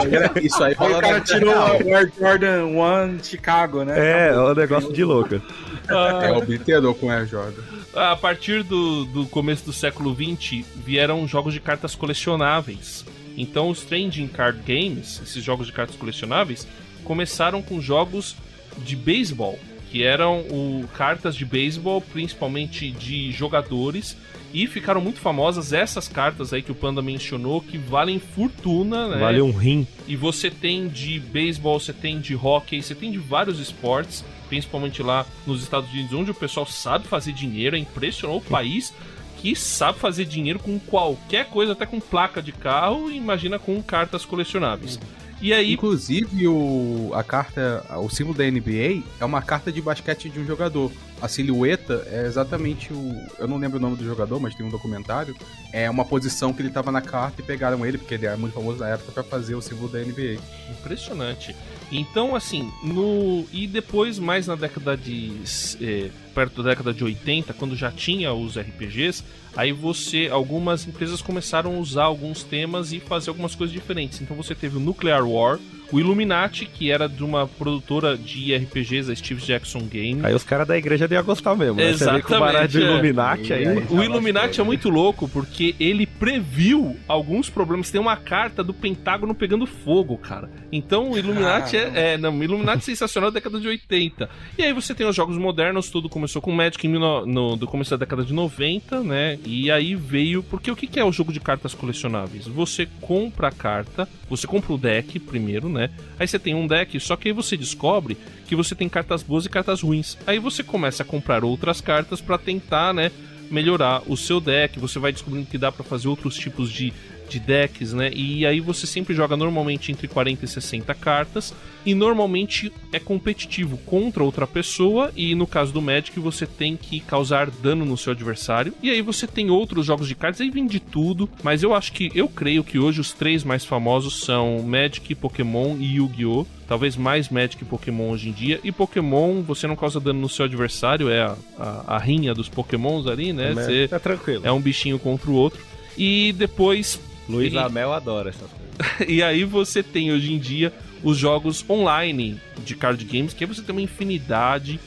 Isso 0.42 0.64
aí 0.64 0.72
o 0.72 1.00
cara 1.00 1.20
tirou 1.20 1.52
o 1.54 1.94
Air 1.94 2.10
Jordan 2.18 2.64
1 2.64 3.22
Chicago, 3.22 3.84
né? 3.84 3.98
É, 3.98 4.28
é 4.28 4.38
um 4.40 4.54
negócio 4.54 4.90
de 4.90 5.04
louca. 5.04 5.42
É 5.88 6.32
obtedor 6.32 6.94
com 6.94 7.10
Air 7.10 7.26
Jordan. 7.26 7.60
A 7.94 8.16
partir 8.16 8.62
do, 8.62 9.04
do 9.04 9.26
começo 9.26 9.66
do 9.66 9.72
século 9.72 10.14
XX, 10.14 10.64
vieram 10.76 11.28
jogos 11.28 11.52
de 11.52 11.60
cartas 11.60 11.94
colecionáveis. 11.94 13.04
Então, 13.36 13.68
os 13.68 13.82
Trading 13.82 14.28
Card 14.28 14.60
Games, 14.66 15.20
esses 15.22 15.44
jogos 15.44 15.66
de 15.66 15.72
cartas 15.74 15.96
colecionáveis, 15.96 16.66
começaram 17.04 17.60
com 17.60 17.80
jogos 17.80 18.34
de 18.78 18.96
beisebol, 18.96 19.58
que 19.92 20.02
eram 20.02 20.40
o, 20.40 20.88
cartas 20.96 21.36
de 21.36 21.44
beisebol, 21.44 22.00
principalmente 22.00 22.90
de 22.90 23.30
jogadores, 23.30 24.16
e 24.50 24.66
ficaram 24.66 25.02
muito 25.02 25.20
famosas 25.20 25.74
essas 25.74 26.08
cartas 26.08 26.50
aí 26.54 26.62
que 26.62 26.72
o 26.72 26.74
Panda 26.74 27.02
mencionou, 27.02 27.60
que 27.60 27.76
valem 27.76 28.18
fortuna, 28.18 29.08
né? 29.08 29.18
Vale 29.18 29.42
um 29.42 29.52
rim. 29.52 29.86
E 30.08 30.16
você 30.16 30.50
tem 30.50 30.88
de 30.88 31.20
beisebol, 31.20 31.78
você 31.78 31.92
tem 31.92 32.20
de 32.20 32.34
hockey, 32.34 32.82
você 32.82 32.94
tem 32.94 33.12
de 33.12 33.18
vários 33.18 33.60
esportes, 33.60 34.24
principalmente 34.48 35.02
lá 35.02 35.26
nos 35.46 35.62
Estados 35.62 35.90
Unidos, 35.90 36.14
onde 36.14 36.30
o 36.30 36.34
pessoal 36.34 36.64
sabe 36.64 37.06
fazer 37.06 37.32
dinheiro, 37.34 37.76
é 37.76 37.78
impressionou 37.78 38.38
o 38.38 38.42
país 38.42 38.94
que 39.42 39.54
sabe 39.54 39.98
fazer 39.98 40.24
dinheiro 40.24 40.58
com 40.58 40.78
qualquer 40.78 41.50
coisa, 41.50 41.72
até 41.72 41.84
com 41.84 42.00
placa 42.00 42.40
de 42.40 42.52
carro, 42.52 43.10
imagina 43.10 43.58
com 43.58 43.82
cartas 43.82 44.24
colecionáveis. 44.24 44.98
E 45.42 45.52
aí, 45.52 45.72
Inclusive, 45.72 46.46
o, 46.46 47.10
a 47.14 47.24
carta, 47.24 47.84
o 47.98 48.08
símbolo 48.08 48.38
da 48.38 48.44
NBA 48.48 49.02
é 49.18 49.24
uma 49.24 49.42
carta 49.42 49.72
de 49.72 49.82
basquete 49.82 50.28
de 50.28 50.38
um 50.38 50.46
jogador. 50.46 50.92
A 51.20 51.26
silhueta 51.26 52.06
é 52.10 52.26
exatamente 52.26 52.92
o. 52.92 53.12
Eu 53.38 53.48
não 53.48 53.56
lembro 53.56 53.78
o 53.78 53.80
nome 53.80 53.96
do 53.96 54.04
jogador, 54.04 54.38
mas 54.38 54.54
tem 54.54 54.64
um 54.64 54.68
documentário. 54.68 55.36
É 55.72 55.90
uma 55.90 56.04
posição 56.04 56.52
que 56.52 56.62
ele 56.62 56.70
tava 56.70 56.92
na 56.92 57.00
carta 57.00 57.40
e 57.42 57.44
pegaram 57.44 57.84
ele, 57.84 57.98
porque 57.98 58.14
ele 58.14 58.26
era 58.26 58.36
muito 58.36 58.54
famoso 58.54 58.78
na 58.78 58.88
época, 58.88 59.10
pra 59.10 59.24
fazer 59.24 59.56
o 59.56 59.60
símbolo 59.62 59.88
da 59.88 59.98
NBA. 59.98 60.40
Impressionante. 60.70 61.56
Então, 61.90 62.36
assim, 62.36 62.70
no. 62.84 63.44
E 63.52 63.66
depois, 63.66 64.20
mais 64.20 64.46
na 64.46 64.54
década 64.54 64.96
de. 64.96 65.32
eh, 65.80 66.10
perto 66.34 66.62
da 66.62 66.70
década 66.70 66.94
de 66.94 67.02
80, 67.02 67.52
quando 67.54 67.74
já 67.76 67.90
tinha 67.90 68.32
os 68.32 68.56
RPGs, 68.56 69.24
aí 69.56 69.72
você. 69.72 70.28
Algumas 70.30 70.86
empresas 70.86 71.20
começaram 71.22 71.76
a 71.76 71.78
usar 71.78 72.04
alguns 72.04 72.42
temas 72.42 72.92
e 72.92 73.00
fazer 73.00 73.30
algumas 73.30 73.54
coisas 73.54 73.72
diferentes. 73.72 74.20
Então 74.20 74.36
você 74.36 74.54
teve 74.54 74.76
o 74.76 74.80
Nuclear 74.80 75.26
War, 75.28 75.58
o 75.92 76.00
Illuminati, 76.00 76.64
que 76.64 76.90
era 76.90 77.06
de 77.06 77.22
uma 77.22 77.46
produtora 77.46 78.16
de 78.16 78.54
RPGs, 78.54 79.12
a 79.12 79.14
Steve 79.14 79.42
Jackson 79.42 79.80
Game. 79.80 80.24
Aí 80.24 80.34
os 80.34 80.42
caras 80.42 80.66
da 80.66 80.76
igreja 80.78 81.04
Ricardo 81.04 81.12
ia 81.12 81.22
gostar 81.22 81.54
mesmo. 81.54 81.74
Né? 81.76 81.92
Você 81.92 82.04
vê 82.10 82.18
Exatamente, 82.18 82.78
é. 82.78 82.80
Illuminati 82.80 83.52
aí. 83.52 83.66
O 83.90 84.02
Illuminati 84.02 84.60
é 84.60 84.64
muito 84.64 84.88
louco 84.88 85.28
porque 85.28 85.74
ele 85.78 86.06
previu 86.06 86.96
alguns 87.06 87.50
problemas. 87.50 87.90
Tem 87.90 88.00
uma 88.00 88.16
carta 88.16 88.64
do 88.64 88.72
Pentágono 88.72 89.34
pegando 89.34 89.66
fogo, 89.66 90.16
cara. 90.16 90.50
Então 90.70 91.10
o 91.10 91.18
Illuminati 91.18 91.76
Caramba. 91.76 91.98
é, 91.98 92.14
é. 92.14 92.18
Não, 92.18 92.38
o 92.38 92.42
Illuminati 92.44 92.78
é 92.78 92.80
sensacional 92.80 93.30
da 93.30 93.34
década 93.34 93.60
de 93.60 93.68
80. 93.68 94.30
E 94.56 94.62
aí 94.62 94.72
você 94.72 94.94
tem 94.94 95.06
os 95.06 95.14
jogos 95.14 95.36
modernos, 95.36 95.90
tudo 95.90 96.08
começou 96.08 96.40
com 96.40 96.50
Magic 96.52 96.86
no, 96.88 97.26
no- 97.26 97.56
do 97.56 97.66
começo 97.66 97.90
da 97.90 97.96
década 97.98 98.24
de 98.24 98.32
90, 98.32 99.00
né? 99.02 99.38
E 99.44 99.70
aí 99.70 99.94
veio. 99.94 100.42
Porque 100.42 100.70
o 100.70 100.76
que 100.76 100.98
é 100.98 101.04
o 101.04 101.12
jogo 101.12 101.32
de 101.32 101.40
cartas 101.40 101.74
colecionáveis? 101.74 102.46
Você 102.46 102.86
compra 103.00 103.48
a 103.48 103.52
carta, 103.52 104.08
você 104.28 104.46
compra 104.46 104.72
o 104.72 104.78
deck 104.78 105.18
primeiro, 105.18 105.68
né? 105.68 105.90
Aí 106.18 106.26
você 106.26 106.38
tem 106.38 106.54
um 106.54 106.66
deck, 106.66 106.98
só 107.00 107.16
que 107.16 107.28
aí 107.28 107.34
você 107.34 107.56
descobre 107.56 108.16
que 108.46 108.54
você 108.54 108.74
tem 108.74 108.88
cartas 108.88 109.22
boas 109.22 109.46
e 109.46 109.48
cartas 109.48 109.82
ruins. 109.82 110.16
Aí 110.26 110.38
você 110.38 110.62
começa 110.62 111.02
a 111.02 111.06
comprar 111.06 111.44
outras 111.44 111.80
cartas 111.80 112.20
pra 112.20 112.38
tentar, 112.38 112.94
né, 112.94 113.10
melhorar 113.50 114.02
o 114.06 114.16
seu 114.16 114.40
deck. 114.40 114.78
Você 114.78 114.98
vai 114.98 115.12
descobrindo 115.12 115.46
que 115.46 115.58
dá 115.58 115.72
pra 115.72 115.84
fazer 115.84 116.08
outros 116.08 116.36
tipos 116.36 116.70
de, 116.70 116.92
de 117.32 117.40
decks, 117.40 117.92
né? 117.92 118.10
E 118.14 118.44
aí 118.46 118.60
você 118.60 118.86
sempre 118.86 119.14
joga 119.14 119.36
normalmente 119.36 119.90
entre 119.90 120.06
40 120.06 120.44
e 120.44 120.48
60 120.48 120.94
cartas 120.94 121.54
e 121.84 121.94
normalmente 121.94 122.72
é 122.92 122.98
competitivo 122.98 123.76
contra 123.78 124.22
outra 124.22 124.46
pessoa 124.46 125.10
e 125.16 125.34
no 125.34 125.46
caso 125.46 125.72
do 125.72 125.82
Magic 125.82 126.18
você 126.20 126.46
tem 126.46 126.76
que 126.76 127.00
causar 127.00 127.50
dano 127.50 127.84
no 127.84 127.96
seu 127.96 128.12
adversário. 128.12 128.72
E 128.82 128.90
aí 128.90 129.02
você 129.02 129.26
tem 129.26 129.50
outros 129.50 129.86
jogos 129.86 130.06
de 130.06 130.14
cartas, 130.14 130.40
aí 130.40 130.50
vem 130.50 130.66
de 130.66 130.78
tudo, 130.78 131.28
mas 131.42 131.62
eu 131.62 131.74
acho 131.74 131.92
que 131.92 132.10
eu 132.14 132.28
creio 132.28 132.62
que 132.62 132.78
hoje 132.78 133.00
os 133.00 133.12
três 133.12 133.42
mais 133.42 133.64
famosos 133.64 134.20
são 134.24 134.62
Magic, 134.62 135.14
Pokémon 135.14 135.76
e 135.78 135.96
Yu-Gi-Oh! 135.96 136.46
Talvez 136.68 136.96
mais 136.96 137.28
Magic 137.28 137.62
e 137.62 137.66
Pokémon 137.66 138.10
hoje 138.10 138.28
em 138.30 138.32
dia. 138.32 138.58
E 138.64 138.72
Pokémon, 138.72 139.42
você 139.42 139.66
não 139.66 139.76
causa 139.76 140.00
dano 140.00 140.20
no 140.20 140.28
seu 140.28 140.44
adversário, 140.46 141.10
é 141.10 141.20
a, 141.22 141.36
a, 141.58 141.96
a 141.96 141.98
rinha 141.98 142.32
dos 142.32 142.48
Pokémons 142.48 143.06
ali, 143.06 143.32
né? 143.32 143.52
Mas 143.54 143.66
Você 143.66 143.88
Tá 143.88 143.98
tranquilo. 143.98 144.40
é 144.46 144.50
um 144.52 144.60
bichinho 144.60 144.98
contra 144.98 145.30
o 145.30 145.34
outro. 145.34 145.60
E 145.98 146.32
depois 146.38 146.98
Luiz 147.28 147.52
e- 147.52 147.58
Amel 147.58 147.92
adora 147.92 148.30
essas 148.30 148.50
coisas. 148.50 149.08
e 149.08 149.22
aí 149.22 149.44
você 149.44 149.82
tem 149.82 150.12
hoje 150.12 150.32
em 150.32 150.38
dia 150.38 150.72
os 151.02 151.18
jogos 151.18 151.64
online 151.68 152.40
de 152.64 152.74
card 152.74 153.04
games, 153.04 153.34
que 153.34 153.44
aí 153.44 153.48
você 153.48 153.62
tem 153.62 153.74
uma 153.74 153.82
infinidade, 153.82 154.78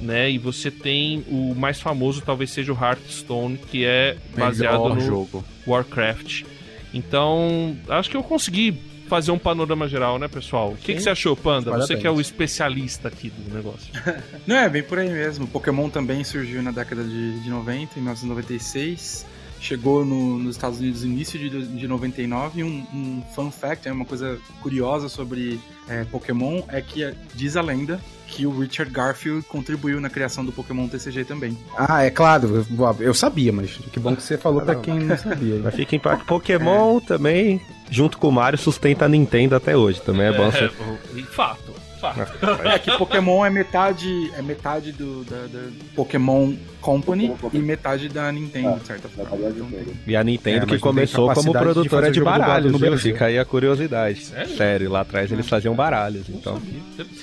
né? 0.00 0.30
E 0.30 0.38
você 0.38 0.70
tem 0.70 1.24
o 1.28 1.54
mais 1.54 1.80
famoso, 1.80 2.20
talvez 2.20 2.50
seja 2.50 2.72
o 2.72 2.76
Hearthstone, 2.76 3.56
que 3.56 3.84
é 3.84 4.16
baseado 4.36 4.82
Melhor 4.82 4.94
no 4.94 5.00
jogo. 5.00 5.44
Warcraft. 5.66 6.44
Então, 6.92 7.76
acho 7.88 8.10
que 8.10 8.16
eu 8.16 8.22
consegui 8.22 8.78
fazer 9.08 9.30
um 9.30 9.38
panorama 9.38 9.86
geral, 9.86 10.18
né, 10.18 10.26
pessoal? 10.26 10.70
O 10.70 10.76
que, 10.76 10.94
que 10.94 11.00
você 11.00 11.10
achou, 11.10 11.36
Panda? 11.36 11.70
Você 11.70 11.70
Parabéns. 11.70 12.00
que 12.00 12.06
é 12.06 12.10
o 12.10 12.20
especialista 12.20 13.08
aqui 13.08 13.30
do 13.30 13.54
negócio. 13.54 13.92
Não, 14.46 14.56
é 14.56 14.68
bem 14.68 14.82
por 14.82 14.98
aí 14.98 15.10
mesmo. 15.10 15.46
Pokémon 15.46 15.88
também 15.90 16.24
surgiu 16.24 16.62
na 16.62 16.70
década 16.70 17.04
de, 17.04 17.40
de 17.40 17.50
90, 17.50 17.98
em 17.98 18.02
1996. 18.02 19.26
Chegou 19.62 20.04
no- 20.04 20.38
nos 20.40 20.56
Estados 20.56 20.80
Unidos 20.80 21.04
no 21.04 21.10
início 21.12 21.38
de, 21.38 21.48
de 21.68 21.86
99. 21.86 22.60
E 22.60 22.64
um, 22.64 22.84
um 22.92 23.22
fun 23.32 23.48
fact, 23.50 23.88
é 23.88 23.92
uma 23.92 24.04
coisa 24.04 24.36
curiosa 24.60 25.08
sobre 25.08 25.60
é, 25.88 26.02
Pokémon, 26.04 26.62
é 26.68 26.80
que 26.82 27.04
é- 27.04 27.14
diz 27.34 27.56
a 27.56 27.62
lenda 27.62 28.00
que 28.26 28.44
o 28.46 28.58
Richard 28.58 28.90
Garfield 28.90 29.44
contribuiu 29.46 30.00
na 30.00 30.08
criação 30.10 30.44
do 30.44 30.50
Pokémon 30.50 30.88
TCG 30.88 31.24
também. 31.24 31.56
Ah, 31.76 32.02
é 32.02 32.10
claro, 32.10 32.66
eu, 32.98 33.12
sabia, 33.14 33.52
mas 33.52 33.72
que 33.92 34.00
bom 34.00 34.16
que 34.16 34.22
você 34.22 34.36
falou 34.38 34.62
pra 34.62 34.74
quem 34.74 34.98
não 34.98 35.16
sabia. 35.18 35.60
Mas 35.62 35.74
fica 35.74 35.94
em 35.94 35.98
parte. 36.00 36.24
Pokémon 36.24 36.98
também, 36.98 37.60
junto 37.90 38.16
com 38.18 38.28
o 38.28 38.32
Mario, 38.32 38.58
sustenta 38.58 39.04
a 39.04 39.08
Nintendo 39.08 39.54
até 39.54 39.76
hoje. 39.76 40.00
Também 40.00 40.26
é 40.28 40.32
bom 40.36 40.50
você. 40.50 40.70
e 41.14 41.22
fato, 41.22 41.72
fato. 42.02 42.66
É 42.66 42.78
que 42.78 42.90
Pokémon 42.98 43.44
é 43.46 43.50
metade, 43.50 44.30
é 44.36 44.42
metade 44.42 44.92
do 44.92 45.24
da, 45.24 45.46
da 45.46 45.68
Pokémon 45.96 46.52
Company 46.80 47.32
e 47.52 47.58
metade 47.58 48.08
da 48.08 48.30
Nintendo, 48.30 48.78
de 48.80 48.86
certa 48.86 49.08
forma. 49.08 49.48
Então, 49.48 49.68
E 50.06 50.16
a 50.16 50.22
Nintendo 50.22 50.64
É, 50.64 50.68
que 50.68 50.78
começou 50.78 51.32
como 51.32 51.52
de 51.52 51.58
produtora 51.58 52.10
de, 52.10 52.20
baralhos, 52.20 52.72
no 52.72 52.78
viu? 52.78 52.98
Fica 52.98 53.26
aí 53.26 53.38
a 53.38 53.44
curiosidade. 53.44 54.24
Sério? 54.56 54.90
lá 54.90 55.00
atrás 55.02 55.30
eles 55.32 55.48
faziam 55.48 55.74
baralhos, 55.74 56.28
então. 56.28 56.60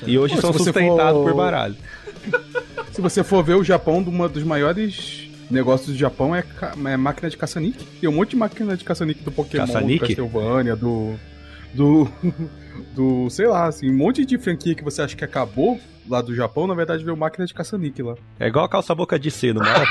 E 0.08 0.18
hoje 0.18 0.36
Pô, 0.36 0.42
são 0.42 0.54
sustentados 0.54 1.22
for- 1.22 1.32
por 1.32 1.36
baralho. 1.36 1.76
Se 2.92 3.02
você 3.02 3.24
for 3.24 3.44
ver 3.44 3.56
o 3.56 3.64
Japão, 3.64 4.00
uma 4.00 4.28
dos 4.28 4.44
maiores 4.44 5.30
negócios 5.50 5.90
do 5.94 5.98
Japão 5.98 6.36
é, 6.36 6.44
é 6.86 6.98
máquina 6.98 7.30
de 7.30 7.38
caça-níquel. 7.38 7.86
Tem 8.00 8.10
um 8.10 8.14
monte 8.14 8.32
de 8.32 8.36
máquina 8.36 8.76
de 8.76 8.84
caça-níquel 8.84 9.24
do 9.24 9.32
Pokémon, 9.32 9.66
do 9.66 9.72
Caça-níquel? 9.72 10.08
Castlevania, 10.08 10.76
do. 10.76 11.16
Do. 11.74 12.09
Do. 12.95 13.30
Sei 13.30 13.45
lá, 13.45 13.67
assim, 13.67 13.89
um 13.89 13.97
monte 13.97 14.26
de 14.26 14.38
franquia 14.38 14.74
que 14.74 14.84
você 14.84 15.01
acha 15.01 15.15
que 15.15 15.24
acabou 15.24 15.80
lá 16.07 16.22
do 16.22 16.34
Japão, 16.36 16.65
na 16.65 16.74
verdade 16.74 17.03
veio 17.03 17.15
máquina 17.15 17.45
de 17.45 17.53
caça-níquel 17.53 18.07
lá. 18.07 18.15
É 18.39 18.47
igual 18.47 18.65
a 18.65 18.70
calça-boca 18.70 19.20
de 19.20 19.30
C, 19.30 19.53
não 19.53 19.61
é? 19.63 19.84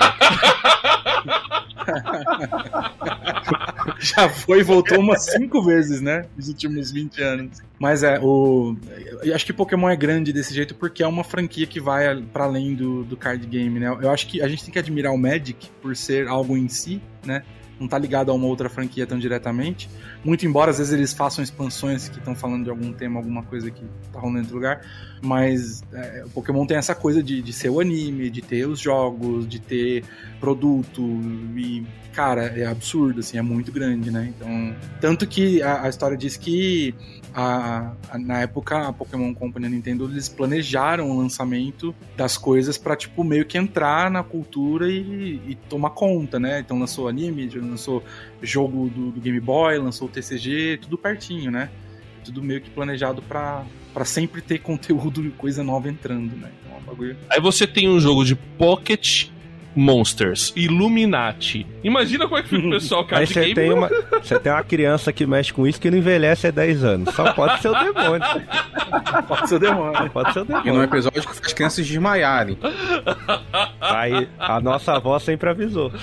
Já 3.99 4.29
foi 4.29 4.61
e 4.61 4.63
voltou 4.63 4.99
umas 4.99 5.25
cinco 5.25 5.63
vezes, 5.63 6.01
né? 6.01 6.27
Nos 6.37 6.49
últimos 6.49 6.91
20 6.91 7.23
anos. 7.23 7.59
Mas 7.79 8.03
é, 8.03 8.19
o. 8.21 8.77
Eu 9.23 9.35
acho 9.35 9.47
que 9.47 9.53
Pokémon 9.53 9.89
é 9.89 9.97
grande 9.97 10.33
desse 10.33 10.55
jeito 10.55 10.75
porque 10.75 11.03
é 11.03 11.07
uma 11.07 11.25
franquia 11.25 11.67
que 11.67 11.81
vai 11.81 12.23
para 12.33 12.45
além 12.45 12.75
do, 12.75 13.05
do 13.05 13.17
card 13.17 13.47
game, 13.47 13.81
né? 13.81 13.89
Eu 13.89 14.11
acho 14.11 14.27
que 14.27 14.43
a 14.43 14.49
gente 14.49 14.65
tem 14.65 14.73
que 14.73 14.79
admirar 14.79 15.13
o 15.13 15.19
Magic 15.19 15.71
por 15.81 15.97
ser 15.97 16.29
algo 16.29 16.57
em 16.57 16.69
si, 16.69 17.01
né? 17.25 17.43
Não 17.81 17.87
tá 17.87 17.97
ligado 17.97 18.31
a 18.31 18.35
uma 18.35 18.47
outra 18.47 18.69
franquia 18.69 19.07
tão 19.07 19.19
diretamente. 19.19 19.89
Muito 20.29 20.45
embora 20.45 20.71
às 20.71 20.77
vezes 20.77 20.93
eles 20.93 21.15
façam 21.15 21.43
expansões 21.43 22.07
que 22.11 22.19
estão 22.19 22.35
falando 22.37 22.65
de 22.65 22.71
algum 22.71 22.93
tema, 22.93 23.19
alguma 23.19 23.43
coisa 23.43 23.71
que 23.71 23.83
tá 24.13 24.21
rolando 24.21 24.41
em 24.41 24.43
outro 24.43 24.57
lugar. 24.57 24.83
Mas 25.23 25.83
é, 25.91 26.23
o 26.27 26.29
Pokémon 26.31 26.67
tem 26.67 26.77
essa 26.77 26.95
coisa 26.95 27.23
de, 27.23 27.41
de 27.41 27.53
ser 27.53 27.71
o 27.71 27.81
anime, 27.81 28.29
de 28.29 28.43
ter 28.43 28.67
os 28.69 28.79
jogos, 28.79 29.49
de 29.49 29.59
ter 29.59 30.05
produto 30.39 31.01
e. 31.57 31.83
Cara, 32.13 32.47
é 32.47 32.67
absurdo, 32.67 33.21
assim, 33.21 33.39
é 33.39 33.43
muito 33.43 33.71
grande, 33.71 34.11
né? 34.11 34.33
Então. 34.37 34.75
Tanto 35.01 35.25
que 35.27 35.63
a, 35.63 35.85
a 35.85 35.89
história 35.89 36.17
diz 36.17 36.37
que 36.37 36.93
a, 37.33 37.93
a- 38.11 38.19
na 38.19 38.41
época 38.41 38.89
a 38.89 38.93
Pokémon 38.93 39.33
Company 39.33 39.67
e 39.67 39.69
a 39.69 39.71
Nintendo 39.71 40.05
eles 40.11 40.29
planejaram 40.29 41.11
o 41.11 41.17
lançamento 41.17 41.95
das 42.17 42.37
coisas 42.37 42.77
pra, 42.77 42.97
tipo, 42.97 43.23
meio 43.23 43.45
que 43.47 43.57
entrar 43.57 44.11
na 44.11 44.25
cultura 44.25 44.91
e, 44.91 45.41
e 45.47 45.55
tomar 45.69 45.91
conta, 45.91 46.41
né? 46.41 46.59
Então 46.59 46.77
lançou 46.79 47.07
anime, 47.07 47.49
lançou 47.55 48.03
jogo 48.43 48.89
do, 48.89 49.11
do 49.13 49.21
Game 49.21 49.39
Boy, 49.39 49.79
lançou 49.79 50.09
TCG, 50.21 50.79
tudo 50.83 50.99
pertinho, 50.99 51.51
né? 51.51 51.71
Tudo 52.25 52.43
meio 52.43 52.61
que 52.61 52.69
planejado 52.71 53.23
pra, 53.23 53.63
pra 53.95 54.05
sempre 54.05 54.43
ter 54.43 54.59
conteúdo 54.61 55.25
e 55.25 55.31
coisa 55.31 55.63
nova 55.63 55.89
entrando, 55.89 56.35
né? 56.37 56.51
Então 56.61 56.77
é 56.77 56.81
um 56.81 56.85
bagulho. 56.85 57.17
Aí 57.31 57.41
você 57.41 57.67
tem 57.67 57.89
um 57.89 58.01
jogo 58.01 58.25
de 58.25 58.35
Pocket 58.35 59.29
Monsters, 59.77 60.53
Illuminati. 60.57 61.65
Imagina 61.85 62.25
como 62.25 62.37
é 62.39 62.43
que 62.43 62.49
fica 62.49 62.67
o 62.67 62.71
pessoal 62.71 63.03
Aí 63.03 63.07
card 63.09 63.33
você 63.33 63.55
tem, 63.55 63.73
uma, 63.73 63.89
você 64.21 64.41
tem 64.41 64.51
uma 64.51 64.65
criança 64.65 65.13
que 65.13 65.25
mexe 65.25 65.53
com 65.53 65.65
isso 65.67 65.81
que 65.81 65.89
não 65.89 65.99
envelhece 65.99 66.49
há 66.49 66.51
10 66.51 66.85
anos. 66.85 67.15
Só 67.15 67.33
pode 67.33 67.63
ser 67.63 67.69
o 67.69 67.73
demônio. 67.73 68.27
Pode 69.29 69.49
ser 69.49 69.55
o 69.55 69.59
demônio. 69.61 70.11
Pode 70.11 70.33
ser 70.33 70.41
o 70.41 70.43
E 70.43 70.47
num 70.49 70.63
demônio. 70.63 70.83
episódio 70.85 71.21
que 71.21 71.27
faz 71.29 71.39
crianças 71.55 71.87
desmaiarem. 71.87 72.59
Aí 73.81 74.29
a 74.37 74.61
nossa 74.61 74.95
avó 74.95 75.17
sempre 75.21 75.49
avisou. 75.49 75.93